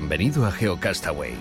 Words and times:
Bienvenido 0.00 0.46
a 0.46 0.52
GeoCastaway. 0.52 1.34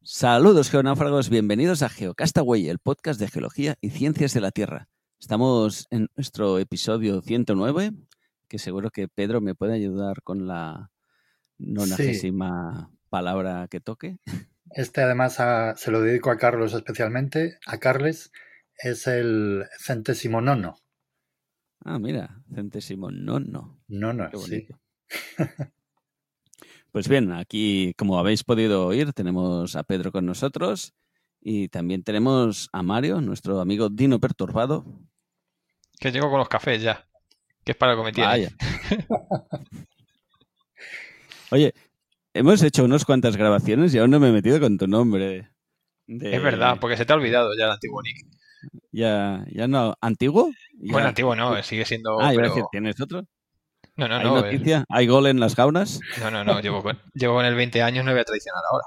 Saludos 0.00 0.70
geonáufragos, 0.70 1.28
bienvenidos 1.28 1.82
a 1.82 1.90
GeoCastaway, 1.90 2.70
el 2.70 2.78
podcast 2.78 3.20
de 3.20 3.28
geología 3.28 3.76
y 3.82 3.90
ciencias 3.90 4.32
de 4.32 4.40
la 4.40 4.52
Tierra. 4.52 4.88
Estamos 5.20 5.86
en 5.90 6.08
nuestro 6.16 6.58
episodio 6.58 7.20
109, 7.20 7.92
que 8.48 8.58
seguro 8.58 8.88
que 8.88 9.06
Pedro 9.06 9.42
me 9.42 9.54
puede 9.54 9.74
ayudar 9.74 10.22
con 10.22 10.46
la 10.46 10.92
nonagésima 11.58 12.90
palabra 13.10 13.68
que 13.68 13.80
toque. 13.80 14.16
Este 14.70 15.02
además 15.02 15.36
se 15.76 15.90
lo 15.90 16.00
dedico 16.00 16.30
a 16.30 16.38
Carlos 16.38 16.72
especialmente, 16.72 17.58
a 17.66 17.76
Carles, 17.76 18.32
es 18.78 19.06
el 19.06 19.66
centésimo 19.78 20.40
nono. 20.40 20.76
Ah, 21.84 21.98
mira, 21.98 22.42
centésimo 22.54 23.10
nono. 23.10 23.80
Nono, 23.88 24.30
sí. 24.46 24.66
pues 26.92 27.08
bien, 27.08 27.32
aquí, 27.32 27.94
como 27.96 28.18
habéis 28.18 28.44
podido 28.44 28.86
oír, 28.86 29.12
tenemos 29.12 29.76
a 29.76 29.82
Pedro 29.82 30.12
con 30.12 30.26
nosotros 30.26 30.94
y 31.40 31.68
también 31.68 32.02
tenemos 32.02 32.68
a 32.72 32.82
Mario, 32.82 33.20
nuestro 33.20 33.60
amigo 33.60 33.88
Dino 33.88 34.18
Perturbado. 34.18 34.84
Que 35.98 36.12
llego 36.12 36.30
con 36.30 36.38
los 36.38 36.48
cafés 36.48 36.82
ya, 36.82 37.08
que 37.64 37.72
es 37.72 37.78
para 37.78 37.94
lo 37.94 38.04
que 38.04 38.12
me 38.12 38.48
Oye, 41.50 41.72
hemos 42.34 42.62
hecho 42.62 42.84
unas 42.84 43.04
cuantas 43.04 43.36
grabaciones 43.36 43.94
y 43.94 43.98
aún 43.98 44.10
no 44.10 44.20
me 44.20 44.28
he 44.28 44.32
metido 44.32 44.60
con 44.60 44.76
tu 44.76 44.86
nombre. 44.86 45.50
Es 46.06 46.42
verdad, 46.42 46.78
porque 46.80 46.96
se 46.96 47.04
te 47.04 47.12
ha 47.12 47.16
olvidado 47.16 47.50
ya 47.56 47.64
el 47.64 47.70
antiguo 47.72 48.02
nick. 48.02 48.37
Ya, 48.92 49.44
ya 49.50 49.68
no. 49.68 49.94
¿Antiguo? 50.00 50.50
Bueno, 50.74 51.08
antiguo 51.08 51.34
no, 51.34 51.62
sigue 51.62 51.84
siendo. 51.84 52.20
Ah, 52.20 52.32
pero... 52.34 52.68
¿tienes 52.70 53.00
otro? 53.00 53.22
No, 53.96 54.06
no, 54.06 54.16
¿Hay 54.16 54.24
no. 54.24 54.36
noticia? 54.36 54.84
¿Hay 54.88 55.06
gol 55.06 55.26
en 55.26 55.40
las 55.40 55.56
gaunas? 55.56 56.00
No, 56.20 56.30
no, 56.30 56.44
no. 56.44 56.60
Llevo 56.60 56.82
con, 56.82 57.00
llevo 57.14 57.34
con 57.34 57.44
el 57.44 57.54
20 57.54 57.82
años, 57.82 58.04
no 58.04 58.12
voy 58.12 58.20
a 58.20 58.24
traicionar 58.24 58.62
ahora. 58.70 58.84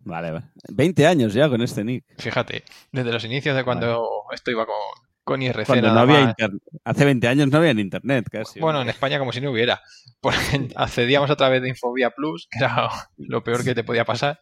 Vale, 0.00 0.30
vale. 0.32 0.46
20 0.72 1.06
años 1.06 1.34
ya 1.34 1.48
con 1.48 1.62
este 1.62 1.84
nick. 1.84 2.04
Fíjate, 2.18 2.64
desde 2.92 3.12
los 3.12 3.24
inicios 3.24 3.56
de 3.56 3.64
cuando 3.64 4.24
esto 4.32 4.50
iba 4.50 4.66
con, 4.66 4.74
con 5.22 5.40
IRC. 5.40 5.66
Cuando 5.66 5.92
no 5.92 6.00
había 6.00 6.20
internet. 6.20 6.62
Hace 6.84 7.04
20 7.04 7.28
años 7.28 7.48
no 7.48 7.58
había 7.58 7.70
internet 7.70 8.26
casi. 8.30 8.60
Bueno, 8.60 8.82
en 8.82 8.88
España 8.90 9.18
como 9.18 9.32
si 9.32 9.40
no 9.40 9.50
hubiera. 9.50 9.80
Porque 10.20 10.68
accedíamos 10.74 11.30
a 11.30 11.36
través 11.36 11.62
de 11.62 11.70
Infobia 11.70 12.10
Plus, 12.10 12.48
que 12.50 12.58
era 12.58 12.90
lo 13.16 13.42
peor 13.42 13.64
que 13.64 13.74
te 13.74 13.84
podía 13.84 14.04
pasar. 14.04 14.40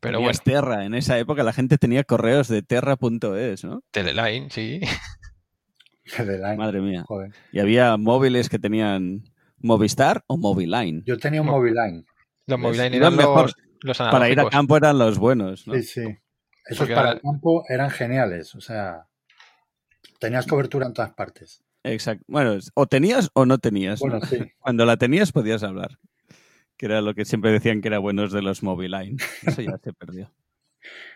Pero 0.00 0.20
bueno. 0.20 0.38
Terra. 0.44 0.84
En 0.84 0.94
esa 0.94 1.18
época 1.18 1.42
la 1.42 1.52
gente 1.52 1.78
tenía 1.78 2.04
correos 2.04 2.48
de 2.48 2.62
terra.es, 2.62 3.64
¿no? 3.64 3.82
Teleline, 3.90 4.50
sí. 4.50 4.80
Teleline. 6.16 6.56
Madre 6.56 6.80
mía. 6.80 7.04
Y 7.52 7.60
había 7.60 7.96
móviles 7.96 8.48
que 8.48 8.58
tenían 8.58 9.24
Movistar 9.58 10.24
o 10.26 10.36
Moviline. 10.36 11.02
Yo 11.04 11.18
tenía 11.18 11.40
un 11.40 11.48
Moviline. 11.48 12.06
Los 12.46 12.58
Moviline 12.58 12.94
eran 12.94 13.16
mejor. 13.16 13.52
Los, 13.80 13.98
Para 13.98 14.28
ir 14.28 14.40
a 14.40 14.48
campo 14.48 14.76
eran 14.76 14.98
los 14.98 15.18
buenos, 15.18 15.66
¿no? 15.66 15.74
Sí, 15.74 15.82
sí. 15.82 16.18
Esos 16.66 16.88
para 16.88 17.12
el 17.12 17.20
campo 17.20 17.64
eran 17.68 17.90
geniales. 17.90 18.54
O 18.54 18.60
sea, 18.60 19.06
tenías 20.18 20.46
cobertura 20.46 20.86
en 20.86 20.92
todas 20.92 21.12
partes. 21.12 21.62
Exacto. 21.84 22.24
Bueno, 22.28 22.58
o 22.74 22.86
tenías 22.86 23.30
o 23.34 23.46
no 23.46 23.58
tenías. 23.58 24.00
Bueno, 24.00 24.20
sí. 24.20 24.38
Cuando 24.58 24.84
la 24.84 24.96
tenías 24.96 25.32
podías 25.32 25.62
hablar 25.62 25.98
que 26.78 26.86
era 26.86 27.02
lo 27.02 27.14
que 27.14 27.24
siempre 27.24 27.50
decían 27.52 27.82
que 27.82 27.88
era 27.88 27.98
buenos 27.98 28.32
de 28.32 28.40
los 28.40 28.62
Moviline. 28.62 29.16
Eso 29.42 29.60
ya 29.60 29.78
se 29.82 29.92
perdió. 29.92 30.32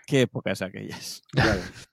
Qué 0.07 0.23
épocas 0.23 0.61
aquellas. 0.61 1.23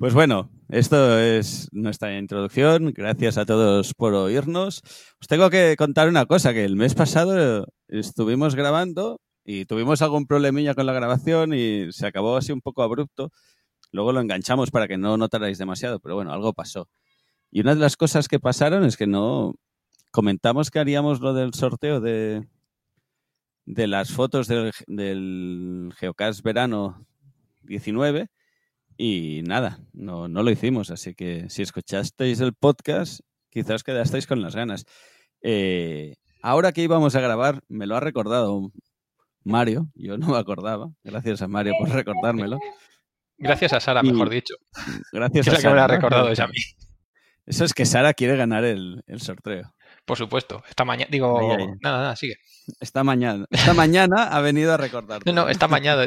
Pues 0.00 0.14
bueno, 0.14 0.48
esto 0.68 1.18
es 1.18 1.68
nuestra 1.72 2.16
introducción. 2.16 2.92
Gracias 2.92 3.36
a 3.36 3.44
todos 3.44 3.94
por 3.94 4.14
oírnos. 4.14 4.80
Os 5.20 5.26
tengo 5.26 5.50
que 5.50 5.74
contar 5.76 6.08
una 6.08 6.24
cosa, 6.24 6.54
que 6.54 6.64
el 6.64 6.76
mes 6.76 6.94
pasado 6.94 7.66
estuvimos 7.88 8.54
grabando 8.54 9.20
y 9.44 9.64
tuvimos 9.64 10.00
algún 10.00 10.28
problemilla 10.28 10.76
con 10.76 10.86
la 10.86 10.92
grabación 10.92 11.52
y 11.52 11.90
se 11.90 12.06
acabó 12.06 12.36
así 12.36 12.52
un 12.52 12.60
poco 12.60 12.84
abrupto. 12.84 13.32
Luego 13.90 14.12
lo 14.12 14.20
enganchamos 14.20 14.70
para 14.70 14.86
que 14.86 14.98
no 14.98 15.16
notarais 15.16 15.58
demasiado, 15.58 15.98
pero 15.98 16.14
bueno, 16.14 16.32
algo 16.32 16.52
pasó. 16.52 16.88
Y 17.50 17.62
una 17.62 17.74
de 17.74 17.80
las 17.80 17.96
cosas 17.96 18.28
que 18.28 18.38
pasaron 18.38 18.84
es 18.84 18.96
que 18.96 19.08
no 19.08 19.56
comentamos 20.12 20.70
que 20.70 20.78
haríamos 20.78 21.18
lo 21.18 21.34
del 21.34 21.54
sorteo 21.54 21.98
de, 22.00 22.46
de 23.68 23.86
las 23.86 24.10
fotos 24.12 24.48
del, 24.48 24.72
del 24.86 25.92
Geocast 25.98 26.42
verano 26.42 27.06
19 27.64 28.28
y 28.96 29.42
nada, 29.44 29.78
no, 29.92 30.26
no 30.26 30.42
lo 30.42 30.50
hicimos. 30.50 30.90
Así 30.90 31.14
que 31.14 31.50
si 31.50 31.62
escuchasteis 31.62 32.40
el 32.40 32.54
podcast, 32.54 33.20
quizás 33.50 33.84
quedasteis 33.84 34.26
con 34.26 34.40
las 34.40 34.56
ganas. 34.56 34.86
Eh, 35.42 36.14
ahora 36.42 36.72
que 36.72 36.82
íbamos 36.82 37.14
a 37.14 37.20
grabar, 37.20 37.60
me 37.68 37.86
lo 37.86 37.94
ha 37.94 38.00
recordado 38.00 38.72
Mario, 39.44 39.88
yo 39.94 40.16
no 40.16 40.28
me 40.28 40.38
acordaba. 40.38 40.90
Gracias 41.04 41.42
a 41.42 41.48
Mario 41.48 41.74
por 41.78 41.90
recordármelo. 41.90 42.58
Gracias 43.36 43.74
a 43.74 43.80
Sara, 43.80 44.02
mejor 44.02 44.30
dicho. 44.30 44.54
Gracias 45.12 45.46
a 45.46 45.50
Sara. 45.50 45.62
que 45.62 45.68
me 45.68 45.74
lo 45.74 45.82
ha 45.82 45.88
recordado 45.88 46.30
es 46.30 46.40
a 46.40 46.48
mí. 46.48 46.58
Eso 47.44 47.66
es 47.66 47.74
que 47.74 47.84
Sara 47.84 48.14
quiere 48.14 48.36
ganar 48.36 48.64
el, 48.64 49.02
el 49.06 49.20
sorteo. 49.20 49.74
Por 50.08 50.16
supuesto. 50.16 50.64
Esta 50.66 50.86
mañana, 50.86 51.08
digo, 51.12 51.38
nada, 51.82 51.98
nada, 51.98 52.16
sigue. 52.16 52.36
Esta 52.80 53.04
mañana. 53.04 53.44
Esta 53.50 53.74
mañana 53.74 54.24
ha 54.24 54.40
venido 54.40 54.72
a 54.72 54.78
recordar. 54.78 55.20
No, 55.26 55.32
no, 55.32 55.50
esta 55.50 55.68
mañana. 55.68 56.06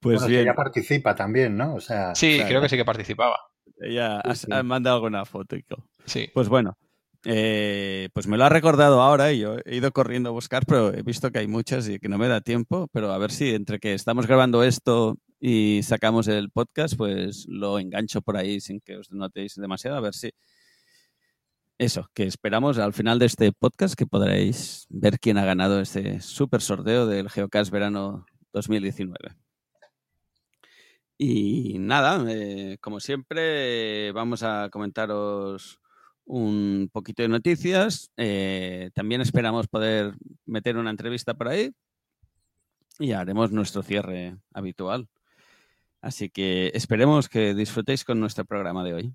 pues 0.00 0.26
bien. 0.26 0.40
ella 0.40 0.54
participa 0.54 1.14
también, 1.14 1.54
¿no? 1.58 1.74
O 1.74 1.80
sea, 1.80 2.14
sí, 2.14 2.40
creo 2.48 2.62
que 2.62 2.70
sí 2.70 2.78
que 2.78 2.84
participaba. 2.86 3.36
Ella 3.78 4.22
ha, 4.50 4.62
mandado 4.62 4.96
alguna 4.96 5.26
foto. 5.26 5.56
Sí. 6.06 6.30
Pues 6.32 6.48
bueno, 6.48 6.78
eh, 7.26 8.08
pues 8.14 8.26
me 8.26 8.38
lo 8.38 8.44
ha 8.44 8.48
recordado 8.48 9.02
ahora 9.02 9.32
y 9.32 9.40
yo 9.40 9.56
he 9.66 9.76
ido 9.76 9.92
corriendo 9.92 10.30
a 10.30 10.32
buscar, 10.32 10.64
pero 10.66 10.94
he 10.94 11.02
visto 11.02 11.30
que 11.30 11.40
hay 11.40 11.46
muchas 11.46 11.86
y 11.90 11.98
que 11.98 12.08
no 12.08 12.16
me 12.16 12.28
da 12.28 12.40
tiempo. 12.40 12.88
Pero 12.90 13.12
a 13.12 13.18
ver 13.18 13.32
si 13.32 13.54
entre 13.54 13.78
que 13.80 13.92
estamos 13.92 14.26
grabando 14.26 14.62
esto 14.62 15.18
y 15.40 15.82
sacamos 15.82 16.26
el 16.26 16.48
podcast, 16.50 16.96
pues 16.96 17.44
lo 17.48 17.78
engancho 17.78 18.22
por 18.22 18.38
ahí 18.38 18.60
sin 18.60 18.80
que 18.80 18.96
os 18.96 19.10
notéis 19.10 19.56
demasiado, 19.56 19.98
a 19.98 20.00
ver 20.00 20.14
si 20.14 20.30
eso, 21.78 22.08
que 22.14 22.24
esperamos 22.24 22.78
al 22.78 22.92
final 22.92 23.18
de 23.18 23.26
este 23.26 23.52
podcast 23.52 23.94
que 23.94 24.06
podréis 24.06 24.86
ver 24.90 25.18
quién 25.18 25.38
ha 25.38 25.44
ganado 25.44 25.80
este 25.80 26.20
super 26.20 26.60
sorteo 26.60 27.06
del 27.06 27.28
Geocast 27.30 27.70
Verano 27.70 28.26
2019. 28.52 29.36
Y 31.18 31.78
nada, 31.78 32.24
eh, 32.28 32.78
como 32.80 33.00
siempre, 33.00 34.12
vamos 34.12 34.42
a 34.42 34.68
comentaros 34.70 35.80
un 36.24 36.88
poquito 36.92 37.22
de 37.22 37.28
noticias. 37.28 38.10
Eh, 38.16 38.90
también 38.94 39.20
esperamos 39.20 39.68
poder 39.68 40.14
meter 40.46 40.76
una 40.76 40.90
entrevista 40.90 41.34
por 41.34 41.48
ahí 41.48 41.72
y 42.98 43.12
haremos 43.12 43.52
nuestro 43.52 43.82
cierre 43.82 44.36
habitual. 44.52 45.08
Así 46.00 46.30
que 46.30 46.70
esperemos 46.74 47.28
que 47.28 47.54
disfrutéis 47.54 48.04
con 48.04 48.20
nuestro 48.20 48.44
programa 48.44 48.84
de 48.84 48.94
hoy. 48.94 49.14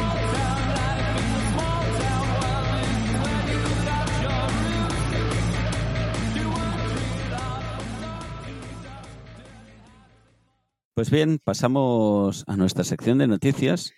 Pues 11.01 11.09
bien, 11.09 11.39
pasamos 11.43 12.43
a 12.45 12.55
nuestra 12.55 12.83
sección 12.83 13.17
de 13.17 13.25
noticias. 13.25 13.91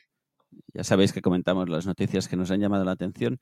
Ya 0.73 0.85
sabéis 0.85 1.11
que 1.11 1.21
comentamos 1.21 1.67
las 1.67 1.85
noticias 1.85 2.29
que 2.29 2.37
nos 2.37 2.49
han 2.49 2.61
llamado 2.61 2.85
la 2.85 2.93
atención. 2.93 3.41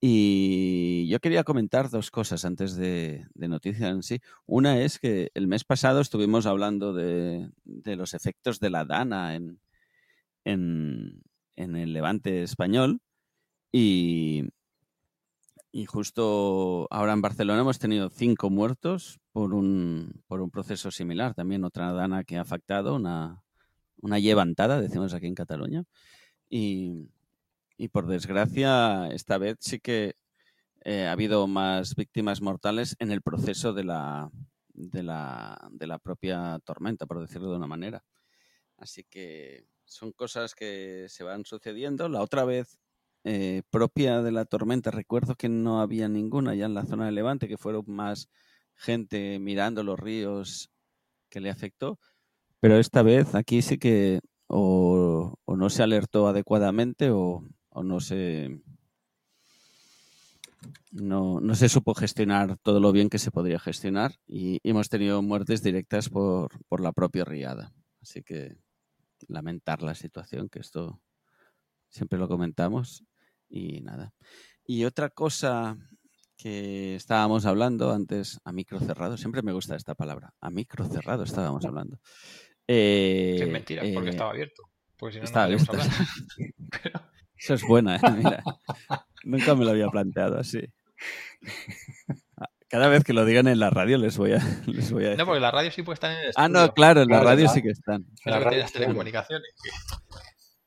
Y 0.00 1.06
yo 1.06 1.20
quería 1.20 1.44
comentar 1.44 1.90
dos 1.90 2.10
cosas 2.10 2.44
antes 2.44 2.74
de, 2.74 3.24
noticias 3.36 3.88
en 3.88 4.02
sí. 4.02 4.18
Una 4.46 4.80
es 4.80 4.98
que 4.98 5.30
el 5.34 5.46
mes 5.46 5.62
pasado 5.62 6.00
estuvimos 6.00 6.44
hablando 6.46 6.92
de, 6.92 7.48
los 7.64 8.14
efectos 8.14 8.58
de 8.58 8.70
la 8.70 8.84
Dana 8.84 9.36
en, 9.36 9.60
en, 10.44 11.22
el 11.54 11.92
levante 11.92 12.42
español. 12.42 13.00
Y, 13.70 14.42
y 15.70 15.84
justo 15.84 16.88
ahora 16.90 17.12
en 17.12 17.20
Barcelona 17.20 17.60
hemos 17.60 17.78
tenido 17.78 18.08
cinco 18.08 18.50
muertos 18.50 19.20
por 19.32 19.54
un, 19.54 20.22
por 20.26 20.40
un 20.40 20.50
proceso 20.50 20.90
similar. 20.90 21.34
También 21.34 21.64
otra 21.64 21.92
dana 21.92 22.24
que 22.24 22.38
ha 22.38 22.40
afectado, 22.40 22.94
una, 22.94 23.42
una 24.00 24.18
llevantada, 24.18 24.80
decimos 24.80 25.12
aquí 25.14 25.26
en 25.26 25.34
Cataluña. 25.34 25.84
Y, 26.48 27.08
por 27.92 28.06
desgracia, 28.06 29.08
esta 29.08 29.38
vez 29.38 29.56
sí 29.60 29.78
que 29.78 30.14
eh, 30.84 31.06
ha 31.06 31.12
habido 31.12 31.46
más 31.46 31.94
víctimas 31.94 32.40
mortales 32.40 32.96
en 32.98 33.12
el 33.12 33.22
proceso 33.22 33.72
de 33.72 33.84
la, 33.84 34.30
de 34.68 35.02
la, 35.02 35.68
de 35.70 35.86
la 35.86 35.98
propia 35.98 36.58
tormenta, 36.64 37.06
por 37.06 37.20
decirlo 37.20 37.50
de 37.50 37.56
una 37.56 37.66
manera. 37.66 38.02
Así 38.78 39.04
que 39.04 39.66
son 39.84 40.12
cosas 40.12 40.54
que 40.54 41.06
se 41.08 41.24
van 41.24 41.44
sucediendo. 41.44 42.08
La 42.08 42.22
otra 42.22 42.44
vez 42.44 42.78
eh, 43.30 43.62
propia 43.68 44.22
de 44.22 44.32
la 44.32 44.46
tormenta, 44.46 44.90
recuerdo 44.90 45.34
que 45.34 45.50
no 45.50 45.82
había 45.82 46.08
ninguna 46.08 46.54
ya 46.54 46.64
en 46.64 46.72
la 46.72 46.86
zona 46.86 47.04
de 47.04 47.12
Levante, 47.12 47.46
que 47.46 47.58
fueron 47.58 47.84
más 47.86 48.30
gente 48.74 49.38
mirando 49.38 49.82
los 49.82 50.00
ríos 50.00 50.70
que 51.28 51.40
le 51.40 51.50
afectó, 51.50 51.98
pero 52.58 52.78
esta 52.78 53.02
vez 53.02 53.34
aquí 53.34 53.60
sí 53.60 53.76
que 53.76 54.20
o, 54.46 55.34
no 55.46 55.68
se 55.68 55.82
alertó 55.82 56.26
adecuadamente 56.26 57.10
o, 57.10 57.44
no 57.74 58.00
se 58.00 58.62
no, 60.90 61.38
no, 61.40 61.54
se 61.54 61.68
supo 61.68 61.94
gestionar 61.94 62.56
todo 62.62 62.80
lo 62.80 62.92
bien 62.92 63.10
que 63.10 63.18
se 63.18 63.30
podría 63.30 63.60
gestionar 63.60 64.14
y, 64.26 64.58
hemos 64.64 64.88
tenido 64.88 65.20
muertes 65.20 65.62
directas 65.62 66.08
por, 66.08 66.48
por 66.66 66.80
la 66.80 66.92
propia 66.92 67.26
riada. 67.26 67.74
Así 68.00 68.22
que 68.22 68.56
lamentar 69.28 69.82
la 69.82 69.94
situación, 69.94 70.48
que 70.48 70.60
esto 70.60 70.98
siempre 71.90 72.18
lo 72.18 72.26
comentamos 72.26 73.04
y 73.48 73.80
nada. 73.80 74.12
Y 74.64 74.84
otra 74.84 75.10
cosa 75.10 75.76
que 76.36 76.94
estábamos 76.94 77.46
hablando 77.46 77.92
antes, 77.92 78.40
a 78.44 78.52
micro 78.52 78.78
cerrado, 78.80 79.16
siempre 79.16 79.42
me 79.42 79.52
gusta 79.52 79.74
esta 79.76 79.94
palabra, 79.94 80.32
a 80.40 80.50
micro 80.50 80.84
cerrado 80.86 81.24
estábamos 81.24 81.64
hablando. 81.64 81.98
Eh, 82.66 83.38
es 83.40 83.48
mentira, 83.48 83.82
porque 83.94 84.08
eh, 84.08 84.10
estaba 84.10 84.30
abierto. 84.30 84.62
Porque 84.96 85.14
si 85.14 85.18
no, 85.18 85.24
estaba 85.24 85.46
abierto. 85.46 85.72
Eso 87.36 87.54
es 87.54 87.62
buena, 87.62 87.96
¿eh? 87.96 88.00
Mira. 88.16 88.42
Nunca 89.24 89.54
me 89.54 89.64
lo 89.64 89.70
había 89.70 89.88
planteado 89.88 90.38
así. 90.38 90.60
Cada 92.68 92.88
vez 92.88 93.04
que 93.04 93.12
lo 93.12 93.24
digan 93.24 93.48
en 93.48 93.60
la 93.60 93.70
radio 93.70 93.96
les 93.96 94.18
voy 94.18 94.32
a, 94.32 94.42
les 94.66 94.92
voy 94.92 95.04
a 95.04 95.08
decir. 95.10 95.18
No, 95.18 95.26
porque 95.26 95.40
la 95.40 95.50
radio 95.50 95.70
sí 95.70 95.82
puede 95.82 95.94
estar 95.94 96.10
en 96.10 96.18
el 96.18 96.28
estudio. 96.28 96.44
Ah, 96.44 96.48
no, 96.48 96.74
claro, 96.74 97.02
en 97.02 97.08
la 97.08 97.20
radio 97.20 97.48
sí 97.48 97.62
que 97.62 97.70
están. 97.70 98.06
En 98.24 98.58
las 98.58 98.72
telecomunicaciones. 98.72 99.48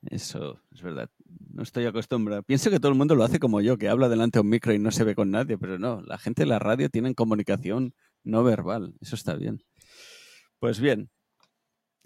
Eso 0.09 0.61
es 0.71 0.81
verdad. 0.81 1.09
No 1.53 1.63
estoy 1.63 1.85
acostumbrado. 1.85 2.43
Pienso 2.43 2.69
que 2.69 2.79
todo 2.79 2.91
el 2.91 2.97
mundo 2.97 3.15
lo 3.15 3.23
hace 3.23 3.39
como 3.39 3.61
yo, 3.61 3.77
que 3.77 3.89
habla 3.89 4.09
delante 4.09 4.37
de 4.37 4.41
un 4.41 4.49
micro 4.49 4.73
y 4.73 4.79
no 4.79 4.91
se 4.91 5.03
ve 5.03 5.15
con 5.15 5.31
nadie, 5.31 5.57
pero 5.57 5.77
no. 5.79 6.01
La 6.01 6.17
gente 6.17 6.43
de 6.43 6.47
la 6.47 6.59
radio 6.59 6.89
tiene 6.89 7.13
comunicación 7.15 7.93
no 8.23 8.43
verbal. 8.43 8.93
Eso 9.01 9.15
está 9.15 9.35
bien. 9.35 9.63
Pues 10.59 10.79
bien, 10.79 11.09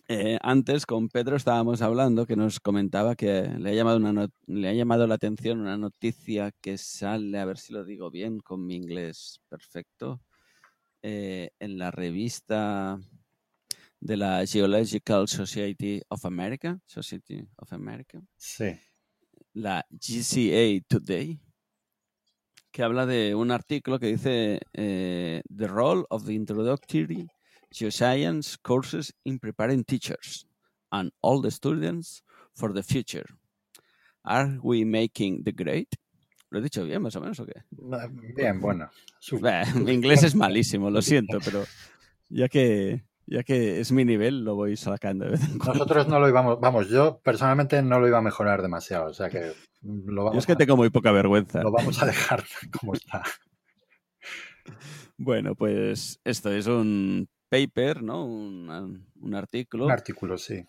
eh, 0.08 0.38
antes 0.42 0.86
con 0.86 1.10
Pedro 1.10 1.36
estábamos 1.36 1.82
hablando 1.82 2.28
que 2.28 2.36
nos 2.36 2.60
comentaba 2.60 3.16
que 3.16 3.42
le 3.58 3.72
ha, 3.72 3.74
llamado 3.74 3.98
una 3.98 4.30
le 4.46 4.70
ha 4.70 4.74
llamado 4.74 5.08
la 5.08 5.16
atención 5.16 5.60
una 5.60 5.78
noticia 5.78 6.52
que 6.62 6.78
sale, 6.78 7.40
a 7.40 7.46
ver 7.46 7.58
si 7.58 7.74
lo 7.74 7.84
digo 7.84 8.12
bien 8.12 8.40
con 8.40 8.68
mi 8.68 8.76
inglés 8.76 9.42
perfecto, 9.50 10.22
eh, 11.02 11.50
en 11.60 11.80
la 11.80 11.90
revista 11.90 13.00
de 14.00 14.18
la 14.18 14.46
Geological 14.46 15.28
Society 15.28 16.02
of 16.10 16.24
America, 16.26 16.80
Society 16.86 17.44
of 17.58 17.74
America. 17.74 18.22
Sí. 18.38 18.78
La 19.56 19.86
GCA 19.90 20.84
Today, 20.86 21.40
que 22.74 22.84
habla 22.84 23.06
de 23.06 23.36
un 23.36 23.52
artículo 23.52 24.00
que 24.00 24.08
dice 24.08 24.60
eh, 24.74 25.42
The 25.56 25.68
Role 25.68 26.04
of 26.10 26.26
the 26.26 26.34
Introductory 26.34 27.26
Geoscience 27.72 28.58
Courses 28.62 29.14
in 29.24 29.40
Preparing 29.40 29.86
Teachers 29.86 30.46
and 30.92 31.12
All 31.22 31.42
the 31.42 31.52
Students 31.52 32.22
for 32.54 32.74
the 32.74 32.84
Future. 32.84 33.26
Are 34.26 34.60
we 34.62 34.84
making 34.84 35.46
the 35.46 35.54
grade? 35.54 35.88
¿Lo 36.50 36.60
he 36.60 36.62
dicho 36.62 36.84
bien, 36.84 37.02
más 37.02 37.16
o 37.16 37.22
menos, 37.22 37.40
o 37.40 37.46
qué? 37.46 37.64
Bien, 38.36 38.60
bueno. 38.60 38.90
mi 39.86 39.94
inglés 39.94 40.24
es 40.24 40.36
malísimo, 40.36 40.90
lo 40.90 41.02
siento, 41.02 41.40
pero 41.46 41.64
ya 42.28 42.50
que 42.50 43.06
ya 43.28 43.44
que 43.44 43.80
es 43.80 43.92
mi 43.92 44.06
nivel, 44.06 44.44
lo 44.44 44.56
voy 44.56 44.78
sacando. 44.78 45.26
Nosotros 45.66 46.08
no 46.08 46.20
lo 46.20 46.30
íbamos, 46.30 46.60
vamos, 46.60 46.90
yo 46.90 47.20
personalmente 47.24 47.82
no 47.82 48.00
lo 48.00 48.08
iba 48.08 48.20
a 48.20 48.22
mejorar 48.22 48.62
demasiado, 48.62 49.08
o 49.08 49.14
sea 49.14 49.30
que 49.30 49.54
lo 49.82 50.24
vamos 50.24 50.40
es 50.40 50.46
que 50.46 50.56
tengo 50.56 50.78
muy 50.78 50.90
poca 50.90 51.12
vergüenza. 51.12 51.62
Lo 51.62 51.72
vamos 51.72 52.02
a 52.02 52.06
dejar 52.06 52.44
como 52.80 52.94
está. 52.94 53.24
Bueno, 55.18 55.56
pues 55.56 56.20
esto 56.24 56.52
es 56.52 56.68
un 56.68 57.30
paper, 57.50 58.04
¿no? 58.04 58.26
Un, 58.26 59.08
un 59.22 59.36
artículo. 59.36 59.86
Un 59.86 59.92
artículo, 59.92 60.38
sí. 60.38 60.66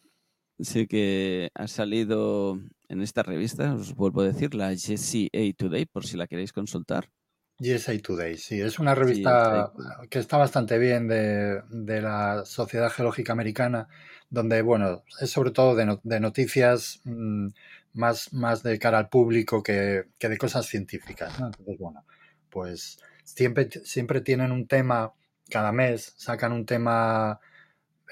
Sí, 0.59 0.87
que 0.87 1.50
ha 1.55 1.69
salido 1.69 2.59
en 2.88 3.02
esta 3.02 3.23
revista, 3.23 3.75
os 3.75 3.94
vuelvo 3.94 4.23
a 4.23 4.25
decir, 4.25 4.55
la 4.55 4.73
GCA 4.73 5.52
Today, 5.56 5.87
por 5.87 6.06
si 6.06 6.17
la 6.17 6.26
queréis 6.26 6.52
consultar. 6.52 7.11
GSA 7.58 7.99
Today, 8.03 8.37
sí, 8.37 8.61
es 8.61 8.79
una 8.79 8.94
revista 8.94 9.73
que 10.11 10.19
está 10.19 10.37
bastante 10.37 10.79
bien 10.79 11.08
de, 11.08 11.62
la 12.03 12.44
Sociedad 12.44 12.91
Geológica 12.91 13.32
Americana, 13.32 13.88
donde, 14.29 14.61
bueno, 14.61 15.05
es 15.20 15.31
sobre 15.31 15.53
todo 15.53 15.75
de, 15.75 16.20
noticias 16.20 17.00
mm, 17.05 17.49
más, 17.94 18.32
más 18.35 18.62
de 18.62 18.79
cara 18.79 18.99
al 18.99 19.08
público 19.08 19.62
que, 19.62 20.04
de 20.19 20.38
cosas 20.38 20.66
científicas. 20.66 21.33
Entonces, 21.38 21.78
bueno, 21.78 22.04
pues 22.50 22.99
siempre, 23.25 23.71
siempre 23.85 24.21
tienen 24.21 24.52
un 24.52 24.66
tema, 24.66 25.14
cada 25.49 25.73
mes 25.73 26.12
sacan 26.16 26.52
un 26.52 26.66
tema 26.66 27.40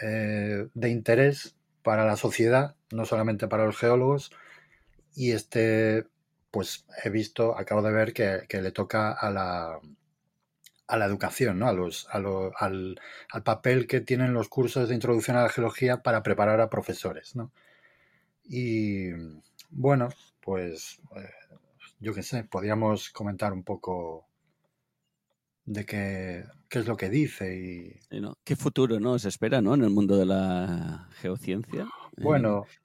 eh, 0.01 0.69
de 0.73 0.89
interés 0.89 1.55
para 1.83 2.07
la 2.07 2.17
sociedad, 2.17 2.77
no 2.91 3.05
solamente 3.05 3.47
para 3.47 3.67
los 3.67 3.77
geólogos, 3.77 4.33
y 5.15 5.33
este 5.33 6.07
pues 6.55 6.87
he 7.03 7.11
visto, 7.11 7.59
acabo 7.59 7.83
de 7.83 7.91
ver 7.91 8.13
que, 8.13 8.47
le 8.49 8.71
toca 8.71 9.11
a 9.11 9.29
la, 9.29 9.81
a 10.87 10.97
la 10.97 11.05
educación, 11.05 11.59
¿no? 11.59 11.67
a 11.67 11.73
los, 11.73 12.07
al, 12.13 13.01
papel 13.45 13.89
que 13.89 14.01
tienen 14.01 14.33
los 14.33 14.49
cursos 14.49 14.89
de 14.89 14.95
introducción 14.95 15.37
a 15.37 15.43
la 15.43 15.49
geología 15.49 16.05
para 16.05 16.23
preparar 16.23 16.61
a 16.61 16.71
profesores. 16.71 17.35
¿no? 17.35 17.51
Y 18.45 19.11
bueno, 19.69 20.11
pues 20.41 21.01
eh, 21.17 21.29
yo 21.99 22.15
qué 22.15 22.23
sé, 22.23 22.45
podríamos 22.45 23.11
comentar 23.11 23.53
un 23.53 23.65
poco 23.65 24.29
de 25.65 25.85
qué, 25.85 26.45
qué 26.69 26.79
es 26.79 26.87
lo 26.87 26.97
que 26.97 27.11
dice 27.11 27.57
y... 27.57 28.21
¿Qué 28.45 28.55
futuro 28.55 29.01
¿no? 29.01 29.19
se 29.19 29.29
espera 29.29 29.61
¿no? 29.61 29.75
en 29.75 29.83
el 29.83 29.91
mundo 29.91 30.17
de 30.17 30.27
la 30.27 31.09
geociencia? 31.21 31.89
Bueno, 32.17 32.65
eh, 32.69 32.84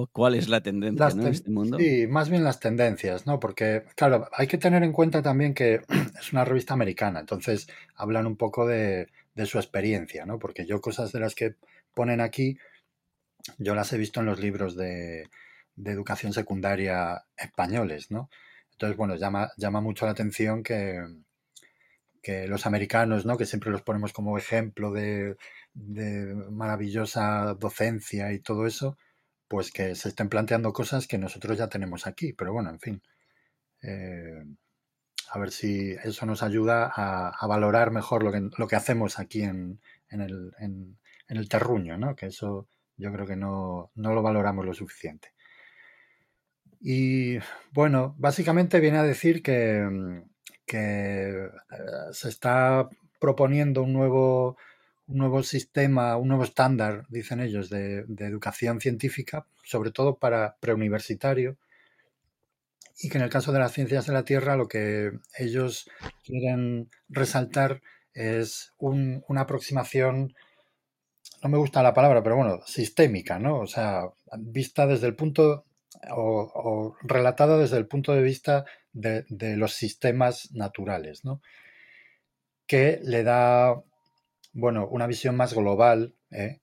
¿O 0.00 0.06
cuál 0.06 0.36
es 0.36 0.48
la 0.48 0.60
tendencia 0.60 1.08
en 1.08 1.26
este 1.26 1.50
mundo? 1.50 1.76
Sí, 1.76 2.06
más 2.06 2.28
bien 2.28 2.44
las 2.44 2.60
tendencias, 2.60 3.26
¿no? 3.26 3.40
Porque, 3.40 3.82
claro, 3.96 4.28
hay 4.32 4.46
que 4.46 4.56
tener 4.56 4.84
en 4.84 4.92
cuenta 4.92 5.22
también 5.22 5.54
que 5.54 5.80
es 6.20 6.32
una 6.32 6.44
revista 6.44 6.72
americana, 6.72 7.18
entonces 7.18 7.66
hablan 7.96 8.26
un 8.28 8.36
poco 8.36 8.64
de, 8.64 9.08
su 9.44 9.58
experiencia, 9.58 10.24
¿no? 10.24 10.38
Porque 10.38 10.66
yo 10.66 10.80
cosas 10.80 11.10
de 11.10 11.18
las 11.18 11.34
que 11.34 11.56
ponen 11.94 12.20
aquí, 12.20 12.58
yo 13.58 13.74
las 13.74 13.92
he 13.92 13.98
visto 13.98 14.20
en 14.20 14.26
los 14.26 14.38
libros 14.38 14.76
de, 14.76 15.28
educación 15.84 16.32
secundaria 16.32 17.24
españoles, 17.36 18.12
¿no? 18.12 18.30
Entonces, 18.72 18.96
bueno, 18.96 19.16
llama, 19.16 19.50
llama 19.56 19.80
mucho 19.80 20.06
la 20.06 20.12
atención 20.12 20.62
que, 20.62 21.02
que 22.22 22.46
los 22.46 22.66
americanos, 22.66 23.26
¿no? 23.26 23.36
Que 23.36 23.46
siempre 23.46 23.72
los 23.72 23.82
ponemos 23.82 24.12
como 24.12 24.38
ejemplo 24.38 24.92
de, 24.92 25.36
de 25.74 26.34
maravillosa 26.52 27.54
docencia 27.58 28.32
y 28.32 28.38
todo 28.38 28.64
eso, 28.64 28.96
pues 29.48 29.72
que 29.72 29.94
se 29.94 30.10
estén 30.10 30.28
planteando 30.28 30.72
cosas 30.72 31.06
que 31.06 31.18
nosotros 31.18 31.58
ya 31.58 31.68
tenemos 31.68 32.06
aquí. 32.06 32.32
Pero 32.32 32.52
bueno, 32.52 32.70
en 32.70 32.80
fin. 32.80 33.02
Eh, 33.82 34.44
a 35.30 35.38
ver 35.38 35.50
si 35.50 35.92
eso 36.04 36.26
nos 36.26 36.42
ayuda 36.42 36.90
a, 36.94 37.46
valorar 37.46 37.90
mejor 37.90 38.22
lo 38.22 38.32
que, 38.32 38.48
lo 38.56 38.66
que 38.66 38.76
hacemos 38.76 39.18
aquí 39.18 39.42
en, 39.42 39.80
el, 40.10 40.52
en, 40.58 40.98
el, 41.28 41.48
terruño, 41.48 41.98
¿no? 41.98 42.16
Que 42.16 42.26
eso 42.26 42.66
yo 42.96 43.12
creo 43.12 43.26
que 43.26 43.36
no, 43.36 43.90
lo 43.94 44.22
valoramos 44.22 44.64
lo 44.64 44.74
suficiente. 44.74 45.32
Y 46.80 47.38
bueno, 47.72 48.14
básicamente 48.18 48.80
viene 48.80 48.98
a 48.98 49.02
decir 49.02 49.42
que, 49.42 50.22
que 50.64 51.28
eh, 51.30 51.48
se 52.12 52.28
está 52.28 52.88
proponiendo 53.18 53.82
un 53.82 53.92
nuevo, 53.92 54.56
un 55.08 55.18
nuevo 55.18 55.42
sistema, 55.42 56.16
un 56.16 56.28
nuevo 56.28 56.44
estándar, 56.44 57.06
dicen 57.08 57.40
ellos, 57.40 57.70
de, 57.70 58.04
educación 58.18 58.80
científica, 58.80 59.46
sobre 59.64 59.90
todo 59.90 60.18
para 60.18 60.56
preuniversitario, 60.60 61.56
y 63.00 63.08
que 63.08 63.18
en 63.18 63.24
el 63.24 63.30
caso 63.30 63.52
de 63.52 63.58
las 63.58 63.72
ciencias 63.72 64.06
de 64.06 64.12
la 64.12 64.24
Tierra 64.24 64.56
lo 64.56 64.68
que 64.68 65.12
ellos 65.38 65.88
quieren 66.24 66.90
resaltar 67.08 67.80
es 68.12 68.74
una 68.78 69.40
aproximación, 69.40 70.34
no 71.42 71.48
me 71.48 71.58
gusta 71.58 71.82
la 71.82 71.94
palabra, 71.94 72.22
pero 72.22 72.36
bueno, 72.36 72.60
sistémica, 72.66 73.38
¿no? 73.38 73.60
O 73.60 73.66
sea, 73.66 74.02
vista 74.38 74.86
desde 74.86 75.06
el 75.06 75.14
punto 75.14 75.64
o, 76.10 76.96
relatada 77.02 77.56
desde 77.56 77.78
el 77.78 77.86
punto 77.86 78.12
de 78.12 78.22
vista 78.22 78.64
de, 78.92 79.24
de 79.28 79.56
los 79.56 79.74
sistemas 79.74 80.50
naturales, 80.52 81.24
¿no? 81.24 81.40
Que 82.66 83.00
le 83.04 83.22
da 83.22 83.80
bueno, 84.58 84.88
una 84.88 85.06
visión 85.06 85.36
más 85.36 85.54
global 85.54 86.16
¿eh? 86.32 86.60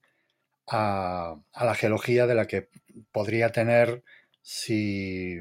a, 0.68 1.38
la 1.54 1.76
geología 1.76 2.28
de 2.28 2.36
la 2.36 2.46
que 2.46 2.70
podría 3.14 3.52
tener 3.54 4.04
si 4.42 5.40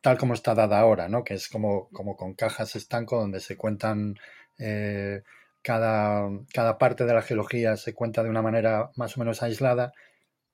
tal 0.00 0.18
como 0.18 0.34
está 0.34 0.54
dada 0.54 0.78
ahora, 0.78 1.08
¿no? 1.08 1.24
que 1.24 1.34
es 1.34 1.48
como, 1.48 1.88
como 1.90 2.16
con 2.16 2.34
cajas 2.34 2.76
estanco 2.76 3.18
donde 3.18 3.40
se 3.40 3.56
cuentan 3.56 4.14
eh, 4.58 5.22
cada, 5.62 6.30
cada, 6.54 6.78
parte 6.78 7.04
de 7.04 7.14
la 7.14 7.22
geología 7.22 7.76
se 7.76 7.92
cuenta 7.92 8.22
de 8.22 8.30
una 8.30 8.42
manera 8.42 8.90
más 8.94 9.16
o 9.16 9.20
menos 9.20 9.42
aislada 9.42 9.92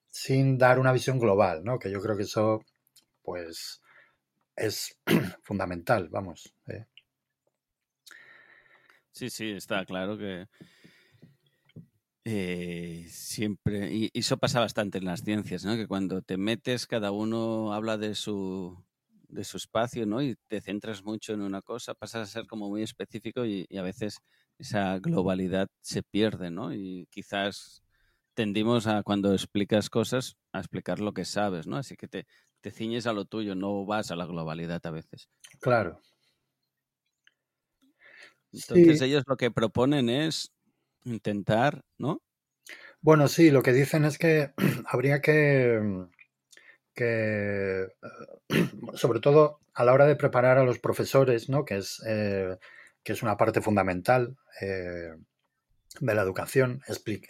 sin 0.09 0.57
dar 0.57 0.79
una 0.79 0.91
visión 0.91 1.19
global, 1.19 1.63
¿no? 1.63 1.77
que 1.77 1.91
yo 1.91 2.01
creo 2.01 2.17
que 2.17 2.23
eso 2.23 2.65
pues 3.21 3.83
es 4.55 4.97
fundamental, 5.43 6.09
vamos. 6.09 6.55
¿eh? 6.67 6.85
Sí, 9.15 9.29
sí, 9.29 9.51
está 9.51 9.85
claro 9.85 10.17
que 10.17 10.45
eh, 12.25 13.05
siempre, 13.07 13.93
y 13.93 14.11
eso 14.13 14.35
pasa 14.35 14.59
bastante 14.59 14.97
en 14.97 15.05
las 15.05 15.23
ciencias, 15.23 15.63
¿no? 15.63 15.77
Que 15.77 15.87
cuando 15.87 16.21
te 16.21 16.35
metes, 16.35 16.85
cada 16.85 17.11
uno 17.11 17.71
habla 17.71 17.97
de 17.97 18.13
su, 18.13 18.83
de 19.29 19.45
su 19.45 19.55
espacio, 19.55 20.05
¿no? 20.05 20.21
Y 20.21 20.35
te 20.49 20.59
centras 20.59 21.01
mucho 21.03 21.33
en 21.33 21.41
una 21.41 21.61
cosa, 21.61 21.93
pasas 21.93 22.27
a 22.27 22.31
ser 22.31 22.45
como 22.45 22.67
muy 22.67 22.83
específico 22.83 23.45
y, 23.45 23.65
a 23.77 23.83
veces 23.83 24.17
esa 24.57 24.99
globalidad 24.99 25.69
se 25.79 26.03
pierde, 26.03 26.51
¿no? 26.51 26.73
Y 26.73 27.07
quizás 27.09 27.83
tendimos 28.33 28.85
a 28.85 29.01
cuando 29.03 29.31
explicas 29.31 29.89
cosas 29.89 30.35
a 30.51 30.59
explicar 30.59 30.99
lo 30.99 31.13
que 31.13 31.23
sabes, 31.23 31.67
¿no? 31.67 31.77
Así 31.77 31.95
que 31.95 32.09
te, 32.09 32.27
te 32.59 32.69
ciñes 32.69 33.07
a 33.07 33.13
lo 33.13 33.23
tuyo, 33.23 33.55
no 33.55 33.85
vas 33.85 34.11
a 34.11 34.17
la 34.17 34.25
globalidad 34.25 34.85
a 34.85 34.91
veces. 34.91 35.29
Claro, 35.61 36.01
entonces 38.55 39.01
ellos 39.01 39.23
lo 39.27 39.37
que 39.37 39.51
proponen 39.51 40.09
es 40.09 40.51
intentar, 41.03 41.81
¿no? 41.97 42.21
Bueno, 43.01 43.27
sí, 43.27 43.51
lo 43.51 43.61
que 43.61 43.73
dicen 43.73 44.05
es 44.05 44.17
que 44.17 44.53
habría 44.87 45.21
que, 45.21 46.07
que, 46.93 47.87
sobre 48.95 49.19
todo 49.19 49.59
a 49.73 49.83
la 49.83 49.93
hora 49.93 50.07
de 50.07 50.15
preparar 50.15 50.57
a 50.57 50.63
los 50.63 50.79
profesores, 50.79 51.49
¿no? 51.49 51.65
Que 51.65 51.77
es, 51.77 52.01
eh, 52.07 52.57
que 53.03 53.13
es 53.13 53.21
una 53.21 53.37
parte 53.37 53.61
fundamental 53.61 54.37
eh, 54.61 55.13
de 55.99 56.15
la 56.15 56.21
educación, 56.21 56.81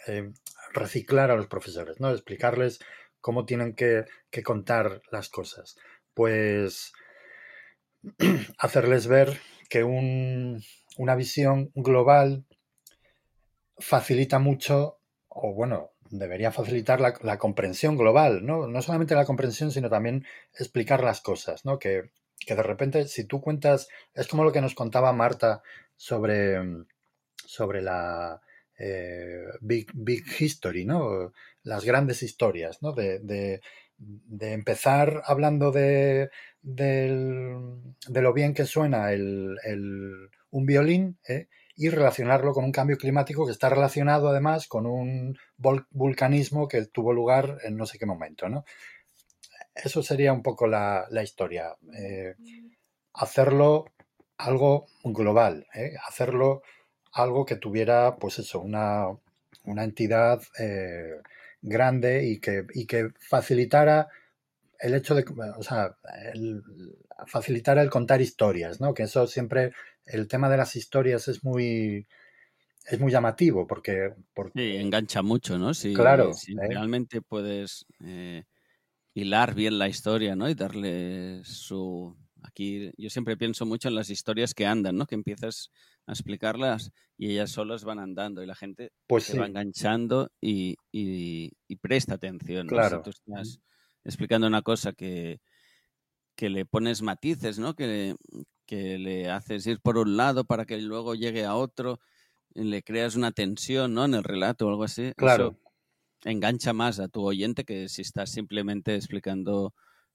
eh, 0.06 0.32
reciclar 0.72 1.30
a 1.30 1.36
los 1.36 1.46
profesores, 1.46 2.00
¿no? 2.00 2.10
Explicarles 2.10 2.80
cómo 3.20 3.44
tienen 3.44 3.74
que, 3.74 4.04
que 4.30 4.42
contar 4.42 5.02
las 5.10 5.28
cosas. 5.28 5.76
Pues 6.14 6.92
hacerles 8.58 9.08
ver 9.08 9.40
que 9.68 9.84
un, 9.84 10.62
una 10.96 11.14
visión 11.14 11.70
global 11.74 12.44
facilita 13.78 14.38
mucho, 14.38 14.98
o 15.28 15.54
bueno, 15.54 15.92
debería 16.10 16.52
facilitar 16.52 17.00
la, 17.00 17.38
comprensión 17.38 17.96
global, 17.96 18.44
¿no? 18.44 18.66
No 18.66 18.82
solamente 18.82 19.14
la 19.14 19.24
comprensión, 19.24 19.70
sino 19.70 19.90
también 19.90 20.24
explicar 20.54 21.02
las 21.02 21.20
cosas, 21.20 21.64
¿no? 21.64 21.78
Que, 21.78 22.10
de 22.46 22.62
repente, 22.62 23.08
si 23.08 23.24
tú 23.24 23.40
cuentas, 23.40 23.88
es 24.14 24.28
como 24.28 24.44
lo 24.44 24.52
que 24.52 24.60
nos 24.60 24.74
contaba 24.74 25.12
Marta 25.12 25.62
sobre, 25.96 26.84
sobre 27.34 27.82
la 27.82 28.40
eh, 28.78 29.42
big, 29.60 29.90
big 29.94 30.24
History, 30.38 30.84
¿no? 30.84 31.32
Las 31.62 31.84
grandes 31.84 32.22
historias, 32.22 32.82
¿no? 32.82 32.92
De, 32.92 33.18
de, 33.18 33.60
empezar 34.52 35.22
hablando 35.24 35.72
de, 35.72 36.30
de, 36.62 37.56
lo 38.08 38.32
bien 38.34 38.52
que 38.52 38.66
suena 38.66 39.12
el, 39.12 40.28
un 40.56 40.64
violín 40.64 41.18
¿eh? 41.28 41.48
y 41.76 41.90
relacionarlo 41.90 42.54
con 42.54 42.64
un 42.64 42.72
cambio 42.72 42.96
climático 42.96 43.44
que 43.44 43.52
está 43.52 43.68
relacionado 43.68 44.28
además 44.28 44.66
con 44.66 44.86
un 44.86 45.36
vulcanismo 45.90 46.66
que 46.66 46.86
tuvo 46.86 47.12
lugar 47.12 47.58
en 47.64 47.76
no 47.76 47.84
sé 47.84 47.98
qué 47.98 48.06
momento. 48.06 48.48
¿no? 48.48 48.64
Eso 49.74 50.02
sería 50.02 50.32
un 50.32 50.42
poco 50.42 50.66
la, 50.66 51.06
historia. 51.22 51.76
Eh, 51.94 52.34
hacerlo 53.12 53.92
algo 54.38 54.86
global, 55.04 55.66
¿eh? 55.74 55.92
hacerlo 56.06 56.62
algo 57.12 57.44
que 57.44 57.56
tuviera, 57.56 58.16
pues 58.16 58.38
eso, 58.38 58.60
una, 58.60 59.08
una 59.64 59.84
entidad 59.84 60.40
grande 61.60 62.26
y 62.26 62.40
que, 62.40 62.64
y 62.74 62.86
que 62.86 63.08
facilitara 63.18 64.08
el 64.78 64.94
hecho 64.94 65.14
de, 65.14 65.24
o 65.56 65.62
sea, 65.62 65.96
el, 66.32 66.62
facilitar 67.26 67.78
el 67.78 67.90
contar 67.90 68.20
historias, 68.20 68.80
¿no? 68.80 68.94
Que 68.94 69.04
eso 69.04 69.26
siempre, 69.26 69.72
el 70.06 70.28
tema 70.28 70.48
de 70.48 70.56
las 70.56 70.76
historias 70.76 71.28
es 71.28 71.44
muy, 71.44 72.06
es 72.86 73.00
muy 73.00 73.12
llamativo 73.12 73.66
porque, 73.66 74.14
Sí, 74.54 74.76
engancha 74.76 75.22
mucho, 75.22 75.58
¿no? 75.58 75.74
Si, 75.74 75.92
claro. 75.92 76.32
Si 76.32 76.52
¿eh? 76.52 76.68
realmente 76.68 77.20
puedes 77.20 77.84
eh, 78.04 78.44
hilar 79.14 79.54
bien 79.54 79.78
la 79.78 79.88
historia, 79.88 80.36
¿no? 80.36 80.48
Y 80.48 80.54
darle 80.54 81.42
su... 81.44 82.16
Aquí 82.42 82.92
yo 82.96 83.10
siempre 83.10 83.36
pienso 83.36 83.66
mucho 83.66 83.88
en 83.88 83.96
las 83.96 84.08
historias 84.08 84.54
que 84.54 84.66
andan, 84.66 84.96
¿no? 84.96 85.06
Que 85.06 85.16
empiezas 85.16 85.70
a 86.06 86.12
explicarlas 86.12 86.92
y 87.18 87.32
ellas 87.32 87.50
solas 87.50 87.82
van 87.82 87.98
andando 87.98 88.42
y 88.42 88.46
la 88.46 88.54
gente 88.54 88.92
pues 89.08 89.24
se 89.24 89.38
va 89.38 89.46
enganchando 89.46 90.30
y, 90.40 90.76
y, 90.92 91.76
presta 91.80 92.14
atención. 92.14 92.68
Claro. 92.68 92.98
Si 92.98 93.02
tú 93.02 93.10
estás 93.10 93.60
explicando 94.04 94.46
una 94.46 94.62
cosa 94.62 94.92
que, 94.92 95.40
que 96.36 96.48
le 96.48 96.66
pones 96.66 97.02
matices, 97.02 97.58
¿no? 97.58 97.74
Que, 97.74 98.14
que 98.66 98.98
le 98.98 99.30
haces 99.30 99.66
ir 99.66 99.80
por 99.80 99.98
un 99.98 100.16
lado 100.16 100.44
para 100.44 100.64
que 100.64 100.78
luego 100.78 101.14
llegue 101.14 101.44
a 101.44 101.54
otro, 101.54 102.00
le 102.54 102.82
creas 102.82 103.16
una 103.16 103.32
tensión, 103.32 103.94
¿no? 103.94 104.04
En 104.04 104.14
el 104.14 104.24
relato 104.24 104.66
o 104.66 104.70
algo 104.70 104.84
así. 104.84 105.12
Claro. 105.16 105.56
engancha 106.24 106.72
más 106.72 106.98
a 106.98 107.08
tu 107.08 107.24
oyente 107.24 107.64
que 107.64 107.88
si 107.88 108.02
estás 108.02 108.30
simplemente 108.30 108.94
explicando 108.94 109.74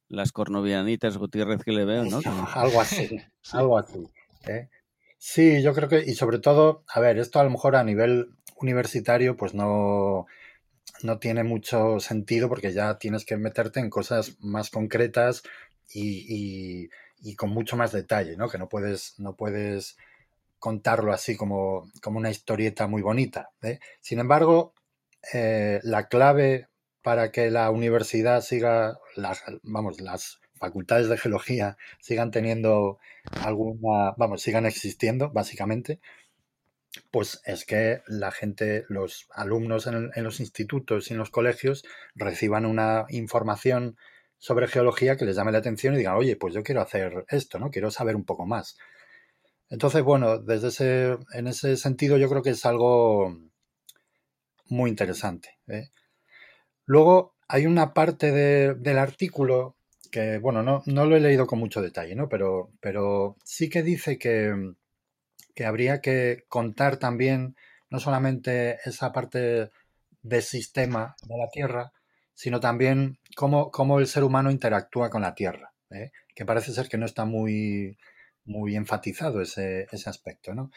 las 0.09 0.31
cornovianitas 0.31 1.17
Gutiérrez 1.17 1.63
que 1.63 1.71
le 1.71 1.85
veo, 1.85 2.03
¿no? 2.05 2.19
algo 2.55 2.81
así, 2.81 3.09
algo 3.53 3.77
así. 3.77 4.03
¿eh? 4.47 4.69
Sí, 5.17 5.61
yo 5.61 5.73
creo 5.73 5.87
que, 5.87 6.03
y 6.05 6.15
sobre 6.15 6.39
todo, 6.39 6.83
a 6.87 6.99
ver, 6.99 7.17
esto 7.17 7.39
a 7.39 7.43
lo 7.43 7.49
mejor 7.49 7.75
a 7.75 7.83
nivel 7.83 8.31
universitario, 8.59 9.37
pues 9.37 9.53
no, 9.53 10.25
no 11.03 11.19
tiene 11.19 11.43
mucho 11.43 11.99
sentido 11.99 12.49
porque 12.49 12.73
ya 12.73 12.97
tienes 12.97 13.25
que 13.25 13.37
meterte 13.37 13.79
en 13.79 13.89
cosas 13.89 14.37
más 14.39 14.69
concretas 14.69 15.43
y, 15.93 16.89
con 17.35 17.49
mucho 17.49 17.77
más 17.77 17.91
detalle, 17.91 18.35
¿no? 18.35 18.49
Que 18.49 18.57
no 18.57 18.67
puedes, 18.69 19.15
no 19.19 19.35
puedes 19.35 19.97
contarlo 20.59 21.11
así 21.11 21.35
como, 21.35 21.89
como 22.01 22.19
una 22.19 22.29
historieta 22.29 22.87
muy 22.87 23.01
bonita. 23.01 23.49
¿eh? 23.63 23.79
Sin 23.99 24.19
embargo, 24.19 24.73
eh, 25.33 25.79
la 25.83 26.07
clave 26.07 26.67
para 27.01 27.31
que 27.31 27.49
la 27.49 27.69
universidad 27.71 28.41
siga, 28.41 28.99
las, 29.15 29.43
vamos, 29.63 30.01
las 30.01 30.39
facultades 30.55 31.09
de 31.09 31.17
geología 31.17 31.77
sigan 31.99 32.29
teniendo 32.29 32.99
alguna, 33.43 34.13
vamos, 34.17 34.43
sigan 34.43 34.67
existiendo, 34.67 35.31
básicamente, 35.31 35.99
pues 37.09 37.41
es 37.45 37.65
que 37.65 38.01
la 38.07 38.31
gente, 38.31 38.85
los 38.89 39.27
alumnos 39.31 39.87
en, 39.87 40.11
los 40.15 40.39
institutos 40.39 41.09
y 41.09 41.13
en 41.13 41.19
los 41.19 41.29
colegios 41.29 41.83
reciban 42.15 42.65
una 42.65 43.05
información 43.09 43.97
sobre 44.41 44.67
geología 44.67 45.17
que 45.17 45.25
les 45.25 45.35
llame 45.35 45.51
la 45.51 45.59
atención 45.59 45.93
y 45.93 45.97
digan, 45.99 46.15
oye, 46.15 46.35
pues 46.35 46.55
yo 46.55 46.63
quiero 46.63 46.81
hacer 46.81 47.25
esto, 47.29 47.59
¿no? 47.59 47.69
Quiero 47.69 47.91
saber 47.91 48.15
un 48.15 48.25
poco 48.25 48.47
más. 48.47 48.75
Entonces, 49.69 50.01
bueno, 50.01 50.39
desde 50.39 50.69
ese, 50.69 51.17
en 51.33 51.45
ese 51.45 51.77
sentido 51.77 52.17
yo 52.17 52.27
creo 52.27 52.41
que 52.41 52.49
es 52.49 52.65
algo 52.65 53.37
muy 54.65 54.89
interesante. 54.89 55.59
¿eh? 55.67 55.89
Luego 56.87 57.35
hay 57.47 57.67
una 57.67 57.93
parte 57.93 58.31
del 58.31 58.97
artículo 58.97 59.75
que, 60.09 60.39
bueno, 60.39 60.63
no, 60.63 60.81
no, 60.87 61.05
lo 61.05 61.15
he 61.15 61.19
leído 61.19 61.45
con 61.45 61.59
mucho 61.59 61.79
detalle, 61.79 62.15
¿no? 62.15 62.27
Pero, 62.27 62.71
pero 62.79 63.37
sí 63.43 63.69
que 63.69 63.83
dice 63.83 64.17
que, 64.17 64.73
que 65.53 65.65
habría 65.65 66.01
que 66.01 66.45
contar 66.49 66.97
también 66.97 67.55
no 67.91 67.99
solamente 67.99 68.79
esa 68.85 69.11
parte 69.11 69.69
del 70.23 70.41
sistema 70.41 71.15
de 71.27 71.37
la 71.37 71.49
Tierra, 71.49 71.91
sino 72.33 72.59
también 72.59 73.19
cómo, 73.35 73.71
cómo 73.71 73.99
el 73.99 74.07
ser 74.07 74.23
humano 74.23 74.51
interactúa 74.51 75.09
con 75.09 75.21
la 75.21 75.35
Tierra, 75.35 75.73
¿eh? 75.89 76.11
que 76.35 76.45
parece 76.45 76.73
ser 76.73 76.87
que 76.89 76.97
no 76.97 77.05
está 77.05 77.25
muy, 77.25 77.97
muy 78.45 78.75
enfatizado 78.75 79.41
ese, 79.41 79.87
ese 79.91 80.09
aspecto. 80.09 80.53
¿no? 80.53 80.71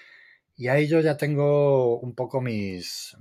Y 0.57 0.69
ahí 0.69 0.87
yo 0.87 1.01
ya 1.01 1.17
tengo 1.17 1.99
un 1.99 2.15
poco 2.15 2.41
mis, 2.41 3.17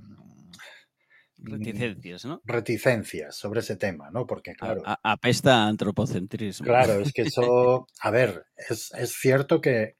Reticencias, 1.46 2.24
¿no? 2.24 2.40
Reticencias 2.44 3.36
sobre 3.36 3.60
ese 3.60 3.76
tema, 3.76 4.10
¿no? 4.10 4.26
Porque, 4.26 4.54
claro. 4.54 4.82
apesta 5.02 5.66
antropocentrismo. 5.66 6.64
Claro, 6.64 7.00
es 7.00 7.12
que 7.12 7.22
eso. 7.22 7.86
A 8.00 8.10
ver, 8.10 8.46
es, 8.56 8.92
cierto 9.10 9.60
que, 9.60 9.94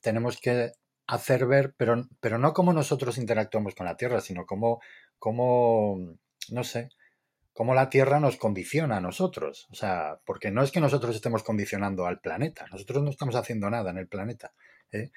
tenemos 0.00 0.40
que 0.40 0.72
hacer 1.06 1.46
ver, 1.46 1.74
pero, 1.76 2.08
pero 2.20 2.38
no 2.38 2.52
como 2.52 2.72
nosotros 2.72 3.18
interactuamos 3.18 3.74
con 3.74 3.86
la 3.86 3.96
Tierra, 3.96 4.20
sino 4.20 4.46
como, 4.46 4.80
como 5.18 6.16
no 6.50 6.64
sé, 6.64 6.88
cómo 7.60 7.74
la 7.74 7.90
Tierra 7.90 8.18
nos 8.20 8.38
condiciona 8.38 8.96
a 8.96 9.00
nosotros. 9.02 9.68
O 9.70 9.74
sea, 9.74 10.18
porque 10.24 10.50
no 10.50 10.62
es 10.62 10.72
que 10.72 10.80
nosotros 10.80 11.14
estemos 11.14 11.42
condicionando 11.42 12.06
al 12.06 12.18
planeta, 12.18 12.66
nosotros 12.72 13.02
no 13.02 13.10
estamos 13.10 13.36
haciendo 13.36 13.68
nada 13.68 13.90
en 13.90 13.98
el 13.98 14.08
planeta. 14.08 14.54
¿eh? 14.90 15.10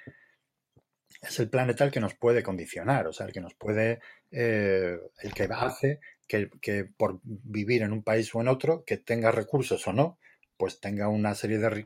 es 1.22 1.40
el 1.40 1.50
planeta 1.50 1.86
el 1.86 1.92
que 1.92 2.02
nos 2.02 2.16
puede 2.16 2.44
condicionar, 2.44 3.08
o 3.08 3.14
sea, 3.14 3.28
el 3.28 3.32
que 3.32 3.40
nos 3.40 3.54
puede, 3.54 4.02
eh, 4.30 5.00
el 5.22 5.34
que 5.34 5.48
hace 5.50 6.02
que, 6.28 6.50
que, 6.62 6.84
por 6.84 7.22
vivir 7.24 7.82
en 7.82 7.94
un 7.94 8.04
país 8.04 8.36
o 8.36 8.42
en 8.42 8.50
otro, 8.50 8.84
que 8.84 8.98
tenga 8.98 9.32
recursos 9.32 9.88
o 9.88 9.94
no, 9.94 10.20
pues 10.58 10.82
tenga 10.82 11.08
una 11.08 11.36
serie 11.36 11.60
de, 11.60 11.86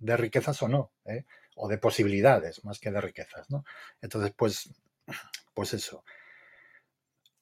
de, 0.00 0.16
riquezas 0.16 0.60
o 0.64 0.68
no, 0.68 0.90
¿eh? 1.04 1.26
o 1.54 1.68
de 1.68 1.78
posibilidades 1.78 2.64
más 2.64 2.80
que 2.80 2.90
de 2.90 3.00
riquezas, 3.00 3.48
¿no? 3.50 3.64
Entonces, 4.02 4.32
pues, 4.36 4.68
pues 5.54 5.74
eso. 5.74 6.02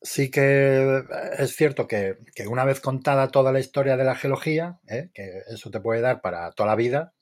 Sí 0.05 0.31
que 0.31 1.03
es 1.39 1.57
cierto 1.57 1.89
que, 1.89 2.19
que 2.35 2.47
una 2.47 2.67
vez 2.67 2.81
contada 2.81 3.29
toda 3.29 3.53
la 3.53 3.59
historia 3.59 3.97
de 3.97 4.05
la 4.05 4.15
geología, 4.15 4.79
¿eh? 4.87 5.09
que 5.15 5.41
eso 5.49 5.71
te 5.71 5.81
puede 5.81 6.03
dar 6.03 6.21
para 6.21 6.53
toda 6.53 6.69
la 6.69 6.77
vida, 6.77 7.15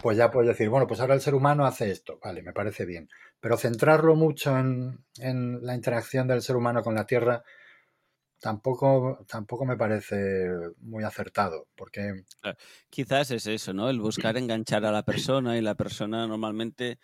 pues 0.00 0.16
ya 0.16 0.30
puedes 0.30 0.46
decir, 0.48 0.68
bueno, 0.68 0.86
pues 0.86 1.00
ahora 1.00 1.14
el 1.14 1.20
ser 1.20 1.34
humano 1.34 1.66
hace 1.66 1.90
esto, 1.90 2.20
vale, 2.22 2.42
me 2.42 2.52
parece 2.52 2.86
bien. 2.86 3.08
Pero 3.40 3.56
centrarlo 3.56 4.14
mucho 4.14 4.56
en, 4.56 5.04
la 5.62 5.74
interacción 5.74 6.28
del 6.28 6.42
ser 6.42 6.54
humano 6.54 6.82
con 6.82 6.94
la 6.94 7.04
Tierra 7.04 7.42
tampoco, 8.40 9.24
tampoco 9.28 9.64
me 9.64 9.76
parece 9.76 10.48
muy 10.82 11.02
acertado, 11.02 11.66
porque... 11.74 12.24
Quizás 12.90 13.32
es 13.32 13.48
eso, 13.48 13.72
¿no? 13.72 13.90
El 13.90 13.98
buscar 13.98 14.36
enganchar 14.36 14.84
a 14.84 14.92
la 14.92 15.02
persona 15.02 15.58
y 15.58 15.62
la 15.62 15.74
persona 15.74 16.28
normalmente 16.28 17.00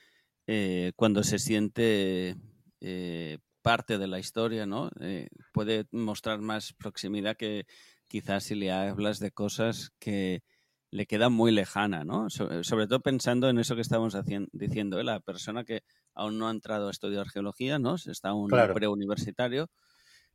eh, 0.46 0.92
cuando 0.94 1.24
se 1.24 1.40
siente 1.40 2.36
eh, 2.80 3.38
parte 3.62 3.98
de 3.98 4.06
la 4.08 4.18
historia, 4.18 4.66
¿no? 4.66 4.90
Eh, 5.00 5.28
puede 5.52 5.86
mostrar 5.92 6.40
más 6.40 6.72
proximidad 6.74 7.36
que 7.36 7.66
quizás 8.08 8.44
si 8.44 8.54
le 8.54 8.72
hablas 8.72 9.18
de 9.20 9.30
cosas 9.30 9.90
que 9.98 10.42
le 10.90 11.06
queda 11.06 11.28
muy 11.28 11.52
lejana, 11.52 12.04
¿no? 12.04 12.28
sobre 12.30 12.86
todo 12.88 13.00
pensando 13.00 13.48
en 13.48 13.58
eso 13.58 13.76
que 13.76 13.80
estábamos 13.80 14.16
diciendo, 14.52 14.98
¿eh? 14.98 15.04
la 15.04 15.20
persona 15.20 15.64
que 15.64 15.82
aún 16.14 16.38
no 16.38 16.48
ha 16.48 16.50
entrado 16.50 16.88
a 16.88 16.90
estudiar 16.90 17.28
geología, 17.28 17.78
¿no? 17.78 17.94
Está 17.94 18.34
un 18.34 18.48
preuniversitario. 18.50 19.70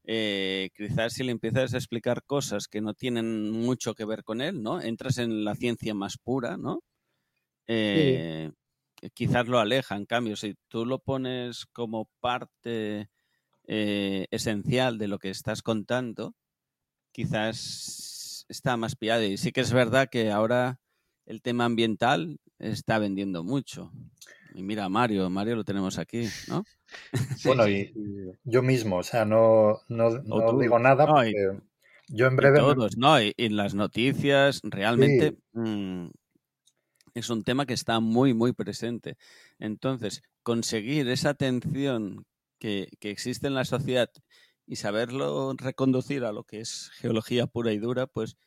Eh, 0.05 0.69
quizás 0.75 1.13
si 1.13 1.23
le 1.23 1.31
empiezas 1.31 1.73
a 1.73 1.77
explicar 1.77 2.23
cosas 2.23 2.67
que 2.67 2.79
no 2.79 2.93
tienen 2.93 3.51
mucho 3.51 3.95
que 3.95 4.05
ver 4.05 4.23
con 4.23 4.39
él, 4.41 4.61
¿no? 4.61 4.81
Entras 4.81 5.17
en 5.17 5.43
la 5.43 5.55
ciencia 5.55 5.93
más 5.93 6.17
pura, 6.17 6.57
¿no? 6.57 6.79
Eh, 7.67 8.51
quizás 9.13 9.47
lo 9.47 9.59
aleja. 9.59 9.95
En 9.95 10.05
cambio, 10.05 10.35
si 10.35 10.55
tú 10.67 10.85
lo 10.85 10.99
pones 10.99 11.65
como 11.73 12.09
parte 12.19 13.09
esencial 13.67 14.97
de 14.97 15.07
lo 15.07 15.19
que 15.19 15.29
estás 15.29 15.61
contando, 15.61 16.35
quizás 17.11 18.45
está 18.49 18.77
más 18.77 18.95
pillado. 18.95 19.23
Y 19.23 19.37
sí 19.37 19.51
que 19.51 19.61
es 19.61 19.73
verdad 19.73 20.09
que 20.09 20.31
ahora 20.31 20.79
el 21.25 21.41
tema 21.41 21.65
ambiental 21.65 22.39
está 22.59 22.99
vendiendo 22.99 23.43
mucho. 23.43 23.91
Y 24.53 24.63
mira, 24.63 24.87
Mario, 24.87 25.29
Mario 25.29 25.55
lo 25.57 25.63
tenemos 25.63 25.97
aquí, 25.97 26.27
¿no? 26.47 26.63
bueno, 27.45 27.67
y, 27.67 27.93
yo 28.43 28.61
mismo, 28.61 28.97
o 28.97 29.03
sea, 29.03 29.25
no, 29.25 29.81
no, 29.89 30.59
digo 30.59 30.79
nada 30.79 31.05
porque 31.05 31.59
yo 32.07 32.27
en 32.27 32.35
breve... 32.35 32.59
todos, 32.59 32.97
¿no? 32.97 33.21
Y, 33.21 33.33
en 33.37 33.57
las 33.57 33.73
noticias, 33.73 34.61
realmente 34.63 35.37
mm, 35.53 36.07
es 37.15 37.29
un 37.29 37.43
tema 37.43 37.65
que 37.65 37.73
está 37.73 37.99
muy, 37.99 38.33
muy 38.33 38.53
presente. 38.53 39.17
Entonces, 39.59 40.21
conseguir 40.41 41.09
esa 41.09 41.31
atención 41.31 42.25
que, 42.65 42.89
que 42.99 43.11
existe 43.11 43.45
en 43.45 43.53
la 43.53 43.63
sociedad 43.63 44.09
y 44.65 44.77
saberlo 44.77 45.53
reconducir 45.55 46.23
a 46.23 46.31
lo 46.31 46.45
que 46.45 46.61
es 46.61 46.89
geología 46.95 47.45
pura 47.45 47.71
y 47.71 47.77
dura, 47.77 48.07
pues 48.07 48.37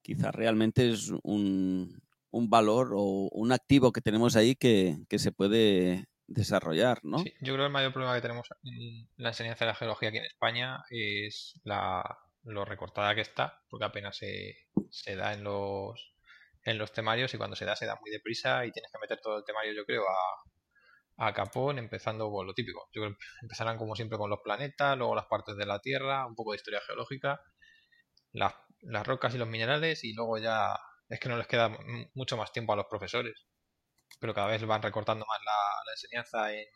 quizás 0.00 0.34
realmente 0.34 0.90
es 0.90 1.12
un, 1.22 2.00
un 2.30 2.48
valor 2.48 2.94
o 2.94 3.28
un 3.30 3.52
activo 3.52 3.92
que 3.92 4.00
tenemos 4.00 4.34
ahí 4.34 4.56
que, 4.56 4.96
que 5.10 5.18
se 5.18 5.30
puede 5.30 6.06
desarrollar, 6.26 7.00
¿no? 7.02 7.18
Sí, 7.18 7.34
yo 7.42 7.52
creo 7.52 7.64
que 7.64 7.66
el 7.66 7.72
mayor 7.72 7.92
problema 7.92 8.14
que 8.14 8.22
tenemos 8.22 8.48
en 8.64 9.10
la 9.18 9.28
enseñanza 9.28 9.66
de 9.66 9.72
la 9.72 9.76
geología 9.76 10.08
aquí 10.08 10.18
en 10.18 10.24
España 10.24 10.82
es 10.88 11.60
la, 11.62 12.18
lo 12.44 12.64
recortada 12.64 13.14
que 13.14 13.20
está, 13.20 13.62
porque 13.68 13.84
apenas 13.84 14.16
se, 14.16 14.56
se 14.88 15.16
da 15.16 15.34
en 15.34 15.44
los 15.44 16.14
en 16.64 16.78
los 16.78 16.92
temarios 16.92 17.32
y 17.32 17.36
cuando 17.36 17.54
se 17.54 17.64
da 17.66 17.76
se 17.76 17.86
da 17.86 17.96
muy 18.00 18.10
deprisa 18.10 18.64
y 18.64 18.72
tienes 18.72 18.90
que 18.90 18.98
meter 18.98 19.20
todo 19.20 19.38
el 19.38 19.44
temario 19.44 19.72
yo 19.72 19.84
creo 19.84 20.02
a, 20.02 20.50
a 21.18 21.32
capón, 21.32 21.78
empezando 21.78 22.30
por 22.30 22.46
lo 22.46 22.54
típico. 22.54 22.88
Yo 22.92 23.02
creo 23.02 23.14
que 23.14 23.24
empezarán 23.42 23.78
como 23.78 23.96
siempre 23.96 24.18
con 24.18 24.30
los 24.30 24.40
planetas, 24.42 24.96
luego 24.98 25.14
las 25.14 25.26
partes 25.26 25.56
de 25.56 25.66
la 25.66 25.80
Tierra, 25.80 26.26
un 26.26 26.34
poco 26.34 26.52
de 26.52 26.56
historia 26.56 26.80
geológica, 26.86 27.40
las, 28.32 28.54
rocas 29.06 29.34
y 29.34 29.38
los 29.38 29.48
minerales 29.48 30.04
y 30.04 30.12
luego 30.12 30.38
ya 30.38 30.78
es 31.08 31.20
que 31.20 31.28
no 31.28 31.38
les 31.38 31.46
queda 31.46 31.70
mucho 32.14 32.36
más 32.36 32.52
tiempo 32.52 32.72
a 32.72 32.76
los 32.76 32.86
profesores. 32.86 33.46
Pero 34.20 34.34
cada 34.34 34.48
vez 34.48 34.64
van 34.66 34.82
recortando 34.82 35.24
más 35.26 35.38
la, 35.44 35.92
enseñanza 35.92 36.52
en, 36.52 36.66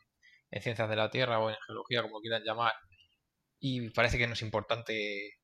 ciencias 0.62 0.88
de 0.88 0.96
la 0.96 1.10
Tierra 1.10 1.38
o 1.40 1.50
en 1.50 1.56
geología, 1.66 2.02
como 2.02 2.20
quieran 2.20 2.42
llamar. 2.44 2.72
Y 3.60 3.90
parece 3.90 4.18
que 4.18 4.26
no 4.26 4.32
es 4.34 4.42
importante, 4.42 5.38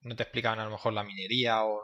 no 0.00 0.14
te 0.16 0.24
explican 0.24 0.58
a 0.60 0.64
lo 0.64 0.70
mejor 0.70 0.92
la 0.92 1.04
minería 1.04 1.64
o, 1.64 1.82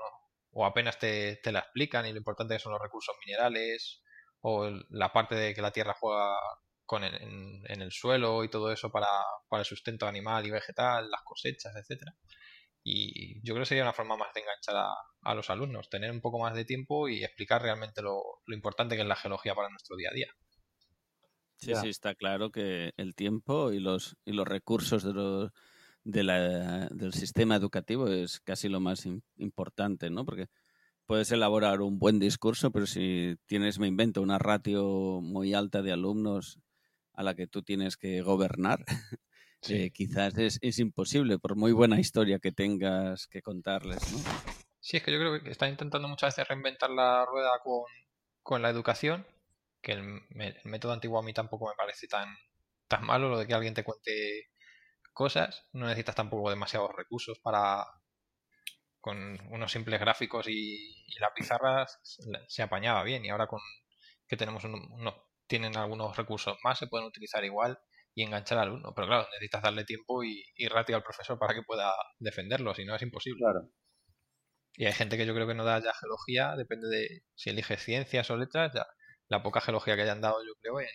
o 0.53 0.67
apenas 0.67 0.99
te, 0.99 1.37
te 1.37 1.53
la 1.53 1.61
explican 1.61 2.07
y 2.07 2.13
lo 2.13 2.19
importante 2.19 2.59
son 2.59 2.73
los 2.73 2.83
recursos 2.83 3.17
minerales 3.25 4.03
o 4.41 4.71
la 4.91 5.13
parte 5.13 5.35
de 5.35 5.55
que 5.55 5.63
la 5.63 5.73
tierra 5.73 5.97
juega 5.99 6.37
con 6.89 7.05
en, 7.05 7.83
el 7.83 7.93
suelo 7.93 8.45
y 8.45 8.49
todo 8.49 8.73
eso 8.73 8.91
para, 8.91 9.09
el 9.53 9.65
sustento 9.65 10.07
animal 10.07 10.47
y 10.47 10.51
vegetal, 10.51 11.11
las 11.11 11.23
cosechas, 11.23 11.75
etcétera. 11.77 12.15
Y 12.83 13.47
yo 13.47 13.53
creo 13.53 13.65
que 13.65 13.69
sería 13.69 13.83
una 13.83 13.93
forma 13.93 14.17
más 14.17 14.33
de 14.33 14.41
enganchar 14.41 14.77
a, 15.23 15.35
los 15.35 15.51
alumnos, 15.51 15.91
tener 15.91 16.11
un 16.11 16.23
poco 16.23 16.39
más 16.39 16.55
de 16.55 16.65
tiempo 16.65 17.09
y 17.09 17.23
explicar 17.23 17.61
realmente 17.61 18.01
lo, 18.01 18.23
importante 18.47 18.97
que 18.97 19.03
es 19.03 19.09
la 19.09 19.17
geología 19.17 19.55
para 19.55 19.69
nuestro 19.69 19.97
día 19.97 20.09
a 20.11 20.15
día. 20.15 20.33
Sí, 21.57 21.75
sí, 21.75 21.89
está 21.89 22.15
claro 22.15 22.51
que 22.51 22.93
el 22.97 23.15
tiempo 23.15 23.73
y 23.73 23.81
los, 23.81 24.17
y 24.25 24.33
los 24.33 24.49
recursos 24.49 25.03
de 25.05 25.51
del 26.05 27.13
sistema 27.13 27.57
educativo 27.57 28.09
es 28.09 28.41
casi 28.41 28.71
lo 28.71 28.81
más 28.81 29.07
importante, 29.37 30.09
¿no? 30.09 30.25
Porque 30.25 30.47
puedes 31.09 31.33
elaborar 31.33 31.81
un 31.81 31.99
buen 31.99 32.19
discurso, 32.19 32.71
pero 32.71 32.87
si 32.87 33.35
tienes, 33.47 33.79
me 33.79 33.87
invento, 33.87 34.21
una 34.21 34.39
ratio 34.39 35.21
muy 35.23 35.55
alta 35.55 35.81
de 35.81 35.91
alumnos 35.91 36.61
a 37.15 37.23
la 37.23 37.35
que 37.35 37.47
tú 37.47 37.63
tienes 37.63 37.97
que 37.97 38.21
gobernar, 38.21 38.85
eh, 39.71 39.91
quizás 39.91 40.37
es, 40.37 40.79
imposible, 40.79 41.39
por 41.39 41.57
muy 41.57 41.73
buena 41.73 41.99
historia 41.99 42.39
que 42.39 42.53
tengas 42.53 43.27
que 43.27 43.41
contarles, 43.41 44.13
¿no? 44.13 44.19
Sí, 44.81 44.99
es 44.99 45.03
que 45.03 45.11
yo 45.11 45.19
creo 45.19 45.43
que 45.43 45.51
están 45.51 45.71
intentando 45.71 46.09
muchas 46.09 46.37
veces 46.37 46.47
reinventar 46.47 46.91
la 46.91 47.25
rueda 47.25 47.53
con, 48.43 48.61
la 48.61 48.69
educación, 48.69 49.27
que 49.81 49.93
el, 49.93 50.21
método 50.65 50.93
antiguo 50.93 51.19
a 51.19 51.23
mí 51.23 51.33
tampoco 51.33 51.69
me 51.69 51.75
parece 51.75 52.07
tan, 52.07 52.29
tan 52.87 53.03
malo, 53.07 53.31
lo 53.31 53.39
de 53.39 53.47
que 53.47 53.55
alguien 53.55 53.73
te 53.73 53.83
cuente 53.83 54.51
cosas, 55.15 55.65
no 55.73 55.87
necesitas 55.87 56.17
tampoco 56.17 56.51
demasiados 56.51 56.91
recursos 56.95 57.39
para, 57.39 57.87
con 59.01 59.39
unos 59.51 59.73
simples 59.73 60.01
gráficos 60.01 60.47
y, 60.49 61.05
la 61.21 61.33
pizarra 61.35 61.87
se 62.47 62.63
apañaba 62.63 63.03
bien 63.03 63.25
y 63.25 63.31
ahora 63.31 63.49
con 63.49 63.61
que 64.29 64.37
tenemos 64.37 64.63
unos, 64.63 65.15
tienen 65.49 65.77
algunos 65.77 66.17
recursos 66.17 66.57
más 66.63 66.79
se 66.79 66.87
pueden 66.87 67.09
utilizar 67.09 67.45
igual 67.45 67.79
y 68.15 68.23
enganchar 68.23 68.59
al 68.59 68.69
alumno, 68.69 68.93
pero 68.95 69.09
claro, 69.09 69.27
necesitas 69.33 69.63
darle 69.63 69.85
tiempo 69.85 70.23
y, 70.23 70.45
y 70.55 70.69
ratio 70.69 70.97
al 70.97 71.03
profesor 71.03 71.39
para 71.39 71.55
que 71.55 71.63
pueda 71.63 71.93
defenderlo, 72.19 72.75
si 72.75 72.85
no 72.85 72.95
es 72.95 73.03
imposible. 73.03 73.41
Claro. 73.41 73.69
Y 74.75 74.87
hay 74.87 74.93
gente 74.93 75.17
que 75.17 75.27
yo 75.27 75.35
creo 75.35 75.47
que 75.47 75.55
no 75.55 75.65
da 75.65 75.81
ya 75.81 75.93
geología, 75.95 76.55
depende 76.57 76.89
de 76.89 77.23
si 77.35 77.51
eliges 77.51 77.83
ciencias 77.83 78.31
o 78.31 78.37
letras, 78.37 78.73
ya 78.75 78.87
la 79.29 79.43
poca 79.43 79.61
geología 79.61 79.97
que 79.97 80.03
hayan 80.03 80.21
dado 80.21 80.39
yo 80.45 80.55
creo 80.61 80.81
en, 80.81 80.89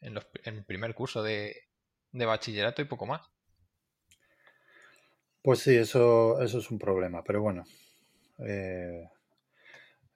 en, 0.00 0.14
los, 0.14 0.26
en 0.44 0.56
el 0.56 0.64
primer 0.64 0.94
curso 0.94 1.22
de, 1.22 1.54
de 2.12 2.26
bachillerato 2.26 2.82
y 2.82 2.86
poco 2.86 3.06
más. 3.06 3.22
Pues 5.42 5.60
sí, 5.60 5.76
eso, 5.76 6.40
eso 6.42 6.58
es 6.58 6.70
un 6.70 6.78
problema, 6.78 7.22
pero 7.24 7.40
bueno. 7.42 7.64
Eh, 8.38 9.08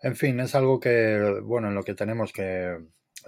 en 0.03 0.17
fin, 0.17 0.41
es 0.41 0.55
algo 0.55 0.81
que, 0.81 1.41
bueno, 1.43 1.69
en 1.69 1.75
lo 1.75 1.85
que 1.85 1.95
tenemos 1.95 2.33
que... 2.33 2.79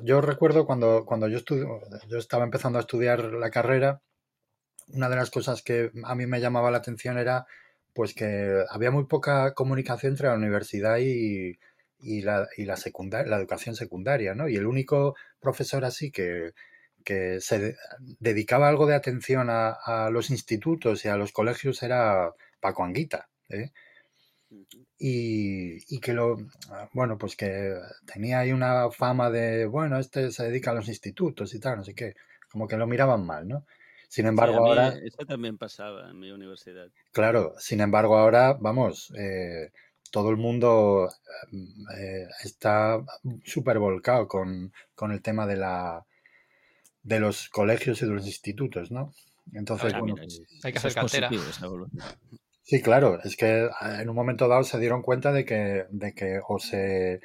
Yo 0.02 0.20
recuerdo 0.20 0.66
cuando, 0.66 1.04
cuando 1.06 1.28
yo, 1.28 1.38
estudio, 1.38 1.80
yo 2.08 2.18
estaba 2.18 2.44
empezando 2.44 2.78
a 2.78 2.82
estudiar 2.82 3.22
la 3.24 3.50
carrera, 3.50 4.02
una 4.88 5.08
de 5.08 5.16
las 5.16 5.30
cosas 5.30 5.62
que 5.62 5.92
a 6.04 6.14
mí 6.14 6.26
me 6.26 6.40
llamaba 6.40 6.70
la 6.70 6.78
atención 6.78 7.16
era 7.16 7.46
pues 7.94 8.12
que 8.12 8.64
había 8.70 8.90
muy 8.90 9.06
poca 9.06 9.54
comunicación 9.54 10.12
entre 10.12 10.26
la 10.28 10.34
universidad 10.34 10.98
y, 10.98 11.58
y 12.00 12.22
la, 12.22 12.48
y 12.56 12.64
la, 12.64 12.76
secundaria, 12.76 13.30
la 13.30 13.38
educación 13.38 13.76
secundaria, 13.76 14.34
¿no? 14.34 14.48
Y 14.48 14.56
el 14.56 14.66
único 14.66 15.14
profesor 15.40 15.84
así 15.84 16.10
que, 16.10 16.52
que 17.04 17.40
se 17.40 17.76
dedicaba 18.18 18.68
algo 18.68 18.86
de 18.86 18.94
atención 18.94 19.48
a, 19.50 20.08
los 20.10 20.30
institutos 20.30 21.04
y 21.04 21.08
a 21.08 21.16
los 21.16 21.32
colegios 21.32 21.82
era 21.82 22.32
Paco 22.60 22.84
Anguita. 22.84 23.28
¿eh? 23.48 23.72
Y, 24.98 26.00
que 26.00 26.12
lo, 26.12 26.36
bueno, 26.92 27.18
pues 27.18 27.36
que 27.36 27.74
tenía 28.06 28.40
ahí 28.40 28.52
una 28.52 28.90
fama 28.90 29.30
de, 29.30 29.66
bueno, 29.66 29.98
este 29.98 30.30
se 30.30 30.44
dedica 30.44 30.70
a 30.70 30.74
los 30.74 30.88
institutos 30.88 31.54
y 31.54 31.60
tal, 31.60 31.78
no 31.78 31.84
sé 31.84 31.94
qué, 31.94 32.14
como 32.50 32.66
que 32.66 32.76
lo 32.76 32.86
miraban 32.86 33.26
mal, 33.26 33.46
¿no? 33.46 33.66
Sin 34.08 34.26
embargo, 34.26 34.58
ahora... 34.58 34.94
Eso 35.02 35.26
también 35.26 35.58
pasaba 35.58 36.08
en 36.10 36.20
mi 36.20 36.30
universidad. 36.30 36.88
Claro, 37.10 37.54
sin 37.58 37.80
embargo, 37.80 38.16
ahora, 38.16 38.52
vamos, 38.54 39.12
eh, 39.16 39.72
todo 40.14 40.30
el 40.30 40.36
mundo 40.36 41.08
eh, 41.98 42.28
está 42.44 43.00
súper 43.44 43.80
volcado 43.80 44.28
con, 44.28 44.72
el 45.10 45.22
tema 45.22 45.44
de 45.44 45.56
la 45.56 46.06
de 47.04 47.20
los 47.20 47.48
colegios 47.48 48.02
y 48.02 48.06
de 48.06 48.12
los 48.12 48.26
institutos, 48.26 48.90
¿no? 48.90 49.12
Entonces, 49.52 49.92
bueno, 49.98 50.16
hay 50.62 50.72
que 50.72 50.78
hacer 50.78 50.94
cantera. 50.94 51.30
Sí, 52.62 52.80
claro, 52.80 53.20
es 53.22 53.36
que 53.36 53.68
ah, 53.78 54.00
en 54.00 54.08
un 54.08 54.16
momento 54.16 54.48
dado 54.48 54.64
se 54.64 54.80
dieron 54.80 55.02
cuenta 55.02 55.32
de 55.32 55.44
que, 55.44 55.84
de 55.90 56.14
que 56.14 56.40
o 56.48 56.58
se 56.58 57.20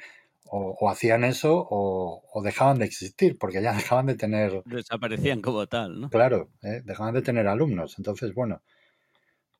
o, 0.52 0.90
hacían 0.90 1.24
eso 1.24 1.66
o, 1.70 2.42
dejaban 2.44 2.78
de 2.78 2.84
existir, 2.84 3.38
porque 3.38 3.62
ya 3.62 3.72
dejaban 3.96 4.06
de 4.06 4.16
tener... 4.16 4.62
Desaparecían 4.66 5.40
como 5.40 5.66
tal, 5.66 6.00
¿no? 6.00 6.10
Claro, 6.10 6.50
¿eh? 6.62 6.82
dejaban 6.84 7.14
de 7.14 7.22
tener 7.22 7.46
alumnos. 7.46 7.94
Entonces, 7.98 8.34
bueno, 8.34 8.60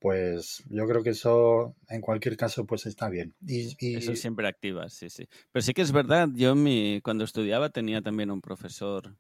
pues 0.01 0.65
yo 0.69 0.87
creo 0.87 1.03
que 1.03 1.11
eso 1.11 1.77
en 1.89 2.01
cualquier 2.01 2.37
caso 2.37 2.67
pues 2.67 2.87
está 2.87 3.09
bien. 3.09 3.35
Y, 3.47 3.97
Eso 3.97 4.17
siempre 4.17 4.49
activa, 4.49 4.89
sí, 4.89 5.09
sí. 5.11 5.29
Pero 5.53 5.63
sí 5.63 5.73
que 5.73 5.83
es 5.83 5.93
verdad, 5.93 6.29
yo 6.35 6.55
mi, 6.55 7.01
cuando 7.03 7.25
estudiaba 7.25 7.71
tenía 7.71 8.03
también 8.03 8.31
un 8.31 8.41
profesor, 8.41 9.15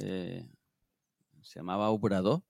eh, 0.00 0.48
se 1.42 1.60
llamaba 1.60 1.90
Ubrado, 1.90 2.44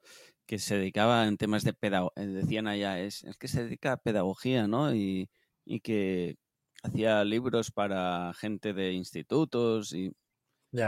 que 0.46 0.58
se 0.58 0.78
dedicaba 0.78 1.26
en 1.26 1.36
temas 1.36 1.64
de 1.64 1.72
pedagogía, 1.72 2.22
eh, 2.24 2.26
decían 2.28 2.66
allá, 2.66 3.00
es, 3.00 3.24
es 3.24 3.36
que 3.36 3.48
se 3.48 3.64
dedica 3.64 3.92
a 3.92 3.96
pedagogía, 3.98 4.66
¿no? 4.66 4.94
Y, 4.94 5.30
y 5.64 5.80
que 5.80 6.36
hacía 6.82 7.24
libros 7.24 7.70
para 7.70 8.32
gente 8.34 8.72
de 8.72 8.92
institutos 8.92 9.92
y 9.92 10.12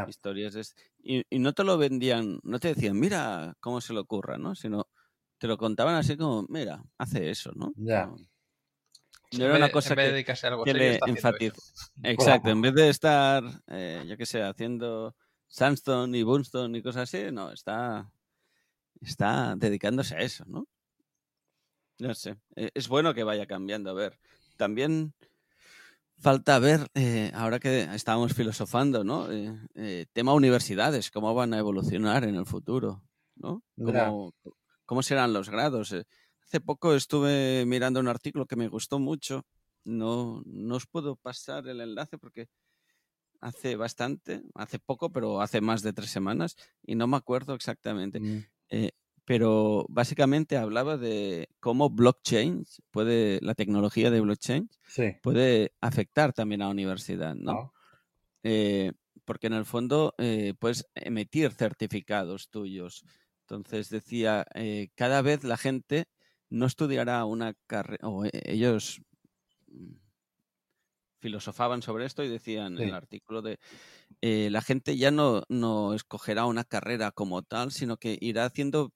historias. 0.07 0.75
y, 0.99 1.25
y, 1.29 1.39
no 1.39 1.53
te 1.53 1.65
lo 1.65 1.79
vendían, 1.79 2.41
no 2.43 2.59
te 2.59 2.69
decían, 2.69 2.99
mira 2.99 3.57
cómo 3.61 3.81
se 3.81 3.93
le 3.93 4.01
ocurra, 4.01 4.39
¿no? 4.39 4.55
Sino 4.55 4.87
te 5.39 5.47
lo 5.47 5.57
contaban 5.57 5.95
así 5.95 6.17
como, 6.17 6.47
mira, 6.49 6.83
hace 6.99 7.31
eso, 7.31 7.53
¿no? 7.55 7.73
Ya. 7.77 8.11
No, 9.33 9.45
era 9.45 9.57
una 9.57 9.71
cosa 9.71 9.95
que, 9.95 10.25
que 10.65 10.75
le 10.75 10.99
enfatiza. 11.07 11.61
Exacto, 12.03 12.51
en 12.51 12.63
vez 12.63 12.75
de 12.75 12.89
estar, 12.89 13.45
eh, 13.69 14.05
yo 14.07 14.17
qué 14.17 14.25
sé, 14.25 14.43
haciendo 14.43 15.15
Sandstone 15.49 16.17
y 16.17 16.23
Boomstone 16.23 16.79
y 16.79 16.83
cosas 16.83 17.03
así, 17.13 17.33
no, 17.33 17.51
está, 17.51 18.13
está 19.01 19.57
dedicándose 19.57 20.15
a 20.15 20.21
eso, 20.21 20.45
¿no? 20.47 20.67
No 21.99 22.15
sé, 22.15 22.37
e, 22.55 22.71
es 22.75 22.89
bueno 22.89 23.13
que 23.15 23.25
vaya 23.25 23.47
cambiando. 23.47 23.91
A 23.91 23.95
ver, 23.95 24.19
también 24.57 25.15
falta 26.19 26.59
ver, 26.59 26.87
eh, 26.95 27.33
ahora 27.35 27.59
que 27.59 27.83
estábamos 27.95 28.35
filosofando, 28.35 29.05
¿no? 29.05 29.29
Eh, 29.31 30.07
tema 30.13 30.35
universidades, 30.35 31.11
cómo 31.11 31.35
van 31.35 31.55
a 31.55 31.59
evolucionar 31.59 32.25
en 32.25 32.37
el 32.37 32.47
futuro, 32.47 33.03
¿no? 33.37 33.63
¿Cómo, 33.77 34.35
cómo 34.85 35.03
serán 35.03 35.33
los 35.33 35.51
grados. 35.51 35.93
Eh, 35.93 36.05
hace 36.43 36.61
poco 36.61 36.95
estuve 36.95 37.65
mirando 37.67 38.01
un 38.01 38.09
artículo 38.09 38.47
que 38.47 38.57
me 38.57 38.69
gustó 38.69 38.99
mucho. 38.99 39.45
No, 39.85 40.43
no 40.47 40.77
os 40.77 40.87
puedo 40.87 41.17
pasar 41.17 41.67
el 41.69 41.81
enlace 41.81 42.19
porque 42.19 42.49
hace 43.41 43.77
bastante, 43.77 44.43
hace 44.55 44.79
poco, 44.79 45.11
pero 45.11 45.41
hace 45.41 45.61
más 45.61 45.83
de 45.83 45.93
tres 45.93 46.11
semanas 46.11 46.57
y 46.83 46.95
no 46.95 47.07
me 47.07 47.17
acuerdo 47.17 47.55
exactamente. 47.55 48.21
Mm. 48.21 48.45
Eh, 48.71 48.91
pero 49.25 49.85
básicamente 49.91 50.57
hablaba 50.57 50.97
de 50.97 51.49
cómo 51.61 51.91
blockchain 51.91 52.65
puede, 52.91 53.39
la 53.43 53.55
tecnología 53.55 54.11
de 54.11 54.21
blockchain 54.21 54.71
puede 55.23 55.75
afectar 55.83 56.33
también 56.33 56.63
a 56.63 56.67
la 56.67 56.71
universidad, 56.71 57.35
¿no? 57.35 57.75
Eh, 58.43 58.93
porque 59.27 59.49
en 59.49 59.53
el 59.53 59.67
fondo 59.67 60.15
puedes 60.59 60.87
emitir 60.95 61.53
certificados 61.53 62.49
tuyos 62.49 63.05
entonces 63.49 63.89
decía, 63.89 64.47
eh, 64.55 64.91
cada 64.95 65.23
vez 65.23 65.43
la 65.43 65.57
gente 65.57 66.07
no 66.51 66.67
estudiará 66.67 67.25
una 67.25 67.55
carrera, 67.67 68.07
o 68.07 68.27
eh, 68.27 68.31
ellos 68.45 69.01
filosofaban 71.21 71.83
sobre 71.83 72.07
esto 72.07 72.23
y 72.23 72.29
decían 72.29 72.79
en 72.79 72.89
el 72.89 72.95
artículo 72.95 73.43
de 73.43 73.59
eh, 74.21 74.49
la 74.51 74.63
gente 74.63 74.97
ya 74.97 75.11
no, 75.11 75.43
no 75.49 75.95
escogerá 75.95 76.47
una 76.47 76.65
carrera 76.65 77.11
como 77.11 77.43
tal, 77.43 77.73
sino 77.73 77.97
que 77.97 78.17
irá 78.21 78.45
haciendo 78.45 78.93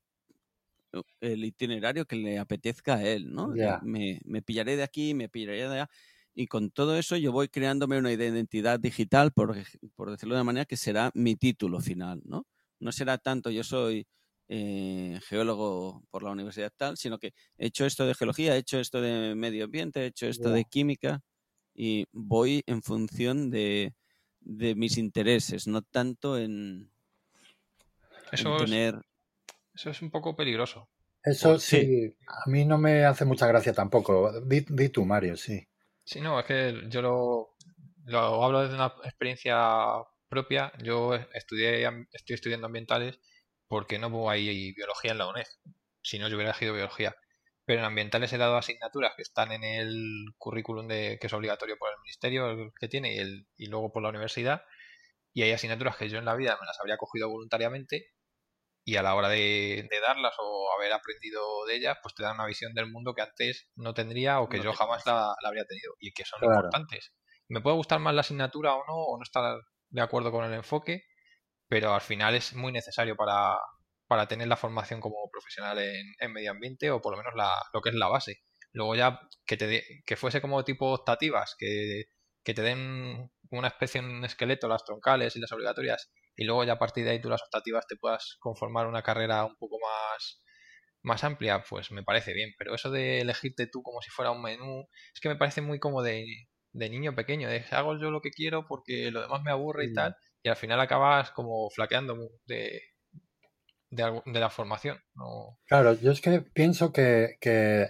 el 1.20 1.44
itinerario 1.44 2.04
que 2.04 2.16
le 2.16 2.38
apetezca 2.38 2.96
a 2.96 3.02
él, 3.02 3.32
¿no? 3.32 3.48
Me, 3.82 4.20
me, 4.24 4.42
pillaré 4.42 4.76
de 4.76 4.82
aquí, 4.82 5.14
me 5.14 5.28
pillaré 5.28 5.68
de 5.68 5.74
allá. 5.74 5.90
Y 6.34 6.46
con 6.46 6.70
todo 6.70 6.98
eso 6.98 7.16
yo 7.16 7.32
voy 7.32 7.48
creándome 7.48 7.98
una 7.98 8.12
identidad 8.12 8.80
digital, 8.80 9.32
por, 9.32 9.56
por 9.94 10.10
decirlo 10.10 10.34
de 10.34 10.40
una 10.40 10.44
manera, 10.44 10.64
que 10.64 10.76
será 10.76 11.10
mi 11.14 11.36
título 11.36 11.80
final, 11.80 12.22
¿no? 12.24 12.46
No 12.80 12.92
será 12.92 13.18
tanto 13.18 13.50
yo 13.50 13.64
soy 13.64 14.06
eh, 14.48 15.20
geólogo 15.28 16.02
por 16.10 16.22
la 16.22 16.30
universidad 16.30 16.72
tal, 16.76 16.96
sino 16.96 17.18
que 17.18 17.32
he 17.56 17.66
hecho 17.66 17.86
esto 17.86 18.06
de 18.06 18.14
geología, 18.14 18.54
he 18.54 18.58
hecho 18.58 18.80
esto 18.80 19.00
de 19.00 19.34
medio 19.34 19.64
ambiente, 19.64 20.00
he 20.00 20.06
hecho 20.06 20.26
esto 20.26 20.50
de 20.50 20.64
química 20.64 21.22
y 21.74 22.06
voy 22.12 22.62
en 22.66 22.82
función 22.82 23.50
de, 23.50 23.94
mis 24.40 24.98
intereses, 24.98 25.66
no 25.66 25.82
tanto 25.82 26.38
en, 26.38 26.90
eso 28.30 28.56
tener... 28.56 29.00
eso 29.74 29.90
es 29.90 30.02
un 30.02 30.10
poco 30.10 30.36
peligroso. 30.36 30.88
Eso 31.24 31.58
sí, 31.58 32.16
a 32.26 32.50
mí 32.50 32.64
no 32.64 32.78
me 32.78 33.04
hace 33.04 33.24
mucha 33.24 33.46
gracia 33.46 33.72
tampoco. 33.72 34.40
Di, 34.40 34.88
tú, 34.88 35.04
Mario, 35.04 35.36
sí. 35.36 35.68
Sí, 36.02 36.20
no, 36.20 36.40
es 36.40 36.46
que 36.46 36.82
yo 36.88 37.00
lo, 37.00 37.54
lo 38.06 38.44
hablo 38.44 38.62
desde 38.62 38.74
una 38.74 38.92
experiencia 39.04 40.02
propia. 40.28 40.72
Yo 40.82 41.14
estudié, 41.14 41.86
estoy 42.12 42.34
estudiando 42.34 42.66
ambientales 42.66 43.20
porque 43.68 44.00
no 44.00 44.28
hay 44.28 44.72
biología 44.72 45.12
en 45.12 45.18
la 45.18 45.28
UNED. 45.28 45.46
Si 46.02 46.18
no, 46.18 46.28
yo 46.28 46.34
hubiera 46.34 46.50
elegido 46.50 46.74
biología. 46.74 47.14
Pero 47.64 47.80
en 47.80 47.84
ambientales 47.84 48.32
he 48.32 48.38
dado 48.38 48.56
asignaturas 48.56 49.12
que 49.16 49.22
están 49.22 49.52
en 49.52 49.62
el 49.62 50.26
currículum 50.36 50.88
de, 50.88 51.18
que 51.20 51.28
es 51.28 51.32
obligatorio 51.32 51.76
por 51.78 51.90
el 51.90 52.00
ministerio 52.02 52.72
que 52.78 52.88
tiene 52.88 53.14
y, 53.14 53.18
el, 53.18 53.46
y 53.56 53.66
luego 53.66 53.92
por 53.92 54.02
la 54.02 54.08
universidad. 54.08 54.64
Y 55.32 55.42
hay 55.42 55.52
asignaturas 55.52 55.96
que 55.96 56.08
yo 56.08 56.18
en 56.18 56.24
la 56.24 56.34
vida 56.34 56.58
me 56.60 56.66
las 56.66 56.78
habría 56.80 56.96
cogido 56.96 57.28
voluntariamente 57.28 58.10
y 58.84 58.96
a 58.96 59.02
la 59.02 59.14
hora 59.14 59.28
de, 59.28 59.88
darlas 60.02 60.34
o 60.38 60.68
haber 60.76 60.92
aprendido 60.92 61.64
de 61.66 61.76
ellas, 61.76 61.98
pues 62.02 62.14
te 62.14 62.22
dan 62.22 62.34
una 62.34 62.46
visión 62.46 62.74
del 62.74 62.90
mundo 62.90 63.14
que 63.14 63.22
antes 63.22 63.70
no 63.76 63.94
tendría 63.94 64.40
o 64.40 64.48
que 64.48 64.60
yo 64.60 64.72
jamás 64.72 65.06
la, 65.06 65.34
habría 65.44 65.64
tenido 65.64 65.94
y 66.00 66.12
que 66.12 66.24
son 66.24 66.40
importantes. 66.42 67.14
Me 67.48 67.60
puede 67.60 67.76
gustar 67.76 68.00
más 68.00 68.14
la 68.14 68.22
asignatura 68.22 68.74
o 68.74 68.84
no, 68.86 68.94
o 68.94 69.16
no 69.16 69.22
estar 69.22 69.60
de 69.90 70.00
acuerdo 70.00 70.32
con 70.32 70.44
el 70.44 70.54
enfoque, 70.54 71.04
pero 71.68 71.94
al 71.94 72.00
final 72.00 72.34
es 72.34 72.54
muy 72.54 72.72
necesario 72.72 73.14
para, 73.14 73.56
para 74.12 74.28
tener 74.28 74.46
la 74.46 74.58
formación 74.58 75.00
como 75.00 75.16
profesional 75.32 75.78
en, 75.78 76.32
medio 76.34 76.50
ambiente 76.50 76.90
o 76.90 77.00
por 77.00 77.12
lo 77.12 77.16
menos 77.16 77.32
la, 77.34 77.50
lo 77.72 77.80
que 77.80 77.88
es 77.88 77.94
la 77.94 78.08
base. 78.08 78.42
Luego 78.74 78.94
ya 78.94 79.20
que, 79.46 79.56
te 79.56 80.02
que 80.04 80.16
fuese 80.16 80.42
como 80.42 80.62
tipo 80.64 80.92
optativas, 80.92 81.56
que, 81.58 82.04
que 82.44 82.52
te 82.52 82.60
den 82.60 83.30
una 83.50 83.68
especie, 83.68 84.02
un 84.02 84.22
esqueleto, 84.22 84.68
las 84.68 84.84
troncales 84.84 85.34
y 85.34 85.40
las 85.40 85.50
obligatorias, 85.50 86.12
y 86.36 86.44
luego 86.44 86.62
ya 86.64 86.74
a 86.74 86.78
partir 86.78 87.04
de 87.04 87.12
ahí 87.12 87.22
tú 87.22 87.30
las 87.30 87.42
optativas 87.42 87.86
te 87.86 87.96
puedas 87.96 88.36
conformar 88.38 88.86
una 88.86 89.02
carrera 89.02 89.46
un 89.46 89.56
poco 89.56 89.78
más, 89.80 90.42
más 91.00 91.24
amplia, 91.24 91.64
pues 91.66 91.90
me 91.90 92.02
parece 92.02 92.34
bien. 92.34 92.50
Pero 92.58 92.74
eso 92.74 92.90
de 92.90 93.20
elegirte 93.20 93.66
tú 93.66 93.82
como 93.82 94.02
si 94.02 94.10
fuera 94.10 94.30
un 94.30 94.42
menú, 94.42 94.88
es 95.14 95.20
que 95.22 95.30
me 95.30 95.36
parece 95.36 95.62
muy 95.62 95.78
como 95.78 96.02
de, 96.02 96.26
de 96.72 96.90
niño 96.90 97.14
pequeño, 97.14 97.48
de 97.48 97.64
hago 97.70 97.98
yo 97.98 98.10
lo 98.10 98.20
que 98.20 98.30
quiero 98.30 98.66
porque 98.68 99.10
lo 99.10 99.22
demás 99.22 99.40
me 99.42 99.52
aburre 99.52 99.86
y 99.86 99.94
tal 99.94 100.14
y 100.42 100.48
al 100.48 100.56
final 100.56 100.80
acabas 100.80 101.30
como 101.30 101.70
flaqueando 101.70 102.16
de, 102.46 102.82
de, 103.92 104.40
la 104.40 104.50
formación. 104.50 104.98
Claro, 105.66 105.92
yo 105.94 106.12
es 106.12 106.20
que 106.20 106.40
pienso 106.40 106.92
que, 106.92 107.36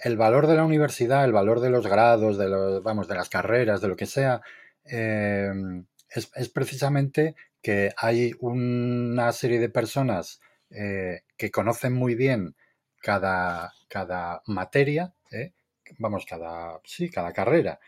el 0.02 0.16
valor 0.16 0.48
de 0.48 0.56
la 0.56 0.64
universidad, 0.64 1.24
el 1.24 1.32
valor 1.32 1.60
de 1.60 1.70
los 1.70 1.86
grados, 1.86 2.36
de 2.36 2.48
los, 2.48 2.82
vamos, 2.82 3.08
de 3.08 3.14
las 3.14 3.28
carreras, 3.28 3.80
de 3.80 3.88
lo 3.88 3.96
que 3.96 4.06
sea, 4.06 4.42
em, 4.84 5.86
es, 6.10 6.48
precisamente 6.48 7.36
que 7.62 7.92
hay 7.96 8.32
una 8.40 9.30
serie 9.32 9.60
de 9.60 9.68
personas 9.68 10.40
eh, 10.70 11.22
que 11.36 11.50
conocen 11.50 11.92
muy 11.92 12.16
bien 12.16 12.56
cada, 13.00 13.72
cada 13.88 14.42
materia, 14.46 15.14
¿eh? 15.30 15.52
vamos, 15.98 16.26
cada, 16.26 16.80
sí, 16.84 17.10
cada 17.10 17.32
carrera, 17.32 17.78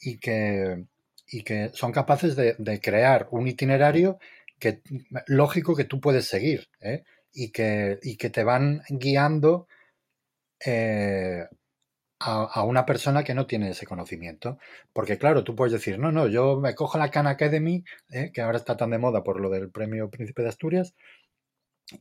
y 0.00 0.18
que, 0.18 0.86
y 1.26 1.42
que 1.42 1.70
son 1.74 1.92
capaces 1.92 2.34
de, 2.34 2.80
crear 2.80 3.28
un 3.30 3.46
itinerario 3.46 4.18
que, 4.58 4.80
lógico 5.26 5.76
que 5.76 5.84
tú 5.84 6.00
puedes 6.00 6.26
seguir 6.26 6.68
¿eh? 6.80 7.04
Y, 7.32 7.50
que, 7.50 7.98
que 8.18 8.30
te 8.30 8.44
van 8.44 8.82
guiando 8.88 9.68
eh, 10.64 11.46
a, 12.20 12.62
una 12.64 12.84
persona 12.84 13.22
que 13.22 13.34
no 13.34 13.46
tiene 13.46 13.70
ese 13.70 13.86
conocimiento. 13.86 14.58
Porque 14.92 15.18
claro, 15.18 15.44
tú 15.44 15.54
puedes 15.54 15.72
decir, 15.72 15.98
no, 15.98 16.12
no, 16.12 16.26
yo 16.26 16.58
me 16.58 16.74
cojo 16.74 16.98
la 16.98 17.10
Khan 17.10 17.26
Academy, 17.26 17.84
¿eh? 18.10 18.30
que 18.32 18.40
ahora 18.40 18.58
está 18.58 18.76
tan 18.76 18.90
de 18.90 18.98
moda 18.98 19.22
por 19.22 19.40
lo 19.40 19.50
del 19.50 19.70
premio 19.70 20.10
Príncipe 20.10 20.42
de 20.42 20.48
Asturias, 20.48 20.94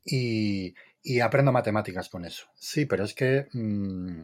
y, 0.04 0.74
aprendo 1.22 1.52
matemáticas 1.52 2.10
con 2.10 2.26
eso. 2.26 2.48
Sí, 2.56 2.86
pero 2.86 3.04
es 3.04 3.14
que... 3.14 3.48
Mm, 3.54 4.24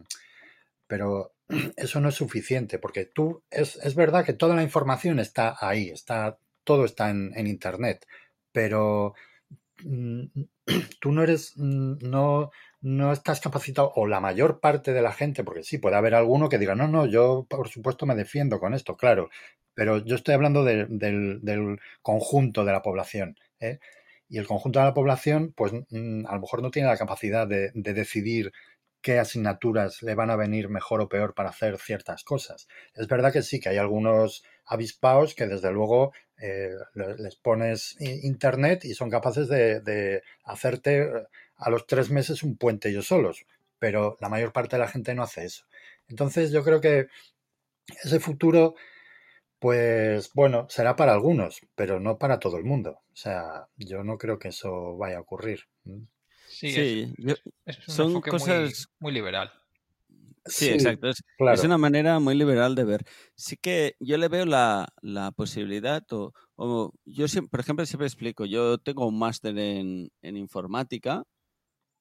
pero 0.86 1.32
eso 1.76 2.00
no 2.00 2.08
es 2.10 2.14
suficiente, 2.14 2.78
porque 2.78 3.06
tú, 3.06 3.42
es, 3.50 3.76
es, 3.76 3.94
verdad 3.94 4.24
que 4.24 4.34
toda 4.34 4.54
la 4.54 4.62
información 4.62 5.18
está 5.18 5.56
ahí, 5.60 5.88
está, 5.90 6.38
todo 6.64 6.84
está 6.84 7.10
en, 7.10 7.32
en 7.36 7.46
Internet, 7.46 8.06
pero 8.52 9.14
tú 11.00 11.12
no 11.12 11.22
eres, 11.22 11.54
mm, 11.56 11.98
no, 12.02 12.50
no 12.80 13.12
estás 13.12 13.40
capacitado, 13.40 13.92
o 13.96 14.06
la 14.06 14.20
mayor 14.20 14.60
parte 14.60 14.92
de 14.92 15.02
la 15.02 15.12
gente, 15.12 15.44
porque 15.44 15.64
sí, 15.64 15.78
puede 15.78 15.96
haber 15.96 16.14
alguno 16.14 16.48
que 16.48 16.58
diga, 16.58 16.74
no, 16.74 16.88
no, 16.88 17.06
yo 17.06 17.46
por 17.48 17.68
supuesto 17.68 18.06
me 18.06 18.14
defiendo 18.14 18.60
con 18.60 18.74
esto, 18.74 18.96
claro, 18.96 19.30
pero 19.74 19.98
yo 20.04 20.16
estoy 20.16 20.34
hablando 20.34 20.64
del, 20.64 20.98
del, 20.98 21.80
conjunto 22.02 22.64
de 22.64 22.72
la 22.72 22.82
población. 22.82 23.36
¿eh? 23.60 23.78
Y 24.28 24.38
el 24.38 24.46
conjunto 24.46 24.78
de 24.78 24.86
la 24.86 24.94
población, 24.94 25.52
pues 25.56 25.72
mm, 25.72 26.26
a 26.26 26.34
lo 26.34 26.40
mejor 26.40 26.62
no 26.62 26.70
tiene 26.70 26.88
la 26.88 26.96
capacidad 26.96 27.46
de 27.46 27.70
decidir 27.74 28.52
qué 29.04 29.18
asignaturas 29.18 30.02
le 30.02 30.14
van 30.14 30.30
a 30.30 30.36
venir 30.36 30.70
mejor 30.70 31.02
o 31.02 31.10
peor 31.10 31.34
para 31.34 31.50
hacer 31.50 31.76
ciertas 31.78 32.24
cosas. 32.24 32.68
Es 32.94 33.06
verdad 33.06 33.34
que 33.34 33.42
sí, 33.42 33.60
que 33.60 33.68
hay 33.68 33.76
algunos 33.76 34.42
avispaos 34.64 35.34
que 35.34 35.46
desde 35.46 35.70
luego 35.70 36.14
eh, 36.38 36.70
les 36.94 37.36
pones 37.36 37.96
internet 38.00 38.86
y 38.86 38.94
son 38.94 39.10
capaces 39.10 39.46
de, 39.48 40.22
hacerte 40.44 41.02
eh, 41.02 41.26
a 41.56 41.68
los 41.68 41.86
tres 41.86 42.10
meses 42.10 42.42
un 42.42 42.56
puente 42.56 42.88
ellos 42.88 43.06
solos, 43.06 43.44
pero 43.78 44.16
la 44.20 44.30
mayor 44.30 44.52
parte 44.52 44.76
de 44.76 44.80
la 44.80 44.88
gente 44.88 45.14
no 45.14 45.22
hace 45.22 45.44
eso. 45.44 45.66
Entonces 46.08 46.50
yo 46.50 46.64
creo 46.64 46.80
que 46.80 47.08
ese 48.04 48.20
futuro, 48.20 48.74
pues 49.58 50.30
bueno, 50.32 50.66
será 50.70 50.96
para 50.96 51.12
algunos, 51.12 51.60
pero 51.74 52.00
no 52.00 52.16
para 52.16 52.38
todo 52.38 52.56
el 52.56 52.64
mundo. 52.64 53.02
O 53.12 53.16
sea, 53.16 53.68
yo 53.76 54.02
no 54.02 54.16
creo 54.16 54.38
que 54.38 54.48
eso 54.48 54.96
vaya 54.96 55.18
a 55.18 55.20
ocurrir. 55.20 55.68
Sí, 56.70 57.12
son 57.86 58.20
cosas 58.20 58.88
muy, 58.98 59.12
liberal. 59.12 59.52
Sí, 60.46 60.68
exacto. 60.68 61.08
Es, 61.08 61.64
una 61.64 61.78
manera 61.78 62.18
muy 62.20 62.34
liberal 62.34 62.74
de 62.74 62.84
ver. 62.84 63.04
Sí 63.34 63.56
que 63.56 63.96
yo 64.00 64.16
le 64.16 64.28
veo 64.28 64.46
la, 64.46 64.86
posibilidad, 65.36 66.02
o, 66.10 66.92
yo 67.04 67.28
siempre, 67.28 67.50
por 67.50 67.60
ejemplo, 67.60 67.86
siempre 67.86 68.06
explico, 68.06 68.44
yo 68.44 68.78
tengo 68.78 69.06
un 69.06 69.18
máster 69.18 69.56
en, 69.58 70.10
informática, 70.22 71.24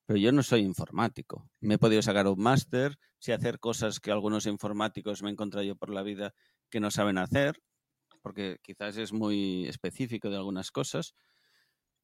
pero 0.05 0.19
yo 0.19 0.31
no 0.31 0.43
soy 0.43 0.61
informático. 0.61 1.49
Me 1.59 1.75
he 1.75 1.79
podido 1.79 2.01
sacar 2.01 2.27
un 2.27 2.41
máster, 2.41 2.97
sí 3.19 3.31
hacer 3.31 3.59
cosas 3.59 3.99
que 3.99 4.11
algunos 4.11 4.45
informáticos 4.45 5.23
me 5.23 5.29
he 5.29 5.33
encontrado 5.33 5.65
yo 5.65 5.75
por 5.75 5.89
la 5.89 6.03
vida 6.03 6.33
que 6.69 6.79
no 6.79 6.91
saben 6.91 7.17
hacer, 7.17 7.61
porque 8.21 8.57
quizás 8.61 8.97
es 8.97 9.13
muy 9.13 9.67
específico 9.67 10.29
de 10.29 10.37
algunas 10.37 10.71
cosas 10.71 11.13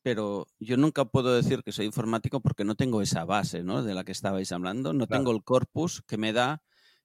pero 0.02 0.48
yo 0.60 0.78
nunca 0.78 1.06
puedo 1.06 1.36
decir 1.36 1.64
que 1.64 1.72
soy 1.72 1.86
informático 1.86 2.42
porque 2.42 2.64
no 2.64 2.76
tengo 2.76 3.02
esa 3.02 3.26
base 3.26 3.64
¿no? 3.64 3.84
de 3.84 3.94
la 3.94 4.04
que 4.04 4.12
estabais 4.12 4.52
hablando, 4.52 4.94
no 4.94 5.08
tengo 5.08 5.32
el 5.32 5.44
corpus 5.44 6.02
que 6.08 6.18
me 6.18 6.34
da 6.34 6.62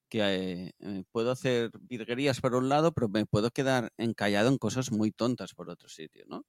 que 0.09 0.19
eh, 0.19 0.71
eh, 0.79 1.03
puedo 1.11 1.31
hacer 1.31 1.71
virguerías 1.81 2.39
por 2.41 2.55
un 2.55 2.69
lado, 2.69 2.93
pero 2.93 3.09
me 3.09 3.25
puedo 3.25 3.51
quedar 3.51 3.91
encallado 3.97 4.49
en 4.49 4.57
cosas 4.57 4.91
muy 4.91 5.11
tontas 5.11 5.53
por 5.53 5.69
otro 5.69 5.89
sitio, 5.89 6.25
¿no? 6.27 6.45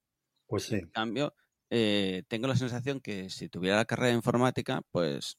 Pues 0.47 0.63
sí. 0.63 0.81
En 0.81 0.89
cambio, 0.91 1.33
eh, 1.69 2.23
tengo 2.27 2.47
la 2.47 2.55
sensación 2.55 3.01
que 3.01 3.29
si 3.29 3.49
tuviera 3.49 3.77
la 3.77 3.85
carrera 3.85 4.09
de 4.09 4.15
informática, 4.15 4.81
pues 4.91 5.37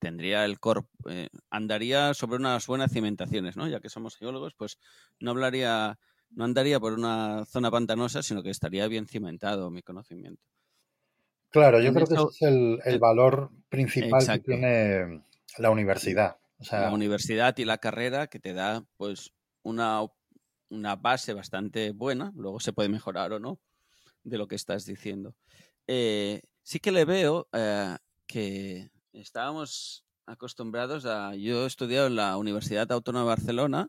tendría 0.00 0.44
el 0.44 0.58
corp, 0.60 0.88
andaría 1.50 2.14
sobre 2.14 2.36
unas 2.36 2.66
buenas 2.66 2.92
cimentaciones, 2.92 3.56
¿no? 3.56 3.68
Ya 3.68 3.80
que 3.80 3.88
somos 3.88 4.16
geólogos, 4.16 4.54
pues 4.56 4.78
no 5.20 5.30
hablaría 5.30 5.98
no 6.34 6.44
andaría 6.44 6.80
por 6.80 6.92
una 6.92 7.44
zona 7.46 7.70
pantanosa, 7.70 8.22
sino 8.22 8.42
que 8.42 8.50
estaría 8.50 8.86
bien 8.88 9.06
cimentado 9.06 9.70
mi 9.70 9.82
conocimiento. 9.82 10.42
Claro, 11.50 11.80
yo 11.80 11.92
creo 11.92 12.06
que 12.06 12.14
ese 12.14 12.24
es 12.24 12.42
el, 12.42 12.80
el 12.84 12.98
valor 12.98 13.50
principal 13.68 14.26
que 14.26 14.38
tiene 14.38 15.22
la 15.58 15.70
universidad. 15.70 16.38
O 16.58 16.64
sea, 16.64 16.82
la 16.82 16.92
universidad 16.92 17.56
y 17.58 17.64
la 17.64 17.78
carrera 17.78 18.28
que 18.28 18.38
te 18.38 18.54
da 18.54 18.84
pues 18.96 19.32
una, 19.62 20.00
una, 20.70 20.96
base 20.96 21.34
bastante 21.34 21.90
buena, 21.90 22.32
luego 22.34 22.60
se 22.60 22.72
puede 22.72 22.88
mejorar 22.88 23.32
o 23.32 23.40
no, 23.40 23.60
de 24.22 24.38
lo 24.38 24.48
que 24.48 24.54
estás 24.54 24.86
diciendo. 24.86 25.34
Eh, 25.86 26.40
sí 26.62 26.78
que 26.80 26.92
le 26.92 27.04
veo 27.04 27.48
eh, 27.52 27.96
que 28.26 28.90
estábamos 29.12 30.04
acostumbrados 30.24 31.04
a... 31.04 31.34
Yo 31.34 31.64
he 31.64 31.66
estudiado 31.66 32.06
en 32.06 32.16
la 32.16 32.36
Universidad 32.36 32.90
Autónoma 32.92 33.24
de 33.24 33.28
Barcelona 33.28 33.88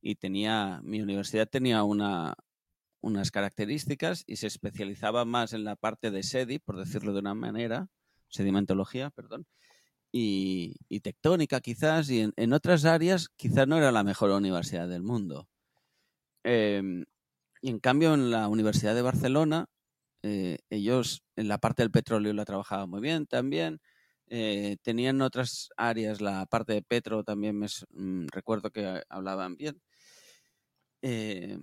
y 0.00 0.16
tenía, 0.16 0.80
mi 0.82 1.00
universidad 1.00 1.48
tenía 1.48 1.82
una, 1.82 2.34
unas 3.00 3.30
características 3.30 4.24
y 4.26 4.36
se 4.36 4.46
especializaba 4.46 5.24
más 5.24 5.52
en 5.52 5.64
la 5.64 5.76
parte 5.76 6.10
de 6.10 6.22
SEDI, 6.22 6.58
por 6.58 6.76
decirlo 6.76 7.12
de 7.12 7.20
una 7.20 7.34
manera, 7.34 7.88
sedimentología, 8.28 9.10
perdón, 9.10 9.46
y, 10.12 11.00
tectónica 11.00 11.60
quizás, 11.60 12.10
y 12.10 12.30
en, 12.34 12.52
otras 12.52 12.84
áreas 12.84 13.28
quizás 13.36 13.68
no 13.68 13.76
era 13.76 13.92
la 13.92 14.04
mejor 14.04 14.30
universidad 14.30 14.88
del 14.88 15.02
mundo. 15.02 15.48
Em, 16.44 17.04
y 17.62 17.70
en 17.70 17.80
cambio 17.80 18.14
en 18.14 18.30
la 18.30 18.48
Universidad 18.48 18.94
de 18.94 19.02
Barcelona, 19.02 19.66
eh, 20.22 20.58
ellos 20.70 21.22
en 21.36 21.48
la 21.48 21.58
parte 21.58 21.82
del 21.82 21.90
petróleo 21.90 22.32
la 22.32 22.44
trabajaban 22.44 22.90
muy 22.90 23.00
bien 23.00 23.26
también, 23.26 23.80
eh, 24.30 24.76
tenían 24.82 25.22
otras 25.22 25.70
áreas, 25.76 26.20
la 26.20 26.46
parte 26.46 26.74
de 26.74 26.82
Petro 26.82 27.24
también 27.24 27.58
me 27.58 27.66
mm, 27.90 28.26
recuerdo 28.32 28.70
que 28.70 29.02
hablaban 29.08 29.56
bien. 29.56 29.80
Eh, 31.02 31.58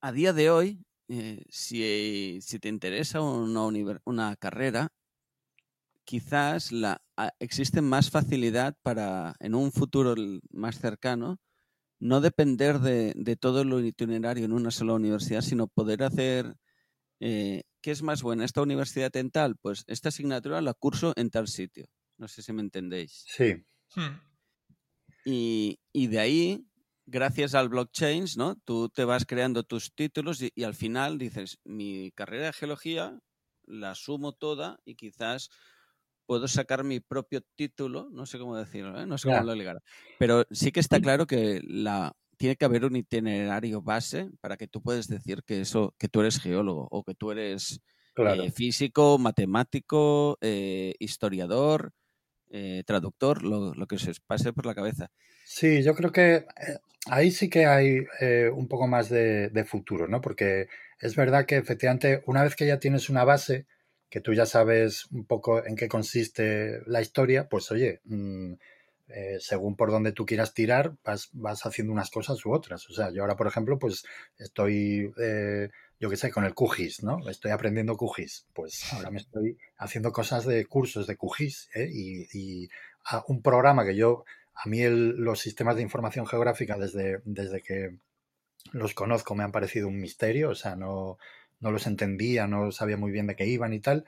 a 0.00 0.12
día 0.12 0.32
de 0.32 0.50
hoy, 0.50 0.84
eh, 1.08 1.44
si, 1.50 2.40
te 2.60 2.68
interesa 2.68 3.20
una, 3.20 3.66
una 4.04 4.36
carrera, 4.36 4.92
quizás 6.04 6.72
la, 6.72 7.02
existe 7.38 7.80
más 7.80 8.10
facilidad 8.10 8.76
para, 8.82 9.34
en 9.40 9.54
un 9.54 9.72
futuro 9.72 10.14
más 10.50 10.78
cercano, 10.78 11.38
no 12.00 12.20
depender 12.20 12.80
de, 12.80 13.12
de 13.14 13.36
todo 13.36 13.64
lo 13.64 13.80
itinerario 13.80 14.44
en 14.44 14.52
una 14.52 14.70
sola 14.70 14.94
universidad, 14.94 15.42
sino 15.42 15.68
poder 15.68 16.02
hacer 16.02 16.56
eh, 17.24 17.62
¿qué 17.80 17.92
es 17.92 18.02
más 18.02 18.20
buena? 18.20 18.44
¿Esta 18.44 18.62
universidad 18.62 19.14
en 19.16 19.30
tal? 19.30 19.56
Pues 19.56 19.84
esta 19.86 20.08
asignatura 20.08 20.60
la 20.60 20.74
curso 20.74 21.12
en 21.14 21.30
tal 21.30 21.46
sitio. 21.46 21.86
No 22.18 22.26
sé 22.26 22.42
si 22.42 22.52
me 22.52 22.62
entendéis. 22.62 23.24
Sí. 23.28 23.64
Hmm. 23.94 24.18
Y, 25.24 25.78
de 26.08 26.18
ahí, 26.18 26.66
gracias 27.06 27.54
al 27.54 27.68
blockchain, 27.68 28.24
¿no? 28.36 28.56
Tú 28.64 28.88
te 28.88 29.04
vas 29.04 29.24
creando 29.26 29.62
tus 29.62 29.94
títulos 29.94 30.42
y, 30.42 30.64
al 30.64 30.74
final 30.74 31.18
dices, 31.18 31.58
mi 31.64 32.10
carrera 32.12 32.46
de 32.46 32.52
geología 32.52 33.18
la 33.64 33.94
sumo 33.94 34.32
toda 34.32 34.78
y 34.84 34.96
quizás 34.96 35.50
puedo 36.26 36.48
sacar 36.48 36.84
mi 36.84 37.00
propio 37.00 37.42
título, 37.56 38.08
no 38.10 38.26
sé 38.26 38.38
cómo 38.38 38.56
decirlo, 38.56 39.00
¿eh? 39.00 39.06
no 39.06 39.18
sé 39.18 39.28
cómo 39.28 39.42
lo 39.42 39.54
ligar. 39.54 39.82
Pero 40.18 40.44
sí 40.50 40.72
que 40.72 40.80
está 40.80 41.00
claro 41.00 41.26
que 41.26 41.60
la, 41.64 42.12
tiene 42.36 42.56
que 42.56 42.64
haber 42.64 42.84
un 42.84 42.96
itinerario 42.96 43.82
base 43.82 44.30
para 44.40 44.56
que 44.56 44.68
tú 44.68 44.82
puedas 44.82 45.08
decir 45.08 45.42
que 45.44 45.60
eso, 45.60 45.94
que 45.98 46.08
tú 46.08 46.20
eres 46.20 46.40
geólogo 46.40 46.88
o 46.90 47.04
que 47.04 47.14
tú 47.14 47.30
eres 47.30 47.80
eh, 48.16 48.50
físico, 48.50 49.18
matemático, 49.18 50.38
eh, 50.40 50.94
historiador, 50.98 51.92
eh, 52.52 52.82
traductor, 52.86 53.42
lo, 53.42 53.86
que 53.86 53.98
se 53.98 54.12
pase 54.26 54.52
por 54.52 54.66
la 54.66 54.74
cabeza. 54.74 55.10
Sí, 55.44 55.82
yo 55.82 55.94
creo 55.94 56.12
que 56.12 56.46
ahí 57.06 57.30
sí 57.32 57.50
que 57.50 57.66
hay 57.66 58.06
un 58.52 58.68
poco 58.68 58.86
más 58.86 59.08
de, 59.08 59.66
futuro, 59.66 60.06
¿no? 60.06 60.20
Porque 60.20 60.68
es 61.00 61.16
verdad 61.16 61.46
que 61.46 61.56
efectivamente 61.56 62.22
una 62.26 62.44
vez 62.44 62.54
que 62.54 62.66
ya 62.66 62.78
tienes 62.78 63.10
una 63.10 63.24
base, 63.24 63.66
que 64.08 64.20
tú 64.20 64.34
ya 64.34 64.46
sabes 64.46 65.06
un 65.10 65.24
poco 65.24 65.64
en 65.66 65.74
qué 65.74 65.88
consiste 65.88 66.80
la 66.86 67.00
historia, 67.00 67.48
pues 67.48 67.70
oye, 67.72 68.00
mm, 68.04 68.52
eh, 69.14 69.38
según 69.40 69.76
por 69.76 69.90
donde 69.90 70.12
tú 70.12 70.24
quieras 70.24 70.54
tirar, 70.54 70.96
vas, 71.04 71.28
vas, 71.32 71.66
haciendo 71.66 71.92
unas 71.92 72.10
cosas 72.10 72.44
u 72.46 72.52
otras. 72.52 72.88
O 72.88 72.94
sea, 72.94 73.10
yo 73.10 73.22
ahora, 73.22 73.36
por 73.36 73.46
ejemplo, 73.46 73.78
pues 73.78 74.04
estoy, 74.38 75.12
eh, 75.20 75.68
yo 76.02 76.10
qué 76.10 76.16
sé, 76.16 76.32
con 76.32 76.44
el 76.44 76.52
QGIS, 76.52 77.04
¿no? 77.04 77.28
Estoy 77.28 77.52
aprendiendo 77.52 77.96
QGIS. 77.96 78.48
Pues 78.52 78.92
ahora 78.92 79.12
me 79.12 79.18
estoy 79.18 79.56
haciendo 79.76 80.10
cosas 80.10 80.44
de 80.44 80.66
cursos 80.66 81.06
de 81.06 81.16
QGIS 81.16 81.70
¿eh? 81.76 81.88
y, 81.92 82.68
un 83.28 83.40
programa 83.40 83.84
que 83.84 83.94
yo, 83.94 84.24
a 84.52 84.68
mí 84.68 84.80
los 84.88 85.38
sistemas 85.38 85.76
de 85.76 85.82
información 85.82 86.26
geográfica 86.26 86.76
desde, 86.76 87.20
desde 87.24 87.62
que 87.62 87.98
los 88.72 88.94
conozco 88.94 89.36
me 89.36 89.44
han 89.44 89.52
parecido 89.52 89.86
un 89.86 90.00
misterio, 90.00 90.50
o 90.50 90.54
sea, 90.56 90.74
no, 90.74 91.18
no 91.60 91.70
los 91.70 91.86
entendía, 91.86 92.48
no 92.48 92.72
sabía 92.72 92.96
muy 92.96 93.12
bien 93.12 93.28
de 93.28 93.36
qué 93.36 93.46
iban 93.46 93.72
y 93.72 93.78
tal. 93.78 94.04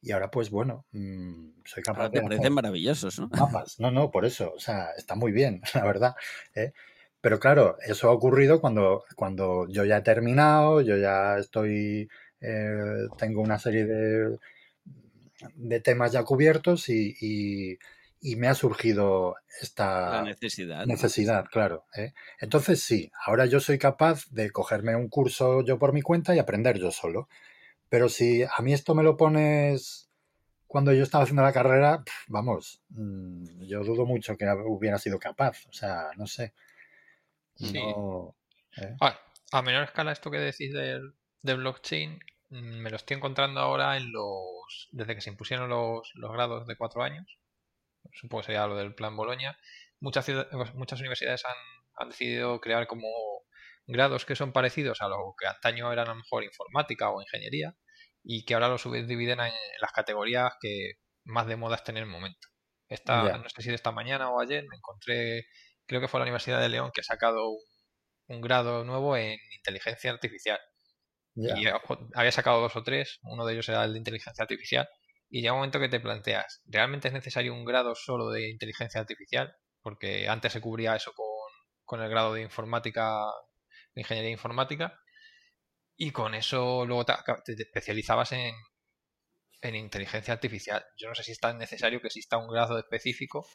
Y 0.00 0.12
ahora, 0.12 0.30
pues 0.30 0.48
bueno, 0.48 0.86
mm, 0.92 1.60
soy 1.66 1.82
capaz 1.82 2.08
de. 2.08 2.20
Te 2.20 2.22
parecen 2.22 2.54
maravillosos, 2.54 3.18
¿no? 3.18 3.28
Mapas. 3.28 3.78
No, 3.80 3.90
no, 3.90 4.10
por 4.10 4.24
eso. 4.24 4.50
O 4.56 4.60
sea, 4.60 4.92
está 4.96 5.14
muy 5.14 5.30
bien, 5.30 5.60
la 5.74 5.84
verdad. 5.84 6.14
¿eh? 6.54 6.72
Pero 7.24 7.40
claro, 7.40 7.78
eso 7.80 8.10
ha 8.10 8.12
ocurrido 8.12 8.60
cuando, 8.60 9.02
cuando 9.16 9.66
yo 9.70 9.86
ya 9.86 9.96
he 9.96 10.02
terminado, 10.02 10.82
yo 10.82 10.98
ya 10.98 11.38
estoy. 11.38 12.06
Eh, 12.38 13.08
tengo 13.16 13.40
una 13.40 13.58
serie 13.58 13.86
de, 13.86 14.38
de 15.54 15.80
temas 15.80 16.12
ya 16.12 16.22
cubiertos 16.22 16.90
y, 16.90 17.78
y, 18.20 18.36
me 18.36 18.46
ha 18.48 18.54
surgido 18.54 19.36
esta 19.58 20.22
necesidad. 20.22 20.84
Necesidad, 20.84 21.46
claro. 21.50 21.86
¿eh? 21.96 22.12
Entonces 22.40 22.82
sí, 22.82 23.10
ahora 23.24 23.46
yo 23.46 23.58
soy 23.58 23.78
capaz 23.78 24.26
de 24.30 24.50
cogerme 24.50 24.94
un 24.94 25.08
curso 25.08 25.64
yo 25.64 25.78
por 25.78 25.94
mi 25.94 26.02
cuenta 26.02 26.34
y 26.34 26.38
aprender 26.38 26.78
yo 26.78 26.90
solo 26.90 27.28
Pero 27.88 28.10
si 28.10 28.42
a 28.42 28.60
mí 28.60 28.74
esto 28.74 28.94
me 28.94 29.02
lo 29.02 29.16
pones 29.16 30.10
cuando 30.66 30.92
yo 30.92 31.02
estaba 31.02 31.24
haciendo 31.24 31.42
la 31.42 31.54
carrera, 31.54 32.04
vamos, 32.28 32.82
mm, 32.90 33.62
yo 33.62 33.82
dudo 33.82 34.04
mucho 34.04 34.36
que 34.36 34.44
hubiera 34.66 34.98
sido 34.98 35.18
capaz. 35.18 35.64
O 35.70 35.72
sea, 35.72 36.10
no 36.18 36.26
sé. 36.26 36.52
Sí. 37.56 37.78
¿eh? 37.78 38.96
A 39.52 39.62
menor 39.62 39.84
escala, 39.84 40.12
esto 40.12 40.30
que 40.30 40.38
decís 40.38 40.72
del, 40.72 41.14
de 41.42 41.54
blockchain, 41.54 42.18
mm, 42.50 42.82
me 42.82 42.90
lo 42.90 42.96
estoy 42.96 43.16
encontrando 43.16 43.60
ahora 43.60 43.96
en 43.96 44.12
los. 44.12 44.88
Desde 44.90 45.14
que 45.14 45.20
se 45.20 45.30
impusieron 45.30 45.68
los, 45.68 46.10
los 46.14 46.32
grados 46.32 46.66
de 46.66 46.76
cuatro 46.76 47.02
años, 47.02 47.38
supongo 48.12 48.42
que 48.42 48.46
sería 48.46 48.66
lo 48.66 48.76
del 48.76 48.94
plan 48.94 49.16
Boloña, 49.16 49.58
muchas, 50.00 50.26
pues, 50.50 50.74
muchas 50.74 51.00
universidades 51.00 51.44
han, 51.44 51.56
han 51.96 52.08
decidido 52.08 52.60
crear 52.60 52.86
como 52.86 53.08
grados 53.86 54.24
que 54.24 54.36
son 54.36 54.52
parecidos 54.52 55.02
a 55.02 55.08
lo 55.08 55.34
que 55.38 55.46
antaño 55.46 55.92
eran 55.92 56.08
a 56.08 56.10
lo 56.10 56.16
mejor 56.16 56.44
informática 56.44 57.10
o 57.10 57.20
ingeniería 57.20 57.76
y 58.22 58.44
que 58.44 58.54
ahora 58.54 58.68
lo 58.68 58.78
subdividen 58.78 59.40
en, 59.40 59.52
las 59.80 59.92
categorías 59.92 60.54
que 60.60 60.94
más 61.24 61.46
de 61.46 61.56
moda 61.56 61.76
estén 61.76 61.96
en 61.98 62.04
el 62.04 62.08
momento. 62.08 62.48
Esta, 62.88 63.38
No 63.38 63.48
sé 63.48 63.62
si 63.62 63.68
de 63.68 63.74
esta 63.74 63.92
mañana 63.92 64.30
o 64.30 64.40
ayer 64.40 64.64
me 64.68 64.76
encontré, 64.76 65.46
creo 65.86 66.00
que 66.00 66.08
fue 66.08 66.20
la 66.20 66.24
Universidad 66.24 66.60
de 66.60 66.68
León 66.68 66.90
que 66.92 67.00
ha 67.00 67.04
sacado 67.04 67.50
un, 68.26 68.40
grado 68.40 68.84
nuevo 68.84 69.16
en 69.16 69.38
inteligencia 69.56 70.10
artificial. 70.10 70.58
Y 71.36 71.66
había 72.14 72.32
sacado 72.32 72.60
dos 72.60 72.76
o 72.76 72.82
tres, 72.84 73.18
uno 73.22 73.44
de 73.44 73.54
ellos 73.54 73.68
era 73.68 73.84
el 73.84 73.92
de 73.92 73.98
inteligencia 73.98 74.42
artificial, 74.42 74.88
y 75.28 75.40
llega 75.40 75.52
un 75.52 75.58
momento 75.58 75.80
que 75.80 75.88
te 75.88 75.98
planteas, 75.98 76.62
¿realmente 76.64 77.08
es 77.08 77.14
necesario 77.14 77.52
un 77.52 77.64
grado 77.64 77.94
solo 77.96 78.30
de 78.30 78.50
inteligencia 78.50 79.00
artificial? 79.00 79.52
Porque 79.82 80.28
antes 80.28 80.52
se 80.52 80.60
cubría 80.60 80.94
eso 80.94 81.12
con, 81.12 81.26
con 81.84 82.00
el 82.00 82.08
grado 82.08 82.34
de 82.34 82.42
informática, 82.42 83.24
de 83.94 84.02
ingeniería 84.02 84.30
informática, 84.30 84.96
y 85.96 86.12
con 86.12 86.34
eso 86.34 86.84
luego 86.86 87.04
te, 87.04 87.14
especializabas 87.60 88.32
en, 88.32 88.54
en, 89.60 89.74
inteligencia 89.74 90.34
artificial. 90.34 90.84
Yo 90.96 91.08
no 91.08 91.14
sé 91.14 91.24
si 91.24 91.32
es 91.32 91.40
tan 91.40 91.58
necesario 91.58 92.00
que 92.00 92.08
exista 92.08 92.38
un 92.38 92.48
grado 92.48 92.78
específico 92.78 93.46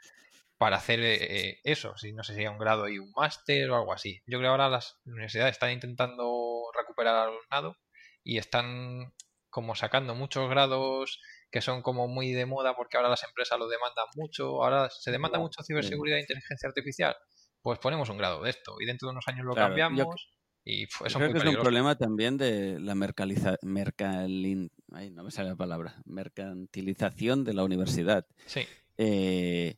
para 0.60 0.76
hacer 0.76 1.00
eh, 1.02 1.62
eso, 1.64 1.96
si 1.96 2.12
no 2.12 2.22
sé 2.22 2.36
si 2.36 2.46
un 2.46 2.58
grado 2.58 2.90
y 2.90 3.00
un 3.00 3.10
máster 3.16 3.72
o 3.72 3.78
algo 3.78 3.94
así. 3.94 4.22
Yo 4.28 4.40
creo 4.40 4.42
que 4.42 4.48
ahora 4.48 4.68
las 4.68 5.00
universidades 5.06 5.54
están 5.54 5.72
intentando 5.72 6.70
recuperar 6.78 7.16
al 7.16 7.30
alumnado 7.30 7.78
y 8.26 8.40
están 8.40 9.14
como 9.50 9.74
sacando 9.74 10.16
muchos 10.16 10.50
grados 10.50 11.22
que 11.50 11.62
son 11.62 11.82
como 11.82 12.10
muy 12.10 12.34
de 12.34 12.46
moda 12.46 12.76
porque 12.76 12.98
ahora 12.98 13.08
las 13.08 13.24
empresas 13.24 13.58
lo 13.58 13.70
demandan 13.70 14.06
mucho, 14.16 14.62
ahora 14.62 14.90
se 14.90 15.12
demanda 15.12 15.40
mucho 15.40 15.64
ciberseguridad 15.64 16.18
e 16.18 16.22
inteligencia 16.22 16.68
artificial, 16.68 17.16
pues 17.62 17.80
ponemos 17.80 18.10
un 18.10 18.18
grado 18.18 18.44
de 18.44 18.50
esto 18.50 18.76
y 18.82 18.86
dentro 18.86 19.08
de 19.08 19.14
unos 19.14 19.30
años 19.30 19.46
lo 19.46 19.56
cambiamos. 19.56 20.30
Y 20.66 20.88
creo 20.88 21.32
que 21.32 21.38
es 21.38 21.46
un 21.46 21.56
problema 21.56 21.98
también 21.98 22.38
de 22.38 22.82
la 22.82 22.96
mercaliza, 22.96 23.56
no 23.62 25.24
me 25.24 25.32
sale 25.32 25.50
la 25.50 25.56
palabra, 25.56 25.96
mercantilización 26.04 27.46
de 27.46 27.54
la 27.54 27.64
universidad. 27.64 28.28
Sí. 28.46 28.68
Eh, 28.98 29.78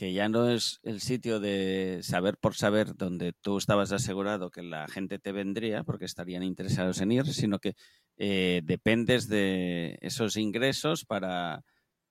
que 0.00 0.14
ya 0.14 0.30
no 0.30 0.48
es 0.48 0.80
el 0.82 1.02
sitio 1.02 1.40
de 1.40 2.00
saber 2.02 2.38
por 2.38 2.54
saber 2.54 2.96
donde 2.96 3.34
tú 3.34 3.58
estabas 3.58 3.92
asegurado 3.92 4.50
que 4.50 4.62
la 4.62 4.88
gente 4.88 5.18
te 5.18 5.30
vendría 5.30 5.84
porque 5.84 6.06
estarían 6.06 6.42
interesados 6.42 7.02
en 7.02 7.12
ir, 7.12 7.26
sino 7.26 7.58
que 7.58 7.74
eh, 8.16 8.62
dependes 8.64 9.28
de 9.28 9.98
esos 10.00 10.38
ingresos 10.38 11.04
para, 11.04 11.64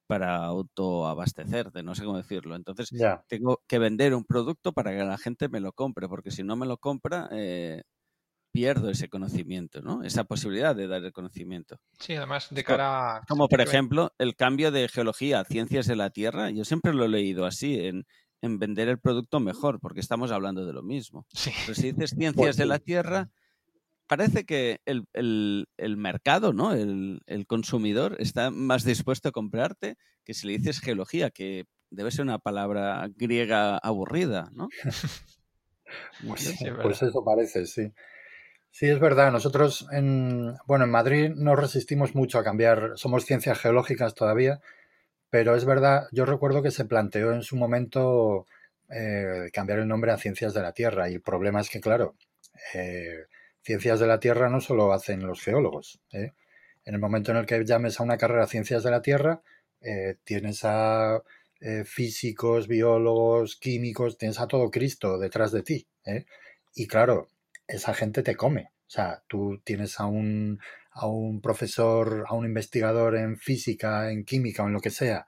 para 0.05 0.35
autoabastecerte, 0.35 1.81
no 1.81 1.95
sé 1.95 2.03
cómo 2.05 2.17
decirlo. 2.17 2.55
Entonces, 2.55 2.93
tengo 3.27 3.63
que 3.67 3.79
vender 3.79 4.13
un 4.13 4.23
producto 4.23 4.71
para 4.71 4.91
que 4.91 5.03
la 5.03 5.17
gente 5.17 5.49
me 5.49 5.59
lo 5.59 5.73
compre, 5.73 6.07
porque 6.07 6.29
si 6.29 6.43
no 6.43 6.55
me 6.55 6.67
lo 6.67 6.77
compra, 6.77 7.27
eh, 7.31 7.81
pierdo 8.51 8.89
ese 8.89 9.09
conocimiento, 9.09 9.81
¿no? 9.81 10.03
Esa 10.03 10.23
posibilidad 10.23 10.75
de 10.75 10.87
dar 10.87 11.03
el 11.03 11.13
conocimiento. 11.13 11.79
Sí, 11.99 12.15
además 12.15 12.47
de 12.49 12.63
cara 12.63 13.17
a... 13.17 13.25
Como 13.25 13.47
por 13.47 13.61
ejemplo 13.61 14.13
el 14.17 14.35
cambio 14.35 14.71
de 14.71 14.87
geología 14.87 15.39
a 15.39 15.45
ciencias 15.45 15.87
de 15.87 15.95
la 15.95 16.09
Tierra, 16.09 16.49
yo 16.49 16.65
siempre 16.65 16.93
lo 16.93 17.05
he 17.05 17.09
leído 17.09 17.45
así, 17.45 17.79
en, 17.79 18.05
vender 18.41 18.87
el 18.87 18.99
producto 18.99 19.39
mejor, 19.39 19.79
porque 19.79 19.99
estamos 19.99 20.31
hablando 20.31 20.65
de 20.65 20.73
lo 20.73 20.81
mismo. 20.81 21.25
Sí. 21.33 21.51
Pero 21.65 21.75
si 21.75 21.91
dices 21.91 22.11
ciencias 22.17 22.57
de 22.57 22.65
la 22.65 22.79
Tierra, 22.79 23.29
parece 24.07 24.45
que 24.45 24.81
el, 24.85 25.67
mercado, 25.97 26.53
¿no? 26.53 26.73
El, 26.73 27.21
el, 27.27 27.45
consumidor 27.45 28.15
está 28.19 28.49
más 28.49 28.83
dispuesto 28.83 29.29
a 29.29 29.31
comprarte 29.31 29.97
que 30.23 30.33
si 30.33 30.47
le 30.47 30.57
dices 30.57 30.79
geología, 30.79 31.29
que 31.29 31.65
debe 31.91 32.11
ser 32.11 32.23
una 32.23 32.39
palabra 32.39 33.07
griega 33.15 33.77
aburrida, 33.77 34.49
¿no? 34.53 34.69
pues, 36.27 36.57
pues 36.81 37.01
eso 37.01 37.23
parece, 37.23 37.65
sí. 37.65 37.91
Sí, 38.71 38.87
es 38.87 38.99
verdad. 38.99 39.31
Nosotros, 39.31 39.87
en, 39.91 40.55
bueno, 40.65 40.85
en 40.85 40.91
Madrid 40.91 41.31
no 41.35 41.55
resistimos 41.55 42.15
mucho 42.15 42.39
a 42.39 42.43
cambiar. 42.43 42.93
Somos 42.95 43.25
ciencias 43.25 43.59
geológicas 43.59 44.13
todavía, 44.15 44.61
pero 45.29 45.55
es 45.55 45.65
verdad, 45.65 46.07
yo 46.11 46.25
recuerdo 46.25 46.63
que 46.63 46.71
se 46.71 46.85
planteó 46.85 47.33
en 47.33 47.43
su 47.43 47.57
momento 47.57 48.47
eh, 48.89 49.49
cambiar 49.53 49.79
el 49.79 49.87
nombre 49.87 50.11
a 50.11 50.17
Ciencias 50.17 50.53
de 50.53 50.61
la 50.61 50.73
Tierra 50.73 51.09
y 51.09 51.15
el 51.15 51.21
problema 51.21 51.61
es 51.61 51.69
que, 51.69 51.81
claro, 51.81 52.15
eh, 52.73 53.25
Ciencias 53.63 53.99
de 53.99 54.07
la 54.07 54.19
Tierra 54.19 54.49
no 54.49 54.61
solo 54.61 54.93
hacen 54.93 55.25
los 55.25 55.41
geólogos. 55.41 56.01
¿eh? 56.13 56.33
En 56.85 56.95
el 56.95 56.99
momento 57.01 57.31
en 57.31 57.37
el 57.37 57.45
que 57.45 57.65
llames 57.65 57.99
a 57.99 58.03
una 58.03 58.17
carrera 58.17 58.47
Ciencias 58.47 58.83
de 58.83 58.91
la 58.91 59.01
Tierra, 59.01 59.41
tienes 60.25 60.61
a 60.65 61.21
físicos, 61.85 62.67
biólogos, 62.67 63.57
químicos, 63.57 64.17
tienes 64.17 64.39
a 64.39 64.47
todo 64.47 64.71
Cristo 64.71 65.17
detrás 65.17 65.51
de 65.51 65.63
ti. 65.63 65.87
Y 66.75 66.87
claro, 66.87 67.29
esa 67.69 67.93
gente 67.93 68.23
te 68.23 68.35
come. 68.35 68.71
O 68.87 68.89
sea, 68.91 69.23
tú 69.27 69.61
tienes 69.63 69.99
a 69.99 70.07
un, 70.07 70.59
a 70.91 71.07
un 71.07 71.39
profesor, 71.41 72.25
a 72.27 72.33
un 72.33 72.45
investigador 72.45 73.15
en 73.15 73.37
física, 73.37 74.11
en 74.11 74.25
química 74.25 74.63
o 74.63 74.67
en 74.67 74.73
lo 74.73 74.81
que 74.81 74.89
sea, 74.89 75.25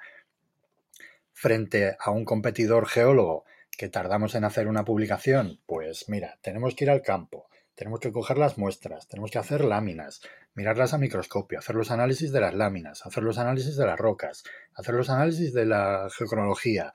frente 1.31 1.95
a 1.99 2.11
un 2.11 2.25
competidor 2.25 2.87
geólogo 2.87 3.45
que 3.77 3.87
tardamos 3.87 4.35
en 4.35 4.43
hacer 4.43 4.67
una 4.67 4.83
publicación, 4.83 5.59
pues 5.65 6.09
mira, 6.09 6.37
tenemos 6.41 6.75
que 6.75 6.83
ir 6.83 6.91
al 6.91 7.01
campo, 7.01 7.47
tenemos 7.75 7.99
que 7.99 8.11
coger 8.11 8.37
las 8.37 8.57
muestras, 8.57 9.07
tenemos 9.07 9.31
que 9.31 9.39
hacer 9.39 9.63
láminas, 9.63 10.21
mirarlas 10.53 10.93
a 10.93 10.97
microscopio, 10.97 11.59
hacer 11.59 11.75
los 11.75 11.89
análisis 11.89 12.31
de 12.31 12.41
las 12.41 12.53
láminas, 12.53 13.05
hacer 13.05 13.23
los 13.23 13.37
análisis 13.37 13.77
de 13.77 13.85
las 13.85 13.97
rocas, 13.97 14.43
hacer 14.75 14.93
los 14.93 15.09
análisis 15.09 15.53
de 15.53 15.65
la 15.65 16.09
geocronología 16.15 16.93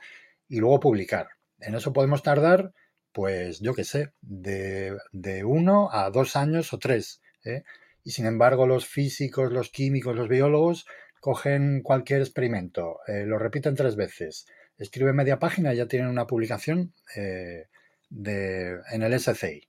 y 0.48 0.58
luego 0.58 0.80
publicar. 0.80 1.28
En 1.58 1.74
eso 1.74 1.92
podemos 1.92 2.22
tardar 2.22 2.72
pues 3.16 3.60
yo 3.60 3.72
qué 3.72 3.82
sé, 3.82 4.12
de, 4.20 4.94
uno 5.42 5.88
a 5.90 6.10
dos 6.10 6.36
años 6.36 6.74
o 6.74 6.78
tres. 6.78 7.22
¿eh? 7.46 7.62
Y 8.04 8.10
sin 8.10 8.26
embargo, 8.26 8.66
los 8.66 8.86
físicos, 8.86 9.50
los 9.50 9.70
químicos, 9.70 10.14
los 10.14 10.28
biólogos 10.28 10.84
cogen 11.18 11.80
cualquier 11.82 12.20
experimento, 12.20 12.98
eh, 13.06 13.24
lo 13.24 13.38
repiten 13.38 13.74
tres 13.74 13.96
veces, 13.96 14.46
escriben 14.76 15.16
media 15.16 15.38
página 15.38 15.72
y 15.72 15.78
ya 15.78 15.88
tienen 15.88 16.10
una 16.10 16.26
publicación 16.26 16.92
eh, 17.16 17.68
de, 18.10 18.80
en 18.92 19.02
el 19.02 19.18
SCI, 19.18 19.66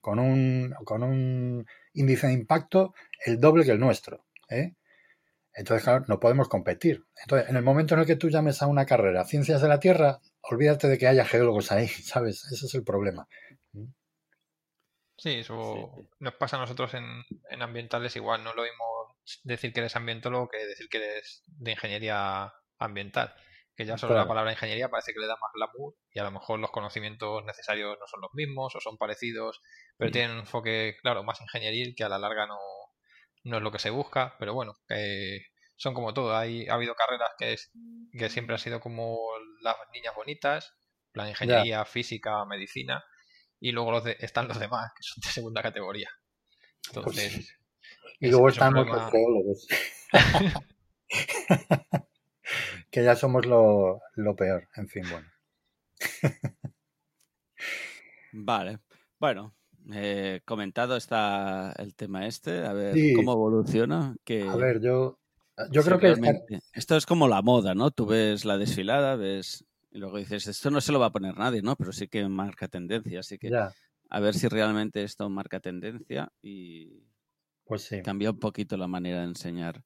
con, 0.00 0.18
un, 0.18 0.74
con 0.86 1.02
un 1.02 1.66
índice 1.92 2.28
de 2.28 2.32
impacto 2.32 2.94
el 3.26 3.38
doble 3.38 3.66
que 3.66 3.72
el 3.72 3.78
nuestro. 3.78 4.24
Entonces, 5.52 5.84
claro, 5.84 6.06
no 6.08 6.18
podemos 6.18 6.48
competir. 6.48 7.04
Entonces, 7.20 7.50
en 7.50 7.56
el 7.56 7.62
momento 7.62 7.92
en 7.92 8.00
el 8.00 8.06
que 8.06 8.16
tú 8.16 8.30
llames 8.30 8.62
a 8.62 8.68
una 8.68 8.86
carrera 8.86 9.26
Ciencias 9.26 9.60
de 9.60 9.68
la 9.68 9.80
Tierra, 9.80 10.20
olvídate 10.42 10.88
de 10.88 10.98
que 10.98 11.06
haya 11.06 11.24
geólogos 11.24 11.72
ahí, 11.72 11.88
¿sabes? 11.88 12.44
Ese 12.52 12.66
es 12.66 12.74
el 12.74 12.84
problema. 12.84 13.26
Sí, 15.16 15.34
eso 15.34 16.08
nos 16.18 16.34
pasa 16.34 16.56
a 16.56 16.60
nosotros 16.60 16.94
en, 16.94 17.62
ambientales 17.62 18.16
igual. 18.16 18.42
No 18.42 18.54
lo 18.54 18.62
mismo 18.62 19.18
decir 19.44 19.72
que 19.72 19.80
eres 19.80 19.94
ambientólogo 19.94 20.48
que 20.48 20.66
decir 20.66 20.88
que 20.88 20.96
eres 20.96 21.42
de 21.46 21.72
ingeniería 21.72 22.50
ambiental. 22.78 23.34
Que 23.76 23.84
ya 23.84 23.98
solo 23.98 24.14
la 24.14 24.26
palabra 24.26 24.52
ingeniería 24.52 24.88
parece 24.88 25.12
que 25.12 25.20
le 25.20 25.26
da 25.26 25.36
más 25.36 25.52
glamour 25.54 25.94
y 26.10 26.18
a 26.18 26.24
lo 26.24 26.30
mejor 26.30 26.58
los 26.58 26.70
conocimientos 26.70 27.44
necesarios 27.44 27.98
no 28.00 28.06
son 28.06 28.22
los 28.22 28.30
mismos 28.32 28.74
o 28.74 28.80
son 28.80 28.96
parecidos, 28.96 29.60
pero 29.96 30.10
tienen 30.10 30.32
un 30.32 30.40
enfoque, 30.40 30.96
claro, 31.02 31.22
más 31.22 31.40
ingenieril 31.40 31.94
que 31.94 32.04
a 32.04 32.08
la 32.08 32.18
larga 32.18 32.46
no, 32.46 32.58
no 33.44 33.58
es 33.58 33.62
lo 33.62 33.70
que 33.70 33.78
se 33.78 33.90
busca. 33.90 34.36
Pero 34.38 34.54
bueno, 34.54 34.74
que 34.88 35.48
son 35.76 35.92
como 35.92 36.14
todo. 36.14 36.34
Hay, 36.34 36.66
ha 36.68 36.74
habido 36.74 36.94
carreras 36.94 37.30
que, 37.38 37.52
es, 37.52 37.70
que 38.12 38.30
siempre 38.30 38.54
han 38.54 38.58
sido 38.58 38.80
como 38.80 39.18
las 39.60 39.76
niñas 39.92 40.14
bonitas, 40.14 40.74
plan 41.12 41.28
ingeniería, 41.28 41.84
física, 41.84 42.44
medicina, 42.44 43.04
y 43.60 43.72
luego 43.72 43.92
los 43.92 44.06
están 44.06 44.48
los 44.48 44.58
demás, 44.58 44.92
que 44.96 45.02
son 45.02 45.20
de 45.22 45.28
segunda 45.28 45.62
categoría. 45.62 46.10
Entonces. 46.88 47.56
y 48.18 48.28
luego 48.28 48.48
están 48.48 48.74
los 48.74 48.86
geólogos. 49.10 49.66
que 52.90 53.04
ya 53.04 53.14
somos 53.16 53.46
lo, 53.46 54.00
peor. 54.36 54.68
En 54.76 54.88
fin, 54.88 55.04
bueno. 55.10 55.28
vale. 58.32 58.78
Bueno, 59.18 59.54
eh, 59.92 60.40
comentado 60.44 60.96
está 60.96 61.72
el 61.78 61.94
tema 61.94 62.26
este, 62.26 62.64
a 62.64 62.72
ver 62.72 62.96
cómo 63.14 63.32
evoluciona. 63.32 64.16
Que... 64.24 64.48
A 64.48 64.56
ver, 64.56 64.80
yo 64.80 65.19
yo 65.70 65.82
creo 65.82 65.98
que 65.98 66.14
esto 66.72 66.96
es 66.96 67.06
como 67.06 67.28
la 67.28 67.42
moda, 67.42 67.74
¿no? 67.74 67.90
Tú 67.90 68.06
ves 68.06 68.44
la 68.44 68.58
desfilada, 68.58 69.16
ves 69.16 69.64
y 69.92 69.98
luego 69.98 70.18
dices, 70.18 70.46
esto 70.46 70.70
no 70.70 70.80
se 70.80 70.92
lo 70.92 71.00
va 71.00 71.06
a 71.06 71.12
poner 71.12 71.36
nadie, 71.36 71.62
¿no? 71.62 71.76
Pero 71.76 71.92
sí 71.92 72.08
que 72.08 72.26
marca 72.28 72.68
tendencia, 72.68 73.20
así 73.20 73.38
que 73.38 73.50
a 74.10 74.20
ver 74.20 74.34
si 74.34 74.48
realmente 74.48 75.02
esto 75.02 75.28
marca 75.28 75.60
tendencia 75.60 76.32
y... 76.42 77.04
Pues 77.64 77.82
sí. 77.82 78.02
Cambia 78.02 78.30
un 78.30 78.38
poquito 78.40 78.76
la 78.76 78.88
manera 78.88 79.20
de 79.20 79.26
enseñar 79.26 79.84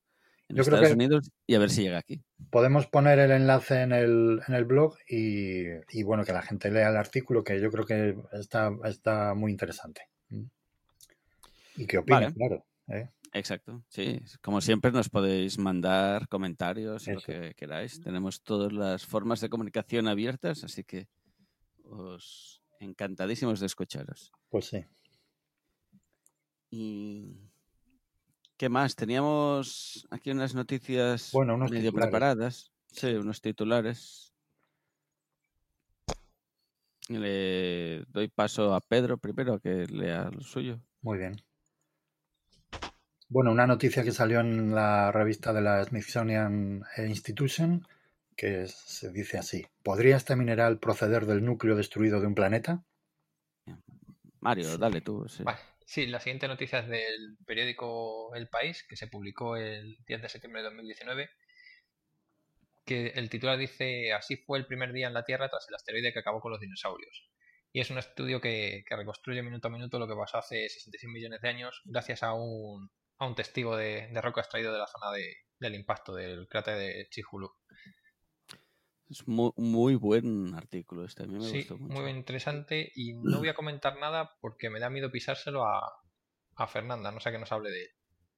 en 0.48 0.58
Estados 0.58 0.90
Unidos 0.90 1.30
y 1.46 1.54
a 1.54 1.58
ver 1.58 1.70
si 1.70 1.82
llega 1.82 1.98
aquí. 1.98 2.22
Podemos 2.50 2.86
poner 2.86 3.18
el 3.18 3.30
enlace 3.30 3.82
en 3.82 3.92
el, 3.92 4.40
en 4.46 4.54
el 4.54 4.64
blog 4.64 4.96
y, 5.06 5.64
y, 5.90 6.02
bueno, 6.02 6.24
que 6.24 6.32
la 6.32 6.40
gente 6.40 6.70
lea 6.70 6.88
el 6.88 6.96
artículo, 6.96 7.44
que 7.44 7.60
yo 7.60 7.70
creo 7.70 7.84
que 7.84 8.16
está, 8.32 8.70
está 8.84 9.34
muy 9.34 9.52
interesante. 9.52 10.02
Mm. 10.30 10.44
Y 11.76 11.86
qué 11.86 11.98
opina, 11.98 12.32
claro. 12.32 12.64
¿eh? 12.88 13.10
Exacto, 13.34 13.82
sí. 13.88 14.20
Como 14.40 14.60
siempre 14.60 14.92
nos 14.92 15.08
podéis 15.08 15.58
mandar 15.58 16.28
comentarios, 16.28 17.08
lo 17.08 17.20
que 17.20 17.52
queráis. 17.56 18.00
Tenemos 18.00 18.42
todas 18.42 18.72
las 18.72 19.04
formas 19.04 19.40
de 19.40 19.48
comunicación 19.48 20.06
abiertas, 20.06 20.62
así 20.62 20.84
que 20.84 21.08
os 21.82 22.62
encantadísimos 22.78 23.58
de 23.58 23.66
escucharos. 23.66 24.30
Pues 24.50 24.66
sí. 24.66 24.84
Y 26.70 27.50
¿qué 28.56 28.68
más? 28.68 28.94
Teníamos 28.94 30.06
aquí 30.10 30.30
unas 30.30 30.54
noticias 30.54 31.30
bueno, 31.32 31.58
medio 31.58 31.92
preparadas. 31.92 32.72
Sí, 32.92 33.08
unos 33.14 33.40
titulares. 33.40 34.32
Le 37.08 38.04
doy 38.06 38.28
paso 38.28 38.74
a 38.74 38.80
Pedro 38.80 39.18
primero 39.18 39.58
que 39.58 39.86
lea 39.86 40.30
lo 40.30 40.40
suyo. 40.40 40.80
Muy 41.02 41.18
bien. 41.18 41.34
Bueno, 43.28 43.52
una 43.52 43.66
noticia 43.66 44.04
que 44.04 44.12
salió 44.12 44.40
en 44.40 44.74
la 44.74 45.10
revista 45.10 45.52
de 45.52 45.62
la 45.62 45.82
Smithsonian 45.84 46.82
Institution, 46.98 47.86
que 48.36 48.66
se 48.66 49.10
dice 49.10 49.38
así, 49.38 49.66
¿podría 49.82 50.16
este 50.16 50.36
mineral 50.36 50.78
proceder 50.78 51.26
del 51.26 51.44
núcleo 51.44 51.76
destruido 51.76 52.20
de 52.20 52.26
un 52.26 52.34
planeta? 52.34 52.84
Mario, 54.40 54.76
dale 54.76 55.00
tú. 55.00 55.26
Sí. 55.86 56.06
la 56.06 56.20
siguiente 56.20 56.48
noticia 56.48 56.80
es 56.80 56.88
del 56.88 57.36
periódico 57.46 58.34
El 58.34 58.48
País, 58.48 58.84
que 58.86 58.96
se 58.96 59.06
publicó 59.06 59.56
el 59.56 59.96
10 60.06 60.22
de 60.22 60.28
septiembre 60.28 60.62
de 60.62 60.68
2019, 60.68 61.30
que 62.84 63.06
el 63.14 63.30
titular 63.30 63.56
dice, 63.56 64.12
así 64.12 64.36
fue 64.36 64.58
el 64.58 64.66
primer 64.66 64.92
día 64.92 65.06
en 65.06 65.14
la 65.14 65.24
Tierra 65.24 65.48
tras 65.48 65.66
el 65.68 65.74
asteroide 65.74 66.12
que 66.12 66.18
acabó 66.18 66.40
con 66.40 66.52
los 66.52 66.60
dinosaurios. 66.60 67.30
Y 67.72 67.80
es 67.80 67.90
un 67.90 67.98
estudio 67.98 68.40
que, 68.40 68.84
que 68.86 68.96
reconstruye 68.96 69.42
minuto 69.42 69.68
a 69.68 69.70
minuto 69.70 69.98
lo 69.98 70.06
que 70.06 70.14
pasó 70.14 70.38
hace 70.38 70.68
66 70.68 71.10
millones 71.10 71.40
de 71.40 71.48
años 71.48 71.80
gracias 71.86 72.22
a 72.22 72.34
un, 72.34 72.90
a 73.24 73.28
un 73.28 73.34
testigo 73.34 73.76
de, 73.76 74.08
roca 74.20 74.40
extraído 74.40 74.72
de 74.72 74.78
la 74.78 74.86
zona 74.86 75.10
del 75.58 75.74
impacto 75.74 76.14
del 76.14 76.46
cráter 76.48 76.78
de 76.78 77.08
Chihulu. 77.10 77.50
Es 79.10 79.28
muy, 79.28 79.52
muy 79.56 79.96
buen 79.96 80.54
artículo 80.54 81.04
este, 81.04 81.24
a 81.24 81.26
mí 81.26 81.34
me 81.34 81.44
sí, 81.44 81.58
gustó 81.58 81.76
mucho. 81.76 82.00
Muy 82.00 82.10
interesante 82.10 82.90
y 82.94 83.14
no 83.14 83.38
voy 83.38 83.48
a 83.48 83.54
comentar 83.54 83.98
nada 83.98 84.34
porque 84.40 84.70
me 84.70 84.80
da 84.80 84.88
miedo 84.88 85.10
pisárselo 85.10 85.66
a, 85.66 85.92
a 86.56 86.66
Fernanda, 86.66 87.12
no 87.12 87.20
sé 87.20 87.30
que 87.30 87.38
nos 87.38 87.52
hable 87.52 87.70
de 87.70 87.82
él. 87.82 87.90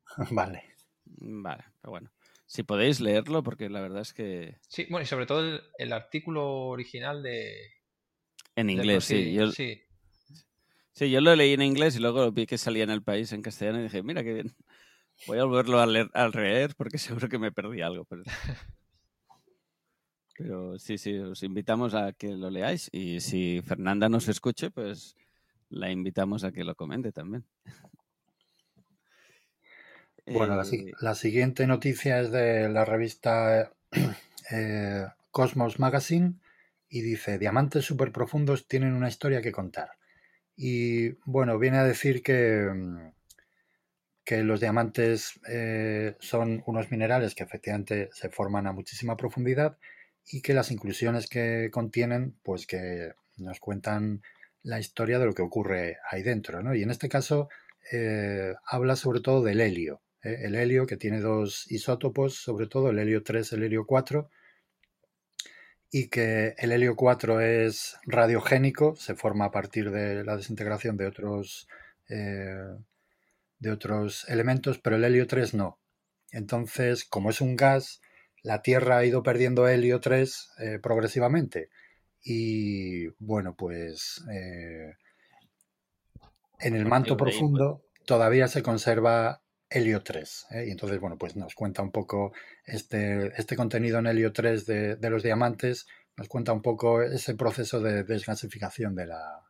Vale. 0.33 0.77
Vale, 1.05 1.65
pero 1.81 1.91
bueno. 1.91 2.11
Si 2.47 2.63
podéis 2.63 3.01
leerlo, 3.01 3.43
porque 3.43 3.69
la 3.69 3.81
verdad 3.81 4.03
es 4.03 4.13
que. 4.13 4.59
Sí, 4.69 4.87
bueno, 4.89 5.03
y 5.03 5.07
sobre 5.07 5.27
todo 5.27 5.61
el, 5.79 5.93
artículo 5.93 6.69
original 6.69 7.23
de. 7.23 7.55
En 8.55 8.71
inglés, 8.71 9.05
sí. 9.05 9.33
Yo, 9.33 9.51
sí. 9.51 9.83
Sí, 10.93 11.11
yo 11.11 11.21
lo 11.21 11.35
leí 11.37 11.53
en 11.53 11.63
inglés 11.63 11.97
y 11.97 11.99
luego 11.99 12.31
vi 12.33 12.47
que 12.47 12.57
salía 12.57 12.85
en 12.85 12.91
el 12.91 13.03
país 13.03 13.33
en 13.33 13.43
castellano 13.43 13.81
y 13.81 13.83
dije, 13.83 14.03
mira 14.03 14.23
qué 14.23 14.33
bien. 14.33 14.55
Voy 15.27 15.39
a 15.39 15.45
volverlo 15.45 15.81
a 15.81 15.87
leer, 15.87 16.11
al 16.15 16.31
leer 16.33 16.75
porque 16.77 16.99
seguro 16.99 17.29
que 17.29 17.39
me 17.39 17.53
perdí 17.53 17.83
algo. 17.83 18.05
Pero... 18.05 18.23
pero 20.37 20.79
sí, 20.79 20.99
sí, 20.99 21.17
os 21.19 21.43
invitamos 21.43 21.95
a 21.95 22.13
que 22.13 22.29
lo 22.29 22.51
leáis 22.51 22.89
y 22.93 23.21
si 23.21 23.63
Fernanda 23.63 24.09
nos 24.09 24.29
escuche, 24.29 24.71
pues 24.71 25.17
la 25.69 25.91
invitamos 25.91 26.45
a 26.45 26.53
que 26.53 26.65
lo 26.65 26.75
comente 26.75 27.13
también. 27.13 27.45
Bueno, 30.29 30.61
eh, 30.61 30.93
la, 31.01 31.15
siguiente 31.15 31.69
noticia 31.69 32.19
es 32.19 32.33
de 32.33 32.69
la 32.69 32.85
revista 32.85 33.71
eh, 34.51 35.07
Cosmos 35.31 35.79
Magazine 35.79 36.35
y 36.89 37.03
dice, 37.03 37.39
diamantes 37.39 37.85
superprofundos 37.85 38.67
tienen 38.67 38.95
una 38.95 39.09
historia 39.09 39.41
que 39.41 39.53
contar. 39.53 39.91
Y 40.57 41.13
bueno, 41.25 41.59
viene 41.61 41.79
a 41.79 41.85
decir 41.85 42.25
que, 42.25 42.69
mm, 42.75 43.13
que 44.27 44.43
los 44.43 44.61
diamantes 44.61 45.39
eh, 45.49 46.17
son 46.19 46.65
unos 46.67 46.91
minerales 46.91 47.37
que 47.37 47.45
efectivamente 47.45 48.11
se 48.13 48.29
forman 48.29 48.67
a 48.67 48.73
muchísima 48.73 49.17
profundidad 49.17 49.79
y 50.27 50.43
que 50.43 50.53
las 50.53 50.73
inclusiones 50.73 51.29
que 51.29 51.71
contienen, 51.73 52.37
pues 52.43 52.67
que 52.67 53.13
nos 53.37 53.61
cuentan 53.61 54.23
la 54.65 54.81
historia 54.81 55.21
de 55.21 55.27
lo 55.27 55.33
que 55.33 55.43
ocurre 55.43 55.99
ahí 56.11 56.25
dentro. 56.25 56.61
¿no? 56.61 56.75
Y 56.75 56.83
en 56.83 56.91
este 56.91 57.09
caso 57.09 57.49
eh, 57.93 58.53
habla 58.67 58.97
sobre 58.97 59.21
todo 59.21 59.45
del 59.45 59.61
helio. 59.61 60.03
¿eh? 60.25 60.41
El 60.43 60.57
helio 60.57 60.89
que 60.89 60.97
tiene 60.97 61.21
dos 61.21 61.71
isótopos, 61.71 62.35
sobre 62.35 62.67
todo 62.67 62.91
el 62.91 62.99
helio 62.99 63.23
3, 63.23 63.53
el 63.53 63.63
helio 63.63 63.87
4, 63.87 64.29
y 65.93 66.09
que 66.09 66.57
el 66.59 66.73
helio 66.73 66.97
4 66.97 67.41
es 67.41 67.97
radiogénico, 68.07 68.97
se 68.97 69.15
forma 69.15 69.45
a 69.45 69.51
partir 69.53 69.93
de 69.93 70.25
la 70.25 70.37
desintegración 70.37 70.97
de 70.97 71.07
otros, 71.07 71.69
de 73.59 73.71
otros 73.71 74.29
elementos, 74.29 74.79
pero 74.79 74.97
el 74.97 75.05
helio 75.05 75.27
3 75.27 75.55
no. 75.55 75.81
Entonces, 76.31 77.05
como 77.05 77.31
es 77.31 77.41
un 77.41 77.57
gas, 77.57 78.01
la 78.43 78.63
Tierra 78.63 78.99
ha 78.99 79.05
ido 79.05 79.23
perdiendo 79.23 79.69
helio 79.69 80.01
3 80.01 80.49
eh, 80.59 80.79
progresivamente. 80.83 81.71
Y 82.23 83.09
bueno, 83.19 83.55
pues 83.57 84.25
eh, 84.33 84.95
en 86.61 86.77
el 86.77 86.87
manto 86.87 87.17
profundo 87.17 87.85
todavía 88.05 88.49
se 88.49 88.63
conserva 88.63 89.43
helio 89.69 90.03
3. 90.03 90.47
¿eh? 90.51 90.65
Y 90.69 90.71
entonces, 90.71 91.01
bueno, 91.01 91.19
pues 91.19 91.37
nos 91.37 91.55
cuenta 91.55 91.83
un 91.83 91.93
poco 91.93 92.33
este, 92.65 93.33
este 93.41 93.57
contenido 93.57 93.99
en 93.99 94.07
helio 94.07 94.33
3 94.33 94.67
de, 94.67 95.11
los 95.11 95.23
diamantes, 95.23 95.87
nos 96.17 96.29
cuenta 96.29 96.53
un 96.53 96.63
poco 96.63 97.03
ese 97.03 97.35
proceso 97.35 97.81
de 97.81 98.05
desgasificación 98.05 98.95
de 98.95 99.07
la, 99.07 99.43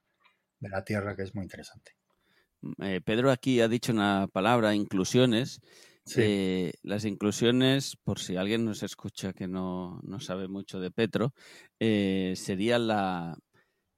de 0.58 0.68
la 0.68 0.84
Tierra 0.84 1.16
que 1.16 1.22
es 1.22 1.34
muy 1.34 1.44
interesante. 1.44 1.92
Eh, 2.78 3.00
Pedro 3.04 3.30
aquí 3.30 3.60
ha 3.60 3.68
dicho 3.68 3.92
una 3.92 4.28
palabra, 4.32 4.74
inclusiones. 4.74 5.60
Eh, 6.16 6.72
las 6.82 7.04
inclusiones, 7.04 7.96
por 7.96 8.20
si 8.20 8.36
alguien 8.36 8.64
nos 8.64 8.84
escucha 8.84 9.32
que 9.32 9.48
no, 9.48 10.00
no 10.04 10.20
sabe 10.20 10.46
mucho 10.46 10.78
de 10.78 10.92
Petro, 10.92 11.34
sería 11.78 12.78
la 12.78 13.36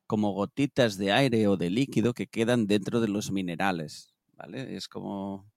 como 0.06 0.32
gotitas 0.32 0.96
de 0.96 1.12
aire 1.12 1.48
o 1.48 1.58
de 1.58 1.68
líquido 1.68 2.14
que 2.14 2.26
quedan 2.26 2.66
dentro 2.66 3.00
de 3.00 3.08
los 3.08 3.30
minerales. 3.30 4.14
¿vale? 4.38 4.74
Es 4.74 4.88
como 4.88 5.50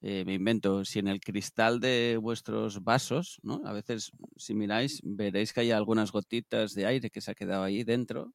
eh, 0.00 0.24
me 0.24 0.34
invento, 0.34 0.84
si 0.84 1.00
en 1.00 1.08
el 1.08 1.20
cristal 1.20 1.80
de 1.80 2.18
vuestros 2.20 2.84
vasos, 2.84 3.40
¿no? 3.42 3.62
A 3.64 3.72
veces, 3.72 4.12
si 4.36 4.54
miráis, 4.54 5.00
veréis 5.02 5.52
que 5.52 5.60
hay 5.60 5.72
algunas 5.72 6.12
gotitas 6.12 6.72
de 6.74 6.86
aire 6.86 7.10
que 7.10 7.20
se 7.20 7.32
ha 7.32 7.34
quedado 7.34 7.64
ahí 7.64 7.82
dentro, 7.82 8.32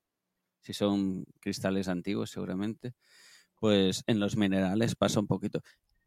si 0.62 0.74
son 0.74 1.26
cristales 1.40 1.88
antiguos 1.88 2.32
seguramente, 2.32 2.96
pues 3.64 4.04
en 4.08 4.20
los 4.20 4.36
minerales 4.36 4.94
pasa 4.94 5.22
un 5.22 5.28
poquito. 5.28 5.62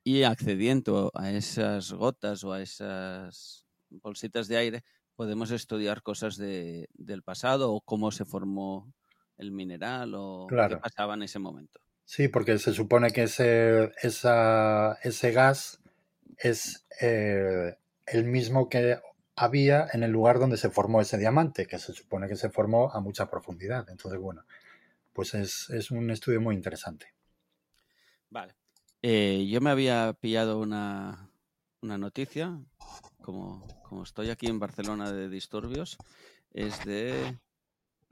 Y 0.04 0.24
accediendo 0.24 1.10
a 1.14 1.30
esas 1.30 1.90
gotas 1.90 2.44
o 2.44 2.52
a 2.52 2.60
esas 2.60 3.64
bolsitas 3.88 4.46
de 4.46 4.58
aire, 4.58 4.84
podemos 5.14 5.50
estudiar 5.50 6.02
cosas 6.02 6.36
de, 6.36 6.90
del 6.92 7.22
pasado 7.22 7.72
o 7.72 7.80
cómo 7.80 8.10
se 8.10 8.26
formó 8.26 8.92
el 9.38 9.52
mineral 9.52 10.12
o 10.14 10.46
qué 10.50 10.76
pasaba 10.76 11.14
en 11.14 11.22
ese 11.22 11.38
momento. 11.38 11.80
Sí, 12.04 12.28
porque 12.28 12.58
se 12.58 12.74
supone 12.74 13.10
que 13.10 13.22
ese, 13.22 13.90
ese 14.02 15.32
gas 15.32 15.80
es 16.36 16.86
eh, 17.00 17.78
el 18.04 18.24
mismo 18.24 18.68
que 18.68 18.98
había 19.34 19.86
en 19.94 20.02
el 20.02 20.10
lugar 20.10 20.38
donde 20.38 20.58
se 20.58 20.68
formó 20.68 21.00
ese 21.00 21.16
diamante, 21.16 21.66
que 21.66 21.78
se 21.78 21.94
supone 21.94 22.28
que 22.28 22.36
se 22.36 22.50
formó 22.50 22.92
a 22.92 23.00
mucha 23.00 23.30
profundidad. 23.30 23.88
Entonces, 23.88 24.20
bueno, 24.20 24.44
pues 25.14 25.32
es, 25.32 25.90
un 25.90 26.10
estudio 26.10 26.42
muy 26.42 26.54
interesante. 26.54 27.15
Vale. 28.36 28.54
Eh, 29.00 29.46
yo 29.48 29.62
me 29.62 29.70
había 29.70 30.12
pillado 30.12 30.58
una, 30.58 31.30
noticia, 31.80 32.60
como, 33.22 33.66
como 33.82 34.02
estoy 34.02 34.28
aquí 34.28 34.46
en 34.46 34.58
Barcelona 34.58 35.10
de 35.10 35.30
disturbios, 35.30 35.96
es 36.50 36.84
de 36.84 37.38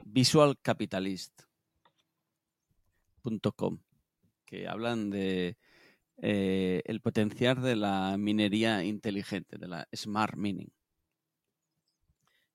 Visual 0.06 0.56
Capitalist 0.62 1.42
que 4.46 4.66
hablan 4.66 5.10
de 5.10 5.58
eh, 6.16 6.80
el 6.86 7.02
potencial 7.02 7.60
de 7.60 7.76
la 7.76 8.16
minería 8.16 8.82
inteligente, 8.82 9.58
de 9.58 9.68
la 9.68 9.88
smart 9.94 10.36
mining. 10.36 10.72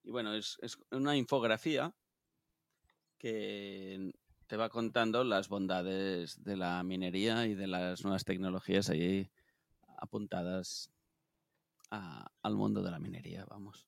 Y 0.03 0.09
bueno, 0.09 0.33
es, 0.33 0.57
una 0.89 1.15
infografía 1.15 1.93
que 3.19 4.11
te 4.49 4.57
va 4.57 4.67
contando 4.69 5.23
las 5.23 5.47
bondades 5.47 6.43
de 6.43 6.57
la 6.57 6.81
minería 6.81 7.45
y 7.45 7.53
de 7.53 7.67
las 7.67 8.03
nuevas 8.03 8.25
tecnologías 8.25 8.89
allí 8.89 9.29
apuntadas 9.99 10.91
al 11.91 12.55
mundo 12.55 12.81
de 12.81 12.89
la 12.89 12.97
minería, 12.97 13.45
vamos. 13.45 13.87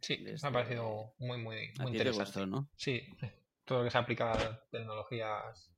Sí, 0.00 0.16
me 0.18 0.34
ha 0.42 0.50
parecido 0.50 1.12
muy, 1.18 1.36
muy, 1.36 1.72
muy 1.78 1.92
interesante. 1.92 2.46
¿no? 2.46 2.70
Sí, 2.76 3.02
todo 3.66 3.78
lo 3.80 3.84
que 3.84 3.90
se 3.90 3.98
aplica 3.98 4.32
a 4.32 4.64
tecnologías 4.70 5.70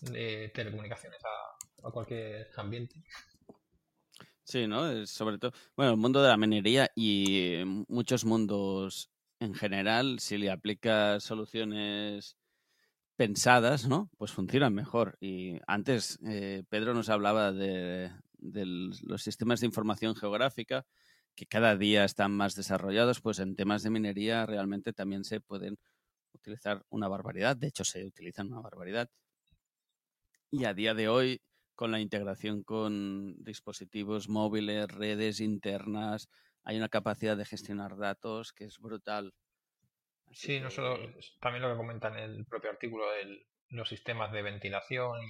de 0.00 0.50
telecomunicaciones 0.54 1.20
a, 1.22 1.88
a 1.88 1.90
cualquier 1.90 2.48
ambiente. 2.56 3.04
Sí, 4.44 4.66
¿no? 4.66 5.06
Sobre 5.06 5.36
todo, 5.36 5.52
bueno, 5.76 5.92
el 5.92 5.98
mundo 5.98 6.22
de 6.22 6.28
la 6.30 6.38
minería 6.38 6.90
y 6.96 7.58
muchos 7.86 8.24
mundos 8.24 9.10
en 9.40 9.54
general, 9.54 10.20
si 10.20 10.38
le 10.38 10.50
aplicas 10.50 11.22
soluciones 11.22 12.39
pensadas, 13.20 13.86
¿no? 13.86 14.08
Pues 14.16 14.32
funcionan 14.32 14.72
mejor. 14.72 15.18
Y 15.20 15.58
antes 15.66 16.18
eh, 16.26 16.62
Pedro 16.70 16.94
nos 16.94 17.10
hablaba 17.10 17.52
de, 17.52 18.10
de, 18.38 18.64
los 18.64 19.22
sistemas 19.22 19.60
de 19.60 19.66
información 19.66 20.16
geográfica 20.16 20.86
que 21.34 21.44
cada 21.44 21.76
día 21.76 22.06
están 22.06 22.32
más 22.32 22.54
desarrollados, 22.54 23.20
pues 23.20 23.38
en 23.38 23.56
temas 23.56 23.82
de 23.82 23.90
minería 23.90 24.46
realmente 24.46 24.94
también 24.94 25.24
se 25.24 25.42
pueden 25.42 25.76
utilizar 26.32 26.82
una 26.88 27.08
barbaridad. 27.08 27.58
De 27.58 27.66
hecho, 27.66 27.84
se 27.84 28.06
utilizan 28.06 28.46
una 28.46 28.62
barbaridad. 28.62 29.10
Y 30.50 30.64
a 30.64 30.72
día 30.72 30.94
de 30.94 31.10
hoy 31.10 31.42
con 31.74 31.90
la 31.90 32.00
integración 32.00 32.62
con 32.62 33.36
dispositivos 33.44 34.30
móviles, 34.30 34.88
redes 34.88 35.40
internas, 35.40 36.30
hay 36.64 36.78
una 36.78 36.88
capacidad 36.88 37.36
de 37.36 37.44
gestionar 37.44 37.98
datos 37.98 38.54
que 38.54 38.64
es 38.64 38.78
brutal. 38.78 39.34
Sí, 40.30 40.60
no 40.60 40.70
solo, 40.70 40.98
también 41.40 41.62
lo 41.62 41.70
que 41.70 41.76
comenta 41.76 42.08
en 42.08 42.16
el 42.16 42.46
propio 42.46 42.70
artículo, 42.70 43.10
de 43.12 43.46
los 43.68 43.88
sistemas 43.88 44.32
de 44.32 44.42
ventilación 44.42 45.20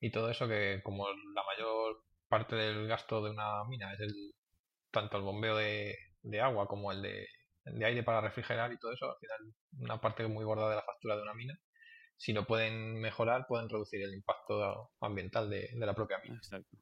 y, 0.00 0.10
todo 0.10 0.30
eso, 0.30 0.48
que 0.48 0.80
como 0.82 1.06
la 1.08 1.42
mayor 1.44 2.02
parte 2.28 2.56
del 2.56 2.86
gasto 2.88 3.22
de 3.22 3.30
una 3.30 3.64
mina 3.64 3.92
es 3.92 4.00
el, 4.00 4.14
tanto 4.90 5.18
el 5.18 5.22
bombeo 5.22 5.56
de, 5.56 5.96
agua 6.42 6.66
como 6.66 6.92
el 6.92 7.02
de, 7.02 7.26
de, 7.64 7.84
aire 7.84 8.02
para 8.02 8.20
refrigerar 8.20 8.72
y 8.72 8.78
todo 8.78 8.92
eso, 8.92 9.10
al 9.10 9.18
final 9.18 9.54
una 9.78 10.00
parte 10.00 10.26
muy 10.26 10.44
gorda 10.44 10.70
de 10.70 10.76
la 10.76 10.82
factura 10.82 11.16
de 11.16 11.22
una 11.22 11.34
mina 11.34 11.58
si 12.20 12.34
lo 12.34 12.46
pueden 12.46 13.00
mejorar, 13.00 13.46
pueden 13.48 13.70
reducir 13.70 14.02
el 14.02 14.12
impacto 14.12 14.90
ambiental 15.00 15.48
de, 15.48 15.70
la 15.74 15.94
propia 15.94 16.18
mina. 16.18 16.36
Exacto. 16.36 16.76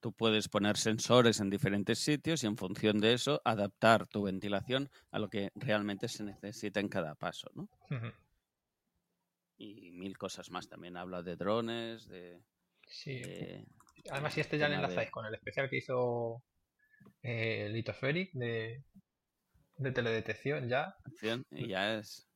Tú 0.00 0.12
puedes 0.12 0.48
poner 0.48 0.76
sensores 0.76 1.40
en 1.40 1.50
diferentes 1.50 1.98
sitios 1.98 2.42
y 2.42 2.46
en 2.46 2.56
función 2.56 3.00
de 3.00 3.14
eso 3.14 3.40
adaptar 3.44 4.06
tu 4.06 4.22
ventilación 4.22 4.90
a 5.10 5.18
lo 5.18 5.28
que 5.28 5.50
realmente 5.54 6.08
se 6.08 6.24
necesita 6.24 6.80
en 6.80 6.88
cada 6.88 7.14
paso, 7.14 7.50
¿no? 7.54 7.68
Y 9.56 9.90
mil 9.92 10.16
cosas 10.16 10.50
más. 10.50 10.68
También 10.68 10.96
habla 10.96 11.22
de 11.22 11.36
drones, 11.36 12.06
de... 12.08 12.40
Sí. 12.86 13.20
Además, 14.10 14.34
si 14.34 14.40
este 14.40 14.56
ya 14.56 14.68
le 14.68 14.76
enlazáis 14.76 15.10
con 15.10 15.26
el 15.26 15.34
especial 15.34 15.68
que 15.68 15.78
hizo 15.78 16.44
eh, 17.22 17.68
Litospheric 17.68 18.32
de, 18.32 18.84
de 19.76 19.92
teledetección 19.92 20.68
ya. 20.68 20.96
Y 21.50 21.68
ya 21.68 21.98
es 21.98 22.28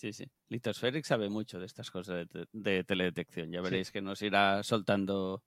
Sí, 0.00 0.14
sí. 0.14 0.24
Litospheric 0.48 1.04
sabe 1.04 1.28
mucho 1.28 1.60
de 1.60 1.66
estas 1.66 1.90
cosas 1.90 2.26
de, 2.52 2.84
teledetección. 2.84 3.52
Ya 3.52 3.60
veréis 3.60 3.92
que 3.92 4.00
nos 4.00 4.22
irá 4.22 4.62
soltando 4.62 5.44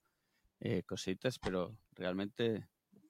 eh, 0.66 0.84
cositas, 0.84 1.40
pero 1.40 1.78
realmente 1.92 2.66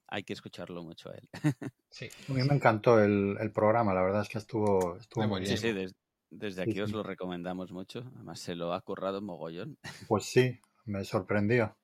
hay 0.08 0.24
que 0.24 0.32
escucharlo 0.32 0.82
mucho 0.82 1.10
a 1.10 1.14
él. 1.14 1.28
sí. 1.88 2.08
A 2.28 2.32
mí 2.32 2.42
me 2.42 2.54
encantó 2.54 3.00
el, 3.00 3.52
programa, 3.54 3.94
la 3.94 4.02
verdad 4.02 4.22
es 4.22 4.28
que 4.28 4.38
estuvo, 4.38 4.96
estuvo 4.96 5.26
muy 5.28 5.40
bien. 5.40 5.56
Sí, 5.56 5.72
sí, 5.72 5.94
desde 6.30 6.62
aquí 6.62 6.80
os 6.80 6.90
lo 6.90 7.04
recomendamos 7.04 7.70
mucho. 7.70 8.10
Además, 8.16 8.40
se 8.40 8.56
lo 8.56 8.72
ha 8.72 8.80
currado 8.80 9.22
mogollón. 9.22 9.78
Pues 10.08 10.24
sí, 10.24 10.60
me 10.84 11.04
sorprendió. 11.04 11.76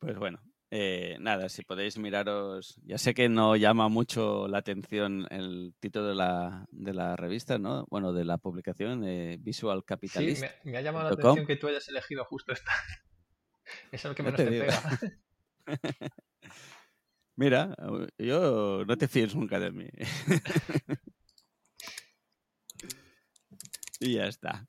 Pues 0.00 0.18
bueno, 0.18 0.42
eh, 0.70 1.16
nada, 1.18 1.48
si 1.48 1.62
podéis 1.62 1.96
miraros, 1.96 2.78
ya 2.84 2.98
sé 2.98 3.14
que 3.14 3.30
no 3.30 3.56
llama 3.56 3.88
mucho 3.88 4.48
la 4.48 4.58
atención 4.58 5.26
el 5.30 5.72
título 5.80 6.08
de 6.08 6.14
la, 6.14 6.66
de 6.70 6.92
la 6.92 7.16
revista, 7.16 7.58
¿no? 7.58 7.86
Bueno, 7.88 8.12
de 8.12 8.26
la 8.26 8.36
publicación, 8.36 9.02
eh, 9.06 9.38
Visual 9.40 9.82
Capitalist. 9.82 10.42
Sí, 10.42 10.48
me, 10.64 10.76
ha 10.76 10.82
llamado 10.82 11.08
la 11.08 11.14
atención 11.14 11.46
que 11.46 11.56
tú 11.56 11.68
hayas 11.68 11.88
elegido 11.88 12.26
justo 12.26 12.52
esta. 12.52 12.70
Es 13.94 14.04
el 14.04 14.14
que 14.14 14.22
menos 14.22 14.38
te, 14.38 14.46
pega. 14.46 15.00
Mira, 17.36 17.74
yo 18.18 18.84
no 18.86 18.96
te 18.96 19.08
fíes 19.08 19.34
nunca 19.34 19.58
de 19.58 19.72
mí. 19.72 19.88
y 24.00 24.14
ya 24.14 24.26
está. 24.26 24.68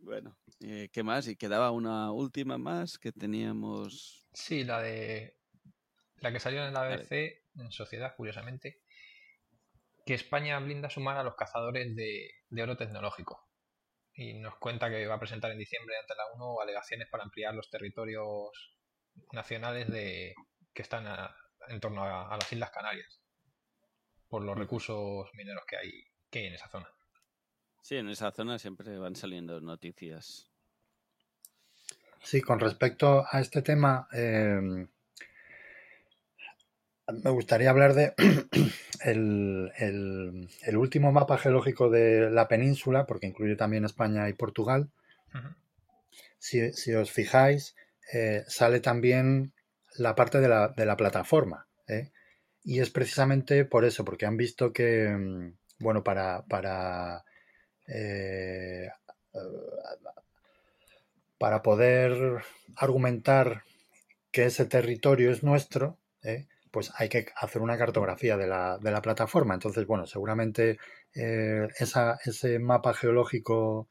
Bueno, 0.00 0.38
eh, 0.60 0.88
¿qué 0.92 1.02
más? 1.02 1.28
Y 1.28 1.36
quedaba 1.36 1.70
una 1.70 2.12
última 2.12 2.56
más 2.56 2.98
que 2.98 3.12
teníamos 3.12 4.20
Sí, 4.32 4.64
la 4.64 4.80
de. 4.80 5.36
La 6.16 6.32
que 6.32 6.40
salió 6.40 6.64
en 6.66 6.74
la 6.74 6.82
ABC, 6.82 7.42
en 7.56 7.72
Sociedad, 7.72 8.14
curiosamente, 8.14 8.82
que 10.04 10.14
España 10.14 10.58
blinda 10.58 10.90
su 10.90 11.00
mano 11.00 11.20
a 11.20 11.24
los 11.24 11.34
cazadores 11.34 11.96
de, 11.96 12.62
oro 12.62 12.76
tecnológico. 12.76 13.49
Y 14.20 14.34
nos 14.34 14.56
cuenta 14.58 14.90
que 14.90 15.06
va 15.06 15.14
a 15.14 15.18
presentar 15.18 15.50
en 15.50 15.58
diciembre 15.58 15.96
ante 15.98 16.14
la 16.14 16.26
ONU 16.34 16.60
alegaciones 16.60 17.08
para 17.08 17.24
ampliar 17.24 17.54
los 17.54 17.70
territorios 17.70 18.50
nacionales 19.32 19.88
de, 19.88 20.34
que 20.74 20.82
están 20.82 21.06
en 21.68 21.80
torno 21.80 22.04
a, 22.04 22.36
las 22.36 22.52
Islas 22.52 22.70
Canarias, 22.70 23.22
por 24.28 24.44
los 24.44 24.58
recursos 24.58 25.30
mineros 25.32 25.64
que 25.66 25.76
hay, 25.78 26.04
que 26.30 26.40
hay 26.40 26.46
en 26.46 26.54
esa 26.54 26.68
zona. 26.68 26.88
Sí, 27.80 27.96
en 27.96 28.10
esa 28.10 28.30
zona 28.30 28.58
siempre 28.58 28.98
van 28.98 29.16
saliendo 29.16 29.58
noticias 29.62 30.50
Sí, 32.22 32.42
con 32.42 32.60
respecto 32.60 33.24
a 33.30 33.40
este 33.40 33.62
tema, 33.62 34.06
em, 34.12 34.86
me 37.08 37.30
gustaría 37.30 37.70
hablar 37.70 37.94
de 37.94 38.14
el, 39.04 40.76
último 40.76 41.12
mapa 41.12 41.38
geológico 41.38 41.90
de 41.90 42.30
la 42.30 42.48
península, 42.48 43.06
porque 43.06 43.26
incluye 43.26 43.56
también 43.56 43.84
España 43.84 44.28
y 44.28 44.32
Portugal. 44.32 44.90
si, 46.38 46.94
os 46.94 47.10
fijáis, 47.10 47.74
eh, 48.12 48.44
sale 48.46 48.80
también 48.80 49.52
la 49.96 50.14
parte 50.14 50.40
de 50.40 50.48
la, 50.48 50.96
plataforma. 50.96 51.66
¿eh? 51.88 52.10
Y 52.62 52.80
es 52.80 52.90
precisamente 52.90 53.64
por 53.64 53.84
eso, 53.84 54.04
porque 54.04 54.26
han 54.26 54.36
visto 54.36 54.72
que, 54.72 55.06
em, 55.06 55.56
bueno, 55.78 56.04
para, 56.04 56.44
para 56.46 57.24
eh, 57.88 58.88
para 61.38 61.62
poder 61.62 62.42
argumentar 62.76 63.64
que 64.30 64.44
ese 64.44 64.66
territorio 64.66 65.32
es 65.32 65.42
nuestro, 65.42 65.98
¿eh? 66.22 66.46
Pues 66.70 66.92
hay 66.96 67.08
que 67.08 67.26
hacer 67.36 67.62
una 67.62 67.78
cartografía 67.78 68.36
de 68.36 68.46
la, 68.46 69.00
plataforma. 69.02 69.54
Entonces, 69.54 69.86
bueno, 69.86 70.06
seguramente 70.06 70.78
eh, 71.14 71.68
ese 71.78 72.58
mapa 72.58 72.94
geológico 72.94 73.88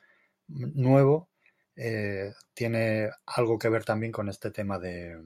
nuevo 0.47 1.29
eh, 1.75 2.33
tiene 2.53 3.09
algo 3.25 3.57
que 3.57 3.69
ver 3.69 3.85
también 3.85 4.11
con 4.11 4.29
este 4.29 4.51
tema 4.51 4.79
de, 4.79 5.17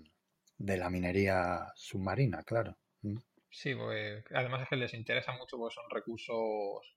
la 0.57 0.89
minería 0.89 1.71
submarina, 1.75 2.43
claro. 2.43 2.77
¿Mm? 3.01 3.17
Sí, 3.49 3.75
pues, 3.75 4.23
además 4.33 4.63
es 4.63 4.69
que 4.69 4.75
les 4.75 4.93
interesa 4.93 5.31
mucho 5.33 5.57
porque 5.57 5.75
son 5.75 5.89
recursos 5.89 6.95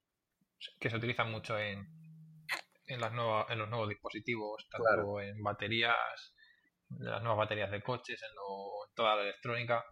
que 0.80 0.90
se 0.90 0.96
utilizan 0.96 1.30
mucho 1.30 1.58
en, 1.58 1.86
en, 2.86 3.00
las 3.00 3.12
nuevas, 3.12 3.46
en 3.50 3.58
los 3.58 3.68
nuevos 3.68 3.88
dispositivos, 3.88 4.66
tanto 4.70 5.20
en 5.20 5.42
baterías, 5.42 6.34
en 6.90 7.04
las 7.04 7.22
nuevas 7.22 7.38
baterías 7.38 7.70
de 7.70 7.82
coches, 7.82 8.22
en, 8.22 8.30
toda 8.94 9.16
la 9.16 9.22
electrónica, 9.22 9.84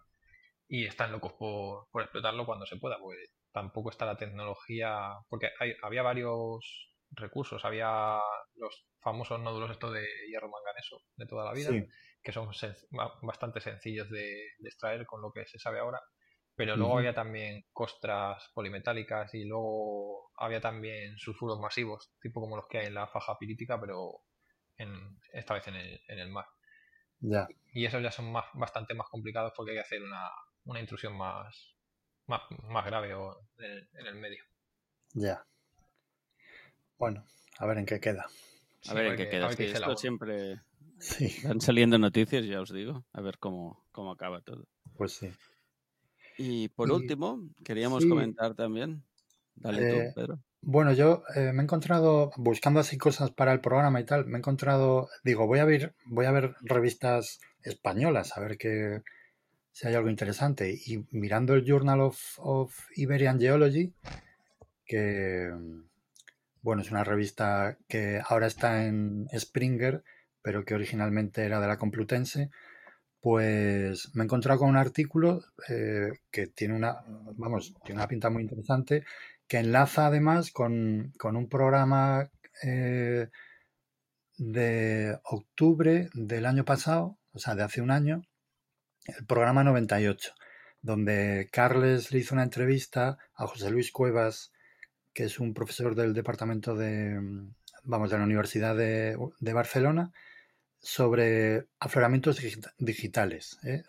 y 0.69 0.87
están 0.87 1.12
locos 1.12 1.35
por, 1.35 1.89
por, 1.91 2.03
explotarlo 2.03 2.47
cuando 2.47 2.67
se 2.67 2.77
pueda, 2.77 2.99
porque 2.99 3.27
tampoco 3.53 3.91
está 3.91 4.07
la 4.07 4.17
tecnología, 4.17 5.12
porque 5.29 5.51
había 5.83 6.03
varios 6.03 6.95
recursos, 7.11 7.65
había 7.65 8.19
los 8.57 8.87
famosos 9.01 9.41
nódulos 9.41 9.71
estos 9.71 9.93
de 9.93 10.07
hierro 10.29 10.51
manganeso 10.51 10.97
de 11.17 11.27
toda 11.27 11.45
la 11.45 11.53
vida, 11.53 11.71
que 12.23 12.33
son 12.33 12.51
bastante 13.23 13.61
sencillos 13.61 14.09
de, 14.11 14.25
de 14.59 14.69
extraer 14.69 15.07
con 15.07 15.21
lo 15.21 15.31
que 15.33 15.47
se 15.47 15.59
sabe 15.59 15.79
ahora, 15.79 16.01
pero 16.57 16.77
luego 16.77 16.99
había 16.99 17.15
también 17.15 17.65
costras 17.73 18.51
polimetálicas 18.55 19.35
y 19.35 19.45
luego 19.45 20.31
había 20.37 20.61
también 20.61 21.19
sulfuros 21.19 21.61
masivos, 21.61 22.12
tipo 22.21 22.41
como 22.41 22.57
los 22.57 22.67
que 22.69 22.79
hay 22.79 22.87
en 22.87 22.95
la 22.95 23.09
faja 23.09 23.37
pirítica, 23.39 23.81
pero 23.81 24.21
en, 24.77 25.19
esta 25.33 25.55
vez 25.55 25.67
en 25.69 25.75
el, 25.75 26.01
en 26.09 26.19
el 26.19 26.31
mar. 26.31 26.47
Ya. 27.19 27.49
Y 27.73 27.87
esos 27.87 28.03
ya 28.03 28.11
son 28.11 28.31
más, 28.31 28.45
bastante 28.55 28.95
más 28.95 29.09
complicados 29.09 29.53
porque 29.57 29.73
hay 29.73 29.77
que 29.79 29.83
hacer 29.83 30.03
una, 30.03 30.31
una 30.65 30.81
intrusión 30.81 31.17
más, 31.17 31.75
más, 32.27 32.43
más 32.62 32.85
grave 32.87 33.12
en, 33.12 34.07
el 34.07 34.15
medio. 34.17 34.43
Ya. 35.12 35.45
Bueno, 36.99 37.25
a 37.59 37.67
ver 37.67 37.79
en 37.79 37.87
qué 37.87 38.01
queda. 38.01 38.27
A 38.89 38.95
ver 38.95 39.07
en 39.07 39.17
qué 39.17 39.29
queda. 39.29 39.51
esto 39.51 39.97
siempre 39.97 40.61
van 41.45 41.61
saliendo 41.61 41.99
noticias, 41.99 42.45
ya 42.47 42.61
os 42.61 42.73
digo. 42.73 43.05
A 43.12 43.21
ver 43.21 43.39
cómo, 43.39 43.85
cómo 43.93 44.12
acaba 44.12 44.41
todo. 44.41 44.67
Pues 44.97 45.12
sí. 45.12 45.31
Y 46.39 46.69
por 46.69 46.91
último, 46.91 47.41
queríamos 47.65 48.07
comentar 48.07 48.55
también. 48.55 49.05
Dale 49.55 49.91
tú, 49.91 49.97
eh, 49.97 50.12
Pedro. 50.15 50.41
Bueno, 50.62 50.93
yo 50.93 51.23
eh, 51.37 51.53
me 51.53 51.61
he 51.61 51.65
encontrado, 51.65 52.33
buscando 52.37 52.81
así 52.81 52.97
cosas 52.97 53.31
para 53.31 53.53
el 53.53 53.61
programa 53.61 54.01
y 54.01 54.05
tal, 54.05 54.25
me 54.27 54.37
he 54.37 54.39
encontrado, 54.39 55.09
digo, 55.23 55.47
voy 55.47 55.59
a 55.59 55.65
ver, 55.65 55.95
voy 56.07 56.27
a 56.27 56.33
ver 56.33 56.55
revistas 56.62 57.39
españolas, 57.62 58.37
a 58.37 58.41
ver 58.41 58.57
qué, 58.57 59.03
si 59.75 59.89
hay 59.89 59.95
algo 59.95 60.09
interesante. 60.09 60.72
Y 60.72 61.05
mirando 61.11 61.55
el 61.55 61.64
Journal 61.66 62.01
of, 62.01 62.79
Iberian 62.95 63.41
Geology, 63.41 63.93
que, 64.87 65.51
bueno, 66.62 66.83
es 66.83 66.91
una 66.91 67.05
revista 67.05 67.77
que 67.89 68.20
ahora 68.27 68.47
está 68.47 68.87
en 68.87 69.27
Springer, 69.37 70.05
pero 70.43 70.64
que 70.64 70.75
originalmente 70.75 71.45
era 71.45 71.61
de 71.61 71.66
la 71.66 71.77
Complutense, 71.77 72.51
pues 73.20 74.14
me 74.14 74.22
he 74.22 74.27
encontrado 74.27 74.61
con 74.61 74.68
un 74.68 74.77
artículo 74.77 75.43
eh, 75.68 76.12
que 76.31 76.47
tiene 76.47 76.75
una, 76.75 76.99
vamos, 77.37 77.75
tiene 77.85 78.01
una 78.01 78.09
pinta 78.09 78.31
muy 78.31 78.43
interesante, 78.43 79.05
que 79.49 79.59
enlaza 79.59 80.07
además 80.07 80.53
con, 80.53 81.12
un 81.20 81.49
programa 81.49 82.31
eh, 82.62 83.29
de 84.39 85.18
octubre 85.25 86.11
del 86.14 86.47
año 86.47 86.64
pasado, 86.64 87.18
o 87.33 87.39
sea, 87.41 87.57
de 87.57 87.62
hace 87.64 87.81
un 87.81 87.91
año, 87.91 88.22
el 89.05 89.25
programa 89.27 89.65
98, 89.65 90.35
donde 90.83 91.49
Carles 91.53 92.13
le 92.13 92.19
hizo 92.19 92.35
una 92.35 92.45
entrevista 92.45 93.19
a 93.35 93.47
José 93.47 93.71
Luis 93.71 93.93
Cuevas, 93.93 94.53
que 95.13 95.25
es 95.25 95.39
un 95.41 95.55
profesor 95.55 95.95
del 95.95 96.15
departamento 96.15 96.75
de, 96.75 97.21
vamos, 97.85 98.11
de 98.11 98.19
la 98.19 98.25
Universidad 98.25 98.77
de, 98.77 99.53
Barcelona, 99.53 100.13
sobre 100.81 101.67
afloramientos 101.79 102.41
digitales, 102.79 103.59
¿eh? 103.65 103.85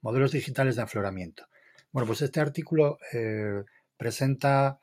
modelos 0.00 0.32
digitales 0.32 0.76
de 0.76 0.82
afloramiento. 0.82 1.46
Bueno, 1.92 2.06
pues 2.06 2.22
este 2.22 2.40
artículo 2.40 2.98
eh, 3.12 3.62
presenta 3.96 4.80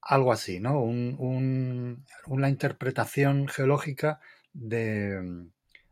algo 0.00 0.32
así, 0.32 0.60
¿no? 0.60 0.82
una 0.82 2.48
interpretación 2.48 3.48
geológica 3.48 4.20
de, 4.52 5.48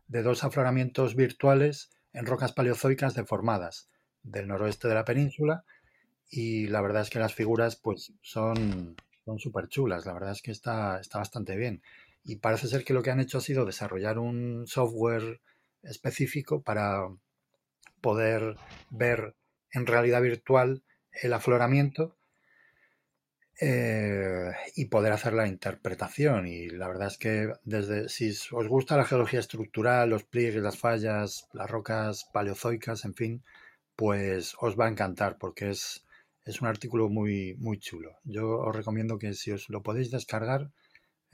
dos 0.07 0.43
afloramientos 0.43 1.15
virtuales 1.15 1.89
en 2.13 2.25
rocas 2.25 2.53
paleozoicas 2.53 3.15
deformadas 3.15 3.89
del 4.21 4.47
noroeste 4.47 4.87
de 4.87 4.93
la 4.93 5.05
península 5.05 5.65
y 6.29 6.67
la 6.67 6.81
verdad 6.81 7.01
es 7.01 7.09
que 7.09 7.19
las 7.19 7.33
figuras 7.33 7.75
pues 7.75 8.13
son 8.21 8.95
son 9.25 9.39
súper 9.39 9.67
chulas, 9.67 10.05
la 10.05 10.13
verdad 10.13 10.31
es 10.31 10.41
que 10.41 10.51
está, 10.51 10.99
está 10.99 11.19
bastante 11.19 11.55
bien. 11.55 11.81
Y 12.23 12.37
parece 12.37 12.67
ser 12.67 12.83
que 12.83 12.93
lo 12.93 13.03
que 13.03 13.11
han 13.11 13.19
hecho 13.19 13.37
ha 13.37 13.41
sido 13.41 13.65
desarrollar 13.65 14.19
un 14.19 14.65
software 14.67 15.41
específico 15.81 16.61
para 16.61 17.07
poder 18.01 18.57
ver 18.89 19.35
en 19.71 19.85
realidad 19.85 20.21
virtual 20.21 20.83
el 21.11 21.33
afloramiento 21.33 22.15
eh, 23.59 24.51
y 24.75 24.85
poder 24.85 25.13
hacer 25.13 25.33
la 25.33 25.47
interpretación. 25.47 26.47
Y 26.47 26.69
la 26.69 26.87
verdad 26.87 27.07
es 27.07 27.17
que 27.17 27.53
desde 27.63 28.09
si 28.09 28.29
os 28.51 28.67
gusta 28.67 28.97
la 28.97 29.05
geología 29.05 29.39
estructural, 29.39 30.09
los 30.09 30.23
pliegues, 30.23 30.61
las 30.61 30.77
fallas, 30.77 31.47
las 31.53 31.69
rocas 31.69 32.29
paleozoicas, 32.33 33.05
en 33.05 33.13
fin, 33.13 33.43
pues 33.95 34.55
os 34.59 34.79
va 34.79 34.85
a 34.87 34.89
encantar 34.89 35.37
porque 35.37 35.69
es, 35.69 36.05
es 36.45 36.61
un 36.61 36.67
artículo 36.67 37.09
muy, 37.09 37.55
muy 37.59 37.79
chulo. 37.79 38.17
Yo 38.23 38.59
os 38.59 38.75
recomiendo 38.75 39.17
que 39.17 39.33
si 39.33 39.51
os 39.51 39.69
lo 39.69 39.83
podéis 39.83 40.11
descargar, 40.11 40.71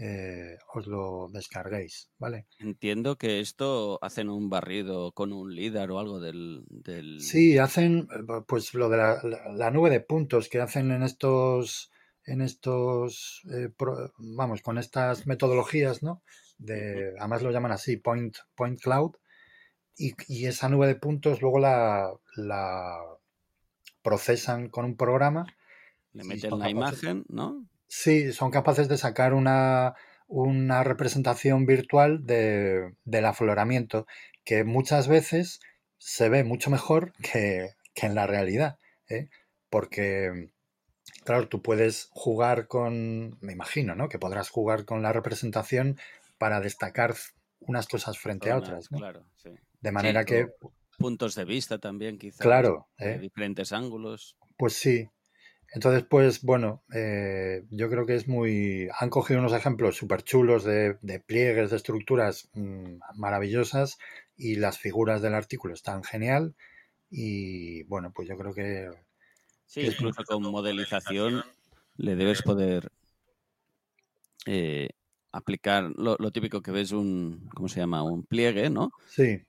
eh, 0.02 0.58
os 0.74 0.88
lo 0.88 1.28
descarguéis, 1.30 2.10
¿vale? 2.18 2.48
Entiendo 2.58 3.18
que 3.18 3.42
esto 3.42 4.00
hacen 4.02 4.30
un 4.30 4.50
barrido 4.50 5.12
con 5.12 5.34
un 5.34 5.54
líder 5.54 5.92
o 5.92 6.00
algo 6.00 6.22
del, 6.22 6.64
Sí, 7.20 7.58
hacen 7.58 8.08
eh, 8.10 8.42
pues 8.48 8.74
lo 8.74 8.88
de 8.88 8.98
la, 8.98 9.72
nube 9.72 9.90
de 9.90 10.00
puntos 10.00 10.48
que 10.48 10.62
hacen 10.62 10.92
en 10.92 11.04
estos 11.04 11.92
en 12.32 12.42
estos 12.42 13.42
eh, 13.52 13.70
vamos 14.18 14.62
con 14.62 14.78
estas 14.78 15.28
metodologías, 15.28 16.04
¿no? 16.04 16.22
De, 16.58 17.14
además 17.20 17.42
lo 17.42 17.52
llaman 17.52 17.72
así 17.72 17.98
point 17.98 18.36
point 18.56 18.80
cloud 18.82 19.16
y, 19.98 20.14
y 20.28 20.46
esa 20.46 20.70
nube 20.70 20.88
de 20.88 20.96
puntos 20.96 21.42
luego 21.42 21.60
la, 21.60 22.12
la 22.36 22.98
procesan 24.02 24.70
con 24.70 24.86
un 24.86 24.96
programa. 24.96 25.46
Le 26.14 26.24
meten 26.24 26.58
la 26.60 26.70
imagen, 26.70 27.26
¿no? 27.30 27.66
Sí, 27.88 28.32
son 28.34 28.52
capaces 28.52 28.88
de 28.88 28.98
sacar 28.98 29.34
una, 29.34 29.96
una 30.28 30.84
representación 30.84 31.66
virtual 31.66 32.26
de, 32.26 32.94
del 33.04 33.26
afloramiento 33.26 34.06
que 34.44 34.64
muchas 34.64 35.08
veces 35.08 35.60
se 35.98 36.30
ve 36.30 36.44
mucho 36.44 36.70
mejor 36.70 37.14
que, 37.22 37.72
en 37.96 38.16
la 38.16 38.28
realidad. 38.28 38.78
¿eh? 39.10 39.30
Porque, 39.70 40.52
claro, 41.24 41.48
tú 41.48 41.62
puedes 41.62 42.10
jugar 42.12 42.68
con, 42.68 43.38
me 43.42 43.54
imagino, 43.54 43.96
¿no? 43.96 44.10
Que 44.10 44.20
podrás 44.20 44.50
jugar 44.50 44.86
con 44.86 45.02
la 45.02 45.14
representación 45.14 45.98
para 46.38 46.60
destacar 46.62 47.16
unas 47.60 47.88
cosas 47.88 48.18
frente 48.18 48.52
a 48.52 48.58
otras. 48.58 48.88
Claro, 48.90 49.26
sí. 49.36 49.52
De 49.82 49.92
manera 49.92 50.26
que 50.26 50.48
puntos 51.00 51.34
de 51.34 51.46
vista 51.46 51.80
también, 51.80 52.20
quizás. 52.20 52.42
Claro. 52.42 52.90
De 53.00 53.14
¿eh? 53.14 53.20
diferentes 53.20 53.72
ángulos. 53.72 54.38
Pues 54.58 54.74
sí. 54.74 55.10
Entonces, 55.72 56.04
pues 56.04 56.42
bueno, 56.42 56.84
eh, 56.94 57.64
yo 57.70 57.90
creo 57.90 58.06
que 58.06 58.16
es 58.16 58.28
muy... 58.28 58.90
Han 59.00 59.10
cogido 59.10 59.40
unos 59.40 59.54
ejemplos 59.54 59.96
súper 59.96 60.24
chulos 60.24 60.64
de, 60.64 60.98
pliegues, 61.26 61.70
de 61.70 61.78
estructuras 61.78 62.50
mm, 62.54 63.00
maravillosas 63.16 63.98
y 64.36 64.56
las 64.56 64.80
figuras 64.80 65.22
del 65.22 65.36
artículo 65.36 65.74
están 65.74 66.04
genial 66.04 66.56
y 67.10 67.84
bueno, 67.84 68.12
pues 68.14 68.28
yo 68.28 68.38
creo 68.38 68.54
que... 68.54 68.90
Sí, 69.70 69.82
incluso 69.82 70.24
con 70.24 70.44
modelización 70.44 71.44
le 71.96 72.16
debes 72.16 72.42
poder 72.42 72.92
eh, 74.46 74.90
aplicar 75.32 75.92
lo, 75.96 76.16
lo, 76.18 76.32
típico 76.32 76.62
que 76.62 76.72
ves 76.72 76.92
un, 76.92 77.48
¿cómo 77.56 77.70
se 77.70 77.80
llama? 77.80 78.04
Un 78.04 78.24
pliegue, 78.24 78.70
¿no? 78.70 78.92
Sí 79.08 79.46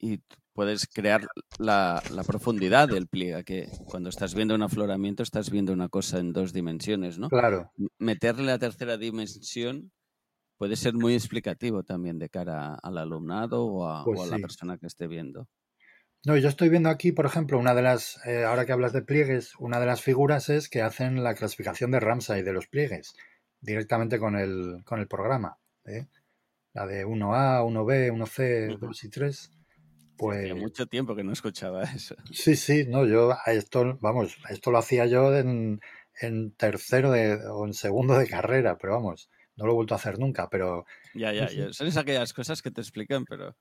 y 0.00 0.20
puedes 0.54 0.86
crear 0.86 1.26
la, 1.58 2.02
profundidad 2.26 2.88
del 2.88 3.06
pliegue, 3.06 3.44
que 3.44 3.68
cuando 3.84 4.08
estás 4.08 4.34
viendo 4.34 4.54
un 4.54 4.62
afloramiento 4.62 5.22
estás 5.22 5.50
viendo 5.50 5.72
una 5.72 5.88
cosa 5.88 6.18
en 6.18 6.32
dos 6.32 6.52
dimensiones, 6.52 7.18
¿no? 7.18 7.28
Claro. 7.28 7.70
Meterle 7.98 8.44
la 8.44 8.58
tercera 8.58 8.96
dimensión 8.96 9.92
puede 10.56 10.76
ser 10.76 10.94
muy 10.94 11.14
explicativo 11.14 11.82
también 11.82 12.18
de 12.18 12.28
cara 12.28 12.74
al 12.74 12.98
alumnado 12.98 13.64
o 13.64 13.86
a, 13.86 14.04
pues 14.04 14.28
la 14.30 14.38
persona 14.38 14.78
que 14.78 14.86
esté 14.86 15.06
viendo. 15.06 15.46
No, 16.26 16.36
yo 16.36 16.48
estoy 16.50 16.68
viendo 16.68 16.90
aquí, 16.90 17.12
por 17.12 17.24
ejemplo, 17.24 17.58
una 17.58 17.74
de 17.74 17.80
las, 17.80 18.20
eh, 18.26 18.44
ahora 18.44 18.66
que 18.66 18.72
hablas 18.72 18.92
de 18.92 19.00
pliegues, 19.00 19.54
una 19.58 19.80
de 19.80 19.86
las 19.86 20.02
figuras 20.02 20.50
es 20.50 20.68
que 20.68 20.82
hacen 20.82 21.22
la 21.24 21.34
clasificación 21.34 21.90
de 21.90 22.00
Ramsay 22.00 22.42
de 22.42 22.52
los 22.52 22.66
pliegues 22.66 23.14
directamente 23.60 24.18
con 24.18 24.36
el, 24.36 24.82
con 24.84 25.00
el 25.00 25.08
programa. 25.08 25.56
¿eh? 25.86 26.08
La 26.74 26.86
de 26.86 27.06
1A, 27.06 27.62
1B, 27.64 28.12
1C, 28.12 28.78
2 28.78 29.04
y 29.04 29.08
3. 29.08 29.50
Pues 30.18 30.54
mucho 30.54 30.86
tiempo 30.86 31.16
que 31.16 31.24
no 31.24 31.32
escuchaba 31.32 31.82
eso. 31.84 32.14
Sí, 32.30 32.54
sí, 32.54 32.84
no, 32.86 33.06
yo 33.06 33.32
a 33.32 33.52
esto, 33.52 33.96
vamos, 34.02 34.36
esto 34.50 34.70
lo 34.70 34.76
hacía 34.76 35.06
yo 35.06 35.34
en, 35.34 35.80
tercero 36.58 37.10
de, 37.10 37.36
o 37.50 37.64
en 37.64 37.72
segundo 37.72 38.18
de 38.18 38.28
carrera, 38.28 38.76
pero 38.76 38.92
vamos, 38.92 39.30
no 39.56 39.64
lo 39.64 39.72
he 39.72 39.74
vuelto 39.76 39.94
a 39.94 39.96
hacer 39.96 40.18
nunca, 40.18 40.50
pero... 40.50 40.84
Ya, 41.14 41.32
ya, 41.32 41.48
ya. 41.48 41.72
Son 41.72 41.88
aquellas 41.96 42.34
cosas 42.34 42.60
que 42.60 42.70
te 42.70 42.82
explican, 42.82 43.24
pero 43.24 43.56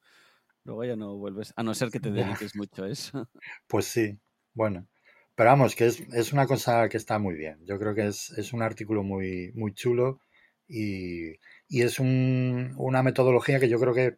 luego 0.70 0.86
ya 0.86 0.96
no 0.96 1.18
vuelves, 1.18 1.54
a 1.56 1.64
no 1.64 1.74
ser 1.74 1.90
que 1.90 2.00
te 2.00 2.12
dediques 2.12 2.56
mucho 2.56 2.84
a 2.84 2.90
eso. 2.90 3.28
Pues 3.68 3.86
sí, 3.86 4.18
bueno. 4.54 4.88
Pero 5.36 5.52
vamos, 5.52 5.76
que 5.76 5.86
es, 5.86 6.34
una 6.34 6.46
cosa 6.48 6.90
que 6.90 6.98
está 6.98 7.18
muy 7.18 7.36
bien. 7.36 7.60
Yo 7.66 7.80
creo 7.80 7.96
que 7.96 8.08
es, 8.08 8.54
un 8.54 8.62
artículo 8.62 9.04
muy, 9.04 9.54
muy 9.56 9.74
chulo 9.74 10.20
y, 10.68 11.38
es 11.70 12.00
una 12.00 13.04
metodología 13.04 13.60
que 13.60 13.70
yo 13.70 13.80
creo 13.80 13.94
que 13.94 14.18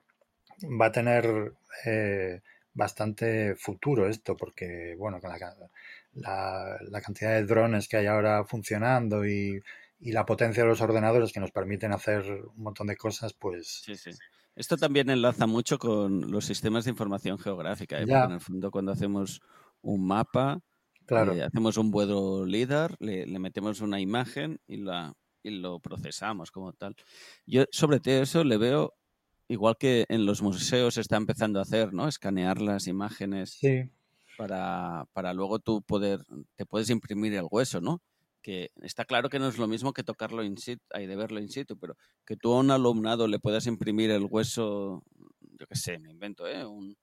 va 0.81 0.87
a 0.87 0.91
tener 0.91 1.53
eh, 1.85 2.41
bastante 2.73 3.55
futuro 3.55 4.07
esto, 4.09 4.35
porque, 4.35 4.95
bueno, 4.97 5.21
con 5.21 5.29
la, 5.29 6.79
la, 6.81 7.01
cantidad 7.01 7.33
de 7.33 7.45
drones 7.45 7.87
que 7.87 7.97
hay 7.97 8.07
ahora 8.07 8.43
funcionando 8.43 9.25
y, 9.25 9.61
la 9.99 10.25
potencia 10.25 10.63
de 10.63 10.69
los 10.69 10.81
ordenadores 10.81 11.31
que 11.31 11.39
nos 11.39 11.51
permiten 11.51 11.93
hacer 11.93 12.23
un 12.23 12.63
montón 12.63 12.87
de 12.87 12.97
cosas, 12.97 13.33
pues... 13.33 13.83
Sí, 13.85 13.95
sí. 13.95 14.09
Esto 14.61 14.77
también 14.77 15.09
enlaza 15.09 15.47
mucho 15.47 15.79
con 15.79 16.29
los 16.29 16.45
sistemas 16.45 16.85
de 16.85 16.91
información 16.91 17.39
geográfica, 17.39 17.99
¿eh? 17.99 18.03
en 18.03 18.31
el 18.31 18.39
fondo 18.39 18.69
cuando 18.69 18.91
hacemos 18.91 19.41
un 19.81 20.05
mapa, 20.05 20.59
claro. 21.07 21.33
Eh, 21.33 21.41
hacemos 21.41 21.77
un 21.77 21.89
vuelo 21.89 22.45
LIDAR, 22.45 22.95
le, 22.99 23.25
le, 23.25 23.39
metemos 23.39 23.81
una 23.81 23.99
imagen 23.99 24.59
y, 24.67 24.77
la, 24.77 25.15
y 25.41 25.49
lo 25.49 25.79
procesamos 25.79 26.51
como 26.51 26.73
tal. 26.73 26.95
Yo 27.47 27.63
sobre 27.71 27.99
todo 27.99 28.21
eso 28.21 28.43
le 28.43 28.57
veo 28.57 28.93
igual 29.47 29.77
que 29.79 30.05
en 30.09 30.27
los 30.27 30.43
museos 30.43 30.93
se 30.93 31.01
está 31.01 31.17
empezando 31.17 31.57
a 31.57 31.63
hacer, 31.63 31.91
¿no? 31.91 32.07
Escanear 32.07 32.61
las 32.61 32.85
imágenes 32.85 33.57
para, 34.37 35.07
para, 35.11 35.33
luego 35.33 35.57
tú 35.57 35.81
poder, 35.81 36.23
te 36.55 36.67
puedes 36.67 36.91
imprimir 36.91 37.33
el 37.33 37.47
hueso, 37.49 37.81
¿no? 37.81 37.99
Que 38.41 38.71
está 38.81 39.05
claro 39.05 39.29
que 39.29 39.39
no 39.39 39.47
es 39.47 39.57
lo 39.57 39.67
mismo 39.67 39.93
que 39.93 40.03
tocarlo 40.03 40.43
in 40.43 40.57
situ, 40.57 40.83
hay 40.91 41.05
de 41.05 41.15
verlo 41.15 41.39
in 41.39 41.49
situ, 41.49 41.77
pero 41.77 41.95
que 42.25 42.35
tú 42.35 42.53
a 42.53 42.59
un 42.59 42.71
alumnado 42.71 43.27
le 43.27 43.39
puedas 43.39 43.67
imprimir 43.67 44.09
el 44.11 44.25
hueso, 44.25 45.03
yo 45.39 45.67
qué 45.67 45.75
sé, 45.75 45.99
me 45.99 46.09
invento, 46.09 46.47
¿eh? 46.47 46.65
Un, 46.65 46.97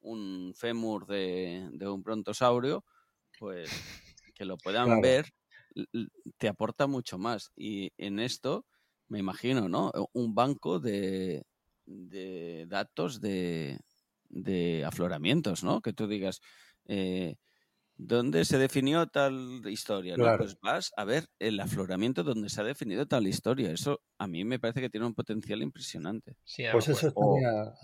un 0.00 0.54
fémur 0.54 1.06
de, 1.06 1.68
de, 1.72 1.88
un 1.88 2.02
brontosaurio, 2.02 2.84
pues 3.38 3.68
que 4.34 4.44
lo 4.44 4.56
puedan 4.62 5.00
ver, 5.00 5.32
te 6.38 6.48
aporta 6.48 6.86
mucho 6.86 7.18
más. 7.18 7.50
Y 7.56 7.92
en 7.98 8.20
esto, 8.20 8.64
me 9.08 9.18
imagino, 9.18 9.68
¿no? 9.68 9.92
Un 10.12 10.34
banco 10.34 10.78
de, 10.78 11.44
de 11.86 12.66
datos 12.68 13.20
de, 13.20 13.78
de 14.28 14.84
afloramientos, 14.84 15.64
¿no? 15.64 15.80
Que 15.80 15.92
tú 15.92 16.06
digas, 16.06 16.40
eh, 16.86 17.36
¿Dónde 17.98 18.44
se 18.44 18.58
definió 18.58 19.06
tal 19.06 19.62
historia? 19.66 20.16
¿no? 20.16 20.36
Pues 20.36 20.60
vas 20.60 20.92
a 20.96 21.04
ver 21.04 21.28
el 21.38 21.58
afloramiento 21.60 22.22
donde 22.24 22.50
se 22.50 22.60
ha 22.60 22.64
definido 22.64 23.06
tal 23.06 23.26
historia. 23.26 23.70
Eso 23.70 24.02
a 24.18 24.26
mí 24.26 24.44
me 24.44 24.58
parece 24.58 24.82
que 24.82 24.90
tiene 24.90 25.06
un 25.06 25.14
potencial 25.14 25.62
impresionante. 25.62 26.36
pues 26.72 26.88
eso 26.88 27.12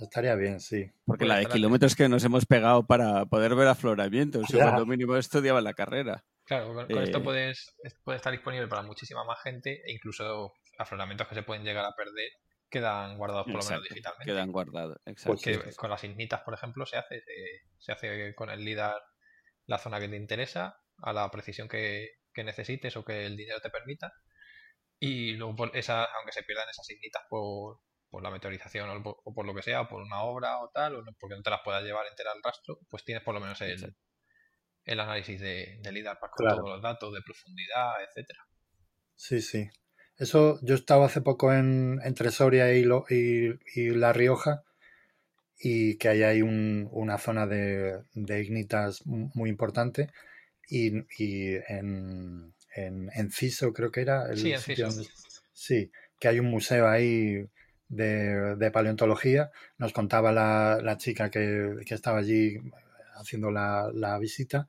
estaría, 0.02 0.34
bien, 0.34 0.60
sí. 0.60 0.90
Porque 1.06 1.24
la 1.24 1.36
de 1.36 1.46
kilómetros 1.46 1.96
que 1.96 2.08
nos 2.08 2.22
hemos 2.24 2.44
pegado 2.44 2.86
para 2.86 3.24
poder 3.24 3.54
ver 3.54 3.68
afloramientos, 3.68 4.46
yo 4.48 4.58
cuando 4.58 4.84
mínimo 4.84 5.16
estudiaba 5.16 5.60
la 5.62 5.72
carrera. 5.72 6.24
Claro, 6.44 6.74
con, 6.74 6.98
esto 7.02 7.18
eh, 7.18 7.22
puedes, 7.22 7.74
puede 8.04 8.16
estar 8.16 8.32
disponible 8.32 8.66
para 8.66 8.82
muchísima 8.82 9.24
más 9.24 9.40
gente 9.42 9.80
e 9.86 9.92
incluso 9.92 10.52
afloramientos 10.76 11.26
que 11.28 11.36
se 11.36 11.42
pueden 11.42 11.64
llegar 11.64 11.84
a 11.84 11.94
perder 11.94 12.30
quedan 12.68 13.18
guardados 13.18 13.44
por 13.44 13.62
lo 13.62 13.64
menos 13.64 13.82
digitalmente. 13.84 14.24
Quedan 14.24 14.50
guardados, 14.50 14.96
exacto. 15.04 15.34
Porque 15.34 15.74
con 15.76 15.90
las 15.90 16.02
ignitas, 16.04 16.40
por 16.40 16.54
ejemplo, 16.54 16.86
se 16.86 16.96
hace, 16.96 17.22
se 17.78 17.92
hace 17.92 18.34
con 18.34 18.48
el 18.48 18.64
LIDAR 18.64 18.96
la 19.66 19.78
zona 19.78 20.00
que 20.00 20.08
te 20.08 20.16
interesa, 20.16 20.80
a 20.98 21.12
la 21.12 21.30
precisión 21.30 21.68
que, 21.68 22.10
necesites 22.36 22.96
o 22.96 23.04
que 23.04 23.26
el 23.26 23.36
dinero 23.36 23.60
te 23.60 23.70
permita. 23.70 24.12
Y 24.98 25.32
luego, 25.32 25.56
por 25.56 25.76
esa, 25.76 26.04
aunque 26.04 26.32
se 26.32 26.44
pierdan 26.44 26.68
esas 26.70 26.88
ignitas 26.90 27.22
por, 27.28 27.80
la 28.22 28.30
meteorización 28.30 29.02
o 29.04 29.34
por, 29.34 29.46
lo 29.46 29.54
que 29.54 29.62
sea, 29.62 29.82
o 29.82 29.88
por 29.88 30.02
una 30.02 30.22
obra 30.22 30.60
o 30.60 30.70
tal, 30.70 30.96
o 30.96 31.04
porque 31.18 31.36
no 31.36 31.42
te 31.42 31.50
las 31.50 31.60
puedas 31.64 31.82
llevar 31.82 32.06
entera 32.06 32.32
al 32.32 32.42
rastro, 32.42 32.78
pues 32.88 33.04
tienes 33.04 33.24
por 33.24 33.34
lo 33.34 33.40
menos 33.40 33.60
el, 33.62 33.96
el 34.84 35.00
análisis 35.00 35.40
de, 35.40 35.78
de 35.80 35.92
LIDAR 35.92 36.18
para 36.18 36.32
con 36.32 36.48
todos 36.48 36.70
los 36.70 36.82
datos 36.82 37.12
de 37.12 37.22
profundidad, 37.22 38.02
etcétera. 38.08 38.46
Sí, 39.14 39.40
sí. 39.40 39.68
Eso, 40.16 40.58
yo 40.62 40.74
estaba 40.74 41.06
hace 41.06 41.20
poco 41.20 41.52
en, 41.52 42.00
entre 42.04 42.30
Soria 42.30 42.72
y, 42.74 42.84
y 43.74 43.90
La 43.90 44.12
Rioja 44.12 44.62
y 45.64 45.94
que 45.94 46.08
ahí 46.08 46.22
hay 46.24 46.42
una 46.42 47.18
zona 47.18 47.46
de, 47.46 48.02
ignitas 48.14 49.06
muy 49.06 49.48
importante 49.48 50.10
y, 50.68 51.04
en, 51.68 52.52
en, 52.74 53.30
CISO 53.30 53.72
creo 53.72 53.92
que 53.92 54.00
era. 54.00 54.26
El 54.28 54.38
sí, 54.38 54.52
en 54.52 54.60
CISO. 54.60 54.90
sí, 55.52 55.92
que 56.18 56.26
hay 56.26 56.40
un 56.40 56.46
museo 56.46 56.88
ahí 56.88 57.46
de, 57.88 58.70
paleontología. 58.72 59.52
Nos 59.78 59.92
contaba 59.92 60.32
la, 60.32 60.96
chica 60.98 61.30
que, 61.30 61.76
estaba 61.86 62.18
allí 62.18 62.58
haciendo 63.14 63.52
la, 63.52 64.18
visita, 64.20 64.66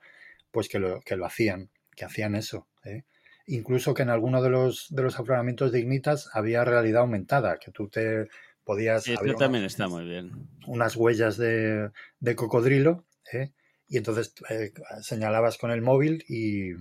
pues 0.51 0.69
que 0.69 0.77
lo, 0.77 1.01
que 1.01 1.15
lo 1.15 1.25
hacían, 1.25 1.71
que 1.95 2.05
hacían 2.05 2.35
eso. 2.35 2.67
¿eh? 2.83 3.03
Incluso 3.47 3.95
que 3.95 4.03
en 4.03 4.09
alguno 4.09 4.43
de 4.43 4.51
los, 4.51 4.93
de 4.93 5.01
los 5.01 5.19
afloramientos 5.19 5.71
de 5.71 5.79
ignitas 5.79 6.29
había 6.33 6.63
realidad 6.63 7.01
aumentada, 7.01 7.57
que 7.57 7.71
tú 7.71 7.89
te 7.89 8.27
podías... 8.63 9.03
Sí, 9.03 9.15
también 9.37 9.63
está 9.63 9.87
muy 9.87 10.05
bien. 10.05 10.49
Unas 10.67 10.95
huellas 10.95 11.37
de, 11.37 11.91
cocodrilo, 12.35 13.05
¿eh? 13.31 13.53
y 13.87 13.97
entonces 13.97 14.33
eh, 14.49 14.71
señalabas 15.01 15.57
con 15.57 15.71
el 15.71 15.81
móvil 15.81 16.23
y 16.27 16.73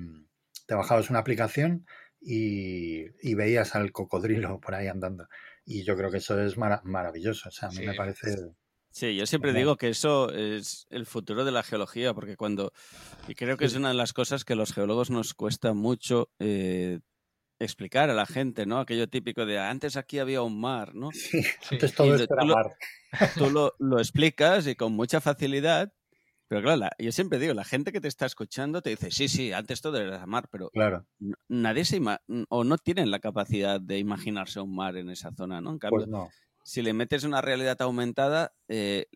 te 0.66 0.74
bajabas 0.74 1.10
una 1.10 1.18
aplicación 1.18 1.86
y, 2.20 3.34
veías 3.34 3.74
al 3.74 3.92
cocodrilo 3.92 4.60
por 4.60 4.74
ahí 4.74 4.86
andando. 4.86 5.28
Y 5.64 5.84
yo 5.84 5.96
creo 5.96 6.10
que 6.10 6.18
eso 6.18 6.40
es 6.40 6.56
maravilloso, 6.56 7.48
o 7.48 7.52
sea, 7.52 7.68
a 7.68 7.72
mí 7.72 7.86
me 7.86 7.94
parece... 7.94 8.36
Sí, 8.90 9.16
yo 9.16 9.24
siempre 9.24 9.54
digo 9.54 9.76
que 9.76 9.88
eso 9.88 10.30
es 10.30 10.86
el 10.90 11.06
futuro 11.06 11.46
de 11.46 11.52
la 11.52 11.62
geología, 11.62 12.12
porque 12.12 12.36
cuando, 12.36 12.72
y 13.26 13.34
creo 13.34 13.56
que 13.56 13.64
es 13.64 13.74
una 13.74 13.88
de 13.88 13.94
las 13.94 14.12
cosas 14.12 14.44
que 14.44 14.54
los 14.54 14.74
geólogos 14.74 15.08
nos 15.08 15.32
cuesta 15.32 15.72
mucho 15.72 16.28
eh, 16.38 17.00
explicar 17.64 18.10
a 18.10 18.14
la 18.14 18.26
gente, 18.26 18.66
¿no? 18.66 18.78
Aquello 18.78 19.08
típico 19.08 19.46
de 19.46 19.58
antes 19.58 19.96
aquí 19.96 20.18
había 20.18 20.42
un 20.42 20.60
mar, 20.60 20.94
¿no? 20.94 21.10
Sí, 21.12 21.42
antes 21.70 21.94
todo 21.94 22.14
esto 22.14 22.34
era 22.34 22.44
mar. 22.44 22.76
Tú 23.36 23.50
lo, 23.50 23.98
explicas 23.98 24.66
y 24.66 24.74
con 24.74 24.92
mucha 24.92 25.20
facilidad, 25.20 25.92
pero 26.48 26.62
claro, 26.62 26.88
yo 26.98 27.12
siempre 27.12 27.38
digo, 27.38 27.54
la 27.54 27.64
gente 27.64 27.92
que 27.92 28.00
te 28.00 28.08
está 28.08 28.26
escuchando 28.26 28.82
te 28.82 28.90
dice, 28.90 29.10
sí, 29.10 29.28
sí, 29.28 29.52
antes 29.52 29.80
todo 29.80 29.98
era 29.98 30.26
mar, 30.26 30.48
pero 30.50 30.70
claro. 30.70 31.06
nadie 31.48 31.84
se 31.84 32.00
o 32.48 32.64
no 32.64 32.78
tienen 32.78 33.10
la 33.10 33.20
capacidad 33.20 33.80
de 33.80 33.98
imaginarse 33.98 34.60
un 34.60 34.74
mar 34.74 34.96
en 34.96 35.10
esa 35.10 35.32
zona, 35.32 35.60
¿no? 35.60 35.72
En 35.72 35.78
cambio, 35.78 36.00
pues 36.00 36.08
no. 36.08 36.28
si 36.64 36.82
le 36.82 36.92
metes 36.92 37.24
una 37.24 37.40
realidad 37.40 37.80
aumentada, 37.80 38.52
eh, 38.68 39.06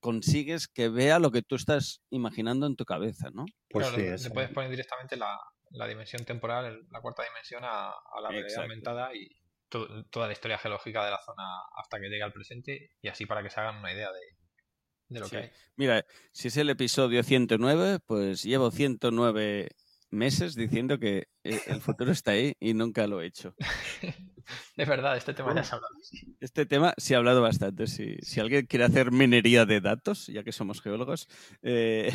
consigues 0.00 0.68
que 0.68 0.90
vea 0.90 1.18
lo 1.18 1.30
que 1.30 1.42
tú 1.42 1.54
estás 1.54 2.02
imaginando 2.10 2.66
en 2.66 2.76
tu 2.76 2.84
cabeza, 2.84 3.30
¿no? 3.30 3.46
Pues 3.70 3.86
sí, 3.88 4.02
le 4.02 4.34
puedes 4.34 4.50
poner 4.50 4.70
directamente 4.70 5.16
la, 5.16 5.38
la 5.74 5.86
dimensión 5.86 6.24
temporal, 6.24 6.86
la 6.90 7.00
cuarta 7.00 7.24
dimensión, 7.24 7.62
a, 7.64 7.92
la 8.22 8.28
realidad 8.28 8.62
aumentada 8.62 9.14
y 9.14 9.28
toda 9.68 10.26
la 10.26 10.32
historia 10.32 10.58
geológica 10.58 11.04
de 11.04 11.10
la 11.10 11.20
zona 11.24 11.42
hasta 11.76 11.98
que 11.98 12.08
llegue 12.08 12.22
al 12.22 12.32
presente 12.32 12.90
y 13.02 13.08
así 13.08 13.26
para 13.26 13.42
que 13.42 13.50
se 13.50 13.60
hagan 13.60 13.76
una 13.76 13.92
idea 13.92 14.08
de, 14.12 15.18
lo 15.20 15.28
que 15.28 15.36
hay. 15.36 15.50
Mira, 15.76 16.04
si 16.32 16.48
es 16.48 16.56
el 16.56 16.70
episodio 16.70 17.22
109, 17.22 17.98
pues 18.06 18.44
llevo 18.44 18.70
109 18.70 19.68
meses 20.10 20.54
diciendo 20.54 20.98
que 20.98 21.28
eh, 21.42 21.60
el 21.66 21.80
futuro 21.80 22.12
está 22.12 22.32
ahí 22.32 22.54
y 22.60 22.72
nunca 22.72 23.06
lo 23.08 23.20
he 23.20 23.26
hecho. 23.26 23.54
es 24.76 24.88
verdad, 24.88 25.16
este 25.16 25.34
tema 25.34 25.54
ya 25.54 25.64
se 25.64 25.74
ha 25.74 25.76
hablado. 25.76 25.94
Este 26.40 26.66
tema 26.66 26.94
se 26.96 27.14
ha 27.14 27.18
hablado 27.18 27.42
bastante. 27.42 27.88
Si, 27.88 28.16
si 28.22 28.40
alguien 28.40 28.66
quiere 28.66 28.84
hacer 28.84 29.10
minería 29.10 29.66
de 29.66 29.80
datos, 29.80 30.28
ya 30.28 30.44
que 30.44 30.52
somos 30.52 30.80
geólogos, 30.80 31.28
eh, 31.62 32.12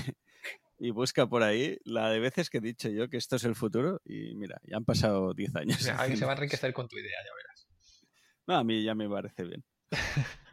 y 0.79 0.91
busca 0.91 1.27
por 1.27 1.43
ahí 1.43 1.77
la 1.83 2.09
de 2.09 2.19
veces 2.19 2.49
que 2.49 2.59
he 2.59 2.61
dicho 2.61 2.89
yo 2.89 3.09
que 3.09 3.17
esto 3.17 3.35
es 3.35 3.43
el 3.43 3.55
futuro 3.55 4.01
y 4.05 4.33
mira, 4.35 4.59
ya 4.63 4.77
han 4.77 4.85
pasado 4.85 5.33
10 5.33 5.55
años. 5.55 5.77
se 5.77 5.93
va 5.93 6.01
a 6.01 6.07
enriquecer 6.35 6.73
con 6.73 6.87
tu 6.87 6.97
idea, 6.97 7.17
ya 7.23 7.35
verás. 7.35 7.67
No, 8.47 8.55
a 8.55 8.63
mí 8.63 8.83
ya 8.83 8.95
me 8.95 9.09
parece 9.09 9.43
bien. 9.43 9.63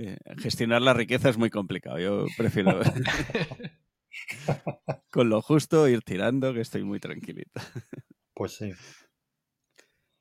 Eh, 0.00 0.16
gestionar 0.36 0.80
la 0.80 0.94
riqueza 0.94 1.28
es 1.28 1.36
muy 1.38 1.50
complicado. 1.50 1.98
Yo 1.98 2.26
prefiero 2.36 2.80
con 5.10 5.28
lo 5.28 5.42
justo 5.42 5.88
ir 5.88 6.02
tirando, 6.02 6.54
que 6.54 6.60
estoy 6.60 6.84
muy 6.84 7.00
tranquilito. 7.00 7.60
Pues 8.32 8.52
sí. 8.52 8.72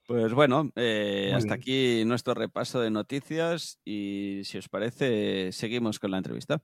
Pues 0.07 0.33
bueno, 0.33 0.71
eh, 0.75 1.31
hasta 1.35 1.53
aquí 1.53 2.03
nuestro 2.05 2.33
repaso 2.33 2.79
de 2.79 2.89
noticias 2.89 3.79
y 3.85 4.41
si 4.45 4.57
os 4.57 4.67
parece, 4.69 5.51
seguimos 5.51 5.99
con 5.99 6.09
la 6.09 6.17
entrevista. 6.17 6.63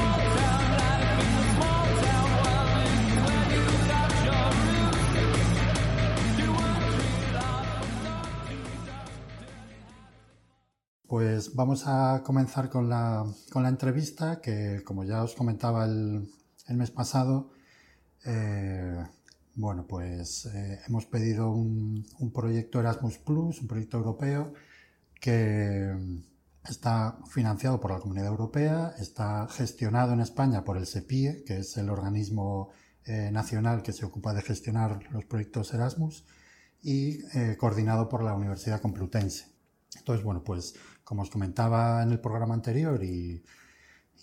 Pues 11.11 11.55
vamos 11.55 11.87
a 11.87 12.23
comenzar 12.23 12.69
con 12.69 12.87
la, 12.87 13.25
entrevista 13.67 14.39
que, 14.39 14.81
como 14.85 15.03
ya 15.03 15.21
os 15.23 15.35
comentaba 15.35 15.83
el, 15.83 16.31
mes 16.69 16.89
pasado, 16.89 17.51
eh, 18.23 18.95
bueno, 19.55 19.85
pues 19.85 20.45
eh, 20.45 20.79
hemos 20.87 21.05
pedido 21.07 21.51
un, 21.51 22.05
proyecto 22.33 22.79
Erasmus 22.79 23.17
Plus, 23.17 23.59
un 23.59 23.67
proyecto 23.67 23.97
europeo 23.97 24.53
que 25.19 25.93
está 26.69 27.17
financiado 27.29 27.81
por 27.81 27.91
la 27.91 27.99
Comunidad 27.99 28.27
Europea, 28.27 28.93
está 28.97 29.49
gestionado 29.49 30.13
en 30.13 30.21
España 30.21 30.63
por 30.63 30.77
el 30.77 30.87
SEPIE, 30.87 31.43
que 31.45 31.57
es 31.57 31.75
el 31.75 31.89
organismo 31.89 32.69
eh, 33.03 33.31
nacional 33.33 33.83
que 33.83 33.91
se 33.91 34.05
ocupa 34.05 34.33
de 34.33 34.43
gestionar 34.43 35.11
los 35.11 35.25
proyectos 35.25 35.73
Erasmus, 35.73 36.23
y 36.81 37.19
coordinado 37.57 38.07
por 38.07 38.23
la 38.23 38.33
Universidad 38.33 38.79
Complutense. 38.79 39.51
Entonces, 39.97 40.23
bueno, 40.23 40.43
pues 40.43 40.73
como 41.11 41.23
os 41.23 41.29
comentaba 41.29 42.01
en 42.03 42.11
el 42.11 42.21
programa 42.21 42.53
anterior 42.53 43.03
y, 43.03 43.43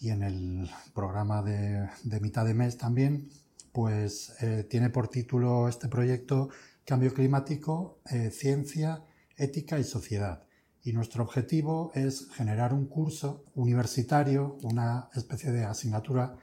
en 0.01 0.23
el 0.23 0.71
programa 0.95 1.43
de, 1.43 1.87
mitad 2.19 2.47
de 2.47 2.55
mes 2.55 2.79
también, 2.79 3.29
pues 3.73 4.33
eh, 4.41 4.67
tiene 4.71 4.89
por 4.89 5.09
título 5.09 5.69
este 5.69 5.87
proyecto 5.89 6.49
Cambio 6.87 7.13
Climático, 7.13 7.99
eh, 8.11 8.31
Ciencia, 8.31 9.05
Ética 9.37 9.79
y 9.79 9.85
Sociedad. 9.85 10.45
Y 10.83 10.95
nuestro 10.95 11.23
objetivo 11.25 11.93
es 11.95 12.31
generar 12.31 12.73
un 12.73 12.87
curso 12.87 13.45
universitario, 13.55 14.57
una 14.63 15.11
especie 15.15 15.53
de 15.53 15.67
asignatura 15.67 16.37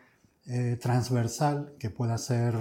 eh, 0.45 0.77
transversal 0.79 1.73
que 1.79 1.89
pueda 1.89 2.19
ser 2.19 2.53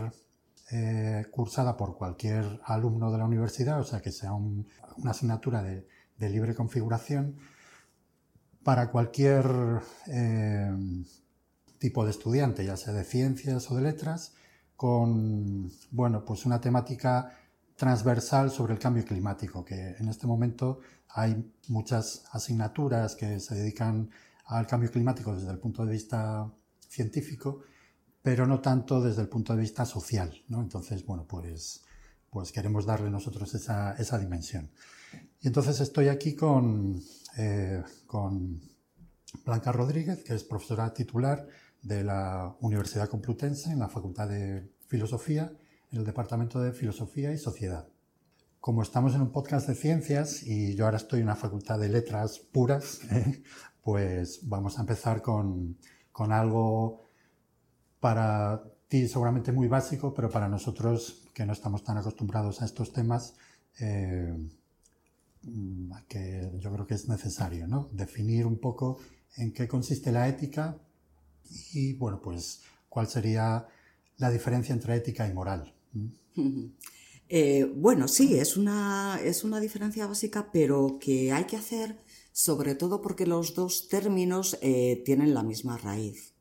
cursada 1.31 1.77
por 1.77 1.97
cualquier 1.97 2.59
alumno 2.65 3.13
de 3.13 3.19
la 3.19 3.27
universidad, 3.27 3.79
o 3.79 3.85
sea, 3.85 4.01
que 4.01 4.11
sea 4.11 4.33
una 4.33 5.11
asignatura 5.11 5.63
de, 5.63 5.87
libre 6.19 6.55
configuración 6.55 7.37
para 8.65 8.91
cualquier 8.91 9.47
eh, 10.07 10.73
tipo 11.79 12.05
de 12.05 12.11
estudiante, 12.11 12.65
ya 12.65 12.77
sea 12.77 12.95
de 12.95 13.05
ciencias 13.05 13.71
o 13.71 13.77
de 13.77 13.83
letras, 13.83 14.35
con 14.75 15.71
bueno, 15.91 16.25
pues 16.25 16.47
una 16.47 16.61
temática 16.61 17.39
transversal 17.77 18.51
sobre 18.51 18.73
el 18.73 18.79
cambio 18.79 19.05
climático, 19.05 19.65
que 19.65 19.97
en 19.99 20.09
este 20.09 20.27
momento 20.27 20.81
hay 21.09 21.53
muchas 21.69 22.25
asignaturas 22.33 23.15
que 23.15 23.39
se 23.39 23.55
dedican 23.55 24.11
al 24.47 24.67
cambio 24.67 24.91
climático 24.91 25.35
desde 25.35 25.51
el 25.51 25.59
punto 25.59 25.85
de 25.85 25.93
vista 25.93 26.51
científico, 26.89 27.61
pero 28.23 28.47
no 28.47 28.61
tanto 28.61 29.01
desde 29.01 29.23
el 29.23 29.29
punto 29.29 29.55
de 29.55 29.61
vista 29.61 29.85
social. 29.85 30.43
¿no? 30.49 30.61
Entonces, 30.61 31.05
bueno, 31.05 31.27
pues, 31.29 31.85
pues 32.31 32.51
queremos 32.53 32.87
darle 32.87 33.11
nosotros 33.11 33.55
esa, 33.55 33.93
esa 33.95 34.19
dimensión. 34.19 34.71
Y 35.41 35.47
entonces 35.47 35.81
estoy 35.81 36.09
aquí 36.09 36.35
con, 36.35 37.01
eh, 37.37 37.83
con 38.07 38.61
Blanca 39.45 39.73
Rodríguez, 39.73 40.23
que 40.25 40.35
es 40.35 40.45
profesora 40.45 40.93
titular 40.95 41.47
de 41.83 42.05
la 42.05 42.57
Universidad 42.61 43.09
Complutense 43.09 43.71
en 43.71 43.79
la 43.79 43.89
Facultad 43.89 44.29
de 44.29 44.71
Filosofía, 44.87 45.53
en 45.91 45.99
el 45.99 46.05
Departamento 46.05 46.61
de 46.61 46.73
Filosofía 46.73 47.33
y 47.33 47.39
Sociedad. 47.39 47.89
Como 48.61 48.83
estamos 48.83 49.15
en 49.15 49.21
un 49.21 49.33
podcast 49.33 49.69
de 49.69 49.75
ciencias 49.75 50.43
y 50.43 50.75
yo 50.75 50.87
ahora 50.87 50.97
estoy 50.97 51.21
en 51.21 51.27
una 51.27 51.37
facultad 51.37 51.79
de 51.79 51.89
letras 51.89 52.39
puras, 52.39 53.01
¿eh? 53.11 53.43
pues 53.83 54.49
vamos 54.49 54.79
a 54.79 54.81
empezar 54.81 55.21
con, 55.21 55.77
con 56.11 56.33
algo 56.33 57.05
para 58.01 58.63
ti 58.89 59.09
seguramente 59.09 59.53
muy 59.53 59.69
básico, 59.69 60.15
pero 60.15 60.31
para 60.31 60.49
nosotros 60.49 61.27
que 61.35 61.45
no 61.45 61.53
estamos 61.53 61.85
tan 61.85 61.99
acostumbrados 61.99 62.63
a 62.63 62.65
estos 62.65 62.93
temas, 62.93 63.35
eh, 63.81 64.35
que 66.09 66.51
yo 66.61 66.73
creo 66.73 66.87
que 66.87 66.95
es 66.95 67.09
necesario, 67.09 67.67
¿no? 67.67 67.89
Definir 67.93 68.47
un 68.47 68.59
poco 68.59 68.99
en 69.37 69.53
qué 69.53 69.69
consiste 69.69 70.13
la 70.13 70.29
ética 70.29 70.79
y, 71.73 71.95
bueno, 71.95 72.21
pues 72.23 72.63
cuál 72.89 73.09
sería 73.09 73.67
la 74.19 74.31
diferencia 74.31 74.73
entre 74.73 74.97
ética 74.97 75.29
y 75.29 75.35
moral. 75.35 75.75
Eh, 77.27 77.65
bueno, 77.75 78.07
sí, 78.07 78.39
es 78.39 78.59
una, 78.59 79.19
es 79.25 79.45
una 79.45 79.59
diferencia 79.59 80.07
básica, 80.07 80.51
pero 80.53 80.99
que 81.01 81.33
hay 81.33 81.45
que 81.45 81.57
hacer 81.57 81.99
sobre 82.33 82.75
todo 82.75 83.01
porque 83.01 83.27
los 83.27 83.55
dos 83.55 83.89
términos 83.89 84.59
eh, 84.61 85.03
tienen 85.07 85.33
la 85.33 85.43
misma 85.43 85.79
raíz 85.79 86.35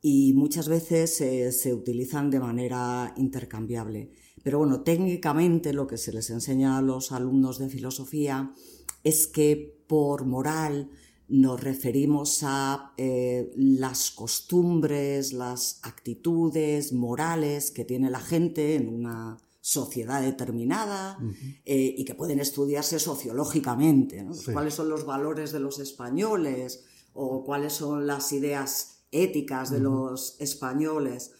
y 0.00 0.32
muchas 0.32 0.68
veces 0.68 1.20
eh, 1.20 1.52
se 1.52 1.74
utilizan 1.74 2.30
de 2.30 2.40
manera 2.40 3.12
intercambiable. 3.16 4.12
Pero 4.46 4.58
bueno, 4.58 4.82
técnicamente 4.82 5.72
lo 5.72 5.88
que 5.88 5.98
se 5.98 6.12
les 6.12 6.30
enseña 6.30 6.78
a 6.78 6.80
los 6.80 7.10
alumnos 7.10 7.58
de 7.58 7.68
filosofía 7.68 8.54
es 9.02 9.26
que 9.26 9.82
por 9.88 10.24
moral 10.24 10.88
nos 11.26 11.60
referimos 11.60 12.44
a 12.44 12.92
eh, 12.96 13.50
las 13.56 14.12
costumbres, 14.12 15.32
las 15.32 15.80
actitudes 15.82 16.92
morales 16.92 17.72
que 17.72 17.84
tiene 17.84 18.08
la 18.08 18.20
gente 18.20 18.76
en 18.76 18.88
una 18.88 19.36
sociedad 19.60 20.22
determinada 20.22 21.18
eh, 21.64 21.96
y 21.98 22.04
que 22.04 22.14
pueden 22.14 22.38
estudiarse 22.38 23.00
sociológicamente. 23.00 24.24
¿Cuáles 24.52 24.74
son 24.74 24.88
los 24.88 25.04
valores 25.04 25.50
de 25.50 25.58
los 25.58 25.80
españoles 25.80 26.84
o 27.14 27.42
cuáles 27.42 27.72
son 27.72 28.06
las 28.06 28.30
ideas 28.30 29.00
éticas 29.10 29.72
de 29.72 29.80
los 29.80 30.36
españoles? 30.38 31.32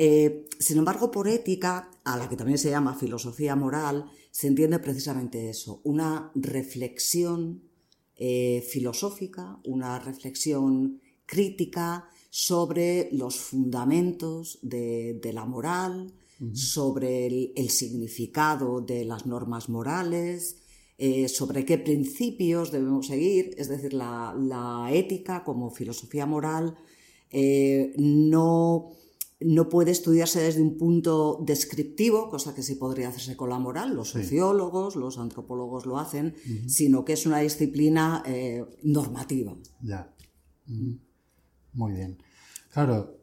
Eh, 0.00 0.48
sin 0.60 0.78
embargo, 0.78 1.10
por 1.10 1.26
ética, 1.26 1.90
a 2.04 2.16
la 2.16 2.28
que 2.28 2.36
también 2.36 2.58
se 2.58 2.70
llama 2.70 2.94
filosofía 2.94 3.56
moral, 3.56 4.10
se 4.30 4.46
entiende 4.46 4.78
precisamente 4.78 5.50
eso, 5.50 5.80
una 5.82 6.30
reflexión 6.36 7.64
eh, 8.16 8.64
filosófica, 8.68 9.58
una 9.64 9.98
reflexión 9.98 11.00
crítica 11.26 12.08
sobre 12.30 13.08
los 13.12 13.36
fundamentos 13.36 14.60
de, 14.62 15.20
la 15.32 15.44
moral, 15.44 16.12
sobre 16.52 17.26
el, 17.26 17.70
significado 17.70 18.80
de 18.80 19.04
las 19.04 19.26
normas 19.26 19.68
morales, 19.68 20.58
eh, 20.98 21.28
sobre 21.28 21.64
qué 21.64 21.78
principios 21.78 22.70
debemos 22.70 23.08
seguir, 23.08 23.54
es 23.56 23.68
decir, 23.68 23.92
la, 23.92 24.88
ética 24.92 25.42
como 25.42 25.70
filosofía 25.70 26.26
moral 26.26 26.76
eh, 27.30 27.92
no 27.98 28.97
no 29.40 29.68
puede 29.68 29.92
estudiarse 29.92 30.40
desde 30.40 30.62
un 30.62 30.76
punto 30.76 31.38
descriptivo, 31.44 32.28
cosa 32.28 32.54
que 32.54 32.62
sí 32.62 32.74
podría 32.74 33.08
hacerse 33.08 33.36
con 33.36 33.50
la 33.50 33.58
moral, 33.58 33.94
los 33.94 34.10
sociólogos, 34.10 34.96
los 34.96 35.18
antropólogos 35.18 35.86
lo 35.86 35.98
hacen, 35.98 36.34
sino 36.66 37.04
que 37.04 37.12
es 37.12 37.24
una 37.24 37.38
disciplina 37.38 38.22
eh, 38.26 38.64
normativa. 38.82 39.54
Ya. 39.80 40.12
Muy 41.72 41.92
bien. 41.92 42.18
Claro, 42.72 43.16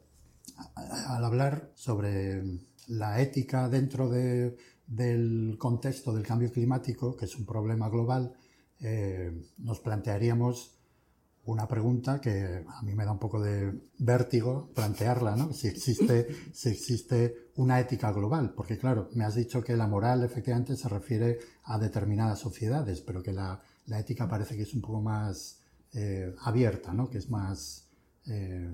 al 0.74 1.24
hablar 1.24 1.72
sobre 1.74 2.42
la 2.88 3.20
ética 3.20 3.68
dentro 3.68 4.08
del 4.08 5.56
contexto 5.58 6.14
del 6.14 6.26
cambio 6.26 6.50
climático, 6.50 7.14
que 7.14 7.26
es 7.26 7.36
un 7.36 7.44
problema 7.44 7.90
global, 7.90 8.32
eh, 8.80 9.32
nos 9.58 9.80
plantearíamos 9.80 10.75
una 11.46 11.68
pregunta 11.68 12.20
que 12.20 12.64
a 12.66 12.82
mí 12.82 12.94
me 12.94 13.04
da 13.04 13.12
un 13.12 13.18
poco 13.18 13.40
de 13.40 13.72
vértigo 13.98 14.70
plantearla, 14.74 15.36
¿no? 15.36 15.52
Si 15.52 15.68
existe, 15.68 16.26
si 16.52 16.70
existe 16.70 17.50
una 17.56 17.78
ética 17.78 18.12
global, 18.12 18.52
porque 18.54 18.76
claro, 18.76 19.08
me 19.14 19.24
has 19.24 19.36
dicho 19.36 19.62
que 19.62 19.76
la 19.76 19.86
moral 19.86 20.24
efectivamente 20.24 20.76
se 20.76 20.88
refiere 20.88 21.38
a 21.64 21.78
determinadas 21.78 22.40
sociedades, 22.40 23.00
pero 23.00 23.22
que 23.22 23.32
la, 23.32 23.62
ética 23.86 24.28
parece 24.28 24.56
que 24.56 24.62
es 24.62 24.74
un 24.74 24.80
poco 24.80 25.00
más 25.00 25.60
eh, 25.94 26.34
abierta, 26.40 26.92
¿no? 26.92 27.08
Que 27.08 27.18
es 27.18 27.30
más, 27.30 27.86
eh, 28.26 28.68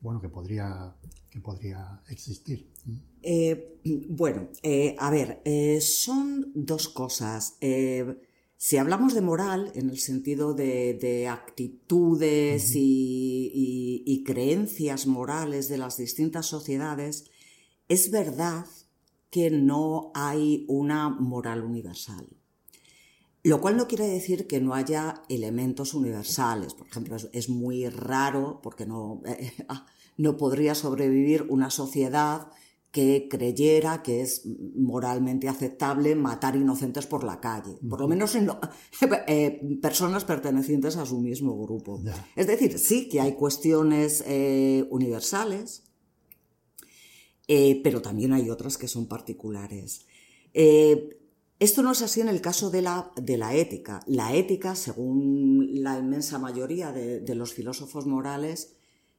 bueno, 0.00 0.20
que 0.20 0.28
podría, 0.28 0.94
que 1.30 1.40
podría 1.40 2.02
existir. 2.08 2.70
Eh, 3.22 3.80
bueno, 4.10 4.48
a 4.98 5.10
ver, 5.10 5.42
son 5.80 6.52
dos 6.54 6.88
cosas. 6.90 7.56
Si 8.60 8.76
hablamos 8.76 9.14
de 9.14 9.20
moral 9.20 9.70
en 9.76 9.88
el 9.88 10.00
sentido 10.00 10.52
de, 10.52 11.28
actitudes 11.30 12.72
y, 12.74 14.24
creencias 14.26 15.06
morales 15.06 15.68
de 15.68 15.78
las 15.78 15.96
distintas 15.96 16.46
sociedades, 16.46 17.30
es 17.88 18.10
verdad 18.10 18.66
que 19.30 19.50
no 19.50 20.10
hay 20.12 20.64
una 20.66 21.08
moral 21.08 21.62
universal. 21.62 22.26
Lo 23.44 23.60
cual 23.60 23.76
no 23.76 23.86
quiere 23.86 24.08
decir 24.08 24.48
que 24.48 24.60
no 24.60 24.74
haya 24.74 25.22
elementos 25.28 25.94
universales. 25.94 26.74
Por 26.74 26.88
ejemplo, 26.88 27.16
es, 27.32 27.48
muy 27.48 27.88
raro, 27.88 28.58
porque 28.60 28.86
no, 28.86 29.22
ah, 29.68 29.86
no 30.16 30.36
podría 30.36 30.74
sobrevivir 30.74 31.46
una 31.48 31.70
sociedad 31.70 32.50
que 32.90 33.28
creyera 33.30 34.02
que 34.02 34.22
es 34.22 34.42
moralmente 34.46 35.48
aceptable 35.48 36.14
matar 36.14 36.56
inocentes 36.56 37.06
por 37.06 37.22
la 37.22 37.38
calle, 37.38 37.78
por 37.88 38.00
lo 38.00 38.08
menos 38.08 38.34
en 38.34 38.50
eh, 39.28 39.78
personas 39.82 40.24
pertenecientes 40.24 40.96
a 40.96 41.04
su 41.04 41.20
mismo 41.20 41.60
grupo. 41.62 42.00
Es 42.34 42.46
decir, 42.46 42.78
sí 42.78 43.08
que 43.08 43.20
hay 43.20 43.34
cuestiones 43.34 44.24
eh, 44.26 44.86
universales, 44.90 45.84
eh, 47.46 47.80
pero 47.84 48.00
también 48.00 48.32
hay 48.32 48.48
otras 48.48 48.78
que 48.78 48.88
son 48.88 49.06
particulares. 49.06 50.06
esto 50.54 51.82
no 51.82 51.92
es 51.92 52.02
así 52.02 52.22
en 52.22 52.28
el 52.28 52.40
caso 52.40 52.70
de 52.70 52.82
la, 52.82 53.12
de 53.20 53.36
la 53.36 53.54
ética. 53.54 54.00
La 54.06 54.34
ética, 54.34 54.74
según 54.74 55.68
la 55.82 55.98
inmensa 55.98 56.38
mayoría 56.38 56.90
de, 56.92 57.20
de 57.20 57.34
los 57.34 57.52
filósofos 57.52 58.06
morales, 58.06 58.76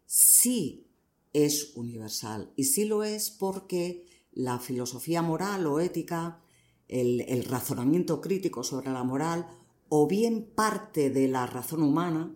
sí 0.08 0.89
es 1.34 1.74
universal. 1.76 2.52
Y 2.56 2.66
sí 2.66 2.86
lo 2.86 3.04
es 3.04 3.30
porque 3.30 4.06
la 4.32 4.60
filosofía 4.60 5.22
moral 5.22 5.68
o 5.68 5.80
ética, 5.80 6.42
el, 6.88 7.46
razonamiento 7.46 8.22
crítico 8.22 8.64
sobre 8.64 8.92
la 8.92 9.04
moral, 9.04 9.48
o 9.90 10.08
bien 10.08 10.52
parte 10.56 11.10
de 11.10 11.28
la 11.28 11.46
razón 11.46 11.84
humana, 11.84 12.34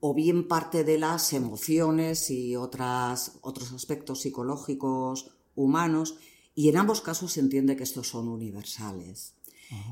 o 0.00 0.14
bien 0.14 0.46
parte 0.48 0.84
de 0.84 0.98
las 0.98 1.32
emociones 1.32 2.30
y 2.30 2.56
otras, 2.56 3.38
otros 3.42 3.72
aspectos 3.72 4.22
psicológicos 4.22 5.30
humanos, 5.54 6.16
y 6.54 6.68
en 6.68 6.78
ambos 6.78 7.00
casos 7.00 7.32
se 7.32 7.40
entiende 7.40 7.76
que 7.76 7.82
estos 7.82 8.08
son 8.08 8.28
universales. 8.28 9.34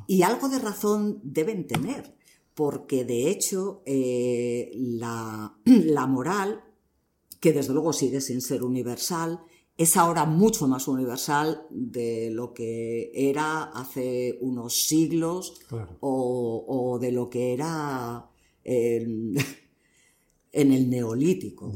Y 0.06 0.22
algo 0.22 0.48
de 0.48 0.60
razón 0.60 1.20
deben 1.24 1.66
tener, 1.66 2.16
porque 2.54 3.04
de 3.04 3.28
hecho 3.30 3.82
eh, 3.86 4.70
la, 4.74 5.56
la 5.64 6.06
moral 6.06 6.62
que 7.44 7.52
desde 7.52 7.74
luego 7.74 7.92
sigue 7.92 8.22
sin 8.22 8.40
ser 8.40 8.62
universal, 8.62 9.38
es 9.76 9.98
ahora 9.98 10.24
mucho 10.24 10.66
más 10.66 10.88
universal 10.88 11.66
de 11.68 12.30
lo 12.30 12.54
que 12.54 13.10
era 13.12 13.64
hace 13.64 14.38
unos 14.40 14.86
siglos 14.86 15.60
o, 16.00 16.98
de 16.98 17.12
lo 17.12 17.28
que 17.28 17.52
era 17.52 18.30
en 18.64 19.36
el 20.52 20.88
neolítico. 20.88 21.70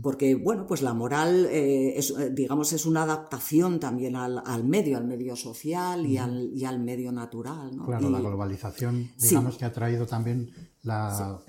Porque, 0.00 0.34
bueno, 0.36 0.66
pues 0.66 0.80
la 0.80 0.94
moral, 0.94 1.44
eh, 1.50 1.98
es, 1.98 2.08
eh, 2.12 2.30
digamos, 2.30 2.72
es 2.72 2.86
una 2.86 3.02
adaptación 3.02 3.78
también 3.78 4.16
al, 4.16 4.64
medio, 4.64 4.96
al 4.96 5.06
medio 5.06 5.36
social 5.36 6.06
y, 6.06 6.16
al, 6.16 6.50
y 6.54 6.64
al, 6.64 6.80
medio 6.80 7.12
natural. 7.12 7.72
Claro, 7.84 8.08
la 8.08 8.20
globalización, 8.20 9.10
digamos 9.18 9.58
que 9.58 9.66
ha 9.66 9.72
traído 9.72 10.06
también 10.06 10.50
la, 10.82 11.42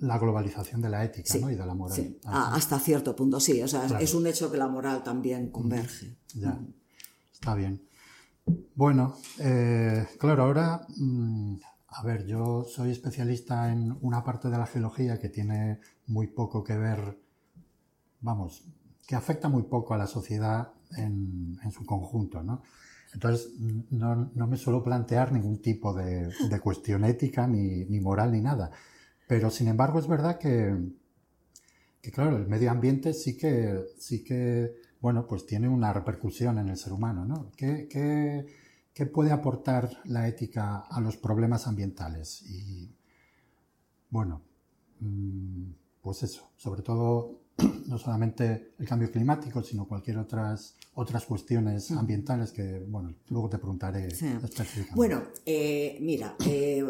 la 0.00 0.18
globalización 0.18 0.80
de 0.80 0.88
la 0.88 1.04
ética 1.04 1.38
y 1.38 1.54
de 1.54 1.66
la 1.66 1.74
moral. 1.74 2.16
Ah, 2.24 2.52
hasta 2.54 2.78
cierto 2.78 3.14
punto, 3.14 3.38
sí. 3.40 3.62
O 3.62 3.68
sea, 3.68 3.86
es 4.00 4.14
un 4.14 4.26
hecho 4.26 4.50
que 4.50 4.56
la 4.56 4.68
moral 4.68 5.02
también 5.02 5.50
converge. 5.50 6.16
Ya, 6.34 6.58
está 7.32 7.54
bien. 7.54 7.82
Bueno, 8.74 9.16
eh, 9.38 10.06
claro, 10.18 10.44
ahora 10.44 10.86
mm, 10.96 11.56
a 11.92 12.02
ver, 12.02 12.24
yo 12.26 12.64
soy 12.64 12.92
especialista 12.92 13.72
en 13.72 13.96
una 14.00 14.22
parte 14.22 14.48
de 14.48 14.56
la 14.56 14.66
geología 14.66 15.18
que 15.18 15.28
tiene 15.28 15.80
muy 16.06 16.28
poco 16.28 16.62
que 16.62 16.76
ver, 16.76 17.18
vamos, 18.20 18.64
que 19.06 19.16
afecta 19.16 19.48
muy 19.48 19.64
poco 19.64 19.94
a 19.94 19.98
la 19.98 20.06
sociedad 20.06 20.72
en, 20.96 21.58
su 21.72 21.84
conjunto, 21.84 22.42
¿no? 22.42 22.62
Entonces, 23.12 23.50
no, 23.90 24.30
me 24.34 24.56
suelo 24.56 24.84
plantear 24.84 25.32
ningún 25.32 25.60
tipo 25.60 25.92
de, 25.92 26.30
cuestión 26.62 27.04
ética, 27.04 27.48
ni, 27.48 27.84
moral, 27.98 28.30
ni 28.30 28.40
nada. 28.40 28.70
Pero, 29.30 29.48
sin 29.48 29.68
embargo, 29.68 30.00
es 30.00 30.08
verdad 30.08 30.38
que, 30.38 30.76
que, 32.02 32.10
claro, 32.10 32.36
el 32.36 32.48
medio 32.48 32.70
ambiente 32.70 33.14
sí 33.14 33.38
que, 33.38 33.80
sí 33.96 34.24
que, 34.24 34.74
bueno, 35.00 35.26
pues 35.26 35.46
tiene 35.46 35.68
una 35.68 35.92
repercusión 35.92 36.58
en 36.58 36.68
el 36.68 36.76
ser 36.76 36.92
humano, 36.92 37.24
¿no? 37.24 37.52
¿Qué, 37.56 37.86
qué 37.88 38.44
¿Qué 39.00 39.06
puede 39.06 39.30
aportar 39.30 39.90
la 40.04 40.26
ética 40.28 40.80
a 40.80 41.00
los 41.00 41.16
problemas 41.16 41.66
ambientales? 41.66 42.42
Y 42.42 42.90
bueno, 44.10 44.42
mm, 44.98 45.70
pues 46.02 46.22
eso, 46.24 46.50
sobre 46.56 46.82
todo 46.82 47.40
no 47.86 47.98
solamente 47.98 48.72
el 48.78 48.86
cambio 48.86 49.10
climático, 49.10 49.62
sino 49.62 49.86
cualquier 49.86 50.18
otras 50.18 50.76
otras 50.94 51.24
cuestiones 51.24 51.90
ambientales 51.92 52.50
que, 52.50 52.80
bueno, 52.80 53.14
luego 53.28 53.48
te 53.48 53.58
preguntaré 53.58 54.08
específicamente. 54.08 54.94
Bueno, 54.94 55.22
eh, 55.46 55.96
mira, 56.00 56.34
eh, 56.44 56.84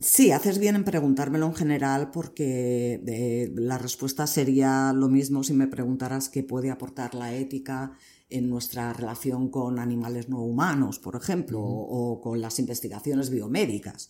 sí, 0.00 0.30
haces 0.30 0.58
bien 0.58 0.76
en 0.76 0.84
preguntármelo 0.84 1.46
en 1.46 1.54
general 1.54 2.10
porque 2.10 3.02
eh, 3.06 3.52
la 3.54 3.78
respuesta 3.78 4.26
sería 4.26 4.92
lo 4.92 5.08
mismo 5.08 5.42
si 5.42 5.52
me 5.52 5.66
preguntaras 5.66 6.28
qué 6.28 6.42
puede 6.42 6.70
aportar 6.70 7.14
la 7.14 7.34
ética 7.34 7.96
en 8.28 8.50
nuestra 8.50 8.92
relación 8.92 9.50
con 9.50 9.78
animales 9.78 10.28
no 10.28 10.42
humanos, 10.42 10.98
por 10.98 11.14
ejemplo, 11.14 11.60
o, 11.62 12.20
con 12.20 12.40
las 12.40 12.58
investigaciones 12.58 13.30
biomédicas, 13.30 14.08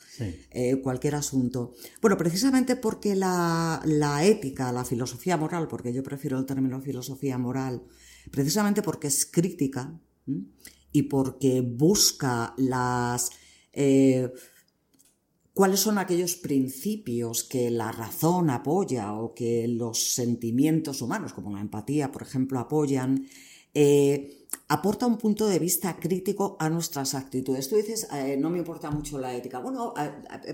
eh, 0.50 0.80
cualquier 0.80 1.16
asunto. 1.16 1.74
Bueno, 2.00 2.16
precisamente 2.16 2.76
porque 2.76 3.14
la, 3.14 3.82
ética, 4.22 4.72
la 4.72 4.84
filosofía 4.84 5.36
moral, 5.36 5.68
porque 5.68 5.92
yo 5.92 6.02
prefiero 6.02 6.38
el 6.38 6.46
término 6.46 6.80
filosofía 6.80 7.36
moral, 7.36 7.82
precisamente 8.30 8.80
porque 8.80 9.08
es 9.08 9.26
crítica 9.26 10.00
y 10.92 11.02
porque 11.02 11.60
busca 11.60 12.54
las... 12.56 13.30
Eh, 13.72 14.32
cuáles 15.56 15.80
son 15.80 15.96
aquellos 15.96 16.36
principios 16.36 17.42
que 17.42 17.70
la 17.70 17.90
razón 17.90 18.50
apoya 18.50 19.14
o 19.14 19.32
que 19.32 19.66
los 19.66 20.12
sentimientos 20.12 21.00
humanos, 21.00 21.32
como 21.32 21.50
la 21.50 21.62
empatía, 21.62 22.12
por 22.12 22.20
ejemplo, 22.20 22.58
apoyan, 22.58 23.26
eh, 23.72 24.44
aporta 24.68 25.06
un 25.06 25.16
punto 25.16 25.46
de 25.46 25.58
vista 25.58 25.96
crítico 25.96 26.58
a 26.60 26.68
nuestras 26.68 27.14
actitudes. 27.14 27.70
Tú 27.70 27.76
dices, 27.76 28.06
eh, 28.12 28.36
no 28.38 28.50
me 28.50 28.58
importa 28.58 28.90
mucho 28.90 29.18
la 29.18 29.34
ética. 29.34 29.58
Bueno, 29.58 29.94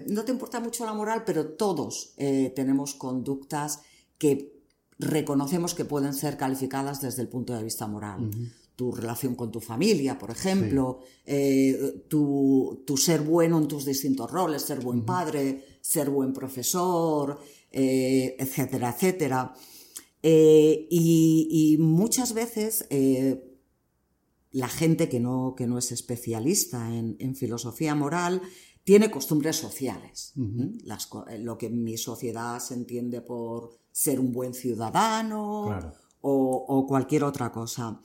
no 0.06 0.24
te 0.24 0.30
importa 0.30 0.60
mucho 0.60 0.86
la 0.86 0.92
moral, 0.92 1.24
pero 1.26 1.48
todos 1.48 2.14
eh, 2.16 2.52
tenemos 2.54 2.94
conductas 2.94 3.80
que 4.18 4.62
reconocemos 5.00 5.74
que 5.74 5.84
pueden 5.84 6.14
ser 6.14 6.36
calificadas 6.36 7.00
desde 7.00 7.22
el 7.22 7.28
punto 7.28 7.54
de 7.54 7.64
vista 7.64 7.88
moral. 7.88 8.30
Tu 8.74 8.90
relación 8.90 9.34
con 9.34 9.52
tu 9.52 9.60
familia, 9.60 10.18
por 10.18 10.30
ejemplo, 10.30 11.00
tu, 12.08 12.84
ser 12.96 13.20
bueno 13.20 13.58
en 13.58 13.68
tus 13.68 13.84
distintos 13.84 14.30
roles, 14.30 14.62
ser 14.62 14.80
buen 14.80 15.04
padre, 15.04 15.78
ser 15.80 16.10
buen 16.10 16.32
profesor, 16.32 17.38
etcétera, 17.70 18.90
etcétera. 18.90 19.54
Eh, 20.22 20.86
y, 20.88 21.76
muchas 21.80 22.32
veces 22.32 22.86
eh, 22.90 23.58
la 24.52 24.68
gente 24.68 25.08
que 25.08 25.18
no, 25.18 25.54
que 25.56 25.66
no 25.66 25.78
es 25.78 25.90
especialista 25.90 26.94
en, 26.94 27.34
filosofía 27.34 27.94
moral 27.94 28.40
tiene 28.84 29.10
costumbres 29.10 29.56
sociales. 29.56 30.32
¿eh? 30.36 31.38
lo 31.38 31.58
que 31.58 31.66
en 31.66 31.82
mi 31.82 31.96
sociedad 31.96 32.58
se 32.60 32.74
entiende 32.74 33.20
por 33.20 33.78
ser 33.90 34.20
un 34.20 34.32
buen 34.32 34.54
ciudadano 34.54 35.96
o, 36.20 36.86
cualquier 36.86 37.24
otra 37.24 37.50
cosa. 37.50 38.00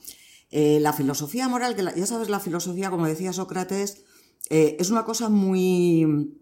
La 0.50 0.92
filosofía 0.92 1.48
moral, 1.48 1.76
que 1.76 1.84
ya 1.84 2.06
sabes, 2.06 2.28
la 2.28 2.40
filosofía, 2.40 2.90
como 2.90 3.06
decía 3.06 3.32
Sócrates, 3.32 4.04
es 4.48 4.90
una 4.90 5.04
cosa 5.04 5.28
muy, 5.28 6.38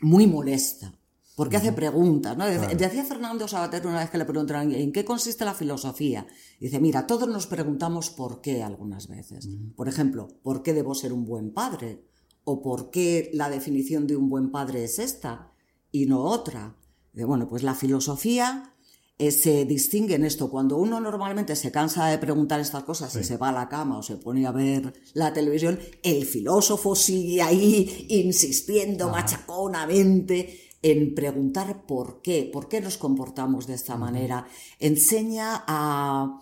muy 0.00 0.26
molesta. 0.26 0.94
Porque 1.36 1.56
hace 1.56 1.72
preguntas, 1.72 2.36
¿no? 2.36 2.46
Decía 2.46 3.02
Fernando 3.02 3.48
Sabater 3.48 3.84
una 3.86 3.98
vez 3.98 4.10
que 4.10 4.18
le 4.18 4.24
preguntaron 4.24 4.72
en 4.72 4.92
qué 4.92 5.04
consiste 5.04 5.44
la 5.44 5.54
filosofía. 5.54 6.26
Dice, 6.60 6.78
mira, 6.78 7.08
todos 7.08 7.28
nos 7.28 7.48
preguntamos 7.48 8.10
por 8.10 8.40
qué 8.40 8.62
algunas 8.62 9.08
veces. 9.08 9.48
Por 9.74 9.88
ejemplo, 9.88 10.28
¿por 10.44 10.62
qué 10.62 10.72
debo 10.72 10.94
ser 10.94 11.12
un 11.12 11.24
buen 11.24 11.52
padre? 11.52 12.04
¿O 12.44 12.62
por 12.62 12.90
qué 12.90 13.30
la 13.32 13.50
definición 13.50 14.06
de 14.06 14.16
un 14.16 14.28
buen 14.28 14.52
padre 14.52 14.84
es 14.84 15.00
esta 15.00 15.50
y 15.90 16.06
no 16.06 16.22
otra? 16.22 16.76
bueno, 17.14 17.48
pues 17.48 17.62
la 17.62 17.74
filosofía 17.74 18.73
eh, 19.16 19.30
se 19.30 19.64
distingue 19.64 20.16
en 20.16 20.24
esto. 20.24 20.50
Cuando 20.50 20.76
uno 20.76 20.98
normalmente 20.98 21.54
se 21.54 21.70
cansa 21.70 22.08
de 22.08 22.18
preguntar 22.18 22.58
estas 22.58 22.82
cosas 22.82 23.14
y 23.14 23.22
se 23.22 23.36
va 23.36 23.50
a 23.50 23.52
la 23.52 23.68
cama 23.68 23.98
o 23.98 24.02
se 24.02 24.16
pone 24.16 24.44
a 24.44 24.50
ver 24.50 24.92
la 25.12 25.32
televisión, 25.32 25.78
el 26.02 26.26
filósofo 26.26 26.96
sigue 26.96 27.40
ahí 27.40 28.06
insistiendo 28.08 29.08
machaconamente 29.10 30.72
en 30.82 31.14
preguntar 31.14 31.86
por 31.86 32.20
qué, 32.22 32.50
por 32.52 32.68
qué 32.68 32.80
nos 32.80 32.98
comportamos 32.98 33.68
de 33.68 33.74
esta 33.74 33.96
manera. 33.96 34.46
Enseña 34.80 35.64
a, 35.66 36.40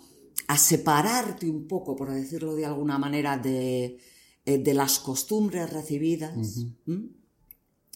separarte 0.57 1.49
un 1.49 1.66
poco, 1.66 1.95
por 1.95 2.11
decirlo 2.11 2.55
de 2.55 2.66
alguna 2.66 2.99
manera, 2.99 3.37
de, 3.37 3.99
eh, 4.45 4.75
las 4.75 4.99
costumbres 4.99 5.70
recibidas 5.70 6.66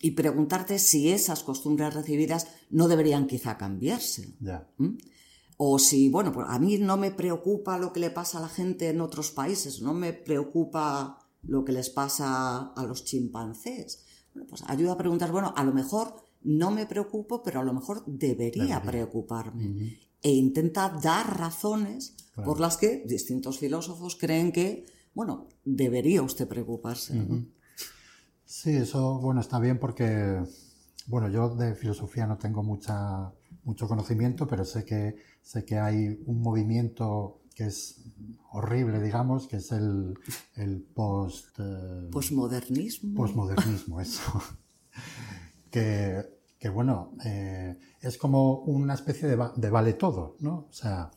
y 0.01 0.13
preguntarte 0.13 0.79
si 0.79 1.11
esas 1.11 1.43
costumbres 1.43 1.95
recibidas 1.95 2.49
no 2.71 2.89
deberían 2.89 3.27
quizá 3.27 3.57
cambiarse. 3.57 4.35
O 5.57 5.79
si, 5.79 6.11
bueno, 6.11 6.33
pues 6.33 6.47
a 6.51 6.59
mí 6.59 6.77
no 6.79 6.97
me 6.97 7.11
preocupa 7.11 7.79
lo 7.79 7.93
que 7.93 8.01
le 8.01 8.11
pasa 8.11 8.39
a 8.39 8.43
la 8.43 8.49
gente 8.49 8.91
en 8.91 9.01
otros 9.01 9.31
países, 9.31 9.81
no 9.81 9.95
me 9.95 10.13
preocupa 10.13 11.19
lo 11.43 11.65
que 11.65 11.73
les 11.73 11.89
pasa 11.89 12.73
a 12.73 12.85
los 12.85 13.05
chimpancés. 13.05 14.05
Bueno, 14.35 14.49
pues 14.49 14.63
ayuda 14.67 14.93
a 14.93 14.99
preguntar, 14.99 15.33
bueno, 15.33 15.55
a 15.57 15.65
lo 15.65 15.73
mejor 15.73 16.17
no 16.43 16.71
me 16.71 16.87
preocupo, 16.87 17.43
pero 17.43 17.61
a 17.61 17.65
lo 17.65 17.73
mejor 17.73 18.05
debería, 18.07 18.83
preocuparme. 18.83 19.99
E 20.23 20.31
intenta 20.31 20.89
dar 21.03 21.39
razones 21.39 22.15
por 22.45 22.61
las 22.61 22.77
que 22.77 23.05
distintos 23.07 23.59
filósofos 23.59 24.17
creen 24.17 24.53
que, 24.53 24.85
bueno, 25.15 25.49
debería 25.65 26.23
usted 26.23 26.47
preocuparse. 26.47 27.15
Sí, 28.47 28.71
eso, 28.77 29.19
bueno, 29.19 29.41
está 29.41 29.59
bien 29.59 29.79
porque, 29.79 30.41
bueno, 31.07 31.29
yo 31.29 31.55
de 31.55 31.75
filosofía 31.75 32.27
no 32.27 32.39
tengo 32.39 32.63
mucha, 32.63 33.31
mucho 33.65 33.87
conocimiento, 33.87 34.47
pero 34.47 34.65
sé 34.65 34.85
que, 34.85 35.17
sé 35.43 35.65
que 35.65 35.79
hay 35.79 36.23
un 36.25 36.41
movimiento 36.41 37.43
que 37.55 37.65
es 37.65 38.05
horrible, 38.53 39.01
digamos, 39.01 39.49
que 39.49 39.57
es 39.57 39.73
el, 39.73 40.15
el 40.55 40.81
post... 40.81 41.59
Eh, 41.59 42.09
Postmodernismo. 42.11 43.15
Postmodernismo, 43.15 44.01
eso. 44.01 44.41
que 45.71 46.37
que 46.59 46.69
bueno, 46.69 47.13
eh, 47.25 47.79
es 48.01 48.17
como 48.17 48.61
una 48.61 48.95
especie 48.95 49.29
de, 49.29 49.71
vale 49.71 49.93
todo, 49.95 50.37
¿no? 50.41 50.67
O 50.71 50.73
sea, 50.73 51.11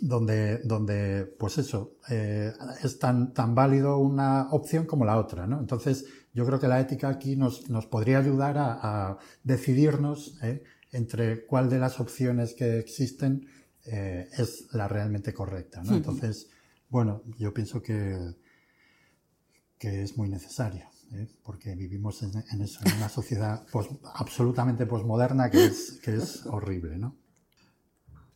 donde, 0.00 0.58
donde 0.64 1.26
pues 1.38 1.58
eso, 1.58 1.96
eh, 2.08 2.52
es 2.82 2.98
tan, 2.98 3.34
tan 3.34 3.54
válido 3.54 3.98
una 3.98 4.48
opción 4.50 4.86
como 4.86 5.04
la 5.04 5.18
otra, 5.18 5.46
¿no? 5.46 5.60
Entonces, 5.60 6.06
yo 6.32 6.46
creo 6.46 6.60
que 6.60 6.68
la 6.68 6.80
ética 6.80 7.08
aquí 7.08 7.36
nos, 7.36 7.68
nos 7.70 7.86
podría 7.86 8.18
ayudar 8.18 8.56
a, 8.58 9.18
decidirnos 9.42 10.38
¿eh? 10.42 10.62
entre 10.92 11.46
cuál 11.46 11.68
de 11.68 11.78
las 11.78 12.00
opciones 12.00 12.54
que 12.54 12.78
existen 12.78 13.46
es 13.82 14.68
la 14.72 14.86
realmente 14.86 15.32
correcta, 15.32 15.82
¿no? 15.82 15.96
Entonces, 15.96 16.50
bueno, 16.90 17.22
yo 17.38 17.52
pienso 17.52 17.82
que, 17.82 18.36
que 19.78 20.02
es 20.02 20.16
muy 20.16 20.28
necesario. 20.28 20.90
¿eh? 21.12 21.28
porque 21.42 21.74
vivimos 21.74 22.22
en, 22.22 22.60
eso, 22.60 22.80
en 22.84 22.96
una 22.96 23.08
sociedad 23.08 23.66
absolutamente 24.14 24.86
posmoderna 24.86 25.50
que 25.50 25.66
es, 25.66 26.00
que 26.02 26.14
es 26.14 26.46
horrible. 26.46 26.98
¿no? 26.98 27.16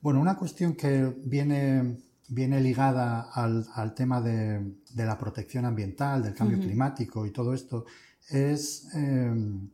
Bueno, 0.01 0.21
una 0.21 0.37
cuestión 0.37 0.75
que 0.75 1.15
viene, 1.25 2.04
viene 2.29 2.61
ligada 2.61 3.29
al, 3.33 3.67
al 3.75 3.95
tema 3.95 4.21
de, 4.21 4.77
de, 4.93 5.05
la 5.05 5.19
protección 5.19 5.65
ambiental, 5.65 6.23
del 6.23 6.35
cambio 6.35 6.59
climático 6.59 7.27
y 7.27 7.31
todo 7.31 7.53
esto, 7.53 7.85
es, 8.31 8.89
em, 8.95 9.69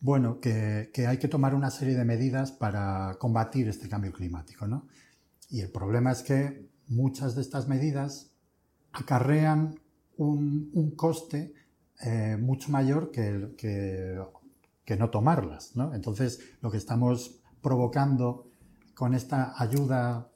bueno, 0.00 0.40
que, 0.40 0.90
hay 1.08 1.18
que 1.18 1.28
tomar 1.28 1.54
una 1.54 1.70
serie 1.70 1.96
de 1.96 2.04
medidas 2.04 2.52
para 2.52 3.16
combatir 3.18 3.68
este 3.68 3.88
cambio 3.88 4.12
climático, 4.12 4.66
¿no? 4.66 4.86
Y 5.48 5.60
el 5.60 5.70
problema 5.70 6.12
es 6.12 6.22
que 6.22 6.68
muchas 6.88 7.34
de 7.34 7.40
estas 7.40 7.68
medidas 7.68 8.30
acarrean 8.92 9.80
un, 10.16 10.92
coste 10.96 11.54
eh, 12.02 12.36
mucho 12.38 12.70
mayor 12.70 13.10
que, 13.10 13.54
que, 13.56 14.20
que, 14.84 14.96
no 14.96 15.10
tomarlas, 15.10 15.74
¿no? 15.74 15.94
Entonces, 15.94 16.40
lo 16.60 16.70
que 16.70 16.76
estamos 16.76 17.40
provocando 17.62 18.46
con 18.94 19.14
esta 19.14 19.54
ayuda 19.56 20.30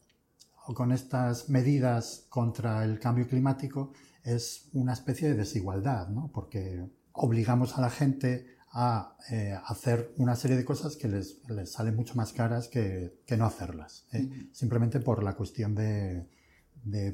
o 0.68 0.74
con 0.74 0.92
estas 0.92 1.48
medidas 1.48 2.26
contra 2.28 2.84
el 2.84 3.00
cambio 3.00 3.26
climático 3.26 3.92
es 4.22 4.68
una 4.74 4.92
especie 4.92 5.28
de 5.28 5.34
desigualdad, 5.34 6.08
¿no? 6.08 6.30
Porque 6.30 6.86
obligamos 7.12 7.78
a 7.78 7.80
la 7.80 7.88
gente 7.88 8.58
a 8.72 9.16
eh, 9.30 9.56
hacer 9.64 10.12
una 10.18 10.36
serie 10.36 10.58
de 10.58 10.66
cosas 10.66 10.96
que 10.96 11.08
les, 11.08 11.40
les 11.48 11.72
salen 11.72 11.96
mucho 11.96 12.14
más 12.16 12.34
caras 12.34 12.68
que, 12.68 13.14
no 13.38 13.46
hacerlas, 13.46 14.06
¿eh? 14.12 14.28
simplemente 14.52 15.00
por 15.00 15.24
la 15.24 15.34
cuestión 15.34 15.74
de, 15.74 16.26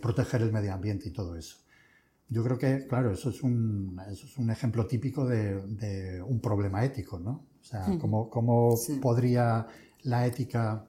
proteger 0.02 0.42
el 0.42 0.52
medio 0.52 0.74
ambiente 0.74 1.08
y 1.08 1.12
todo 1.12 1.36
eso. 1.36 1.58
Yo 2.28 2.42
creo 2.42 2.58
que, 2.58 2.88
claro, 2.88 3.12
eso 3.12 3.30
es 3.30 3.40
un, 3.44 4.00
eso 4.10 4.26
es 4.26 4.36
un 4.36 4.50
ejemplo 4.50 4.84
típico 4.88 5.26
de, 5.26 6.20
un 6.26 6.40
problema 6.40 6.84
ético, 6.84 7.20
¿no? 7.20 7.46
O 7.60 7.64
sea, 7.64 7.86
¿cómo, 8.00 8.28
cómo 8.28 8.74
podría 9.00 9.68
la 10.02 10.26
ética 10.26 10.86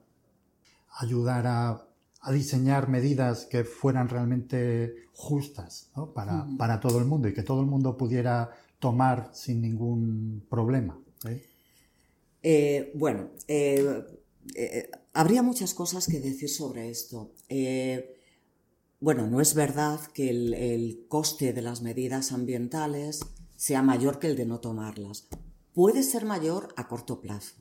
ayudar 0.98 1.46
a, 1.46 1.85
diseñar 2.32 2.88
medidas 2.88 3.46
que 3.46 3.64
fueran 3.64 4.08
realmente 4.08 4.94
justas 5.12 5.90
para, 6.14 6.46
para 6.58 6.80
todo 6.80 6.98
el 6.98 7.04
mundo 7.04 7.28
y 7.28 7.34
que 7.34 7.42
todo 7.42 7.60
el 7.60 7.66
mundo 7.66 7.96
pudiera 7.96 8.50
tomar 8.78 9.30
sin 9.32 9.60
ningún 9.62 10.44
problema. 10.48 10.98
¿eh? 11.28 11.46
Eh, 12.42 12.92
bueno, 12.94 13.30
eh, 13.48 14.04
habría 15.12 15.42
muchas 15.42 15.74
cosas 15.74 16.06
que 16.06 16.20
decir 16.20 16.48
sobre 16.48 16.90
esto. 16.90 17.32
bueno, 19.00 19.26
no 19.26 19.40
es 19.40 19.54
verdad 19.54 20.00
que 20.14 20.30
el, 20.30 21.06
coste 21.08 21.52
de 21.52 21.62
las 21.62 21.82
medidas 21.82 22.32
ambientales 22.32 23.20
sea 23.56 23.82
mayor 23.82 24.18
que 24.18 24.28
el 24.28 24.36
de 24.36 24.46
no 24.46 24.60
tomarlas. 24.60 25.28
Puede 25.72 26.02
ser 26.02 26.24
mayor 26.24 26.68
a 26.76 26.88
corto 26.88 27.20
plazo. 27.20 27.54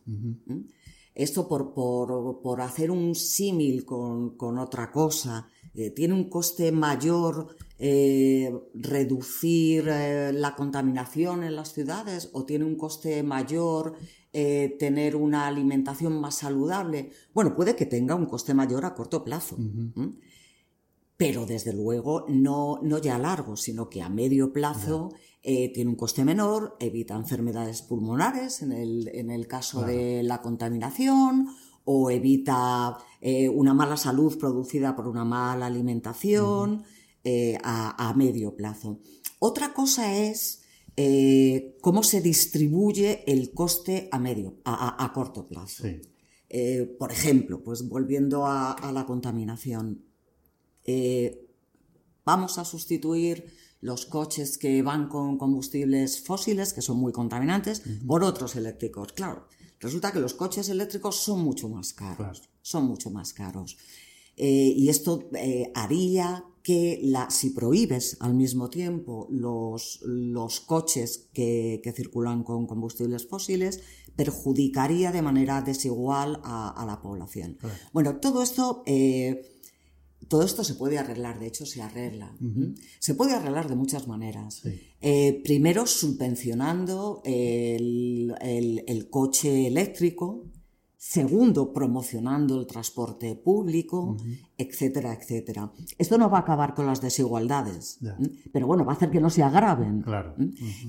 Esto 1.16 1.48
por, 1.48 1.74
por, 1.74 2.62
hacer 2.62 2.92
un 2.92 3.16
símil 3.16 3.86
con, 3.86 4.38
con, 4.38 4.60
otra 4.60 4.92
cosa. 4.92 5.50
tiene 5.96 6.14
un 6.14 6.30
coste 6.30 6.72
mayor 6.72 7.56
eh, 7.78 8.54
reducir 8.74 9.90
eh, 9.90 10.32
la 10.32 10.56
contaminación 10.56 11.44
en 11.44 11.58
las 11.58 11.74
ciudades 11.74 12.30
o 12.32 12.46
tiene 12.46 12.64
un 12.64 12.78
coste 12.78 13.22
mayor 13.22 13.96
eh, 14.32 14.78
tener 14.80 15.18
una 15.18 15.46
alimentación 15.46 16.22
más 16.22 16.36
saludable. 16.36 17.12
Bueno, 17.34 17.54
puede 17.54 17.76
que 17.76 17.86
tenga 17.86 18.16
un 18.16 18.28
coste 18.28 18.54
mayor 18.54 18.86
a 18.86 18.96
corto 18.96 19.26
plazo. 19.26 19.58
Pero 21.18 21.46
desde 21.46 21.74
luego 21.74 22.26
no, 22.30 22.80
no 22.82 22.98
ya 22.98 23.18
a 23.18 23.20
largo, 23.20 23.58
sino 23.58 23.90
que 23.90 24.02
a 24.02 24.08
medio 24.08 24.54
plazo 24.54 25.14
tiene 25.46 25.92
un 25.92 25.96
coste 25.96 26.26
menor, 26.26 26.76
evita 26.80 27.16
enfermedades 27.16 27.84
pulmonares 27.84 28.64
en 28.64 28.72
el, 28.72 29.48
caso 29.48 29.84
de 29.84 30.24
la 30.24 30.42
contaminación, 30.42 31.48
o 31.84 32.10
evita 32.10 32.98
una 33.54 33.76
mala 33.76 33.96
salud 33.96 34.38
producida 34.40 34.96
por 34.96 35.08
una 35.08 35.24
mala 35.24 35.68
alimentación. 35.68 36.84
Eh, 37.28 37.58
a, 37.64 38.14
medio 38.16 38.56
plazo. 38.56 39.00
Otra 39.40 39.74
cosa 39.74 40.16
es 40.16 40.62
eh, 40.96 41.76
cómo 41.82 42.04
se 42.04 42.22
distribuye 42.22 43.24
el 43.26 43.52
coste 43.52 44.10
a 44.12 44.20
medio, 44.20 44.60
a, 44.64 45.12
corto 45.12 45.48
plazo. 45.48 45.88
Eh, 46.50 46.96
por 47.00 47.12
ejemplo, 47.12 47.64
pues 47.64 47.90
volviendo 47.90 48.46
a, 48.46 48.92
la 48.94 49.08
contaminación, 49.08 50.06
vamos 52.24 52.60
a 52.60 52.64
sustituir 52.64 53.52
los 53.86 54.08
coches 54.08 54.58
que 54.58 54.82
van 54.82 55.08
con 55.08 55.38
combustibles 55.38 56.20
fósiles, 56.20 56.74
que 56.74 56.82
son 56.82 56.98
muy 56.98 57.14
contaminantes, 57.14 57.84
por 58.08 58.24
otros 58.24 58.56
eléctricos. 58.56 59.14
Claro, 59.14 59.48
resulta 59.80 60.12
que 60.12 60.20
los 60.20 60.34
coches 60.34 60.70
eléctricos 60.70 61.18
son 61.18 61.42
mucho 61.42 61.70
más 61.70 61.94
caros. 61.94 62.50
Son 62.62 62.86
mucho 62.86 63.12
más 63.12 63.34
caros. 63.34 63.78
y 64.36 64.90
esto 64.90 65.30
haría 65.76 66.44
que 66.66 67.00
la, 67.04 67.30
si 67.30 67.52
prohíbes 67.52 68.18
al 68.20 68.34
mismo 68.34 68.72
tiempo 68.72 69.28
los, 69.30 70.00
los 70.02 70.62
coches 70.62 71.30
que, 71.32 71.80
circulan 71.96 72.44
con 72.44 72.66
combustibles 72.66 73.28
fósiles, 73.28 73.82
perjudicaría 74.16 75.12
de 75.12 75.22
manera 75.22 75.62
desigual 75.62 76.42
a, 76.44 76.84
la 76.88 77.00
población. 77.04 77.60
Bueno, 77.94 78.18
todo 78.18 78.42
esto, 78.42 78.82
eh, 78.88 79.55
todo 80.28 80.44
esto 80.44 80.64
se 80.64 80.76
puede 80.76 80.98
arreglar, 80.98 81.40
de 81.40 81.48
hecho 81.48 81.66
se 81.66 81.82
arregla. 81.82 82.36
Se 83.00 83.16
puede 83.16 83.34
arreglar 83.34 83.68
de 83.68 83.76
muchas 83.76 84.08
maneras. 84.08 84.64
Eh, 85.02 85.42
primero, 85.44 85.86
subvencionando 85.86 87.22
el, 87.24 88.34
el 88.42 89.10
coche 89.10 89.68
eléctrico, 89.68 90.46
Segundo, 91.08 91.72
promocionando 91.72 92.60
el 92.60 92.66
transporte 92.66 93.36
público, 93.36 94.18
etcétera, 94.58 95.14
etcétera. 95.14 95.72
Esto 96.00 96.18
no 96.18 96.32
va 96.32 96.40
a 96.40 96.42
acabar 96.42 96.74
con 96.74 96.88
las 96.88 97.00
desigualdades, 97.00 98.00
pero 98.52 98.66
bueno, 98.66 98.86
va 98.86 98.94
a 98.94 98.96
hacer 98.96 99.12
que 99.12 99.22
no 99.22 99.30
se 99.30 99.44
agraven. 99.44 100.04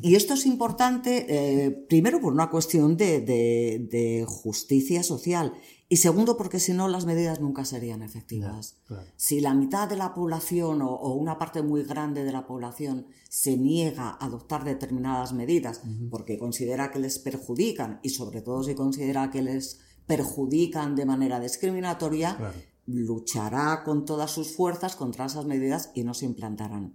Y 0.00 0.14
esto 0.14 0.32
es 0.32 0.46
importante, 0.46 1.26
eh, 1.28 1.70
primero, 1.70 2.18
por 2.18 2.32
una 2.32 2.48
cuestión 2.48 2.96
de, 2.96 4.24
justicia 4.26 5.02
social 5.02 5.52
y 5.86 5.98
segundo, 5.98 6.38
porque 6.38 6.60
si 6.60 6.72
no, 6.72 6.88
las 6.88 7.04
medidas 7.04 7.42
nunca 7.42 7.66
serían 7.66 8.02
efectivas. 8.02 8.78
Si 9.16 9.40
la 9.42 9.52
mitad 9.52 9.86
de 9.86 9.96
la 9.96 10.14
población 10.14 10.80
o, 10.80 11.12
una 11.12 11.38
parte 11.38 11.60
muy 11.60 11.82
grande 11.82 12.24
de 12.24 12.32
la 12.32 12.46
población 12.46 13.06
se 13.28 13.58
niega 13.58 14.08
a 14.08 14.24
adoptar 14.24 14.64
determinadas 14.64 15.34
medidas 15.34 15.82
porque 16.10 16.38
considera 16.38 16.90
que 16.90 17.00
les 17.00 17.18
perjudican 17.18 18.00
y 18.02 18.08
sobre 18.08 18.40
todo 18.40 18.62
si 18.62 18.74
considera 18.74 19.30
que 19.30 19.42
les 19.42 19.85
perjudican 20.06 20.94
de 20.94 21.04
manera 21.04 21.40
discriminatoria, 21.40 22.38
luchará 22.86 23.82
con 23.84 24.04
todas 24.04 24.30
sus 24.30 24.54
fuerzas 24.54 24.96
contra 24.96 25.26
esas 25.26 25.44
medidas 25.46 25.90
y 25.94 26.04
no 26.04 26.14
se 26.14 26.26
implantarán. 26.26 26.94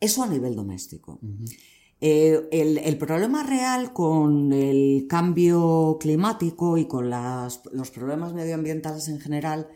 Eso 0.00 0.22
a 0.22 0.26
nivel 0.26 0.54
doméstico. 0.54 1.18
Eh, 2.00 2.48
el, 2.52 2.98
problema 2.98 3.42
real 3.42 3.92
con 3.92 4.52
el 4.52 5.06
cambio 5.08 5.96
climático 5.98 6.76
y 6.76 6.86
con 6.86 7.10
los 7.10 7.90
problemas 7.90 8.34
medioambientales 8.34 9.08
en 9.08 9.20
general 9.20 9.68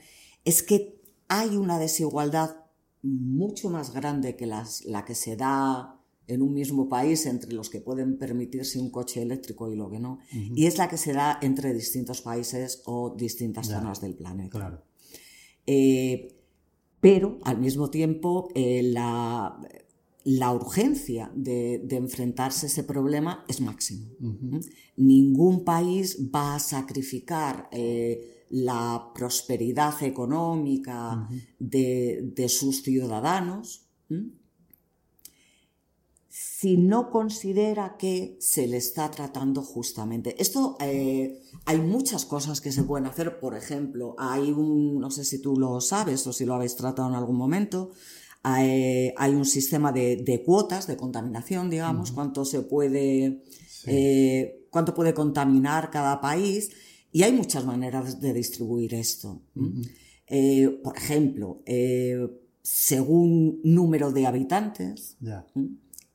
es 0.45 0.63
que 0.63 1.01
hay 1.29 1.57
una 1.57 1.79
desigualdad 1.79 2.57
mucho 3.03 3.71
más 3.71 3.93
grande 3.93 4.37
que 4.37 4.47
la 4.47 5.05
que 5.05 5.15
se 5.15 5.37
da 5.37 5.98
en 6.29 6.43
un 6.43 6.53
mismo 6.53 6.89
país 6.89 7.27
entre 7.27 7.53
los 7.53 7.71
que 7.71 7.81
pueden 7.81 8.19
permitirse 8.19 8.79
un 8.79 8.91
coche 8.91 9.23
eléctrico 9.23 9.73
y 9.73 9.77
lo 9.77 9.91
que 9.91 9.99
no, 9.99 10.21
y 10.31 10.67
es 10.67 10.79
la 10.79 10.89
que 10.89 10.99
se 10.99 11.13
da 11.13 11.39
entre 11.43 11.73
distintos 11.75 12.21
países 12.21 12.83
o 12.85 13.15
distintas 13.17 13.67
zonas 13.67 14.01
del 14.01 14.15
planeta. 14.15 14.85
Eh, 15.67 16.35
pero 17.01 17.39
al 17.45 17.59
mismo 17.59 17.91
tiempo 17.91 18.49
eh, 18.55 18.83
la, 18.83 19.59
urgencia 20.53 21.31
de, 21.35 21.87
enfrentarse 21.91 22.67
a 22.67 22.69
ese 22.69 22.85
problema 22.85 23.45
es 23.49 23.61
máximo. 23.61 24.07
Ningún 24.97 25.65
país 25.65 26.19
va 26.35 26.57
a 26.57 26.59
sacrificar 26.59 27.69
eh, 27.73 28.45
la 28.51 29.13
prosperidad 29.15 30.03
económica 30.03 31.29
de, 31.59 32.47
sus 32.49 32.83
ciudadanos 32.83 33.87
si 36.61 36.77
no 36.77 37.11
considera 37.11 37.97
que 37.97 38.37
se 38.41 38.67
le 38.67 38.79
está 38.79 39.09
tratando 39.13 39.63
justamente. 39.63 40.35
Esto 40.43 40.77
eh, 40.81 41.41
hay 41.67 41.79
muchas 41.81 42.25
cosas 42.25 42.61
que 42.61 42.73
se 42.73 42.83
pueden 42.83 43.07
hacer. 43.07 43.39
Por 43.39 43.57
ejemplo, 43.57 44.17
hay 44.19 44.51
un, 44.51 44.99
no 44.99 45.09
sé 45.13 45.25
si 45.25 45.41
tú 45.41 45.57
lo 45.57 45.81
sabes 45.81 46.27
o 46.27 46.33
si 46.33 46.45
lo 46.45 46.55
habéis 46.55 46.75
tratado 46.75 47.09
en 47.09 47.15
algún 47.15 47.37
momento, 47.37 47.93
hay, 48.43 49.13
un 49.33 49.45
sistema 49.45 49.93
de, 49.93 50.43
cuotas 50.45 50.89
de 50.89 50.97
contaminación, 50.97 51.71
digamos, 51.71 52.11
cuánto 52.11 52.45
se 52.45 52.63
puede, 52.63 53.45
eh, 53.87 54.67
cuánto 54.71 54.97
puede 54.97 55.15
contaminar 55.15 55.93
cada 55.93 56.21
país. 56.21 56.71
Y 57.13 57.23
hay 57.23 57.33
muchas 57.33 57.65
maneras 57.67 58.21
de 58.21 58.33
distribuir 58.33 58.95
esto. 58.95 59.43
Eh, 60.27 60.81
por 60.83 60.97
ejemplo, 60.97 61.63
según 62.63 63.61
número 63.63 64.11
de 64.11 64.27
habitantes 64.27 65.17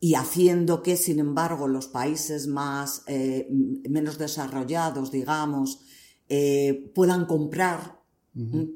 y 0.04 0.16
haciendo 0.16 0.84
que, 0.84 0.98
sin 0.98 1.20
embargo, 1.20 1.70
los 1.70 1.88
países 1.88 2.48
más, 2.48 3.04
eh, 3.08 3.48
menos 3.90 4.18
desarrollados, 4.18 5.12
digamos, 5.12 5.80
eh, 6.28 6.92
puedan 6.94 7.26
comprar 7.26 8.02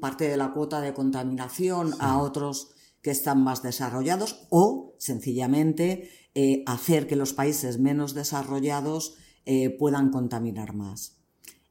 parte 0.00 0.26
de 0.26 0.38
la 0.38 0.54
cuota 0.54 0.80
de 0.80 0.94
contaminación 0.94 1.92
a 1.98 2.18
otros 2.18 2.70
que 3.02 3.10
están 3.10 3.44
más 3.44 3.62
desarrollados 3.62 4.46
o, 4.48 4.94
sencillamente, 4.96 6.08
eh, 6.34 6.62
hacer 6.66 7.06
que 7.06 7.14
los 7.14 7.34
países 7.34 7.78
menos 7.78 8.14
desarrollados 8.14 9.18
puedan 9.78 10.10
contaminar 10.10 10.74
más. 10.74 11.18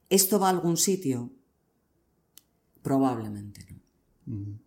¿Esto 0.08 0.38
va 0.38 0.46
a 0.46 0.50
algún 0.50 0.76
sitio? 0.76 1.32
Probablemente 2.82 3.66
no. 4.24 4.60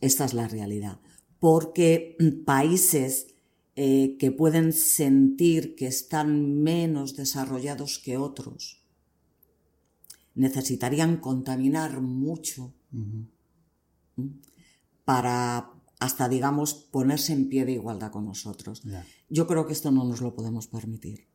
Esta 0.00 0.24
es 0.24 0.32
la 0.32 0.48
realidad. 0.48 1.00
Porque 1.38 2.16
países 2.46 3.31
eh, 3.76 4.16
que 4.18 4.30
pueden 4.32 4.72
sentir 4.72 5.74
que 5.74 5.86
están 5.86 6.62
menos 6.62 7.16
desarrollados 7.16 7.98
que 7.98 8.16
otros 8.18 8.82
necesitarían 10.34 11.18
contaminar 11.18 12.00
mucho 12.00 12.72
para 15.04 15.72
hasta, 16.02 16.28
digamos, 16.28 16.74
ponerse 16.74 17.32
en 17.32 17.48
pie 17.48 17.64
de 17.64 17.72
igualdad 17.72 18.10
con 18.10 18.24
nosotros. 18.24 18.82
Yo 19.28 19.46
creo 19.46 19.66
que 19.66 19.72
esto 19.72 19.92
no 19.92 20.04
nos 20.04 20.20
lo 20.20 20.34
podemos 20.34 20.66
permitir. 20.66 21.28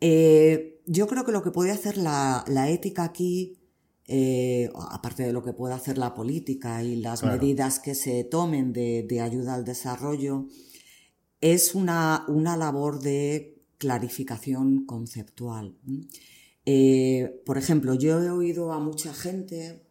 Eh, 0.00 0.82
yo 0.86 1.08
creo 1.08 1.24
que 1.24 1.32
lo 1.32 1.42
que 1.42 1.50
puede 1.50 1.72
hacer 1.72 1.96
la, 1.96 2.44
ética 2.68 3.02
aquí, 3.02 3.58
eh, 4.06 4.70
aparte 4.90 5.24
de 5.24 5.32
lo 5.32 5.42
que 5.42 5.52
puede 5.52 5.74
hacer 5.74 5.98
la 5.98 6.14
política 6.14 6.84
y 6.84 6.94
las 6.94 7.24
medidas 7.24 7.80
que 7.80 7.96
se 7.96 8.22
tomen 8.22 8.72
de, 8.72 9.20
ayuda 9.20 9.54
al 9.54 9.64
desarrollo, 9.64 10.46
es 11.40 11.74
una, 11.74 12.24
una 12.28 12.56
labor 12.56 13.00
de 13.00 13.62
clarificación 13.78 14.86
conceptual. 14.86 15.76
Eh, 16.64 17.42
por 17.44 17.58
ejemplo, 17.58 17.94
yo 17.94 18.22
he 18.22 18.30
oído 18.30 18.72
a 18.72 18.80
mucha 18.80 19.12
gente, 19.14 19.86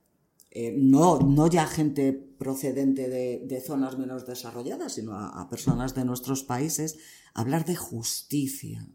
no, 0.76 1.20
no 1.20 1.48
ya 1.48 1.68
gente 1.68 2.14
procedente 2.38 3.10
de, 3.10 3.62
zonas 3.62 3.98
menos 3.98 4.26
desarrolladas, 4.26 4.94
sino 4.94 5.14
a, 5.14 5.50
personas 5.50 5.96
de 5.96 6.06
nuestros 6.06 6.44
países, 6.44 6.98
hablar 7.34 7.66
de 7.66 7.76
justicia. 7.76 8.88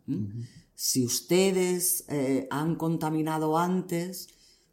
Si 0.75 1.05
ustedes 1.05 2.05
eh, 2.09 2.47
han 2.51 2.77
contaminado 2.77 3.59
antes, 3.59 4.29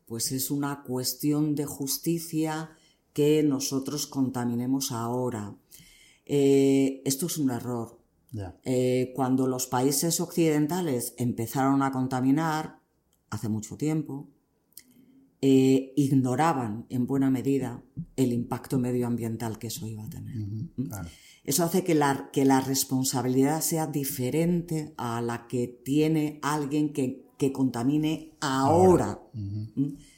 pues 0.05 0.31
es 0.31 0.51
una 0.51 0.83
cuestión 0.83 1.55
de 1.55 1.65
justicia 1.65 2.71
que 3.13 3.43
nosotros 3.43 4.07
contaminemos 4.07 4.91
ahora. 4.91 5.55
Eh, 6.27 7.01
esto 7.05 7.27
es 7.27 7.37
un 7.37 7.51
error. 7.51 7.99
Eh, 8.63 9.13
cuando 9.15 9.47
los 9.47 9.67
países 9.67 10.19
occidentales 10.19 11.15
empezaron 11.17 11.81
a 11.81 11.91
contaminar, 11.91 12.81
hace 13.29 13.49
mucho 13.49 13.77
tiempo, 13.77 14.29
ignoraban 15.39 16.85
en 16.89 17.07
buena 17.07 17.29
medida 17.29 17.81
el 18.15 18.33
impacto 18.33 18.79
medioambiental 18.79 19.57
que 19.57 19.67
eso 19.67 19.87
iba 19.87 20.03
a 20.03 20.09
tener. 20.09 20.35
Eso 21.47 21.63
hace 21.63 21.85
que 21.85 21.95
la, 21.95 22.29
que 22.33 22.43
la 22.43 22.59
responsabilidad 22.59 23.61
sea 23.61 23.87
diferente 23.87 24.93
a 24.97 25.21
la 25.21 25.47
que 25.47 25.67
tiene 25.67 26.39
alguien 26.43 26.91
que, 26.91 27.25
contamine 27.53 28.35
ahora, 28.41 29.21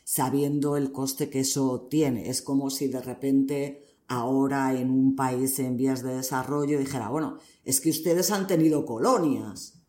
sabiendo 0.04 0.76
el 0.76 0.92
coste 0.92 1.30
que 1.30 1.42
eso 1.42 1.88
tiene. 1.88 2.30
Es 2.30 2.42
como 2.42 2.72
si 2.72 2.88
de 2.88 3.00
repente 3.00 3.89
ahora 4.10 4.74
en 4.74 4.92
un 4.92 5.16
país 5.16 5.58
en 5.60 5.78
vías 5.78 6.04
de 6.04 6.16
desarrollo 6.16 6.78
dijera, 6.78 7.10
bueno, 7.10 7.38
es 7.64 7.80
que 7.80 7.90
ustedes 7.90 8.32
han 8.32 8.48
tenido 8.48 8.86
colonias 8.86 9.80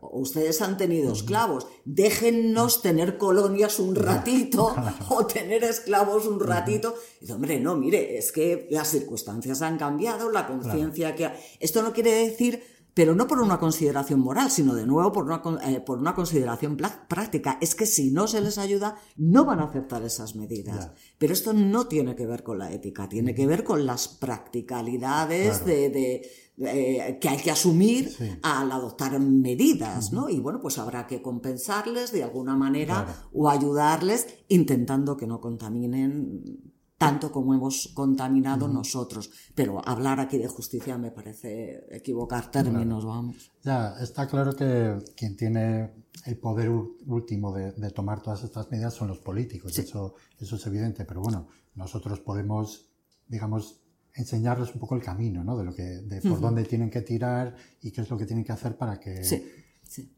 Ustedes 0.00 0.62
han 0.62 0.76
tenido 0.76 1.12
esclavos. 1.12 1.66
Déjennos 1.84 2.80
tener 2.82 3.18
colonias 3.18 3.80
un 3.80 3.94
ratito 3.94 4.74
o 5.08 5.26
tener 5.26 5.64
esclavos 5.64 6.26
un 6.26 6.40
ratito. 6.40 6.94
Y 7.20 7.30
hombre, 7.32 7.58
no, 7.58 7.76
mire, 7.76 8.16
es 8.16 8.30
que 8.30 8.68
las 8.70 8.88
circunstancias 8.88 9.62
han 9.62 9.76
cambiado, 9.76 10.30
la 10.30 10.46
conciencia 10.46 11.14
que... 11.14 11.30
Esto 11.58 11.82
no 11.82 11.92
quiere 11.92 12.12
decir, 12.12 12.62
pero 12.94 13.14
no 13.14 13.26
por 13.26 13.40
una 13.40 13.58
consideración 13.58 14.20
moral, 14.20 14.50
sino 14.50 14.74
de 14.74 14.86
nuevo 14.86 15.12
por 15.12 15.24
una, 15.24 15.42
eh, 15.64 15.80
por 15.80 15.98
una 15.98 16.14
consideración 16.14 16.76
práctica. 16.76 17.58
Es 17.60 17.74
que 17.74 17.86
si 17.86 18.12
no 18.12 18.28
se 18.28 18.40
les 18.40 18.56
ayuda, 18.56 18.96
no 19.16 19.44
van 19.44 19.58
a 19.60 19.64
aceptar 19.64 20.02
esas 20.04 20.36
medidas. 20.36 20.92
Pero 21.18 21.32
esto 21.32 21.52
no 21.52 21.88
tiene 21.88 22.14
que 22.14 22.26
ver 22.26 22.44
con 22.44 22.58
la 22.58 22.72
ética, 22.72 23.08
tiene 23.08 23.34
que 23.34 23.46
ver 23.46 23.64
con 23.64 23.84
las 23.84 24.06
practicalidades 24.08 25.64
de 25.64 26.22
eh, 26.56 27.18
que 27.20 27.28
hay 27.28 27.38
que 27.38 27.50
asumir 27.50 28.14
al 28.42 28.70
adoptar 28.70 29.18
medidas, 29.18 30.12
¿no? 30.12 30.28
Y 30.28 30.38
bueno, 30.38 30.60
pues 30.60 30.78
habrá 30.78 31.08
que 31.08 31.20
compensarles 31.20 32.12
de 32.12 32.22
alguna 32.22 32.56
manera 32.56 33.26
o 33.32 33.48
ayudarles 33.48 34.28
intentando 34.46 35.16
que 35.16 35.26
no 35.26 35.40
contaminen 35.40 36.73
tanto 36.98 37.32
como 37.32 37.54
hemos 37.54 37.90
contaminado 37.94 38.68
nosotros. 38.68 39.30
Pero 39.54 39.86
hablar 39.86 40.20
aquí 40.20 40.38
de 40.38 40.48
justicia 40.48 40.96
me 40.96 41.10
parece 41.10 41.84
equivocar 41.90 42.50
términos, 42.50 43.04
vamos. 43.04 43.52
Ya, 43.62 43.94
está 44.00 44.26
claro 44.26 44.54
que 44.54 44.98
quien 45.16 45.36
tiene 45.36 45.90
el 46.26 46.38
poder 46.38 46.70
último 46.70 47.52
de, 47.52 47.72
tomar 47.90 48.22
todas 48.22 48.44
estas 48.44 48.70
medidas 48.70 48.94
son 48.94 49.08
los 49.08 49.18
políticos, 49.18 49.78
eso, 49.78 50.14
eso 50.38 50.56
es 50.56 50.66
evidente, 50.66 51.04
pero 51.04 51.20
bueno, 51.20 51.48
nosotros 51.74 52.20
podemos, 52.20 52.88
digamos, 53.26 53.80
enseñarles 54.14 54.72
un 54.72 54.80
poco 54.80 54.94
el 54.94 55.02
camino, 55.02 55.42
¿no? 55.42 55.56
De 55.56 55.64
lo 55.64 55.74
que, 55.74 55.82
de 55.82 56.20
por 56.22 56.40
dónde 56.40 56.64
tienen 56.64 56.88
que 56.88 57.02
tirar 57.02 57.56
y 57.82 57.90
qué 57.90 58.00
es 58.00 58.10
lo 58.10 58.16
que 58.16 58.26
tienen 58.26 58.44
que 58.44 58.52
hacer 58.52 58.78
para 58.78 59.00
que, 59.00 59.24
sí, 59.24 59.44
sí. 59.82 60.16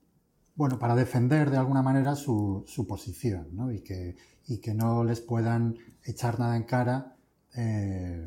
bueno, 0.54 0.78
para 0.78 0.94
defender 0.94 1.50
de 1.50 1.56
alguna 1.56 1.82
manera 1.82 2.14
su, 2.14 2.62
su 2.66 2.86
posición, 2.86 3.48
¿no? 3.52 3.72
Y 3.72 3.80
que, 3.80 4.16
y 4.46 4.58
que 4.58 4.74
no 4.74 5.04
les 5.04 5.20
puedan 5.20 5.76
echar 6.04 6.38
nada 6.38 6.56
en 6.56 6.64
cara 6.64 7.16
eh, 7.56 8.24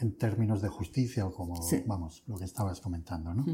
en 0.00 0.16
términos 0.16 0.62
de 0.62 0.68
justicia 0.68 1.26
o 1.26 1.32
como, 1.32 1.60
vamos, 1.86 2.22
lo 2.26 2.36
que 2.36 2.44
estabas 2.44 2.80
comentando, 2.80 3.34
¿no? 3.34 3.44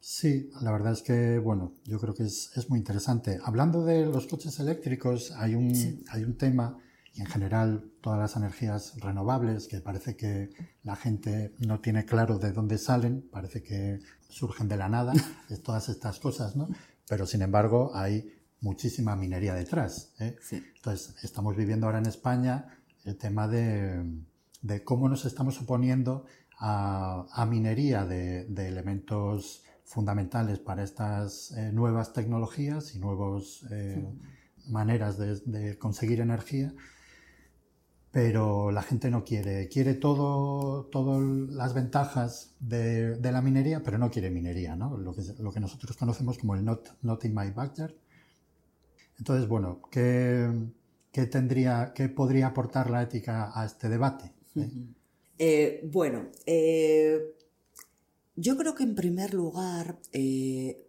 Sí, 0.00 0.50
la 0.60 0.70
verdad 0.70 0.92
es 0.92 1.02
que, 1.02 1.38
bueno, 1.38 1.72
yo 1.84 1.98
creo 1.98 2.14
que 2.14 2.24
es, 2.24 2.50
es 2.56 2.68
muy 2.68 2.78
interesante. 2.78 3.38
Hablando 3.42 3.84
de 3.84 4.04
los 4.04 4.26
coches 4.26 4.58
eléctricos, 4.60 5.32
hay 5.32 5.54
un, 5.54 5.72
hay 6.10 6.24
un 6.24 6.36
tema 6.36 6.78
y 7.14 7.20
en 7.20 7.26
general 7.26 7.90
todas 8.00 8.18
las 8.18 8.36
energías 8.36 9.00
renovables, 9.00 9.68
que 9.68 9.80
parece 9.80 10.16
que 10.16 10.50
la 10.82 10.96
gente 10.96 11.54
no 11.60 11.80
tiene 11.80 12.04
claro 12.04 12.38
de 12.38 12.52
dónde 12.52 12.76
salen, 12.76 13.28
parece 13.30 13.62
que 13.62 14.00
surgen 14.28 14.68
de 14.68 14.76
la 14.76 14.88
nada, 14.88 15.12
todas 15.64 15.88
estas 15.88 16.18
cosas, 16.18 16.56
¿no? 16.56 16.68
Pero 17.08 17.26
sin 17.26 17.42
embargo 17.42 17.92
hay 17.94 18.28
muchísima 18.64 19.14
minería 19.14 19.54
detrás. 19.54 20.14
¿eh? 20.18 20.36
Entonces, 20.50 21.14
estamos 21.22 21.54
viviendo 21.54 21.86
ahora 21.86 21.98
en 21.98 22.06
España 22.06 22.66
el 23.04 23.16
tema 23.16 23.46
de, 23.46 24.02
cómo 24.84 25.08
nos 25.08 25.24
estamos 25.24 25.60
oponiendo 25.60 26.24
a, 26.58 27.46
minería 27.48 28.04
de, 28.06 28.46
elementos 28.66 29.62
fundamentales 29.84 30.58
para 30.58 30.82
estas 30.82 31.52
eh, 31.52 31.70
nuevas 31.72 32.12
tecnologías 32.12 32.94
y 32.94 32.98
nuevas 32.98 33.64
eh, 33.70 34.02
maneras 34.66 35.18
de 35.18 35.78
conseguir 35.78 36.20
energía 36.20 36.74
pero 38.14 38.70
la 38.70 38.82
gente 38.82 39.10
no 39.10 39.24
quiere, 39.24 39.68
quiere 39.68 39.94
todo, 39.94 40.84
todas 40.84 41.20
las 41.50 41.74
ventajas 41.74 42.54
de, 42.60 43.18
la 43.20 43.42
minería, 43.42 43.82
pero 43.82 43.98
no 43.98 44.08
quiere 44.08 44.30
minería, 44.30 44.76
¿no? 44.76 44.96
Lo 44.96 45.12
que, 45.16 45.22
lo 45.40 45.50
que 45.52 45.58
nosotros 45.58 45.96
conocemos 45.96 46.38
como 46.38 46.54
el 46.54 46.64
not, 46.64 46.90
not 47.02 47.24
in 47.24 47.34
my 47.34 47.50
backyard. 47.50 47.92
Entonces, 49.18 49.48
bueno, 49.48 49.80
¿qué, 49.90 50.50
qué, 51.12 51.26
tendría, 51.26 51.92
¿qué 51.94 52.08
podría 52.08 52.48
aportar 52.48 52.90
la 52.90 53.02
ética 53.02 53.52
a 53.54 53.64
este 53.64 53.88
debate? 53.88 54.32
Eh, 55.38 55.80
bueno, 55.90 56.30
eh, 56.46 57.34
yo 58.36 58.56
creo 58.56 58.74
que 58.74 58.84
en 58.84 58.94
primer 58.94 59.34
lugar 59.34 59.98
eh, 60.12 60.88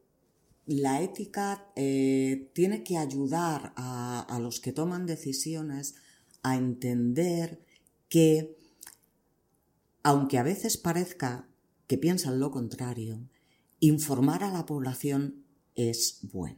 la 0.65 1.01
ética 1.01 1.67
tiene 1.75 2.83
que 2.83 2.97
ayudar 2.97 3.73
a, 3.75 4.21
a 4.21 4.39
los 4.39 4.59
que 4.59 4.71
toman 4.71 5.05
decisiones 5.05 5.95
a 6.41 6.55
entender 6.55 7.59
que, 8.09 8.57
aunque 10.03 10.39
a 10.39 10.43
veces 10.43 10.77
parezca 10.77 11.47
que 11.87 11.97
piensan 11.97 12.39
lo 12.39 12.49
contrario, 12.49 13.19
informar 13.79 14.43
a 14.43 14.51
la 14.51 14.65
población 14.65 15.43
es 15.75 16.19
bueno. 16.31 16.57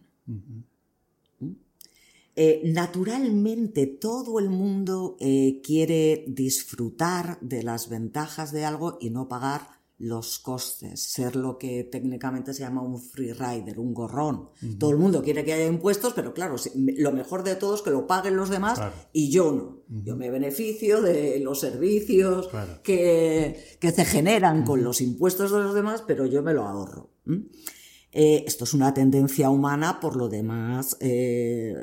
Eh, 2.39 2.61
naturalmente 2.65 3.88
todo 3.88 4.38
el 4.38 4.51
mundo 4.51 5.18
eh, 5.19 5.59
quiere 5.64 6.23
disfrutar 6.27 7.39
de 7.41 7.64
las 7.64 7.89
ventajas 7.89 8.51
de 8.51 8.64
algo 8.64 8.99
y 9.01 9.09
no 9.09 9.27
pagar 9.27 9.61
los 9.97 10.38
costes, 10.38 11.01
ser 11.01 11.35
lo 11.35 11.57
que 11.57 11.84
técnicamente 11.84 12.53
se 12.53 12.59
llama 12.59 12.84
un 12.84 13.01
free 13.01 13.34
rider, 13.34 13.80
un 13.80 13.95
gorrón. 13.95 14.51
Todo 14.77 14.91
el 14.91 14.97
mundo 14.97 15.23
quiere 15.23 15.43
que 15.43 15.53
haya 15.53 15.65
impuestos, 15.65 16.14
pero 16.14 16.35
claro, 16.35 16.57
lo 16.76 17.11
mejor 17.11 17.43
de 17.43 17.55
todo 17.55 17.73
es 17.73 17.81
que 17.81 17.89
lo 17.89 18.05
paguen 18.05 18.35
los 18.35 18.51
demás 18.51 18.80
y 19.11 19.31
yo 19.31 19.51
no. 19.51 19.81
Yo 20.03 20.15
me 20.15 20.30
beneficio 20.30 21.01
de 21.01 21.39
los 21.39 21.59
servicios 21.59 22.49
que, 22.84 23.77
que, 23.80 23.91
se 23.91 24.05
generan 24.05 24.64
con 24.64 24.84
los 24.84 25.01
impuestos 25.01 25.51
de 25.51 25.61
los 25.61 25.73
demás, 25.73 26.03
pero 26.05 26.27
yo 26.27 26.43
me 26.43 26.53
lo 26.53 26.68
ahorro. 26.68 27.09
Eh, 28.11 28.43
esto 28.47 28.64
es 28.64 28.73
una 28.73 28.93
tendencia 28.93 29.49
humana, 29.49 29.99
por 29.99 30.15
lo 30.15 30.30
demás, 30.30 30.97
eh, 31.01 31.76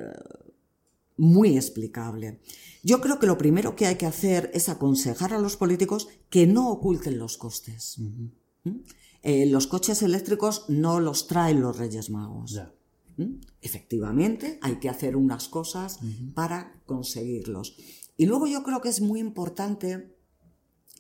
muy 1.16 1.56
explicable. 1.56 2.40
Yo 2.82 3.00
creo 3.00 3.18
que 3.18 3.26
lo 3.26 3.38
primero 3.38 3.76
que 3.76 3.86
hay 3.86 3.96
que 3.96 4.06
hacer 4.06 4.50
es 4.54 4.68
aconsejar 4.68 5.32
a 5.32 5.38
los 5.38 5.56
políticos 5.56 6.08
que 6.28 6.46
no 6.46 6.70
oculten 6.70 7.18
los 7.18 7.38
costes. 7.38 7.98
Eh, 9.22 9.46
los 9.46 9.66
coches 9.66 10.02
eléctricos 10.02 10.66
no 10.68 11.00
los 11.00 11.26
traen 11.26 11.60
los 11.60 11.78
Reyes 11.78 12.10
Magos. 12.10 12.60
Efectivamente, 13.62 14.58
hay 14.60 14.76
que 14.80 14.88
hacer 14.88 15.16
unas 15.16 15.48
cosas 15.48 16.00
para 16.34 16.82
conseguirlos. 16.84 17.76
Y 18.16 18.26
luego 18.26 18.46
yo 18.46 18.62
creo 18.62 18.80
que 18.80 18.88
es 18.88 19.00
muy 19.00 19.20
importante 19.20 20.14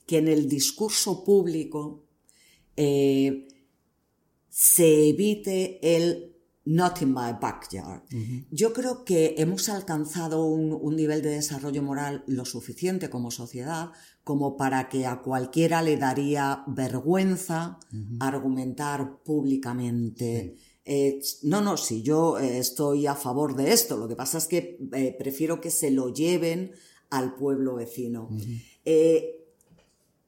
que 0.06 0.18
en 0.18 0.28
el 0.28 0.48
discurso 0.48 1.24
público 1.24 2.04
eh, 2.76 3.48
se 4.48 5.08
evite 5.08 5.96
el 5.96 6.33
not 6.66 7.02
in 7.02 7.12
my 7.12 7.32
backyard. 7.40 8.02
Yo 8.50 8.72
creo 8.72 9.04
que 9.04 9.34
hemos 9.38 9.68
alcanzado 9.68 10.46
un, 10.46 10.96
nivel 10.96 11.22
de 11.22 11.30
desarrollo 11.30 11.82
moral 11.82 12.24
lo 12.26 12.44
suficiente 12.44 13.10
como 13.10 13.30
sociedad 13.30 13.90
como 14.22 14.56
para 14.56 14.88
que 14.88 15.06
a 15.06 15.20
cualquiera 15.20 15.82
le 15.82 15.98
daría 15.98 16.64
vergüenza 16.66 17.78
argumentar 18.20 19.22
públicamente. 19.22 20.56
Eh, 20.86 21.20
no, 21.42 21.60
no, 21.60 21.76
si 21.76 22.02
yo 22.02 22.38
eh, 22.38 22.58
estoy 22.58 23.06
a 23.06 23.14
favor 23.14 23.54
de 23.56 23.72
esto, 23.72 23.96
lo 23.96 24.08
que 24.08 24.16
pasa 24.16 24.38
es 24.38 24.46
que 24.46 24.78
eh, 24.92 25.14
prefiero 25.18 25.60
que 25.60 25.70
se 25.70 25.90
lo 25.90 26.12
lleven 26.12 26.72
al 27.10 27.34
pueblo 27.34 27.76
vecino. 27.76 28.28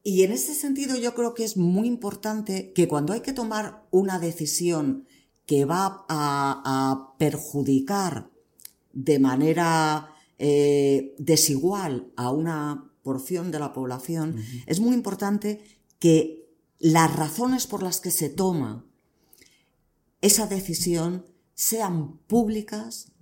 y 0.02 0.22
en 0.22 0.32
ese 0.32 0.54
sentido 0.54 0.96
yo 0.96 1.14
creo 1.14 1.34
que 1.34 1.44
es 1.44 1.56
muy 1.56 1.88
importante 1.88 2.72
que 2.72 2.86
cuando 2.86 3.12
hay 3.12 3.20
que 3.20 3.32
tomar 3.32 3.86
una 3.90 4.18
decisión 4.18 5.06
que 5.46 5.64
va 5.64 6.04
a, 6.08 7.14
perjudicar 7.18 8.30
de 8.92 9.18
manera 9.18 10.10
eh, 10.38 11.14
desigual 11.18 12.12
a 12.16 12.30
una 12.30 12.92
porción 13.02 13.50
de 13.50 13.58
la 13.58 13.72
población, 13.72 14.36
es 14.66 14.80
muy 14.80 14.94
importante 14.94 15.62
que 15.98 16.50
las 16.78 17.14
razones 17.14 17.66
por 17.66 17.82
las 17.82 18.00
que 18.00 18.10
se 18.10 18.28
toma 18.28 18.84
esa 20.20 20.46
decisión 20.46 21.24
sean 21.54 22.18
públicas, 22.26 23.12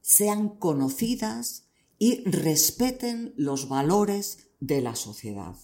sean 0.00 0.50
conocidas 0.50 1.64
y 1.98 2.22
respeten 2.24 3.32
los 3.36 3.68
valores 3.68 4.50
de 4.60 4.82
la 4.82 4.94
sociedad. 4.94 5.56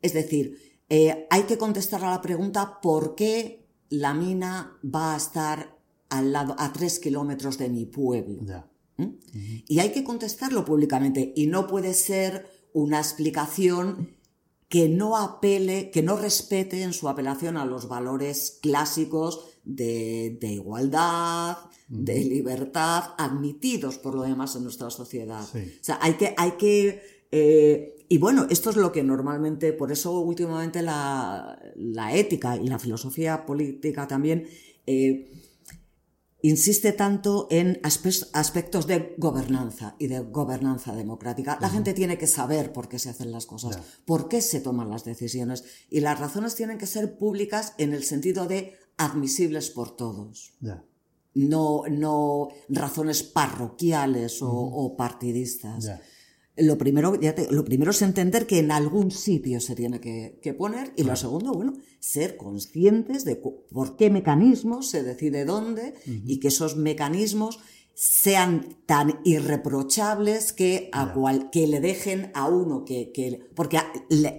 Es 0.00 0.14
decir, 0.14 0.82
eh, 0.88 1.26
hay 1.30 1.42
que 1.42 1.58
contestar 1.58 2.04
a 2.04 2.10
la 2.10 2.22
pregunta 2.22 2.80
¿por 2.80 3.14
qué 3.14 3.67
la 3.90 4.14
mina 4.14 4.78
va 4.84 5.14
a 5.14 5.16
estar 5.16 5.78
al 6.08 6.32
lado, 6.32 6.54
a 6.58 6.72
tres 6.72 6.98
kilómetros 6.98 7.58
de 7.58 7.68
mi 7.68 7.86
pueblo. 7.86 8.64
¿Mm? 8.96 9.06
Y 9.66 9.78
hay 9.80 9.92
que 9.92 10.04
contestarlo 10.04 10.64
públicamente. 10.64 11.32
Y 11.36 11.46
no 11.46 11.66
puede 11.66 11.94
ser 11.94 12.48
una 12.72 12.98
explicación 12.98 14.16
que 14.68 14.88
no 14.88 15.16
apele, 15.16 15.90
que 15.90 16.02
no 16.02 16.16
respete 16.16 16.82
en 16.82 16.92
su 16.92 17.08
apelación 17.08 17.56
a 17.56 17.64
los 17.64 17.88
valores 17.88 18.58
clásicos 18.60 19.40
de, 19.64 20.38
igualdad, 20.42 21.56
de 21.88 22.24
libertad, 22.24 23.14
admitidos 23.16 23.96
por 23.96 24.14
lo 24.14 24.22
demás 24.22 24.56
en 24.56 24.64
nuestra 24.64 24.90
sociedad. 24.90 25.42
O 25.42 25.84
sea, 25.84 25.98
hay 26.02 26.14
que, 26.14 26.34
hay 26.36 26.52
que 26.52 27.17
eh, 27.30 28.06
y 28.08 28.18
bueno, 28.18 28.46
esto 28.48 28.70
es 28.70 28.76
lo 28.76 28.90
que 28.90 29.02
normalmente, 29.02 29.72
por 29.72 29.92
eso 29.92 30.18
últimamente 30.20 30.80
la, 30.82 31.60
ética 32.12 32.56
y 32.56 32.68
la 32.68 32.78
filosofía 32.78 33.44
política 33.44 34.08
también 34.08 34.46
eh, 34.86 35.30
insiste 36.40 36.92
tanto 36.92 37.46
en 37.50 37.80
aspectos 37.82 38.86
de 38.86 39.14
gobernanza 39.18 39.94
y 39.98 40.06
de 40.06 40.20
gobernanza 40.20 40.94
democrática. 40.94 41.58
La 41.60 41.68
gente 41.68 41.92
tiene 41.92 42.16
que 42.16 42.26
saber 42.26 42.72
por 42.72 42.88
qué 42.88 42.98
se 42.98 43.10
hacen 43.10 43.30
las 43.30 43.44
cosas, 43.44 43.78
por 44.06 44.28
qué 44.28 44.40
se 44.40 44.60
toman 44.60 44.88
las 44.88 45.04
decisiones 45.04 45.64
y 45.90 46.00
las 46.00 46.18
razones 46.18 46.54
tienen 46.54 46.78
que 46.78 46.86
ser 46.86 47.18
públicas 47.18 47.74
en 47.76 47.92
el 47.92 48.04
sentido 48.04 48.46
de 48.46 48.74
admisibles 48.96 49.68
por 49.68 49.96
todos. 49.96 50.54
No, 51.34 51.82
no 51.90 52.48
razones 52.70 53.22
parroquiales 53.22 54.38
o, 54.40 54.94
partidistas 54.96 55.90
lo 56.60 56.78
primero, 56.78 57.14
lo 57.50 57.64
primero 57.64 57.90
es 57.90 58.02
entender 58.02 58.46
que 58.46 58.58
en 58.58 58.70
algún 58.70 59.10
sitio 59.10 59.60
se 59.60 59.74
tiene 59.74 60.00
que, 60.00 60.54
poner 60.54 60.92
y 60.96 61.04
lo 61.04 61.14
segundo, 61.16 61.52
bueno, 61.52 61.74
ser 62.00 62.36
conscientes 62.36 63.24
de 63.24 63.36
por 63.36 63.96
qué 63.96 64.10
mecanismos 64.10 64.90
se 64.90 65.02
decide 65.02 65.44
dónde 65.44 65.94
y 66.06 66.40
que 66.40 66.48
esos 66.48 66.76
mecanismos 66.76 67.58
sean 67.94 68.76
tan 68.86 69.18
irreprochables 69.24 70.52
que, 70.52 70.88
a 70.92 71.12
cual, 71.12 71.50
que 71.50 71.66
le 71.66 71.80
dejen 71.80 72.30
a 72.32 72.46
uno 72.46 72.84
que... 72.84 73.10
que 73.10 73.40
porque 73.56 73.80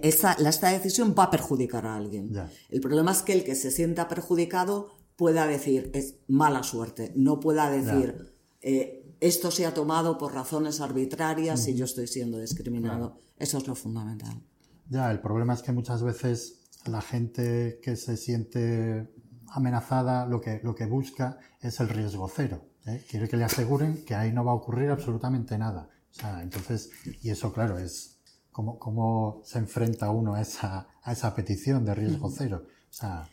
esta, 0.02 0.32
esta, 0.32 0.70
decisión 0.70 1.14
va 1.16 1.24
a 1.24 1.30
perjudicar 1.30 1.84
a 1.84 1.94
alguien. 1.94 2.32
El 2.70 2.80
problema 2.80 3.12
es 3.12 3.20
que 3.20 3.34
el 3.34 3.44
que 3.44 3.54
se 3.54 3.70
sienta 3.70 4.08
perjudicado 4.08 4.88
pueda 5.16 5.46
decir, 5.46 5.90
es 5.92 6.14
mala 6.26 6.62
suerte, 6.62 7.12
no 7.16 7.38
pueda 7.38 7.70
decir... 7.70 8.34
Eh, 8.62 8.99
esto 9.20 9.50
se 9.50 9.66
ha 9.66 9.74
tomado 9.74 10.18
por 10.18 10.34
razones 10.34 10.80
arbitrarias 10.80 11.68
y 11.68 11.74
yo 11.74 11.84
estoy 11.84 12.06
siendo 12.06 12.38
discriminado. 12.38 13.16
Eso 13.36 13.58
es 13.58 13.66
lo 13.66 13.74
fundamental. 13.74 14.42
Ya, 14.88 15.10
el 15.10 15.20
problema 15.20 15.54
es 15.54 15.62
que 15.62 15.72
muchas 15.72 16.02
veces 16.02 16.60
la 16.86 17.02
gente 17.02 17.78
que 17.82 17.96
se 17.96 18.16
siente 18.16 19.12
amenazada 19.48 20.26
lo 20.26 20.40
que, 20.40 20.60
lo 20.62 20.74
que 20.74 20.86
busca 20.86 21.38
es 21.60 21.80
el 21.80 21.88
riesgo 21.88 22.30
cero. 22.34 22.64
¿eh? 22.86 23.04
Quiere 23.08 23.28
que 23.28 23.36
le 23.36 23.44
aseguren 23.44 24.04
que 24.04 24.14
ahí 24.14 24.32
no 24.32 24.44
va 24.44 24.52
a 24.52 24.54
ocurrir 24.54 24.90
absolutamente 24.90 25.58
nada. 25.58 25.88
O 26.10 26.14
sea, 26.14 26.42
entonces, 26.42 26.90
y 27.22 27.30
eso 27.30 27.52
claro, 27.52 27.78
es 27.78 28.18
cómo, 28.50 28.78
cómo 28.78 29.42
se 29.44 29.58
enfrenta 29.58 30.10
uno 30.10 30.34
a 30.34 30.40
esa, 30.40 30.88
a 31.02 31.12
esa 31.12 31.34
petición 31.34 31.84
de 31.84 31.94
riesgo 31.94 32.30
cero. 32.30 32.64
O 32.66 32.92
sea, 32.92 33.28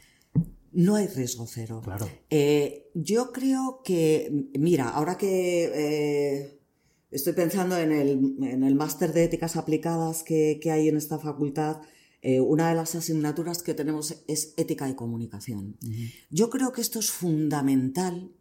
no 0.71 0.95
hay 0.95 1.07
riesgo 1.07 1.47
cero. 1.47 1.81
Claro. 1.83 2.09
Eh, 2.29 2.89
yo 2.93 3.31
creo 3.31 3.81
que, 3.83 4.49
mira, 4.57 4.89
ahora 4.89 5.17
que 5.17 5.65
eh, 5.73 6.59
estoy 7.11 7.33
pensando 7.33 7.77
en 7.77 7.91
el, 7.91 8.75
máster 8.75 9.13
de 9.13 9.23
éticas 9.23 9.55
aplicadas 9.55 10.23
que, 10.23 10.59
hay 10.71 10.89
en 10.89 10.97
esta 10.97 11.19
facultad, 11.19 11.81
eh, 12.21 12.39
una 12.39 12.69
de 12.69 12.75
las 12.75 12.95
asignaturas 12.95 13.63
que 13.63 13.73
tenemos 13.73 14.23
es 14.27 14.53
ética 14.57 14.89
y 14.89 14.95
comunicación. 14.95 15.77
Yo 16.29 16.49
creo 16.49 16.71
que 16.71 16.81
esto 16.81 16.99
es 16.99 17.09
fundamental 17.11 18.31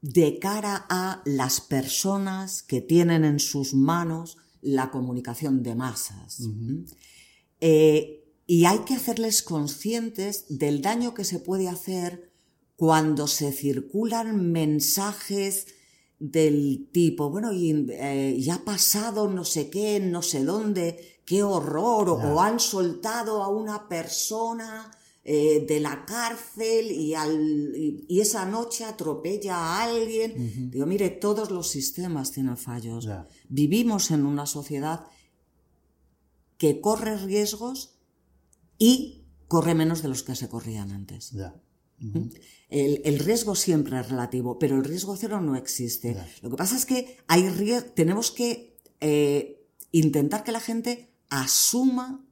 de 0.00 0.38
cara 0.40 0.86
a 0.88 1.22
las 1.24 1.60
personas 1.60 2.62
que 2.62 2.80
tienen 2.80 3.24
en 3.24 3.40
sus 3.40 3.74
manos 3.74 4.36
la 4.60 4.90
comunicación 4.90 5.62
de 5.62 5.74
masas. 5.74 6.48
Y 8.50 8.64
hay 8.64 8.78
que 8.78 8.94
hacerles 8.94 9.42
conscientes 9.42 10.46
del 10.48 10.80
daño 10.80 11.12
que 11.12 11.24
se 11.24 11.38
puede 11.38 11.68
hacer 11.68 12.32
cuando 12.76 13.26
se 13.26 13.52
circulan 13.52 14.50
mensajes 14.50 15.66
del 16.18 16.88
tipo, 16.90 17.28
bueno, 17.28 17.52
y, 17.52 17.86
eh, 17.90 18.38
ya 18.40 18.54
ha 18.54 18.64
pasado 18.64 19.28
no 19.28 19.44
sé 19.44 19.68
qué, 19.68 20.00
no 20.00 20.22
sé 20.22 20.44
dónde, 20.44 21.20
qué 21.26 21.42
horror, 21.42 22.08
o, 22.08 22.40
han 22.40 22.58
soltado 22.58 23.42
a 23.42 23.48
una 23.48 23.86
persona 23.86 24.90
eh, 25.24 25.66
de 25.68 25.80
la 25.80 26.06
cárcel 26.06 26.90
y, 26.90 27.12
al, 27.12 27.74
y, 27.76 28.18
esa 28.18 28.46
noche 28.46 28.86
atropella 28.86 29.56
a 29.56 29.82
alguien. 29.82 30.70
Digo, 30.70 30.86
mire, 30.86 31.10
todos 31.10 31.50
los 31.50 31.68
sistemas 31.68 32.32
tienen 32.32 32.56
fallos. 32.56 33.06
Vivimos 33.50 34.10
en 34.10 34.24
una 34.24 34.46
sociedad 34.46 35.04
que 36.56 36.80
corre 36.80 37.18
riesgos 37.18 37.97
y 38.78 39.24
corre 39.48 39.74
menos 39.74 40.02
de 40.02 40.08
los 40.08 40.22
que 40.22 40.36
se 40.36 40.48
corrían 40.48 40.92
antes. 40.92 41.34
¿Mm? 42.00 42.28
el, 42.68 43.18
riesgo 43.18 43.56
siempre 43.56 43.98
es 43.98 44.08
relativo, 44.08 44.58
pero 44.58 44.76
el 44.76 44.84
riesgo 44.84 45.16
cero 45.16 45.40
no 45.40 45.56
existe. 45.56 46.16
Lo 46.42 46.50
que 46.50 46.56
pasa 46.56 46.76
es 46.76 46.86
que 46.86 47.18
hay 47.26 47.42
tenemos 47.94 48.30
que 48.30 48.76
eh, 49.00 49.66
intentar 49.90 50.44
que 50.44 50.52
la 50.52 50.60
gente 50.60 51.10
asuma 51.28 52.24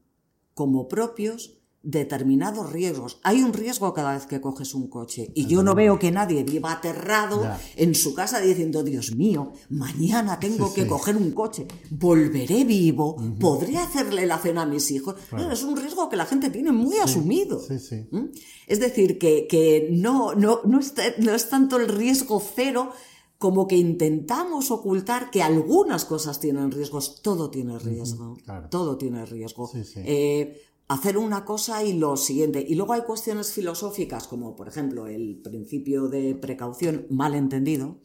como 0.54 0.88
propios 0.88 1.55
determinados 1.86 2.72
riesgos. 2.72 3.20
Hay 3.22 3.42
un 3.42 3.52
riesgo 3.52 3.94
cada 3.94 4.14
vez 4.14 4.26
que 4.26 4.40
coges 4.40 4.74
un 4.74 4.88
coche 4.88 5.30
y 5.34 5.46
yo 5.46 5.62
no 5.62 5.76
veo 5.76 6.00
que 6.00 6.10
nadie 6.10 6.42
viva 6.42 6.72
aterrado 6.72 7.48
en 7.76 7.94
su 7.94 8.12
casa 8.12 8.40
diciendo, 8.40 8.82
Dios 8.82 9.14
mío, 9.14 9.52
mañana 9.70 10.40
tengo 10.40 10.74
que 10.74 10.86
coger 10.88 11.16
un 11.16 11.30
coche, 11.30 11.68
volveré 11.90 12.64
vivo, 12.64 13.16
podré 13.38 13.78
hacerle 13.78 14.26
la 14.26 14.38
cena 14.38 14.62
a 14.62 14.66
mis 14.66 14.90
hijos. 14.90 15.14
es 15.52 15.62
un 15.62 15.76
riesgo 15.76 16.08
que 16.08 16.16
la 16.16 16.26
gente 16.26 16.50
tiene 16.50 16.72
muy 16.72 16.96
asumido. 16.98 17.62
¿Mm? 18.10 18.24
Es 18.66 18.80
decir, 18.80 19.18
que, 19.18 19.88
no, 19.92 20.34
no, 20.34 20.62
no, 20.64 20.80
es, 20.80 21.48
tanto 21.48 21.76
el 21.76 21.86
riesgo 21.86 22.42
cero 22.54 22.90
como 23.38 23.68
que 23.68 23.76
intentamos 23.76 24.72
ocultar 24.72 25.30
que 25.30 25.42
algunas 25.42 26.04
cosas 26.04 26.40
tienen 26.40 26.72
riesgos. 26.72 27.22
Todo 27.22 27.48
tiene 27.48 27.78
riesgo. 27.78 28.36
Todo 28.70 28.96
tiene 28.96 29.24
riesgo. 29.24 29.70
Eh, 29.98 30.62
hacer 30.88 31.18
una 31.18 31.44
cosa 31.44 31.82
y 31.84 31.94
lo 31.94 32.16
siguiente. 32.16 32.64
Y 32.66 32.74
luego 32.74 32.92
hay 32.92 33.02
cuestiones 33.02 33.52
filosóficas, 33.52 34.28
como 34.28 34.54
por 34.56 34.68
ejemplo 34.68 35.06
el 35.06 35.40
principio 35.42 36.08
de 36.08 36.34
precaución 36.34 37.06
mal 37.10 37.34
entendido, 37.34 38.00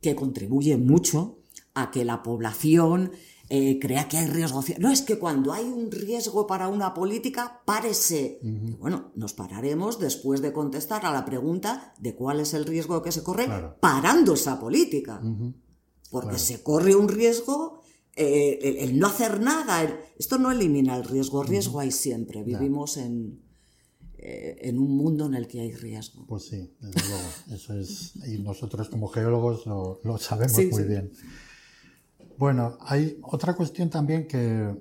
que 0.00 0.14
contribuye 0.14 0.76
mucho 0.76 1.38
a 1.74 1.90
que 1.90 2.04
la 2.04 2.22
población 2.22 3.12
eh, 3.50 3.78
crea 3.78 4.08
que 4.08 4.16
hay 4.16 4.26
riesgo. 4.26 4.64
No, 4.78 4.90
es 4.90 5.02
que 5.02 5.18
cuando 5.18 5.52
hay 5.52 5.64
un 5.64 5.90
riesgo 5.90 6.46
para 6.46 6.68
una 6.68 6.94
política, 6.94 7.62
párese. 7.66 8.40
Bueno, 8.78 9.12
nos 9.14 9.34
pararemos 9.34 9.98
después 9.98 10.40
de 10.40 10.52
contestar 10.52 11.04
a 11.04 11.12
la 11.12 11.24
pregunta 11.24 11.94
de 11.98 12.14
cuál 12.14 12.40
es 12.40 12.54
el 12.54 12.64
riesgo 12.64 13.02
que 13.02 13.12
se 13.12 13.22
corre 13.22 13.48
parando 13.80 14.34
esa 14.34 14.58
política. 14.58 15.20
Porque 16.10 16.38
se 16.38 16.62
corre 16.62 16.94
un 16.94 17.08
riesgo, 17.08 17.80
eh, 18.16 18.76
el, 18.80 18.98
no 18.98 19.08
hacer 19.08 19.40
nada. 19.40 19.82
esto 20.18 20.38
no 20.38 20.52
elimina 20.52 20.96
el 20.96 21.04
riesgo, 21.04 21.42
riesgo 21.42 21.80
hay 21.80 21.90
siempre. 21.90 22.42
Vivimos 22.42 22.96
en, 22.96 23.40
eh, 24.18 24.68
en 24.68 24.78
un 24.78 24.96
mundo 24.96 25.26
en 25.26 25.34
el 25.34 25.46
que 25.46 25.60
hay 25.60 25.72
riesgo. 25.72 26.24
Pues 26.26 26.44
sí, 26.44 26.72
desde 26.80 27.08
luego. 27.08 27.28
Eso 27.52 27.78
es, 27.78 28.16
y 28.26 28.38
nosotros 28.38 28.88
como 28.88 29.08
geólogos 29.08 29.66
lo, 29.66 30.18
sabemos 30.18 30.64
muy 30.70 30.84
bien. 30.84 31.12
Bueno, 32.38 32.78
hay 32.80 33.18
otra 33.22 33.54
cuestión 33.54 33.90
también 33.90 34.26
que, 34.26 34.74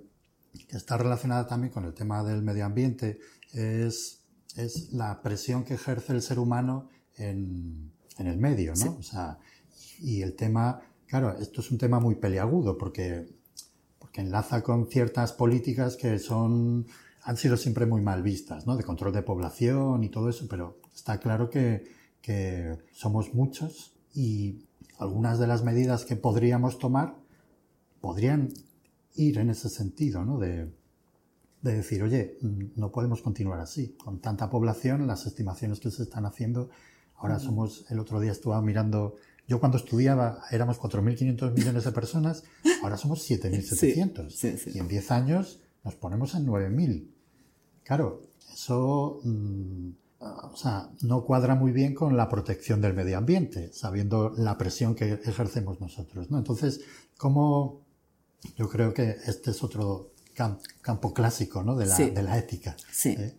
está 0.69 0.97
relacionada 0.97 1.45
también 1.45 1.73
con 1.73 1.85
el 1.85 1.93
tema 1.93 2.23
del 2.23 2.41
medio 2.41 2.65
ambiente, 2.65 3.19
es, 3.51 4.21
es 4.55 4.93
la 4.93 5.21
presión 5.21 5.63
que 5.63 5.73
ejerce 5.73 6.13
el 6.13 6.21
ser 6.21 6.39
humano 6.39 6.89
en, 7.17 7.91
el 8.17 8.37
medio, 8.37 8.73
¿no? 8.75 8.97
O 8.97 9.03
sea, 9.03 9.39
y 9.99 10.21
el 10.21 10.35
tema, 10.35 10.81
claro, 11.13 11.37
esto 11.37 11.61
es 11.61 11.69
un 11.69 11.77
tema 11.77 11.99
muy 11.99 12.15
peliagudo 12.15 12.75
porque, 12.75 13.27
porque 13.99 14.21
enlaza 14.21 14.63
con 14.63 14.87
ciertas 14.87 15.31
políticas 15.31 15.95
que 15.95 16.17
son, 16.17 16.87
han 17.21 17.37
sido 17.37 17.55
siempre 17.55 17.85
muy 17.85 18.01
mal 18.01 18.23
vistas, 18.23 18.65
¿no? 18.65 18.75
De 18.75 18.83
control 18.83 19.13
de 19.13 19.21
población 19.21 20.03
y 20.03 20.09
todo 20.09 20.27
eso, 20.27 20.47
pero 20.49 20.79
está 20.91 21.19
claro 21.19 21.51
que, 21.51 21.83
que 22.19 22.79
somos 22.93 23.31
muchos 23.35 23.93
y 24.15 24.65
algunas 24.97 25.37
de 25.37 25.45
las 25.45 25.63
medidas 25.63 26.03
que 26.03 26.15
podríamos 26.15 26.79
tomar 26.79 27.15
podrían 28.01 28.49
ir 29.13 29.37
en 29.37 29.51
ese 29.51 29.69
sentido, 29.69 30.25
¿no? 30.25 30.39
De, 30.39 30.71
decir, 31.61 32.01
oye, 32.01 32.39
no 32.41 32.91
podemos 32.91 33.21
continuar 33.21 33.59
así. 33.59 33.95
Con 34.03 34.19
tanta 34.19 34.49
población, 34.49 35.05
las 35.05 35.27
estimaciones 35.27 35.79
que 35.79 35.91
se 35.91 36.01
están 36.01 36.25
haciendo, 36.25 36.71
ahora 37.17 37.37
somos, 37.37 37.85
el 37.91 37.99
otro 37.99 38.19
día 38.19 38.31
estuve 38.31 38.59
mirando, 38.63 39.15
yo 39.47 39.59
cuando 39.59 39.77
estudiaba 39.77 40.43
éramos 40.51 40.79
4.500 40.79 41.53
millones 41.53 41.83
de 41.83 41.91
personas, 41.91 42.43
ahora 42.81 42.97
somos 42.97 43.29
7.700. 43.29 44.73
Y 44.73 44.79
en 44.79 44.87
10 44.87 45.11
años 45.11 45.59
nos 45.83 45.95
ponemos 45.95 46.35
en 46.35 46.45
9.000. 46.45 47.07
Claro, 47.83 48.21
eso 48.53 49.19
mm, 49.23 49.89
o 50.23 50.55
sea, 50.55 50.89
no 51.01 51.25
cuadra 51.25 51.55
muy 51.55 51.71
bien 51.71 51.93
con 51.93 52.15
la 52.15 52.29
protección 52.29 52.81
del 52.81 52.93
medio 52.93 53.17
ambiente, 53.17 53.71
sabiendo 53.73 54.33
la 54.37 54.57
presión 54.57 54.95
que 54.95 55.13
ejercemos 55.13 55.81
nosotros. 55.81 56.31
¿no? 56.31 56.37
Entonces, 56.37 56.81
¿cómo, 57.17 57.81
yo 58.55 58.69
creo 58.69 58.93
que 58.93 59.17
este 59.25 59.51
es 59.51 59.63
otro 59.63 60.11
campo 60.81 61.13
clásico 61.13 61.63
¿no? 61.63 61.75
de, 61.75 61.85
la, 61.85 61.97
de 61.97 62.23
la 62.23 62.37
ética. 62.37 62.75
Sí. 62.91 63.09
¿eh? 63.09 63.37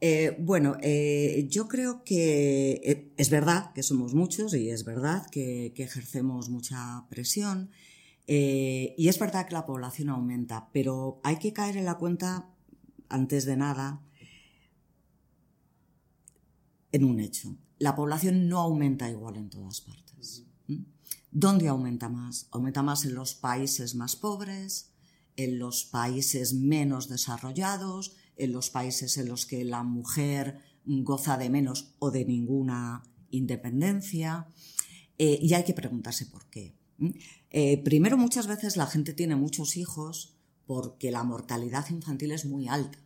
Eh, 0.00 0.36
bueno, 0.38 0.76
eh, 0.82 1.46
yo 1.48 1.68
creo 1.68 2.04
que 2.04 3.12
es 3.16 3.30
verdad 3.30 3.72
que 3.72 3.82
somos 3.82 4.14
muchos 4.14 4.54
y 4.54 4.70
es 4.70 4.84
verdad 4.84 5.26
que, 5.30 5.72
ejercemos 5.76 6.50
mucha 6.50 7.06
presión 7.08 7.70
y 8.26 9.08
es 9.08 9.18
verdad 9.18 9.46
que 9.46 9.54
la 9.54 9.64
población 9.64 10.08
aumenta, 10.08 10.68
pero 10.72 11.20
hay 11.22 11.38
que 11.38 11.52
caer 11.52 11.76
en 11.76 11.84
la 11.84 11.94
cuenta, 11.94 12.50
antes 13.08 13.44
de 13.44 13.56
nada, 13.56 14.02
en 16.92 17.04
un 17.04 17.20
hecho. 17.20 17.56
La 17.78 17.94
población 17.94 18.48
no 18.48 18.58
aumenta 18.60 19.10
igual 19.10 19.36
en 19.36 19.50
todas 19.50 19.80
partes. 19.80 20.44
¿Dónde 21.30 21.68
aumenta 21.68 22.08
más? 22.08 22.48
Aumenta 22.50 22.82
más 22.82 23.04
en 23.04 23.14
los 23.14 23.34
países 23.34 23.94
más 23.94 24.16
pobres, 24.16 24.92
en 25.36 25.58
los 25.58 25.84
países 25.84 26.54
menos 26.54 27.08
desarrollados, 27.08 28.16
en 28.36 28.52
los 28.52 28.70
países 28.70 29.16
en 29.18 29.28
los 29.28 29.46
que 29.46 29.64
la 29.64 29.82
mujer 29.82 30.60
goza 30.84 31.36
de 31.36 31.50
menos 31.50 31.94
o 31.98 32.10
de 32.10 32.24
ninguna 32.24 33.02
independencia. 33.30 34.48
Eh, 35.18 35.38
y 35.40 35.54
hay 35.54 35.64
que 35.64 35.74
preguntarse 35.74 36.26
por 36.26 36.46
qué. 36.46 36.74
Eh, 37.50 37.82
primero, 37.82 38.16
muchas 38.16 38.46
veces 38.46 38.76
la 38.76 38.86
gente 38.86 39.12
tiene 39.12 39.36
muchos 39.36 39.76
hijos 39.76 40.36
porque 40.66 41.10
la 41.10 41.22
mortalidad 41.22 41.88
infantil 41.90 42.32
es 42.32 42.44
muy 42.44 42.68
alta. 42.68 42.98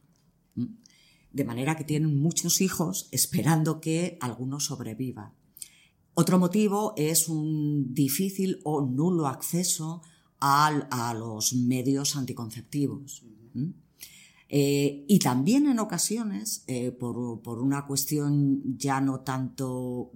De 1.32 1.44
manera 1.44 1.76
que 1.76 1.84
tienen 1.84 2.18
muchos 2.18 2.60
hijos 2.60 3.08
esperando 3.12 3.80
que 3.80 4.18
alguno 4.20 4.60
sobreviva. 4.60 5.34
Otro 6.14 6.38
motivo 6.38 6.92
es 6.96 7.28
un 7.28 7.94
difícil 7.94 8.60
o 8.64 8.82
nulo 8.82 9.26
acceso 9.26 10.02
a, 10.40 11.14
los 11.16 11.54
medios 11.54 12.16
anticonceptivos. 12.16 13.22
Eh, 14.52 15.04
y 15.06 15.18
también 15.20 15.66
en 15.68 15.78
ocasiones, 15.78 16.64
eh, 16.66 16.90
por, 16.90 17.16
una 17.60 17.86
cuestión 17.86 18.76
ya 18.76 19.00
no 19.00 19.20
tanto 19.20 20.10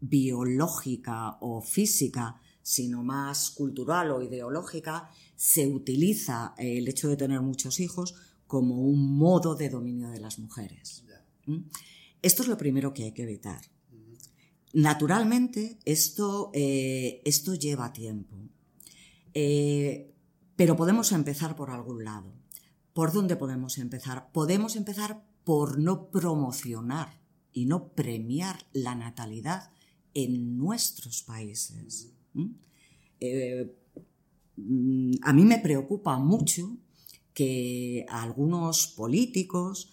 biológica 0.00 1.36
o 1.40 1.60
física, 1.60 2.40
sino 2.62 3.02
más 3.02 3.50
cultural 3.50 4.10
o 4.10 4.22
ideológica, 4.22 5.10
se 5.36 5.68
utiliza 5.68 6.54
el 6.56 6.88
hecho 6.88 7.08
de 7.08 7.16
tener 7.16 7.42
muchos 7.42 7.78
hijos 7.78 8.14
como 8.46 8.80
un 8.80 9.16
modo 9.16 9.54
de 9.54 9.68
dominio 9.68 10.08
de 10.08 10.20
las 10.20 10.38
mujeres. 10.38 11.04
Esto 12.22 12.42
es 12.42 12.48
lo 12.48 12.56
primero 12.56 12.94
que 12.94 13.04
hay 13.04 13.12
que 13.12 13.24
evitar. 13.24 13.60
Naturalmente, 14.74 15.78
esto, 15.84 16.50
eh, 16.52 17.22
esto 17.24 17.54
lleva 17.54 17.92
tiempo. 17.92 18.36
Eh, 19.32 20.12
pero 20.56 20.76
podemos 20.76 21.12
empezar 21.12 21.54
por 21.54 21.70
algún 21.70 22.04
lado. 22.04 22.33
¿Por 22.94 23.12
dónde 23.12 23.36
podemos 23.36 23.76
empezar? 23.76 24.30
Podemos 24.32 24.76
empezar 24.76 25.22
por 25.44 25.78
no 25.78 26.10
promocionar 26.10 27.20
y 27.52 27.66
no 27.66 27.88
premiar 27.88 28.66
la 28.72 28.94
natalidad 28.94 29.70
en 30.14 30.56
nuestros 30.56 31.22
países. 31.22 32.14
Eh, 33.20 33.76
a 35.22 35.32
mí 35.32 35.44
me 35.44 35.58
preocupa 35.58 36.18
mucho 36.18 36.78
que 37.34 38.06
algunos 38.08 38.86
políticos 38.86 39.92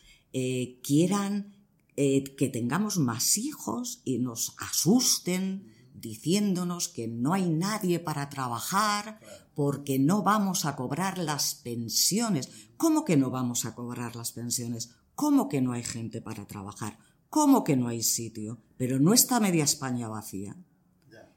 quieran 0.84 1.54
eh, 1.98 2.24
que 2.38 2.48
tengamos 2.48 2.98
más 2.98 3.38
hijos 3.38 4.02
y 4.06 4.20
nos 4.20 4.56
asusten 4.58 5.71
diciéndonos 6.02 6.90
que 6.90 7.08
no 7.08 7.34
hay 7.34 7.48
nadie 7.50 8.00
para 8.00 8.30
trabajar 8.30 9.20
porque 9.54 10.00
no 10.00 10.24
vamos 10.24 10.66
a 10.66 10.76
cobrar 10.76 11.18
las 11.18 11.56
pensiones. 11.56 12.50
¿Cómo 12.78 13.06
que 13.06 13.18
no 13.18 13.30
vamos 13.30 13.66
a 13.66 13.76
cobrar 13.76 14.16
las 14.16 14.32
pensiones? 14.32 14.90
¿Cómo 15.16 15.48
que 15.48 15.62
no 15.62 15.74
hay 15.74 15.84
gente 15.84 16.22
para 16.22 16.48
trabajar? 16.48 16.98
¿Cómo 17.30 17.64
que 17.64 17.78
no 17.78 17.88
hay 17.88 18.02
sitio? 18.04 18.60
Pero 18.78 19.00
no 19.00 19.14
está 19.14 19.40
media 19.40 19.64
España 19.64 20.08
vacía. 20.08 20.58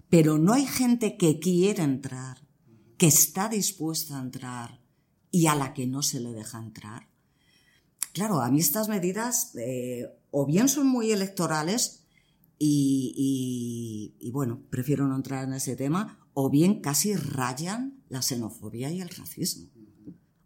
Pero 0.09 0.39
no 0.39 0.53
hay 0.53 0.67
gente 0.67 1.17
que 1.17 1.39
quiere 1.39 1.83
entrar, 1.83 2.47
que 2.97 3.07
está 3.07 3.49
dispuesta 3.49 4.19
a 4.19 4.23
entrar 4.23 4.81
y 5.31 5.47
a 5.47 5.55
la 5.55 5.75
que 5.75 5.87
no 5.87 6.03
se 6.03 6.21
le 6.21 6.33
deja 6.33 6.59
entrar. 6.59 7.09
Claro, 8.13 8.41
a 8.41 8.51
mí 8.51 8.61
estas 8.61 8.89
medidas 8.89 9.55
eh, 9.57 10.09
o 10.31 10.47
bien 10.47 10.69
son 10.69 10.87
muy 10.87 11.11
electorales 11.11 12.04
y, 12.59 14.31
bueno, 14.33 14.61
prefiero 14.71 15.07
no 15.07 15.17
entrar 15.17 15.45
en 15.45 15.55
ese 15.55 15.77
tema, 15.77 16.19
o 16.35 16.51
bien 16.51 16.81
casi 16.81 17.15
rayan 17.15 18.03
la 18.09 18.23
xenofobia 18.23 18.91
y 18.91 19.01
el 19.01 19.09
racismo. 19.09 19.69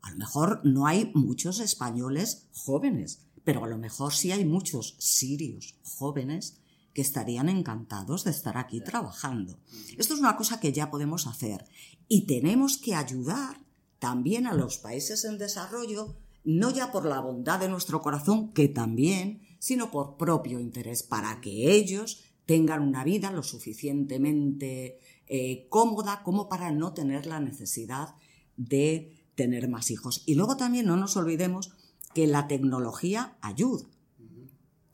A 0.03 0.11
lo 0.11 0.19
mejor 0.19 0.61
no 0.65 0.87
hay 0.87 1.11
muchos 1.15 1.61
españoles 1.61 2.49
jóvenes, 2.53 3.21
pero 3.45 3.65
a 3.65 3.69
lo 3.69 3.79
mejor 3.79 4.13
sí 4.13 4.33
hay 4.33 4.45
muchos 4.45 4.97
sirios 4.99 5.77
jóvenes 5.83 6.61
que 6.95 7.03
estarían 7.03 7.49
encantados 7.49 8.25
de 8.25 8.31
estar 8.31 8.57
aquí 8.59 8.81
trabajando. 8.81 9.59
Esto 9.97 10.15
es 10.15 10.21
una 10.21 10.37
cosa 10.37 10.61
que 10.61 10.73
ya 10.73 10.91
podemos 10.91 11.27
hacer 11.27 11.65
y 12.09 12.27
tenemos 12.27 12.79
que 12.79 12.95
ayudar 12.95 13.61
también 13.99 14.47
a 14.47 14.55
los 14.55 14.79
países 14.79 15.25
en 15.25 15.39
desarrollo 15.39 16.17
no 16.45 16.71
ya 16.71 16.91
por 16.93 17.05
la 17.05 17.21
bondad 17.21 17.61
de 17.61 17.69
nuestro 17.69 18.01
corazón, 18.01 18.53
que 18.53 18.69
también, 18.69 19.43
sino 19.59 19.91
por 19.91 20.17
propio 20.17 20.61
interés, 20.61 21.03
para 21.03 21.41
que 21.41 21.75
ellos 21.75 22.25
tengan 22.47 22.83
una 22.83 23.05
vida 23.05 23.31
lo 23.31 23.43
suficientemente 23.43 25.01
eh, 25.27 25.67
cómoda 25.69 26.23
como 26.23 26.49
para 26.49 26.73
no 26.73 26.95
tener 26.95 27.27
la 27.27 27.41
necesidad 27.41 28.15
de 28.57 29.15
tener 29.35 29.69
más 29.69 29.91
hijos. 29.91 30.23
Y 30.27 30.35
luego 30.35 30.57
también 30.57 30.87
no 30.87 30.97
nos 30.97 31.17
olvidemos 31.17 31.73
que 32.15 32.27
la 32.27 32.49
tecnología 32.49 33.37
ayuda. 33.41 33.87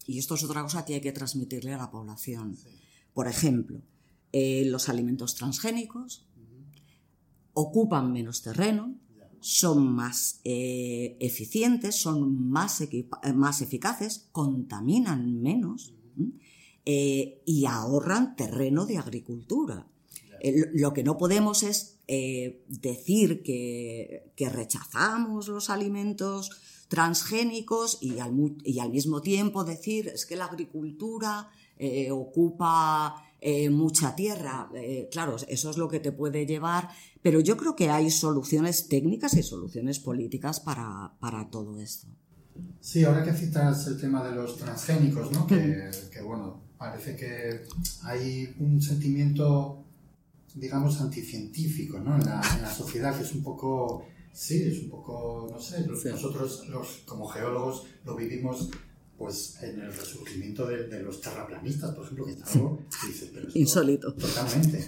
Y 0.07 0.19
esto 0.19 0.35
es 0.35 0.45
otra 0.45 0.63
cosa 0.63 0.85
que 0.85 0.95
hay 0.95 1.01
que 1.01 1.13
transmitirle 1.13 1.73
a 1.73 1.79
la 1.79 1.91
población. 1.91 2.59
Por 3.15 3.29
ejemplo, 3.29 3.81
eh, 4.33 4.65
los 4.67 4.89
alimentos 4.89 5.35
transgénicos 5.35 6.27
ocupan 7.53 8.13
menos 8.13 8.43
terreno, 8.43 8.97
son 9.45 9.95
más 9.95 10.41
eh, 10.45 11.19
eficientes, 11.21 11.97
son 11.97 12.49
más, 12.49 12.81
eh, 12.81 13.07
más, 13.35 13.61
eficaces, 13.61 14.31
contaminan 14.33 15.43
menos 15.43 15.93
eh, 16.87 17.43
y 17.45 17.67
ahorran 17.67 18.37
terreno 18.37 18.87
de 18.87 18.97
agricultura. 18.97 19.87
lo 20.73 20.95
que 20.95 21.03
no 21.03 21.19
podemos 21.19 21.63
es 21.63 21.99
decir 22.07 23.43
que, 23.43 24.33
que, 24.35 24.49
rechazamos 24.49 25.49
los 25.49 25.69
alimentos 25.69 26.51
transgénicos 26.89 27.99
y 28.01 28.21
al, 28.21 28.33
y 28.65 28.79
al, 28.79 28.91
mismo 28.91 29.21
tiempo 29.21 29.65
decir 29.65 30.09
es 30.09 30.25
que 30.25 30.37
la 30.37 30.47
agricultura 30.47 31.51
ocupa 32.11 33.23
mucha 33.71 34.15
tierra. 34.17 34.71
claro, 35.11 35.37
eso 35.49 35.71
es 35.71 35.77
lo 35.77 35.89
que 35.89 36.01
te 36.01 36.13
puede 36.13 36.47
llevar, 36.47 36.89
pero 37.23 37.41
yo 37.41 37.57
creo 37.57 37.77
que 37.77 37.91
hay 37.91 38.11
soluciones 38.11 38.89
técnicas 38.89 39.35
y 39.35 39.43
soluciones 39.43 39.99
políticas 39.99 40.61
para, 40.61 41.13
para 41.21 41.51
todo 41.51 41.79
esto. 41.79 42.09
Sí, 42.81 43.05
ahora 43.05 43.25
que 43.25 43.33
citas 43.33 43.87
el 43.87 44.01
tema 44.01 44.23
de 44.27 44.35
los 44.35 44.57
transgénicos, 44.57 45.33
¿no? 45.33 45.47
que, 45.47 45.91
bueno, 46.23 46.61
parece 46.79 47.17
que 47.17 47.63
hay 48.03 48.55
un 48.61 48.81
sentimiento, 48.81 49.85
digamos, 50.55 51.01
anticientífico 51.01 51.99
¿no? 51.99 52.17
en, 52.17 52.27
la, 52.27 52.41
en 52.55 52.63
la 52.63 52.73
sociedad, 52.73 53.17
que 53.17 53.25
es 53.25 53.33
un 53.33 53.43
poco, 53.43 54.07
sí, 54.33 54.63
es 54.63 54.81
un 54.81 54.91
poco, 54.91 55.49
no 55.51 55.59
sé, 55.61 55.87
nosotros 55.87 56.69
los, 56.69 57.03
como 57.07 57.27
geólogos 57.27 57.87
lo 58.05 58.15
vivimos 58.15 58.71
pues 59.25 59.57
en 59.63 59.81
el 59.81 59.91
resurgimiento 59.91 60.67
de, 60.67 61.03
los 61.03 61.19
terraplanistas, 61.19 61.93
por 61.93 62.05
ejemplo, 62.05 62.27
que 62.27 62.33
está 62.33 62.53
algo 62.53 62.79
insólito. 63.55 64.13
Totalmente. 64.13 64.85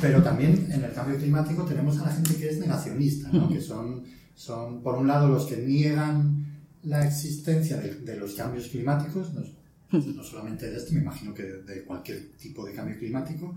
Pero 0.00 0.22
también 0.22 0.66
en 0.72 0.82
el 0.82 0.92
cambio 0.94 1.18
climático 1.18 1.62
tenemos 1.66 1.98
a 1.98 2.06
la 2.06 2.12
gente 2.14 2.36
que 2.36 2.48
es 2.48 2.58
negacionista, 2.58 3.28
¿no? 3.30 3.50
que 3.50 3.60
son, 3.60 4.02
son, 4.34 4.82
por 4.82 4.94
un 4.94 5.06
lado, 5.06 5.28
los 5.28 5.44
que 5.44 5.58
niegan 5.58 6.46
la 6.84 7.06
existencia 7.06 7.76
de, 7.76 8.16
los 8.16 8.32
cambios 8.32 8.68
climáticos, 8.68 9.34
no, 9.34 10.24
solamente 10.24 10.70
de 10.70 10.78
este, 10.78 10.94
me 10.94 11.02
imagino 11.02 11.34
que 11.34 11.42
de, 11.42 11.84
cualquier 11.84 12.32
tipo 12.38 12.64
de 12.64 12.72
cambio 12.72 12.96
climático. 12.98 13.54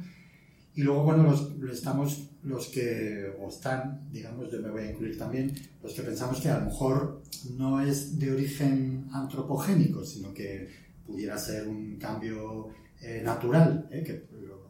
Y 0.79 0.83
luego, 0.83 1.03
bueno, 1.03 1.23
los, 1.23 1.77
estamos 1.77 2.29
los 2.41 2.67
que, 2.67 3.35
o 3.37 3.49
están, 3.49 4.09
digamos, 4.13 4.49
yo 4.49 4.61
me 4.61 4.71
voy 4.71 4.83
a 4.83 4.91
incluir 4.91 5.17
también, 5.17 5.53
los 5.83 5.91
que 5.91 6.03
pensamos 6.03 6.39
que 6.39 6.47
a 6.47 6.59
lo 6.59 6.67
mejor 6.67 7.21
no 7.57 7.81
es 7.81 8.17
de 8.17 8.31
origen 8.31 9.09
antropogénico, 9.11 10.05
sino 10.05 10.33
que 10.33 10.69
pudiera 11.05 11.37
ser 11.37 11.67
un 11.67 11.97
cambio 11.97 12.69
eh, 13.01 13.21
natural, 13.25 13.89
¿eh? 13.91 14.03
que, 14.05 14.29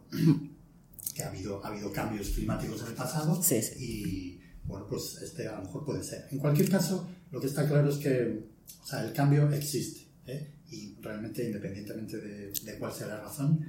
que, 1.14 1.22
ha, 1.22 1.28
habido, 1.28 1.64
ha 1.64 1.68
habido 1.68 1.92
cambios 1.92 2.30
climáticos 2.30 2.82
en 2.82 2.88
el 2.88 2.94
pasado 2.96 3.40
y, 3.78 4.42
bueno, 4.64 4.88
pues 4.90 5.20
este 5.22 5.48
a 5.48 5.58
lo 5.58 5.66
mejor 5.66 5.86
puede 5.86 6.04
ser. 6.04 6.26
En 6.32 6.40
cualquier 6.40 6.72
caso, 6.72 7.08
lo 7.30 7.40
que 7.40 7.46
está 7.46 7.68
claro 7.68 7.88
es 7.88 7.98
que 7.98 8.48
o 8.82 8.88
sea, 8.88 9.06
el 9.06 9.14
cambio 9.14 9.48
existe 9.52 10.08
¿eh? 10.26 10.56
y 10.72 10.96
realmente 11.04 11.46
independientemente 11.46 12.18
de, 12.18 12.80
cuál 12.80 12.94
sea 12.94 13.06
la 13.10 13.22
razón, 13.22 13.64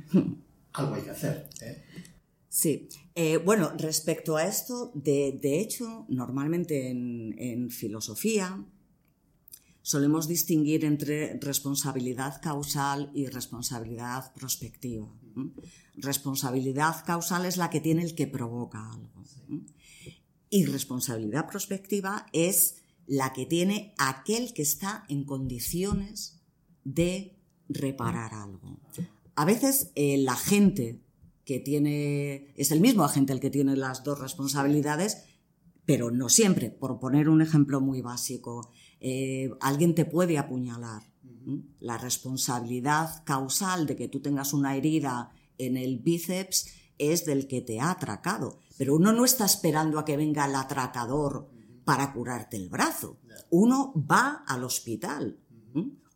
algo 0.73 0.95
hay 0.95 1.03
que 1.03 1.11
hacer. 1.11 1.51
¿eh? 1.61 1.85
Sí, 2.53 2.89
eh, 3.15 3.37
bueno, 3.37 3.71
respecto 3.79 4.37
a 4.37 4.45
esto, 4.45 4.91
de, 4.93 5.61
hecho, 5.61 6.05
normalmente 6.09 6.91
en, 6.91 7.71
filosofía 7.71 8.67
solemos 9.83 10.27
distinguir 10.27 10.85
entre 10.85 11.39
responsabilidad 11.39 12.43
causal 12.43 13.13
y 13.15 13.29
responsabilidad 13.29 14.35
prospectiva. 14.35 15.09
Responsabilidad 15.95 17.05
causal 17.07 17.47
es 17.47 17.57
la 17.57 17.71
que 17.71 17.81
tiene 17.81 18.03
el 18.03 18.17
que 18.17 18.27
provoca 18.27 18.91
algo. 18.91 19.23
Y 20.51 20.65
responsabilidad 20.65 21.49
prospectiva 21.49 22.27
es 22.33 22.83
la 23.07 23.33
que 23.33 23.47
tiene 23.47 23.95
aquel 23.97 24.53
que 24.55 24.63
está 24.63 25.05
en 25.09 25.23
condiciones 25.23 26.41
de 26.83 27.39
reparar 27.69 28.35
algo. 28.35 28.81
A 29.37 29.45
veces 29.45 29.93
eh, 29.95 30.19
la 30.19 30.35
gente 30.35 31.01
que 31.51 31.59
tiene, 31.59 32.53
es 32.55 32.71
el 32.71 32.81
mismo 32.81 33.03
agente 33.03 33.33
el 33.33 33.41
que 33.41 33.51
tiene 33.51 33.75
las 33.75 34.05
dos 34.05 34.21
responsabilidades, 34.21 35.25
pero 35.85 36.13
no 36.13 36.29
siempre. 36.29 36.71
Por 36.71 37.01
poner 37.01 37.29
un 37.29 37.43
ejemplo 37.43 37.81
muy 37.81 38.03
básico, 38.03 38.71
eh, 39.01 39.51
alguien 39.61 39.97
te 39.97 40.05
puede 40.05 40.39
apuñalar. 40.39 41.03
La 41.81 41.99
responsabilidad 41.99 43.25
causal 43.25 43.89
de 43.89 43.97
que 43.97 44.07
tú 44.07 44.21
tengas 44.21 44.53
una 44.53 44.77
herida 44.77 45.33
en 45.59 45.77
el 45.77 45.99
bíceps 45.99 46.69
es 46.99 47.25
del 47.25 47.49
que 47.49 47.63
te 47.63 47.81
ha 47.81 47.91
atracado, 47.91 48.61
pero 48.79 48.95
uno 48.95 49.13
no 49.13 49.25
está 49.25 49.45
esperando 49.45 49.99
a 49.99 50.05
que 50.05 50.17
venga 50.17 50.47
el 50.47 50.55
atracador 50.55 51.51
para 51.85 52.13
curarte 52.13 52.59
el 52.59 52.69
brazo. 52.69 53.19
Uno 53.51 53.93
va 54.09 54.45
al 54.47 54.63
hospital 54.63 55.41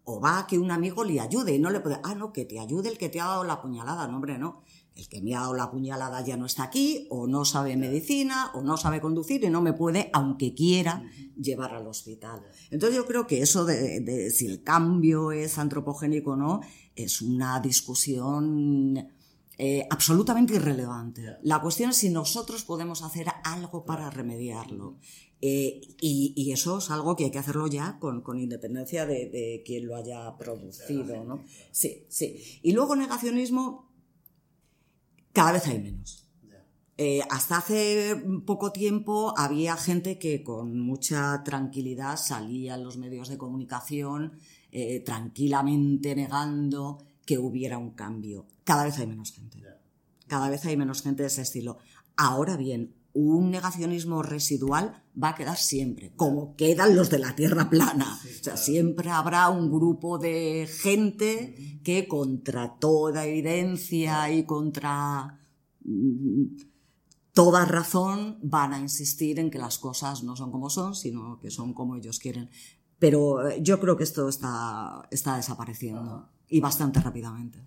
o 0.05 0.21
va 0.21 0.39
a 0.39 0.47
que 0.47 0.59
un 0.59 0.71
amigo 0.71 1.03
le 1.03 1.19
ayude 1.19 1.57
y 1.57 1.59
no 1.59 1.71
le 1.71 1.81
puede, 1.81 1.99
ah, 2.05 2.15
no, 2.15 2.33
que 2.33 2.45
te 2.45 2.61
ayude 2.61 2.89
el 2.89 2.99
que 2.99 3.09
te 3.09 3.21
ha 3.21 3.27
dado 3.27 3.43
la 3.43 3.61
puñalada. 3.61 4.07
No, 4.07 4.17
hombre, 4.17 4.39
no. 4.39 4.63
El 4.95 5.09
que 5.09 5.21
me 5.21 5.35
ha 5.35 5.41
dado 5.41 5.55
la 5.55 5.71
puñalada 5.71 6.25
ya 6.25 6.37
no 6.37 6.47
está 6.47 6.65
aquí, 6.65 7.07
o 7.11 7.27
no 7.27 7.45
sabe 7.45 7.77
medicina, 7.77 8.53
o 8.55 8.63
no 8.63 8.77
sabe 8.77 9.01
conducir 9.01 9.43
y 9.43 9.51
no 9.51 9.61
me 9.61 9.73
puede, 9.73 10.09
aunque 10.13 10.55
quiera, 10.55 11.03
llevar 11.37 11.75
al 11.75 11.87
hospital. 11.89 12.43
Entonces 12.71 12.97
yo 12.97 13.05
creo 13.05 13.27
que 13.27 13.43
eso 13.43 13.65
de, 13.65 14.31
si 14.31 14.47
el 14.47 14.63
cambio 14.63 15.33
es 15.33 15.59
antropogénico 15.59 16.33
o 16.33 16.37
no, 16.37 16.61
es 16.95 17.23
una 17.23 17.59
discusión 17.59 19.09
eh, 19.59 19.87
absolutamente 19.91 20.55
irrelevante. 20.55 21.39
La 21.43 21.61
cuestión 21.61 21.91
es 21.91 21.97
si 21.97 22.11
nosotros 22.11 22.65
podemos 22.65 23.03
hacer 23.03 23.27
algo 23.43 23.85
para 23.85 24.11
remediarlo. 24.11 24.99
Eh, 25.41 25.81
y, 26.01 26.51
eso 26.53 26.79
es 26.79 26.91
algo 26.91 27.17
que 27.17 27.25
hay 27.25 27.31
que 27.31 27.39
hacerlo 27.39 27.67
ya 27.67 27.99
con, 27.99 28.23
independencia 28.39 29.05
de, 29.05 29.29
de, 29.29 29.63
quien 29.67 29.87
lo 29.87 29.95
haya 29.95 30.37
producido, 30.39 31.23
¿no? 31.23 31.45
Sí, 31.71 32.07
sí. 32.09 32.61
Y 32.63 32.73
luego 32.73 32.97
negacionismo, 32.97 33.93
cada 35.35 35.53
vez 35.53 35.67
hay 35.67 35.81
menos. 35.81 36.25
Eh, 36.97 37.23
hasta 37.29 37.57
hace 37.57 38.23
poco 38.47 38.71
tiempo 38.71 39.35
había 39.37 39.77
gente 39.77 40.17
que 40.17 40.45
con 40.45 40.79
mucha 40.79 41.43
tranquilidad 41.43 42.17
salía 42.17 42.77
en 42.77 42.85
los 42.85 42.99
medios 42.99 43.29
de 43.29 43.37
comunicación 43.37 44.39
eh, 44.71 45.01
tranquilamente 45.01 46.15
negando 46.15 47.05
que 47.27 47.39
hubiera 47.39 47.79
un 47.79 47.91
cambio. 47.91 48.47
Cada 48.63 48.85
vez 48.85 48.97
hay 48.99 49.09
menos 49.09 49.33
gente. 49.33 49.61
Cada 50.29 50.49
vez 50.49 50.65
hay 50.67 50.77
menos 50.77 51.03
gente 51.03 51.25
de 51.25 51.27
ese 51.27 51.43
estilo. 51.43 51.79
Ahora 52.17 52.57
bien, 52.57 52.95
un 53.15 53.51
negacionismo 53.51 54.23
residual 54.23 55.03
va 55.21 55.31
a 55.31 55.35
quedar 55.37 55.57
siempre, 55.57 56.13
como 56.17 56.57
quedan 56.57 56.97
los 56.97 57.11
de 57.11 57.21
la 57.21 57.35
Tierra 57.35 57.71
plana. 57.71 58.19
o 58.23 58.45
sea, 58.45 58.57
siempre 58.57 59.09
habrá 59.11 59.49
un 59.49 59.71
grupo 59.71 60.19
de 60.19 60.69
gente 60.69 61.81
que 61.85 62.09
contra 62.09 62.77
toda 62.79 63.25
evidencia 63.25 64.31
y 64.31 64.45
contra 64.45 65.39
mm, 65.85 66.57
toda 67.33 67.65
razón 67.65 68.39
van 68.43 68.73
a 68.73 68.81
insistir 68.81 69.39
en 69.39 69.51
que 69.51 69.59
las 69.59 69.79
cosas 69.79 70.25
no 70.25 70.35
son 70.35 70.51
como 70.51 70.69
son, 70.69 70.97
sino 70.97 71.39
que 71.39 71.53
son 71.53 71.73
como 71.73 71.95
ellos 71.95 72.19
quieren. 72.19 72.51
Pero 72.99 73.49
eh, 73.49 73.63
yo 73.63 73.79
creo 73.79 73.97
que 73.97 74.05
esto 74.05 74.29
está, 74.29 75.07
está 75.13 75.37
desapareciendo 75.37 76.31
y 76.49 76.61
bastante 76.61 77.01
rápidamente. 77.01 77.61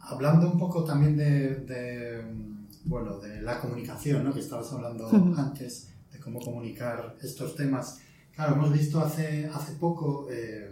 Hablando 0.00 0.50
un 0.50 0.58
poco 0.58 0.84
también 0.84 1.16
de 1.16 2.55
bueno, 2.86 3.18
de 3.18 3.42
la 3.42 3.60
comunicación, 3.60 4.24
¿no? 4.24 4.32
que 4.32 4.40
estabas 4.40 4.72
hablando 4.72 5.08
antes, 5.36 5.88
de 6.12 6.18
cómo 6.18 6.40
comunicar 6.40 7.16
estos 7.20 7.54
temas. 7.56 7.98
Claro, 8.34 8.54
hemos 8.54 8.72
visto 8.72 9.00
hace, 9.00 9.46
hace 9.46 9.72
poco, 9.74 10.28
eh, 10.30 10.70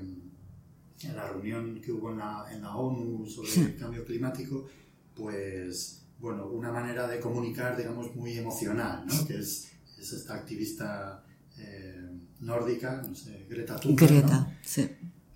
en 1.03 1.17
la 1.17 1.29
reunión 1.29 1.81
que 1.81 1.93
hubo 1.93 2.13
en 2.13 2.19
la, 2.19 2.47
en 2.51 2.63
la 2.63 2.77
ONU 2.77 3.27
sobre 3.27 3.51
el 3.51 3.77
cambio 3.77 4.05
climático, 4.05 4.67
pues, 5.15 6.03
bueno, 6.19 6.47
una 6.47 6.73
manera 6.73 7.07
de 7.09 7.21
comunicar, 7.21 7.77
digamos, 7.77 8.15
muy 8.15 8.39
emocional, 8.39 9.05
¿no? 9.07 9.27
que 9.27 9.39
es, 9.39 9.73
es 9.99 10.13
esta 10.13 10.35
activista 10.35 11.25
eh, 11.59 12.11
nórdica, 12.41 13.03
no 13.07 13.15
sé, 13.15 13.47
Greta 13.49 13.77
Thunberg, 13.77 14.11
Greta, 14.11 14.59
sí. 14.63 14.89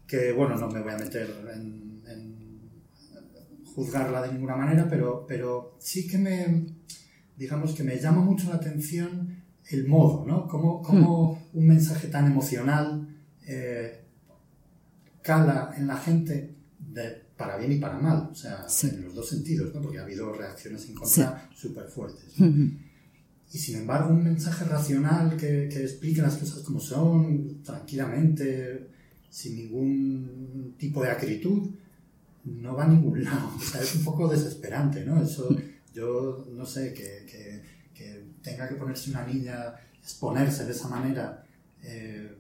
que, 0.07 0.33
bueno, 0.33 0.57
no 0.57 0.69
me 0.69 0.81
voy 0.81 0.93
a 0.93 0.99
meter 0.99 1.29
en 1.55 1.98
juzgarla 3.79 4.23
de 4.23 4.33
ninguna 4.33 4.57
manera, 4.57 4.89
pero, 4.91 5.25
pero 5.29 5.77
sí 5.79 6.09
que 6.09 6.19
me, 6.19 6.67
digamos 7.37 7.75
que 7.75 7.85
me 7.85 7.97
llama 7.97 8.21
mucho 8.23 8.49
la 8.49 8.57
atención 8.57 9.37
el 9.71 9.87
modo, 9.87 10.27
¿no? 10.27 10.49
Cómo, 10.49 10.83
hmm. 10.83 11.59
un 11.59 11.67
mensaje 11.67 12.09
tan 12.09 12.27
emocional 12.27 13.07
eh, 13.47 14.01
cala 15.23 15.73
en 15.77 15.87
la 15.87 15.97
gente 15.97 16.57
para 17.37 17.57
bien 17.57 17.71
y 17.71 17.79
para 17.79 18.01
mal, 18.01 18.31
o 18.33 18.35
sea, 18.35 18.67
en 18.83 19.05
los 19.05 19.15
dos 19.15 19.29
sentidos, 19.29 19.73
¿no? 19.73 19.81
Porque 19.81 19.99
ha 20.01 20.03
habido 20.03 20.33
reacciones 20.33 20.85
en 20.89 20.95
contra 20.95 21.49
súper 21.55 21.87
fuertes. 21.87 22.35
Y 22.41 23.59
sin 23.59 23.79
embargo, 23.79 24.11
un 24.11 24.25
mensaje 24.25 24.65
racional 24.65 25.37
que, 25.37 25.69
que 25.73 25.83
explique 25.85 26.21
las 26.21 26.37
cosas 26.37 26.65
como 26.65 26.81
son, 26.81 27.63
tranquilamente, 27.63 28.89
sin 29.31 29.55
ningún 29.55 30.75
tipo 30.77 31.01
de 31.05 31.11
acritud, 31.11 31.71
no 32.45 32.75
va 32.75 32.85
a 32.85 32.89
ningún 32.89 33.23
lado. 33.25 33.51
Es 33.81 33.95
un 33.97 34.05
poco 34.05 34.29
desesperante, 34.29 35.05
¿no? 35.05 35.23
Eso, 35.23 35.49
yo 35.93 36.47
no 36.53 36.65
sé, 36.65 36.93
que, 36.93 37.27
que, 37.27 37.79
tenga 38.43 38.69
que 38.69 38.77
ponerse 38.77 39.11
una 39.11 39.27
niña, 39.27 39.75
exponerse 40.01 40.65
de 40.65 40.71
esa 40.71 40.89
manera 40.89 41.45
eh, 41.83 42.35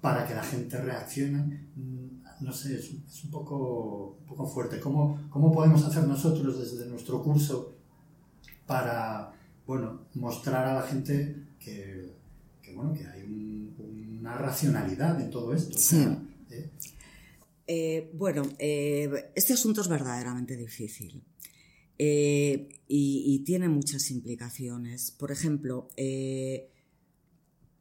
para 0.00 0.26
que 0.26 0.34
la 0.34 0.42
gente 0.42 0.76
reaccione, 0.80 1.68
mm, 1.74 2.44
no 2.44 2.52
sé, 2.52 2.78
es, 2.78 2.90
un, 3.24 3.30
poco, 3.30 4.18
un 4.20 4.26
poco 4.26 4.46
fuerte. 4.46 4.78
¿Cómo, 4.78 5.26
¿Cómo 5.30 5.52
podemos 5.52 5.82
hacer 5.84 6.06
nosotros 6.06 6.60
desde 6.60 6.86
nuestro 6.86 7.22
curso 7.22 7.74
para, 8.66 9.32
bueno, 9.66 10.00
mostrar 10.14 10.66
a 10.66 10.74
la 10.74 10.82
gente 10.82 11.46
que, 11.58 12.14
bueno, 12.74 12.92
que 12.92 13.06
hay 13.06 13.22
una 14.20 14.34
racionalidad 14.34 15.20
en 15.20 15.30
todo 15.30 15.54
esto. 15.54 15.76
Sí. 15.78 16.06
¿Eh? 17.66 18.10
bueno, 18.14 18.42
este 18.58 19.52
asunto 19.52 19.80
es 19.80 19.88
verdaderamente 19.88 20.56
difícil. 20.56 21.22
y, 21.98 22.68
y, 22.88 23.44
tiene 23.44 23.68
muchas 23.68 24.10
implicaciones. 24.10 25.10
Por 25.10 25.32
ejemplo, 25.32 25.88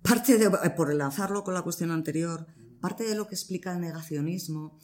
parte 0.01 0.49
por 0.77 0.91
enlazarlo 0.91 1.43
con 1.43 1.53
la 1.53 1.63
cuestión 1.63 1.91
anterior, 1.91 2.47
parte 2.79 3.03
de 3.03 3.15
lo 3.15 3.27
que 3.27 3.35
explica 3.35 3.73
el 3.73 3.81
negacionismo 3.81 4.77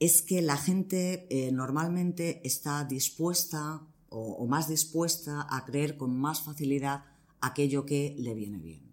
es 0.00 0.22
que 0.22 0.42
la 0.42 0.56
gente 0.56 1.26
eh, 1.30 1.50
normalmente 1.52 2.40
está 2.44 2.84
dispuesta 2.84 3.82
o, 4.10 4.46
más 4.46 4.68
dispuesta 4.68 5.46
a 5.50 5.64
creer 5.66 5.96
con 5.96 6.16
más 6.16 6.40
facilidad 6.40 7.04
aquello 7.40 7.84
que 7.84 8.14
le 8.18 8.34
viene 8.34 8.58
bien. 8.58 8.90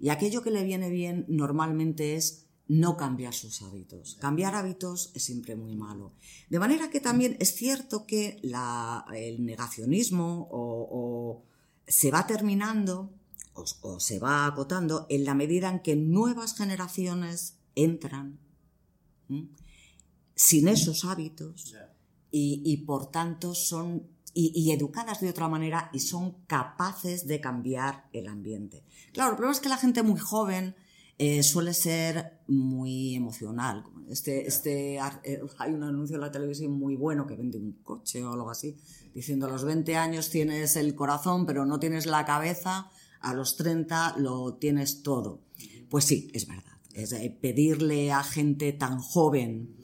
Y 0.00 0.08
aquello 0.08 0.42
que 0.42 0.50
le 0.50 0.64
viene 0.64 0.90
bien 0.90 1.26
normalmente 1.28 2.16
es 2.16 2.47
no 2.68 2.98
cambiar 2.98 3.32
sus 3.32 3.62
hábitos. 3.62 4.16
Cambiar 4.20 4.54
hábitos 4.54 5.10
es 5.14 5.24
siempre 5.24 5.56
muy 5.56 5.74
malo. 5.74 6.12
De 6.50 6.58
manera 6.58 6.90
que 6.90 7.00
también 7.00 7.36
es 7.40 7.54
cierto 7.54 8.06
que 8.06 8.40
el 9.14 9.44
negacionismo 9.44 10.48
o, 10.50 11.42
se 11.86 12.10
va 12.10 12.26
terminando 12.26 13.10
o, 13.54 13.98
se 13.98 14.18
va 14.18 14.46
acotando 14.46 15.06
en 15.08 15.24
la 15.24 15.34
medida 15.34 15.70
en 15.70 15.80
que 15.80 15.96
nuevas 15.96 16.54
generaciones 16.54 17.56
entran 17.74 18.38
sin 20.34 20.68
esos 20.68 21.04
hábitos 21.06 21.74
y, 22.30 22.76
por 22.78 23.10
tanto 23.10 23.54
son 23.54 24.06
y, 24.34 24.70
educadas 24.72 25.22
de 25.22 25.30
otra 25.30 25.48
manera 25.48 25.88
y 25.94 26.00
son 26.00 26.32
capaces 26.46 27.26
de 27.26 27.40
cambiar 27.40 28.08
el 28.12 28.28
ambiente. 28.28 28.84
Claro, 29.12 29.30
el 29.30 29.36
problema 29.36 29.54
es 29.54 29.60
que 29.60 29.70
la 29.70 29.78
gente 29.78 30.02
muy 30.02 30.20
joven 30.20 30.76
eh, 31.18 31.42
suele 31.42 31.74
ser 31.74 32.38
muy 32.46 33.16
emocional. 33.16 33.84
Este, 34.08 34.46
este, 34.46 34.96
eh, 34.96 35.40
hay 35.58 35.72
un 35.72 35.82
anuncio 35.82 36.14
en 36.14 36.20
la 36.20 36.30
televisión 36.30 36.72
muy 36.72 36.94
bueno 36.94 37.26
que 37.26 37.34
vende 37.34 37.58
un 37.58 37.72
coche 37.82 38.22
o 38.24 38.32
algo 38.32 38.50
así, 38.50 38.76
diciendo 39.14 39.46
a 39.46 39.50
los 39.50 39.64
20 39.64 39.96
años 39.96 40.30
tienes 40.30 40.76
el 40.76 40.94
corazón 40.94 41.44
pero 41.44 41.66
no 41.66 41.80
tienes 41.80 42.06
la 42.06 42.24
cabeza, 42.24 42.90
a 43.20 43.34
los 43.34 43.56
30 43.56 44.16
lo 44.18 44.54
tienes 44.54 45.02
todo. 45.02 45.42
Pues 45.90 46.04
sí, 46.04 46.30
es 46.32 46.46
verdad. 46.46 46.64
Es 46.94 47.14
pedirle 47.40 48.10
a 48.12 48.22
gente 48.22 48.72
tan 48.72 48.98
joven 48.98 49.76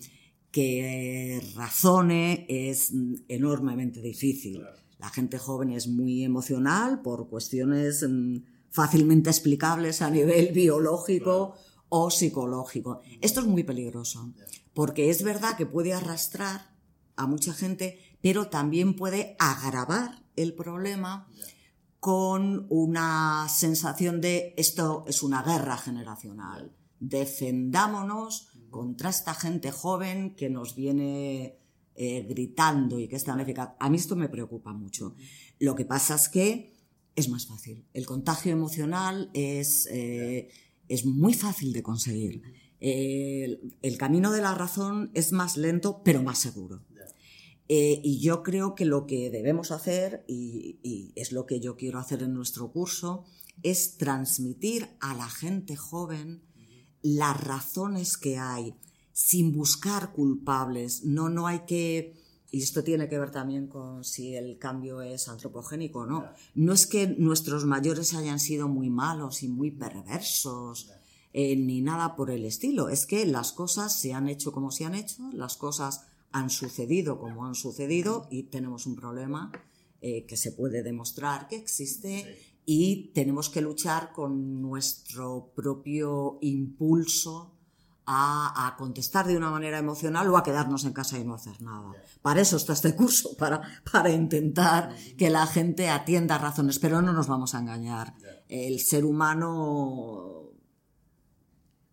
que 0.50 1.40
razone 1.56 2.46
es 2.48 2.92
enormemente 3.28 4.00
difícil. 4.00 4.62
La 4.98 5.10
gente 5.10 5.38
joven 5.38 5.70
es 5.70 5.88
muy 5.88 6.22
emocional 6.22 7.02
por 7.02 7.28
cuestiones 7.28 8.06
mm, 8.08 8.36
fácilmente 8.74 9.30
explicables 9.30 10.02
a 10.02 10.10
nivel 10.10 10.52
biológico 10.52 11.54
o 11.88 12.10
psicológico. 12.10 13.02
Esto 13.20 13.38
es 13.38 13.46
muy 13.46 13.62
peligroso, 13.62 14.34
porque 14.74 15.10
es 15.10 15.22
verdad 15.22 15.56
que 15.56 15.64
puede 15.64 15.94
arrastrar 15.94 16.74
a 17.14 17.28
mucha 17.28 17.54
gente, 17.54 18.00
pero 18.20 18.48
también 18.48 18.96
puede 18.96 19.36
agravar 19.38 20.24
el 20.34 20.54
problema 20.54 21.28
con 22.00 22.66
una 22.68 23.46
sensación 23.48 24.20
de 24.20 24.54
esto 24.56 25.04
es 25.06 25.22
una 25.22 25.44
guerra 25.44 25.76
generacional. 25.76 26.74
Defendámonos 26.98 28.48
contra 28.70 29.10
esta 29.10 29.34
gente 29.34 29.70
joven 29.70 30.34
que 30.34 30.50
nos 30.50 30.74
viene 30.74 31.60
eh, 31.94 32.26
gritando 32.28 32.98
y 32.98 33.06
que 33.06 33.14
es 33.14 33.22
tan 33.22 33.38
eficaz. 33.38 33.70
A 33.78 33.88
mí 33.88 33.98
esto 33.98 34.16
me 34.16 34.28
preocupa 34.28 34.72
mucho. 34.72 35.14
Lo 35.60 35.76
que 35.76 35.84
pasa 35.84 36.16
es 36.16 36.28
que 36.28 36.73
es 37.16 37.28
más 37.28 37.46
fácil. 37.46 37.84
El 37.92 38.06
contagio 38.06 38.52
emocional 38.52 39.30
es, 39.34 39.86
eh, 39.90 40.48
es 40.88 41.04
muy 41.04 41.34
fácil 41.34 41.72
de 41.72 41.82
conseguir. 41.82 42.42
el 42.80 43.96
camino 43.98 44.30
de 44.30 44.42
la 44.42 44.54
razón 44.54 45.10
es 45.14 45.32
más 45.32 45.56
lento, 45.56 46.02
pero 46.04 46.22
más 46.22 46.38
seguro. 46.38 46.82
Eh, 47.68 48.00
y 48.04 48.20
yo 48.20 48.42
creo 48.42 48.74
que 48.74 48.84
lo 48.84 49.06
que 49.06 49.30
debemos 49.30 49.70
hacer, 49.70 50.24
y, 50.28 51.12
es 51.16 51.32
lo 51.32 51.46
que 51.46 51.60
yo 51.60 51.76
quiero 51.76 51.98
hacer 51.98 52.22
en 52.22 52.34
nuestro 52.34 52.70
curso, 52.70 53.24
es 53.62 53.96
transmitir 53.96 54.88
a 55.00 55.14
la 55.14 55.28
gente 55.28 55.76
joven 55.76 56.42
las 57.00 57.42
razones 57.42 58.16
que 58.16 58.38
hay, 58.38 58.74
sin 59.12 59.52
buscar 59.52 60.12
culpables. 60.12 61.04
No, 61.04 61.28
no 61.28 61.46
hay 61.46 61.60
que... 61.60 62.14
Y 62.54 62.62
esto 62.62 62.84
tiene 62.84 63.08
que 63.08 63.18
ver 63.18 63.32
también 63.32 63.66
con 63.66 64.04
si 64.04 64.36
el 64.36 64.58
cambio 64.58 65.02
es 65.02 65.26
antropogénico 65.26 66.00
o 66.02 66.06
no. 66.06 66.24
No 66.54 66.72
es 66.72 66.86
que 66.86 67.08
nuestros 67.08 67.64
mayores 67.64 68.14
hayan 68.14 68.38
sido 68.38 68.68
muy 68.68 68.90
malos 68.90 69.42
y 69.42 69.48
muy 69.48 69.72
perversos, 69.72 70.88
eh, 71.32 71.56
ni 71.56 71.80
nada 71.80 72.14
por 72.14 72.30
el 72.30 72.44
estilo. 72.44 72.90
Es 72.90 73.06
que 73.06 73.26
las 73.26 73.50
cosas 73.50 73.98
se 73.98 74.12
han 74.12 74.28
hecho 74.28 74.52
como 74.52 74.70
se 74.70 74.84
han 74.84 74.94
hecho, 74.94 75.28
las 75.32 75.56
cosas 75.56 76.06
han 76.30 76.48
sucedido 76.48 77.18
como 77.18 77.44
han 77.44 77.56
sucedido 77.56 78.28
y 78.30 78.44
tenemos 78.44 78.86
un 78.86 78.94
problema 78.94 79.50
eh, 80.00 80.24
que 80.24 80.36
se 80.36 80.52
puede 80.52 80.84
demostrar 80.84 81.48
que 81.48 81.56
existe 81.56 82.38
y 82.64 83.10
tenemos 83.14 83.50
que 83.50 83.62
luchar 83.62 84.12
con 84.12 84.62
nuestro 84.62 85.50
propio 85.56 86.38
impulso 86.40 87.53
a, 88.06 88.74
contestar 88.78 89.26
de 89.26 89.36
una 89.36 89.50
manera 89.50 89.78
emocional 89.78 90.28
o 90.28 90.36
a 90.36 90.42
quedarnos 90.42 90.84
en 90.84 90.92
casa 90.92 91.18
y 91.18 91.24
no 91.24 91.34
hacer 91.34 91.60
nada. 91.62 91.92
Para 92.22 92.40
eso 92.40 92.56
está 92.56 92.72
este 92.72 92.94
curso, 92.94 93.36
para, 93.38 93.62
para 93.90 94.10
intentar 94.10 94.94
que 95.16 95.30
la 95.30 95.46
gente 95.46 95.88
atienda 95.88 96.38
razones, 96.38 96.78
pero 96.78 97.02
no 97.02 97.12
nos 97.12 97.26
vamos 97.26 97.54
a 97.54 97.60
engañar. 97.60 98.14
El 98.48 98.80
ser 98.80 99.04
humano 99.04 100.44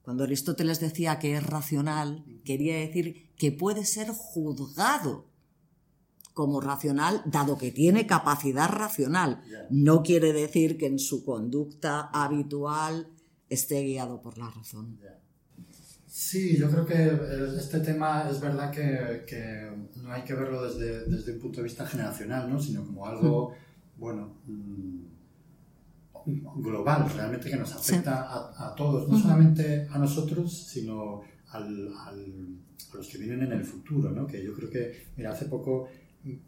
cuando 0.04 0.24
Aristóteles 0.24 0.80
decía 0.80 1.20
que 1.20 1.36
es 1.36 1.46
racional, 1.46 2.26
quería 2.44 2.76
decir 2.76 3.34
que 3.38 3.52
puede 3.52 3.86
ser 3.86 4.10
juzgado 4.10 5.30
como 6.34 6.60
racional, 6.60 7.22
dado 7.26 7.58
que 7.58 7.72
tiene 7.72 8.08
capacidad 8.08 8.70
racional. 8.70 9.44
No 9.70 10.02
quiere 10.02 10.34
decir 10.34 10.78
que 10.78 10.88
en 10.88 10.98
su 10.98 11.24
conducta 11.24 12.10
habitual 12.14 13.12
esté 13.50 13.84
guiado 13.84 14.22
por 14.22 14.38
la 14.38 14.50
razón. 14.50 15.00
Sí, 16.14 16.58
yo 16.58 16.70
creo 16.70 16.86
que 16.86 17.58
este 17.58 17.80
tema 17.80 18.28
es 18.30 18.42
verdad 18.42 18.70
que, 18.70 19.72
no 19.96 20.12
hay 20.12 20.24
que 20.24 20.34
verlo 20.34 20.68
desde, 20.68 21.06
desde, 21.06 21.32
un 21.32 21.40
punto 21.40 21.58
de 21.58 21.64
vista 21.64 21.86
generacional, 21.86 22.50
¿no? 22.50 22.60
sino 22.60 22.86
como 22.86 23.08
algo, 23.08 23.54
bueno, 23.96 24.36
mm, 24.46 25.04
global, 26.58 27.10
realmente 27.16 27.50
que 27.50 27.56
nos 27.56 27.74
afecta 27.74 28.28
a, 28.58 28.76
todos, 28.76 29.08
no 29.08 29.18
solamente 29.18 29.88
a 29.90 29.98
nosotros, 30.00 30.68
sino 30.68 31.22
al, 31.52 31.88
a 31.96 32.12
los 32.94 33.08
que 33.08 33.18
vienen 33.18 33.44
en 33.44 33.54
el 33.54 33.64
futuro, 33.64 34.12
¿no? 34.12 34.28
Que 34.28 34.44
yo 34.44 34.54
creo 34.54 34.70
que, 34.70 35.06
mira, 35.16 35.32
hace 35.32 35.46
poco 35.46 35.88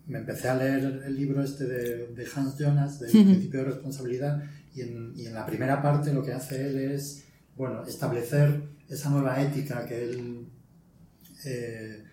me 0.07 0.19
empecé 0.19 0.49
a 0.49 0.56
leer 0.56 1.03
el 1.06 1.15
libro 1.15 1.41
este 1.41 1.64
de, 1.65 2.27
Hans 2.35 2.57
Jonas, 2.57 2.99
del 2.99 3.11
principio 3.11 3.61
de 3.61 3.65
responsabilidad, 3.68 4.44
y 4.76 4.81
en, 4.81 5.14
y 5.15 5.26
en, 5.26 5.34
la 5.34 5.45
primera 5.45 5.81
parte 5.81 6.14
lo 6.14 6.22
que 6.22 6.34
hace 6.34 6.68
él 6.68 6.80
es, 6.80 7.23
bueno, 7.55 7.85
establecer 7.85 8.63
esa 8.89 9.09
nueva 9.09 9.41
ética 9.41 9.85
que 9.85 10.03
él 10.03 10.47
eh, 11.45 12.03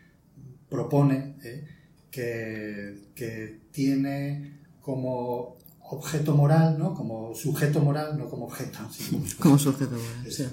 propone, 0.68 1.36
¿eh? 1.42 1.66
que, 2.10 3.10
que 3.14 3.60
tiene 3.70 4.60
como 4.80 5.58
objeto 5.90 6.34
moral, 6.34 6.78
¿no? 6.78 6.94
como 6.94 7.34
sujeto 7.34 7.80
moral, 7.80 8.16
no 8.16 8.28
como 8.28 8.46
objeto. 8.46 8.78
como 9.38 9.58
sujeto 9.58 9.92
moral. 9.92 10.52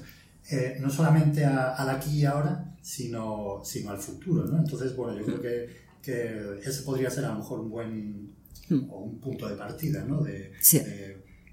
Eh, 0.49 0.77
no 0.79 0.89
solamente 0.89 1.43
al 1.43 1.89
aquí 1.89 2.19
y 2.19 2.25
ahora, 2.25 2.73
sino, 2.81 3.61
sino 3.63 3.91
al 3.91 3.97
futuro. 3.97 4.45
¿no? 4.45 4.59
Entonces, 4.59 4.95
bueno, 4.95 5.17
yo 5.17 5.25
creo 5.25 5.41
que, 5.41 5.69
que, 6.01 6.59
ese 6.65 6.83
podría 6.83 7.09
ser 7.09 7.25
a 7.25 7.29
lo 7.29 7.39
mejor 7.39 7.59
un 7.59 7.69
buen 7.69 8.33
hmm. 8.69 8.89
o 8.89 8.99
un 8.99 9.19
punto 9.19 9.47
de 9.47 9.55
partida, 9.55 10.03
¿no? 10.05 10.21
de, 10.21 10.53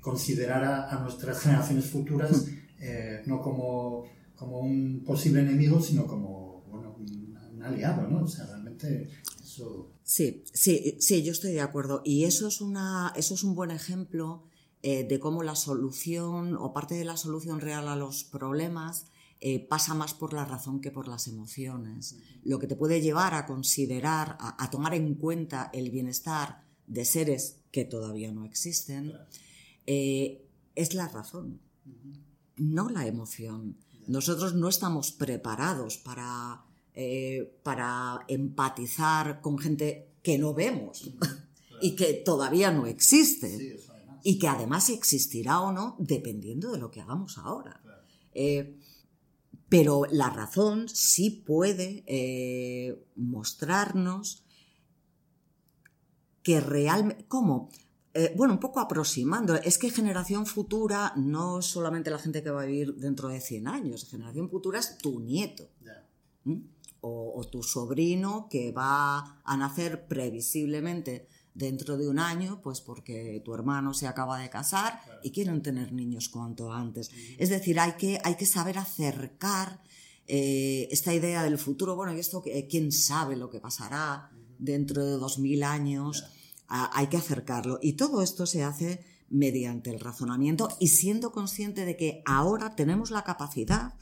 considerar 0.00 0.64
a, 0.64 0.98
nuestras 1.00 1.40
generaciones 1.40 1.86
futuras 1.86 2.46
hmm. 2.46 2.63
Eh, 2.80 3.22
no 3.26 3.40
como, 3.40 4.04
como 4.36 4.60
un 4.60 5.02
posible 5.04 5.40
enemigo, 5.40 5.80
sino 5.80 6.06
como 6.06 6.64
bueno, 6.70 6.96
un, 6.98 7.38
un 7.54 7.62
aliado. 7.62 8.08
¿no? 8.08 8.24
O 8.24 8.28
sea, 8.28 8.46
realmente 8.46 9.08
eso 9.42 9.94
Sí, 10.04 10.44
sí, 10.52 10.98
sí, 11.00 11.22
yo 11.22 11.32
estoy 11.32 11.52
de 11.52 11.62
acuerdo. 11.62 12.02
Y 12.04 12.24
eso 12.24 12.46
es, 12.46 12.60
una, 12.60 13.12
eso 13.16 13.34
es 13.34 13.42
un 13.42 13.54
buen 13.54 13.70
ejemplo 13.70 14.44
eh, 14.82 15.04
de 15.04 15.18
cómo 15.18 15.42
la 15.42 15.56
solución 15.56 16.56
o 16.56 16.74
parte 16.74 16.94
de 16.94 17.06
la 17.06 17.16
solución 17.16 17.60
real 17.60 17.88
a 17.88 17.96
los 17.96 18.22
problemas 18.22 19.06
eh, 19.40 19.66
pasa 19.66 19.94
más 19.94 20.12
por 20.12 20.34
la 20.34 20.44
razón 20.44 20.82
que 20.82 20.90
por 20.90 21.08
las 21.08 21.26
emociones. 21.26 22.16
Lo 22.44 22.58
que 22.58 22.66
te 22.66 22.76
puede 22.76 23.00
llevar 23.00 23.32
a 23.32 23.46
considerar, 23.46 24.36
a, 24.38 24.70
tomar 24.70 24.94
en 24.94 25.14
cuenta 25.14 25.70
el 25.72 25.90
bienestar 25.90 26.62
de 26.86 27.06
seres 27.06 27.60
que 27.72 27.86
todavía 27.86 28.30
no 28.30 28.44
existen, 28.44 29.14
eh, 29.86 30.46
es 30.74 30.92
la 30.92 31.08
razón, 31.08 31.60
no 32.56 32.88
la 32.88 33.06
emoción. 33.06 33.76
Nosotros 34.06 34.54
no 34.54 34.68
estamos 34.68 35.12
preparados 35.12 35.96
para 35.98 36.64
eh, 36.96 37.58
para 37.64 38.24
empatizar 38.28 39.40
con 39.40 39.58
gente 39.58 40.12
que 40.22 40.38
no 40.38 40.54
vemos. 40.54 41.10
y 41.82 41.96
que 41.96 42.14
todavía 42.14 42.70
no 42.70 42.86
existe. 42.86 43.80
y 44.22 44.38
que 44.38 44.48
además 44.48 44.88
existirá 44.88 45.60
o 45.60 45.72
no 45.72 45.96
dependiendo 45.98 46.72
de 46.72 46.78
lo 46.78 46.90
que 46.90 47.00
hagamos 47.00 47.36
ahora. 47.36 47.82
Eh, 48.32 48.78
pero 49.68 50.04
la 50.10 50.30
razón 50.30 50.88
sí 50.88 51.30
puede 51.30 52.04
eh, 52.06 53.04
mostrarnos 53.16 54.44
que 56.42 56.60
realmente... 56.60 57.24
¿Cómo? 57.26 57.70
Eh, 58.16 58.32
bueno, 58.36 58.54
un 58.54 58.60
poco 58.60 58.78
aproximando, 58.78 59.56
es 59.56 59.76
que 59.76 59.90
generación 59.90 60.46
futura 60.46 61.12
no 61.16 61.58
es 61.58 61.66
solamente 61.66 62.10
la 62.10 62.18
gente 62.18 62.44
que 62.44 62.50
va 62.50 62.62
a 62.62 62.66
vivir 62.66 62.94
dentro 62.94 63.28
de 63.28 63.40
100 63.40 63.66
años, 63.66 64.08
generación 64.08 64.48
futura 64.48 64.78
es 64.78 64.98
tu 64.98 65.18
nieto. 65.18 65.68
O, 67.00 67.44
tu 67.50 67.62
sobrino 67.62 68.48
que 68.48 68.72
va 68.72 69.40
a 69.44 69.56
nacer 69.56 70.06
previsiblemente 70.06 71.28
dentro 71.52 71.98
de 71.98 72.08
un 72.08 72.18
año, 72.18 72.60
pues 72.62 72.80
porque 72.80 73.42
tu 73.44 73.52
hermano 73.52 73.92
se 73.92 74.06
acaba 74.06 74.38
de 74.38 74.48
casar 74.48 75.00
y 75.22 75.30
quieren 75.30 75.62
tener 75.62 75.92
niños 75.92 76.28
cuanto 76.28 76.72
antes. 76.72 77.10
Es 77.36 77.50
decir, 77.50 77.78
hay 77.80 77.92
que, 77.92 78.20
hay 78.24 78.36
que 78.36 78.46
saber 78.46 78.78
acercar 78.78 79.82
eh, 80.26 80.88
esta 80.90 81.12
idea 81.12 81.42
del 81.42 81.58
futuro, 81.58 81.96
bueno, 81.96 82.14
y 82.14 82.20
esto, 82.20 82.42
quién 82.70 82.92
sabe 82.92 83.36
lo 83.36 83.50
que 83.50 83.60
pasará 83.60 84.30
dentro 84.58 85.04
de 85.04 85.12
dos 85.18 85.38
mil 85.38 85.62
años 85.62 86.24
hay 86.68 87.08
que 87.08 87.16
acercarlo. 87.16 87.78
Y 87.82 87.94
todo 87.94 88.22
esto 88.22 88.46
se 88.46 88.62
hace 88.62 89.04
mediante 89.28 89.90
el 89.90 90.00
razonamiento 90.00 90.68
y 90.80 90.88
siendo 90.88 91.32
consciente 91.32 91.84
de 91.84 91.96
que 91.96 92.22
ahora 92.24 92.76
tenemos 92.76 93.10
la 93.10 93.24
capacidad, 93.24 93.94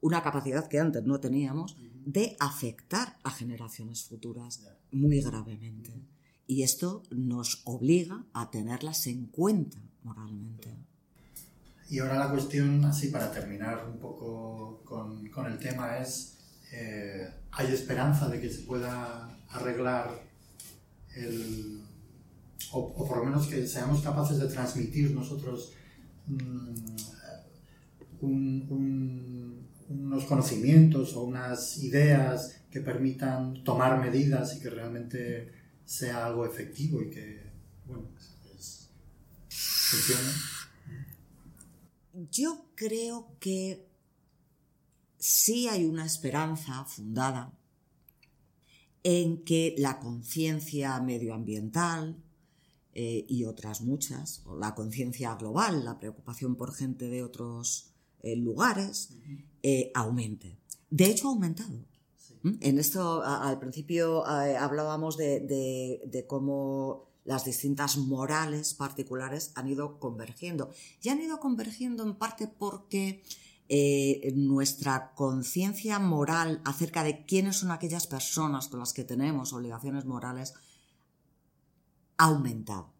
una 0.00 0.22
capacidad 0.22 0.68
que 0.68 0.80
antes 0.80 1.04
no 1.04 1.20
teníamos, 1.20 1.76
de 2.04 2.36
afectar 2.40 3.18
a 3.22 3.30
generaciones 3.30 4.04
futuras 4.04 4.62
muy 4.92 5.20
gravemente. 5.20 5.92
Y 6.46 6.62
esto 6.62 7.02
nos 7.10 7.62
obliga 7.64 8.24
a 8.34 8.50
tenerlas 8.50 9.06
en 9.06 9.26
cuenta 9.26 9.78
moralmente. 10.02 10.76
Y 11.88 11.98
ahora 11.98 12.18
la 12.18 12.30
cuestión, 12.30 12.84
así 12.84 13.08
para 13.08 13.30
terminar 13.30 13.86
un 13.88 13.98
poco 13.98 14.82
con, 14.84 15.46
el 15.46 15.58
tema, 15.58 15.98
es, 15.98 16.36
eh, 16.72 17.30
¿hay 17.52 17.72
esperanza 17.72 18.28
de 18.28 18.40
que 18.40 18.50
se 18.50 18.62
pueda 18.62 19.38
arreglar 19.48 20.22
el, 21.14 21.82
o, 22.72 23.06
por 23.06 23.18
lo 23.18 23.24
menos 23.24 23.46
que 23.46 23.66
seamos 23.66 24.02
capaces 24.02 24.38
de 24.38 24.48
transmitir 24.48 25.10
nosotros 25.12 25.72
mm, 26.26 26.74
unos 29.88 30.24
conocimientos 30.24 31.14
o 31.14 31.24
unas 31.24 31.78
ideas 31.78 32.62
que 32.70 32.80
permitan 32.80 33.62
tomar 33.62 34.00
medidas 34.00 34.56
y 34.56 34.60
que 34.60 34.70
realmente 34.70 35.52
sea 35.84 36.26
algo 36.26 36.46
efectivo 36.46 37.02
y 37.02 37.10
que, 37.10 37.52
bueno, 37.86 38.08
pues, 38.12 38.88
funcione. 39.48 40.30
Yo 42.30 42.70
creo 42.74 43.36
que 43.38 43.86
sí 45.18 45.68
hay 45.68 45.84
una 45.84 46.04
esperanza 46.04 46.84
fundada 46.84 47.52
en 49.02 49.44
que 49.44 49.74
la 49.78 49.98
conciencia 49.98 50.98
medioambiental, 51.00 52.16
eh, 52.96 53.26
y 53.28 53.44
otras 53.44 53.80
muchas, 53.80 54.44
la 54.56 54.76
conciencia 54.76 55.34
global, 55.34 55.84
la 55.84 55.98
preocupación 55.98 56.54
por 56.54 56.72
gente 56.72 57.08
de 57.08 57.24
otros 57.24 57.90
eh, 58.22 58.36
lugares, 58.36 59.10
eh, 59.64 59.90
aumente. 59.96 60.60
De 60.90 61.06
hecho, 61.06 61.26
ha 61.26 61.32
aumentado. 61.32 61.84
¿Mm? 62.42 62.52
En 62.60 62.78
esto, 62.78 63.20
al 63.24 63.58
principio 63.58 64.24
hablábamos 64.24 65.16
de, 65.16 66.24
cómo 66.28 67.10
las 67.24 67.44
distintas 67.44 67.96
morales 67.96 68.74
particulares 68.74 69.50
han 69.56 69.68
ido 69.68 69.98
convergiendo. 69.98 70.70
Y 71.02 71.08
han 71.08 71.20
ido 71.20 71.40
convergiendo 71.40 72.04
en 72.04 72.14
parte 72.14 72.46
porque 72.46 73.24
nuestra 74.36 75.14
conciencia 75.14 75.98
moral 75.98 76.60
acerca 76.64 77.02
de 77.02 77.24
quiénes 77.24 77.56
son 77.56 77.72
aquellas 77.72 78.06
personas 78.06 78.68
con 78.68 78.78
las 78.78 78.92
que 78.92 79.02
tenemos 79.02 79.52
obligaciones 79.52 80.04
morales 80.04 80.54
ha 82.16 82.24
aumentado. 82.26 82.92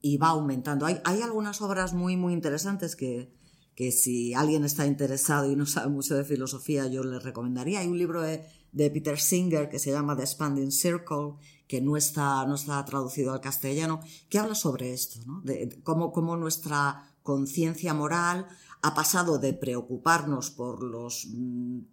Y 0.00 0.16
va 0.16 0.28
aumentando. 0.28 0.86
Hay, 0.86 1.00
hay, 1.04 1.22
algunas 1.22 1.60
obras 1.60 1.92
muy, 1.92 2.16
muy 2.16 2.32
interesantes 2.32 2.94
que, 2.94 3.32
que, 3.74 3.90
si 3.90 4.32
alguien 4.32 4.64
está 4.64 4.86
interesado 4.86 5.50
y 5.50 5.56
no 5.56 5.66
sabe 5.66 5.88
mucho 5.88 6.14
de 6.14 6.24
filosofía, 6.24 6.86
yo 6.86 7.02
le 7.02 7.18
recomendaría. 7.18 7.80
Hay 7.80 7.88
un 7.88 7.98
libro 7.98 8.22
de, 8.22 8.44
de, 8.70 8.90
Peter 8.90 9.18
Singer 9.18 9.68
que 9.68 9.80
se 9.80 9.90
llama 9.90 10.16
The 10.16 10.22
Expanding 10.22 10.70
Circle, 10.70 11.34
que 11.66 11.80
no 11.80 11.96
está, 11.96 12.46
no 12.46 12.54
está 12.54 12.84
traducido 12.84 13.32
al 13.32 13.40
castellano, 13.40 14.00
que 14.28 14.38
habla 14.38 14.54
sobre 14.54 14.92
esto, 14.92 15.20
¿no? 15.26 15.40
de, 15.42 15.80
cómo, 15.82 16.12
cómo 16.12 16.36
nuestra 16.36 17.12
conciencia 17.24 17.92
moral 17.92 18.46
ha 18.82 18.94
pasado 18.94 19.38
de 19.38 19.52
preocuparnos 19.52 20.50
por 20.50 20.82
los 20.82 21.26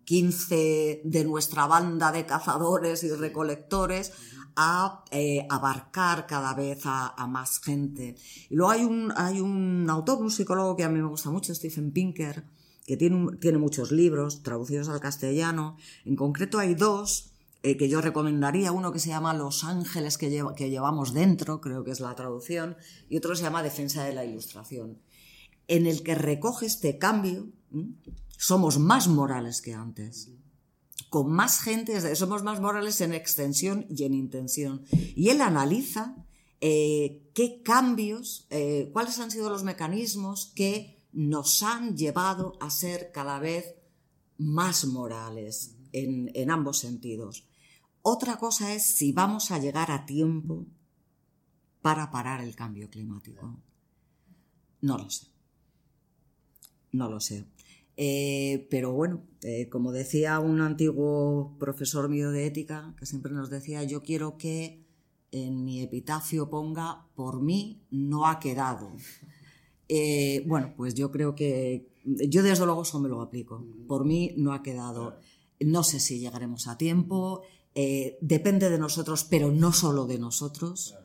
15 0.06 1.02
mm, 1.04 1.10
de 1.10 1.26
nuestra 1.26 1.66
banda 1.66 2.12
de 2.12 2.26
cazadores 2.26 3.04
y 3.04 3.10
recolectores 3.10 4.14
a 4.56 5.04
eh, 5.12 5.46
abarcar 5.50 6.28
cada 6.28 6.54
vez 6.54 6.82
a, 6.86 7.28
más 7.28 7.60
gente. 7.60 8.16
Y 8.50 8.56
luego 8.56 8.72
hay 8.72 8.84
un, 8.84 9.14
hay 9.16 9.42
un 9.42 9.88
autor, 9.90 10.22
un 10.22 10.32
psicólogo 10.32 10.76
que 10.76 10.84
a 10.84 10.90
mí 10.90 11.00
me 11.00 11.08
gusta 11.08 11.30
mucho, 11.30 11.54
Stephen 11.54 11.92
Pinker, 11.92 12.46
que 12.86 12.98
tiene, 12.98 13.38
tiene 13.38 13.58
muchos 13.58 13.92
libros 13.92 14.44
traducidos 14.44 14.90
al 14.90 15.00
castellano. 15.00 15.78
En 16.06 16.16
concreto 16.16 16.60
hay 16.60 16.76
dos 16.76 17.32
eh, 17.64 17.78
que 17.78 17.90
yo 17.90 18.00
recomendaría. 18.00 18.72
Uno 18.72 18.92
que 18.92 19.00
se 19.00 19.10
llama 19.10 19.34
Los 19.34 19.64
ángeles 19.64 20.18
que, 20.18 20.44
que 20.56 20.70
llevamos 20.70 21.14
dentro, 21.14 21.62
creo 21.62 21.84
que 21.84 21.92
es 21.92 22.00
la 22.00 22.16
traducción, 22.16 22.78
y 23.10 23.18
otro 23.18 23.36
se 23.36 23.44
llama 23.44 23.64
Defensa 23.64 24.04
de 24.04 24.14
la 24.14 24.24
Ilustración, 24.24 25.00
en 25.68 25.88
el 25.88 26.04
que 26.04 26.16
recoge 26.16 26.66
este 26.68 26.98
cambio. 26.98 27.48
Somos 28.38 28.80
más 28.80 29.08
morales 29.08 29.62
que 29.62 29.74
antes 29.74 30.32
con 31.16 31.32
más 31.32 31.62
gente, 31.62 32.14
somos 32.18 32.44
más 32.44 32.60
morales 32.60 33.00
en 33.00 33.14
extensión 33.14 33.86
y 33.90 34.04
en 34.04 34.14
intención. 34.14 34.84
Y 35.16 35.30
él 35.30 35.40
analiza 35.40 36.14
eh, 36.60 37.32
qué 37.34 37.62
cambios, 37.64 38.48
eh, 38.50 38.90
cuáles 38.92 39.18
han 39.20 39.32
sido 39.32 39.50
los 39.50 39.64
mecanismos 39.64 40.52
que 40.58 41.08
nos 41.14 41.64
han 41.64 41.96
llevado 41.96 42.58
a 42.60 42.70
ser 42.70 43.14
cada 43.14 43.40
vez 43.40 43.76
más 44.38 44.84
morales 44.84 45.78
en, 45.94 46.32
en 46.34 46.52
ambos 46.52 46.80
sentidos. 46.80 47.48
Otra 48.02 48.36
cosa 48.36 48.74
es 48.74 48.84
si 48.84 49.14
vamos 49.14 49.52
a 49.52 49.60
llegar 49.60 49.92
a 49.92 50.06
tiempo 50.06 50.66
para 51.82 52.12
parar 52.12 52.42
el 52.42 52.58
cambio 52.58 52.90
climático. 52.90 53.58
No 54.82 54.98
lo 54.98 55.10
sé. 55.10 55.28
No 56.92 57.10
lo 57.10 57.22
sé. 57.22 57.46
Eh, 57.98 58.68
pero 58.70 58.92
bueno, 58.92 59.24
eh, 59.42 59.70
como 59.70 59.92
decía 59.92 60.40
un 60.40 60.60
antiguo 60.62 61.56
profesor 61.60 62.10
mío 62.10 62.32
de 62.32 62.46
ética, 62.46 62.94
que 63.00 63.06
siempre 63.06 63.32
nos 63.32 63.50
decía, 63.50 63.84
yo 63.84 64.04
quiero 64.04 64.38
que 64.38 64.84
en 65.32 65.64
mi 65.64 65.82
epitafio 65.82 66.50
ponga, 66.50 67.08
por 67.16 67.42
mí 67.42 67.82
no 67.92 68.28
ha 68.28 68.40
quedado. 68.40 68.92
Eh, 69.88 70.44
bueno, 70.48 70.74
pues 70.76 70.96
yo 70.96 71.12
creo 71.12 71.36
que, 71.36 71.88
yo 72.04 72.42
desde 72.42 72.66
luego 72.66 72.82
eso 72.82 73.00
me 73.00 73.08
lo 73.08 73.22
aplico, 73.22 73.64
por 73.88 74.04
mí 74.04 74.34
no 74.36 74.54
ha 74.54 74.64
quedado. 74.64 75.20
No 75.60 75.84
sé 75.84 76.00
si 76.00 76.20
llegaremos 76.20 76.68
a 76.68 76.78
tiempo, 76.78 77.44
depende 78.20 78.70
de 78.70 78.80
nosotros, 78.80 79.26
pero 79.26 79.52
no 79.52 79.72
solo 79.74 80.08
de 80.08 80.18
nosotros. 80.18 80.96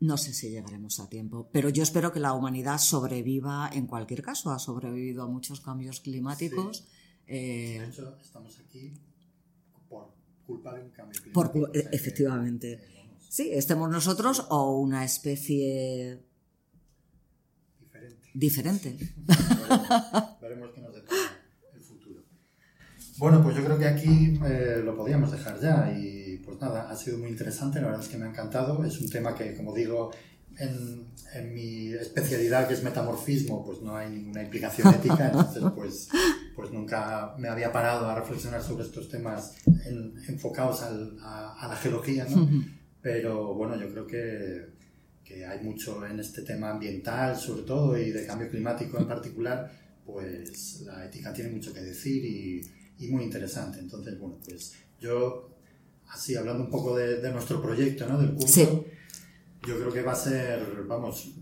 No 0.00 0.16
sé 0.16 0.32
si 0.32 0.48
llegaremos 0.48 0.98
a 0.98 1.10
tiempo, 1.10 1.50
pero 1.52 1.68
yo 1.68 1.82
espero 1.82 2.10
que 2.10 2.20
la 2.20 2.32
humanidad 2.32 2.78
sobreviva 2.78 3.68
en 3.70 3.86
cualquier 3.86 4.22
caso. 4.22 4.50
Ha 4.50 4.58
sobrevivido 4.58 5.22
a 5.22 5.26
muchos 5.26 5.60
cambios 5.60 6.00
climáticos. 6.00 6.86
Eh, 7.26 7.78
de 7.80 7.86
hecho, 7.86 8.16
estamos 8.18 8.58
aquí 8.60 8.94
por 9.90 10.14
culpa 10.46 10.74
de 10.74 10.84
un 10.84 10.90
cambio 10.90 11.20
climático. 11.20 11.70
efectivamente. 11.92 12.80
sí, 13.28 13.50
estemos 13.52 13.90
nosotros 13.90 14.46
o 14.48 14.80
una 14.80 15.04
especie 15.04 16.24
diferente. 17.82 18.28
diferente. 18.32 19.14
veremos, 20.40 20.70
qué 20.74 20.80
nos 20.80 20.94
depara 20.94 21.42
el 21.74 21.80
futuro. 21.82 22.22
Bueno, 23.18 23.42
pues 23.42 23.54
yo 23.54 23.64
creo 23.66 23.78
que 23.78 23.86
aquí 23.86 24.40
eh, 24.46 24.80
lo 24.82 24.96
podríamos 24.96 25.30
dejar 25.30 25.60
ya 25.60 25.92
y 25.92 26.29
pues 26.50 26.60
nada, 26.60 26.90
ha 26.90 26.96
sido 26.96 27.18
muy 27.18 27.28
interesante, 27.28 27.80
la 27.80 27.86
verdad 27.86 28.02
es 28.02 28.08
que 28.08 28.16
me 28.16 28.26
ha 28.26 28.28
encantado. 28.28 28.84
Es 28.84 29.00
un 29.00 29.08
tema 29.08 29.34
que, 29.36 29.54
como 29.54 29.72
digo, 29.72 30.10
en, 30.58 31.06
en, 31.32 31.54
mi 31.54 31.92
especialidad, 31.92 32.66
que 32.66 32.74
es 32.74 32.82
metamorfismo, 32.82 33.64
pues 33.64 33.80
no 33.80 33.96
hay 33.96 34.10
ninguna 34.10 34.42
implicación 34.42 34.92
ética, 34.94 35.26
entonces 35.26 35.62
pues, 35.76 36.08
pues 36.56 36.72
nunca 36.72 37.34
me 37.38 37.48
había 37.48 37.72
parado 37.72 38.08
a 38.08 38.16
reflexionar 38.16 38.62
sobre 38.62 38.84
estos 38.84 39.08
temas 39.08 39.54
enfocados 40.28 40.82
al, 40.82 41.16
a, 41.22 41.68
la 41.68 41.76
geología, 41.76 42.26
¿no? 42.28 42.48
Pero 43.00 43.54
bueno, 43.54 43.76
yo 43.80 43.90
creo 43.90 44.06
que, 44.06 44.66
que 45.24 45.46
hay 45.46 45.62
mucho 45.62 46.04
en 46.04 46.18
este 46.18 46.42
tema 46.42 46.70
ambiental, 46.70 47.36
sobre 47.36 47.62
todo, 47.62 47.96
y 47.96 48.10
de 48.10 48.26
cambio 48.26 48.50
climático 48.50 48.98
en 48.98 49.06
particular, 49.06 49.70
pues 50.04 50.82
la 50.84 51.06
ética 51.06 51.32
tiene 51.32 51.50
mucho 51.50 51.72
que 51.72 51.80
decir 51.80 52.24
y, 52.24 52.60
y 52.98 53.08
muy 53.08 53.22
interesante. 53.22 53.78
Entonces, 53.78 54.18
bueno, 54.18 54.36
pues 54.44 54.74
yo 54.98 55.59
así 56.10 56.34
hablando 56.36 56.64
un 56.64 56.70
poco 56.70 56.96
de, 56.96 57.30
nuestro 57.32 57.62
proyecto, 57.62 58.06
¿no? 58.08 58.18
Del 58.20 58.34
curso, 58.34 58.84
yo 59.66 59.78
creo 59.78 59.92
que 59.92 60.02
va 60.02 60.12
a 60.12 60.16
ser, 60.16 60.84
vamos, 60.86 61.32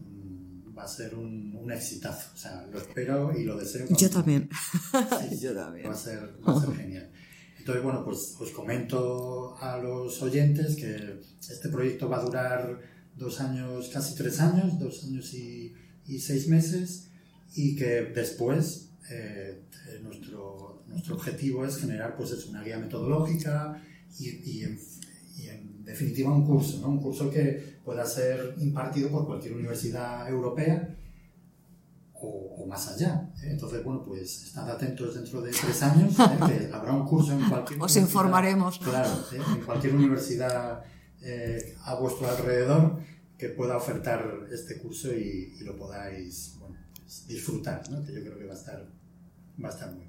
va 0.76 0.84
a 0.84 0.88
ser 0.88 1.14
un, 1.14 1.56
un 1.56 1.72
exitazo. 1.72 2.30
O 2.34 2.36
sea, 2.36 2.66
lo 2.70 2.78
espero 2.78 3.32
y 3.36 3.44
lo 3.44 3.56
deseo. 3.56 3.86
Yo 3.90 4.10
también. 4.10 4.48
yo 5.40 5.54
también. 5.54 5.88
Va 5.88 5.92
a 5.92 5.96
ser, 5.96 6.38
va 6.46 6.56
a 6.56 6.60
ser 6.60 6.74
genial. 6.74 7.10
Entonces, 7.58 7.84
bueno, 7.84 8.04
pues 8.04 8.36
os 8.38 8.50
comento 8.50 9.56
a 9.60 9.78
los 9.78 10.22
oyentes 10.22 10.76
que 10.76 11.20
este 11.40 11.68
proyecto 11.68 12.08
va 12.08 12.18
a 12.18 12.24
durar 12.24 12.80
dos 13.16 13.40
años, 13.40 13.90
casi 13.92 14.14
tres 14.14 14.40
años, 14.40 14.78
dos 14.78 15.04
años 15.04 15.34
y, 15.34 15.74
y 16.06 16.18
seis 16.18 16.48
meses, 16.48 17.10
y 17.54 17.76
que 17.76 18.12
después 18.14 18.90
eh, 19.10 19.64
nuestro, 20.02 20.82
nuestro 20.86 21.16
objetivo 21.16 21.64
es 21.64 21.78
generar 21.78 22.16
pues, 22.16 22.30
es 22.30 22.46
una 22.46 22.62
guía 22.62 22.78
metodológica 22.78 23.82
y, 24.18 24.28
y, 24.28 24.64
en, 24.64 24.80
y, 25.36 25.48
en, 25.48 25.84
definitiva 25.84 26.32
un 26.32 26.46
curso, 26.46 26.80
¿no? 26.80 26.88
un 26.88 27.00
curso 27.00 27.30
que 27.30 27.78
pueda 27.84 28.04
ser 28.04 28.54
impartido 28.58 29.10
por 29.10 29.26
cualquier 29.26 29.54
universidad 29.54 30.28
europea 30.28 30.96
o, 32.20 32.66
más 32.66 32.88
allá. 32.88 33.30
¿eh? 33.42 33.48
Entonces, 33.50 33.82
bueno, 33.82 34.02
pues 34.04 34.44
estad 34.44 34.68
atentos 34.70 35.14
dentro 35.14 35.40
de 35.40 35.50
tres 35.50 35.82
años, 35.82 36.12
¿eh? 36.18 36.38
que 36.46 36.74
habrá 36.74 36.92
un 36.92 37.06
curso 37.06 37.32
en 37.32 37.48
cualquier 37.48 37.80
Os 37.80 37.96
informaremos. 37.96 38.78
Claro, 38.78 39.10
¿eh? 39.32 39.40
en 39.56 39.64
cualquier 39.64 39.94
universidad 39.94 40.84
a 41.84 41.94
vuestro 41.96 42.28
alrededor 42.28 43.00
que 43.36 43.48
pueda 43.48 43.76
ofertar 43.76 44.46
este 44.52 44.78
curso 44.78 45.12
y, 45.12 45.56
lo 45.60 45.76
podáis 45.76 46.56
bueno, 46.58 46.76
pues 46.96 47.26
disfrutar, 47.26 47.88
¿no? 47.90 48.04
que 48.04 48.12
yo 48.12 48.20
creo 48.20 48.38
que 48.38 48.44
va 48.46 48.52
a, 48.52 48.56
estar, 48.56 48.86
va 49.62 49.68
a 49.68 49.72
estar 49.72 49.92
muy 49.92 50.06
bien. 50.06 50.07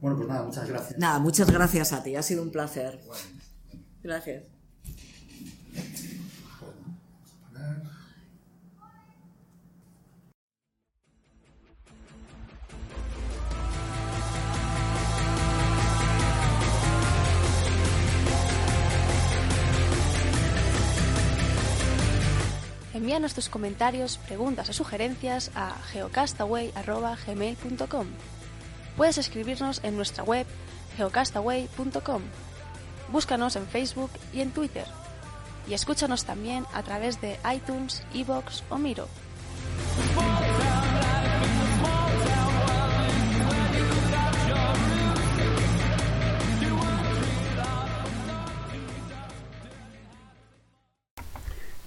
Bueno, 0.00 0.16
pues 0.16 0.28
nada, 0.28 0.42
muchas 0.42 0.68
gracias. 0.68 0.98
Nada, 0.98 1.18
muchas 1.18 1.50
gracias 1.50 1.92
a 1.92 2.02
ti, 2.02 2.16
ha 2.16 2.22
sido 2.22 2.42
un 2.42 2.50
placer. 2.50 2.98
Gracias. 4.02 4.44
Envíanos 22.92 23.34
tus 23.34 23.48
comentarios, 23.48 24.18
preguntas 24.18 24.68
o 24.68 24.72
sugerencias 24.72 25.52
a 25.54 25.76
geocastaway.gmail.com. 25.92 28.06
Puedes 29.00 29.16
escribirnos 29.16 29.80
en 29.82 29.96
nuestra 29.96 30.24
web 30.24 30.46
geocastaway.com. 30.98 32.20
Búscanos 33.10 33.56
en 33.56 33.66
Facebook 33.66 34.10
y 34.34 34.42
en 34.42 34.50
Twitter. 34.50 34.84
Y 35.66 35.72
escúchanos 35.72 36.26
también 36.26 36.66
a 36.74 36.82
través 36.82 37.18
de 37.18 37.38
iTunes, 37.50 38.02
Evox 38.12 38.62
o 38.68 38.76
Miro. 38.76 39.08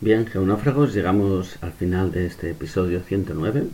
Bien, 0.01 0.25
geonáufragos, 0.25 0.95
llegamos 0.95 1.59
al 1.61 1.73
final 1.73 2.11
de 2.11 2.25
este 2.25 2.49
episodio 2.49 3.01
109 3.01 3.67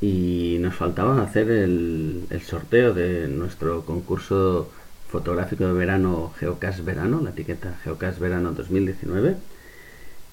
y 0.00 0.58
nos 0.60 0.74
faltaba 0.74 1.22
hacer 1.22 1.50
el, 1.50 2.26
sorteo 2.44 2.94
de 2.94 3.28
nuestro 3.28 3.84
concurso 3.84 4.70
fotográfico 5.08 5.66
de 5.66 5.72
verano 5.72 6.32
Geocast 6.38 6.84
Verano, 6.84 7.20
la 7.22 7.30
etiqueta 7.30 7.78
Geocast 7.84 8.18
Verano 8.18 8.52
2019. 8.52 9.36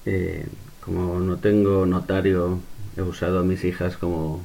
Eh, 0.05 0.45
como 0.81 1.19
no 1.19 1.37
tengo 1.37 1.85
notario, 1.85 2.59
he 2.95 3.01
usado 3.01 3.39
a 3.39 3.43
mis 3.43 3.63
hijas 3.63 3.97
como, 3.97 4.43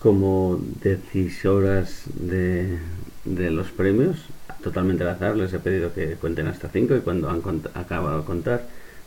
como 0.00 0.60
decisoras 0.82 2.04
de, 2.14 2.78
de 3.24 3.50
los 3.50 3.70
premios 3.70 4.26
totalmente 4.62 5.02
al 5.04 5.10
azar, 5.10 5.36
les 5.36 5.52
he 5.52 5.58
pedido 5.58 5.92
que 5.92 6.14
cuenten 6.14 6.46
hasta 6.46 6.68
5 6.68 6.96
y 6.96 7.00
cuando 7.00 7.30
han 7.30 7.42
acabado 7.74 8.20
de 8.20 8.24
contar, 8.24 8.62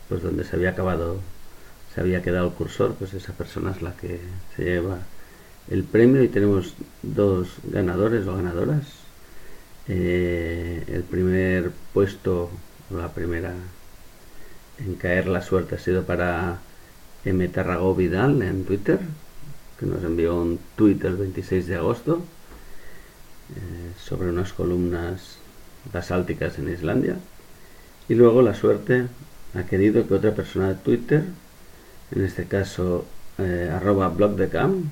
pues 0.10 0.22
donde 0.24 0.44
se 0.44 0.56
había 0.56 0.72
acabado, 0.72 1.20
se 1.94 2.02
había 2.02 2.22
quedado 2.22 2.48
el 2.48 2.54
cursor, 2.54 2.96
pues 2.96 3.14
esa 3.14 3.34
persona 3.34 3.72
es 3.72 3.82
la 3.82 3.96
que 3.96 4.20
se 4.56 4.64
lleva 4.64 5.00
el 5.70 5.84
premio 5.84 6.24
y 6.24 6.28
tenemos 6.28 6.74
dos 7.02 7.50
ganadores 7.64 8.28
o 8.28 8.36
ganadoras. 8.36 8.84
Eh, 9.88 10.84
el 10.88 11.04
primer 11.04 11.72
puesto, 11.94 12.50
la 12.90 13.10
primera 13.14 13.54
en 14.80 14.96
caer 14.96 15.28
la 15.28 15.42
suerte 15.42 15.76
ha 15.76 15.80
sido 15.80 16.04
para 16.04 16.60
M. 17.26 17.48
Tarragó 17.50 17.96
Vidal 17.96 18.42
en 18.42 18.66
Twitter, 18.66 19.00
que 19.80 19.86
nos 19.86 20.04
envió 20.04 20.36
un 20.36 20.60
tweet 20.76 21.00
el 21.04 21.18
26 21.18 21.68
de 21.68 21.76
agosto 21.76 22.24
eh, 23.56 23.92
sobre 24.04 24.30
unas 24.30 24.52
columnas 24.54 25.38
basálticas 25.92 26.58
en 26.60 26.70
Islandia. 26.70 27.18
Y 28.10 28.16
luego 28.16 28.42
la 28.42 28.54
suerte 28.54 29.08
ha 29.54 29.64
querido 29.64 30.08
que 30.08 30.14
otra 30.14 30.34
persona 30.34 30.70
de 30.70 30.76
Twitter, 30.76 31.24
en 32.16 32.24
este 32.24 32.46
caso 32.46 33.06
eh, 33.38 33.72
arroba 33.74 34.10
blog 34.10 34.36
de 34.36 34.50
Cam, 34.50 34.92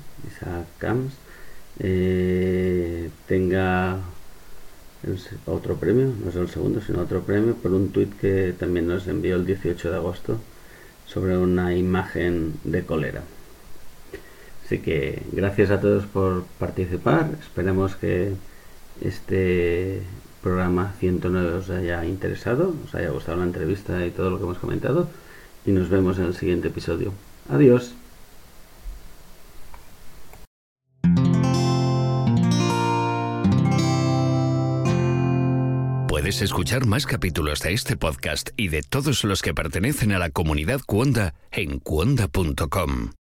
eh, 1.80 3.10
tenga 3.28 4.00
otro 5.46 5.76
premio, 5.76 6.14
no 6.24 6.30
es 6.30 6.36
el 6.36 6.50
segundo, 6.50 6.82
sino 6.82 7.02
otro 7.02 7.22
premio 7.22 7.56
por 7.56 7.72
un 7.72 7.90
tweet 7.90 8.10
que 8.20 8.54
también 8.58 8.88
nos 8.88 9.08
envió 9.08 9.36
el 9.36 9.46
18 9.46 9.90
de 9.90 9.96
agosto 9.96 10.40
sobre 11.08 11.38
una 11.38 11.76
imagen 11.76 12.54
de 12.64 12.84
cólera. 12.84 13.24
Así 14.66 14.80
que 14.80 15.24
gracias 15.32 15.70
a 15.72 15.82
todos 15.82 16.06
por 16.06 16.44
participar. 16.60 17.30
Esperemos 17.42 17.96
que 17.96 18.34
este 19.02 20.02
programa 20.42 20.94
109 21.00 21.54
os 21.54 21.70
haya 21.70 22.06
interesado, 22.06 22.74
os 22.86 22.96
haya 22.96 23.10
gustado 23.10 23.40
la 23.40 23.44
entrevista 23.44 24.06
y 24.06 24.12
todo 24.12 24.30
lo 24.30 24.38
que 24.38 24.44
hemos 24.44 24.60
comentado. 24.60 25.10
Y 25.66 25.72
nos 25.72 25.90
vemos 25.90 26.18
en 26.18 26.26
el 26.26 26.36
siguiente 26.36 26.70
episodio. 26.70 27.14
Adiós. 27.50 27.94
Puedes 36.08 36.42
escuchar 36.42 36.86
más 36.86 37.06
capítulos 37.06 37.62
de 37.62 37.74
este 37.74 37.98
podcast 37.98 38.50
y 38.56 38.68
de 38.68 38.84
todos 38.84 39.24
los 39.24 39.42
que 39.42 39.54
pertenecen 39.54 40.12
a 40.12 40.20
la 40.20 40.30
comunidad 40.30 40.82
Cuonda 40.86 41.34
en 41.52 41.80
cuonda.com. 41.80 43.12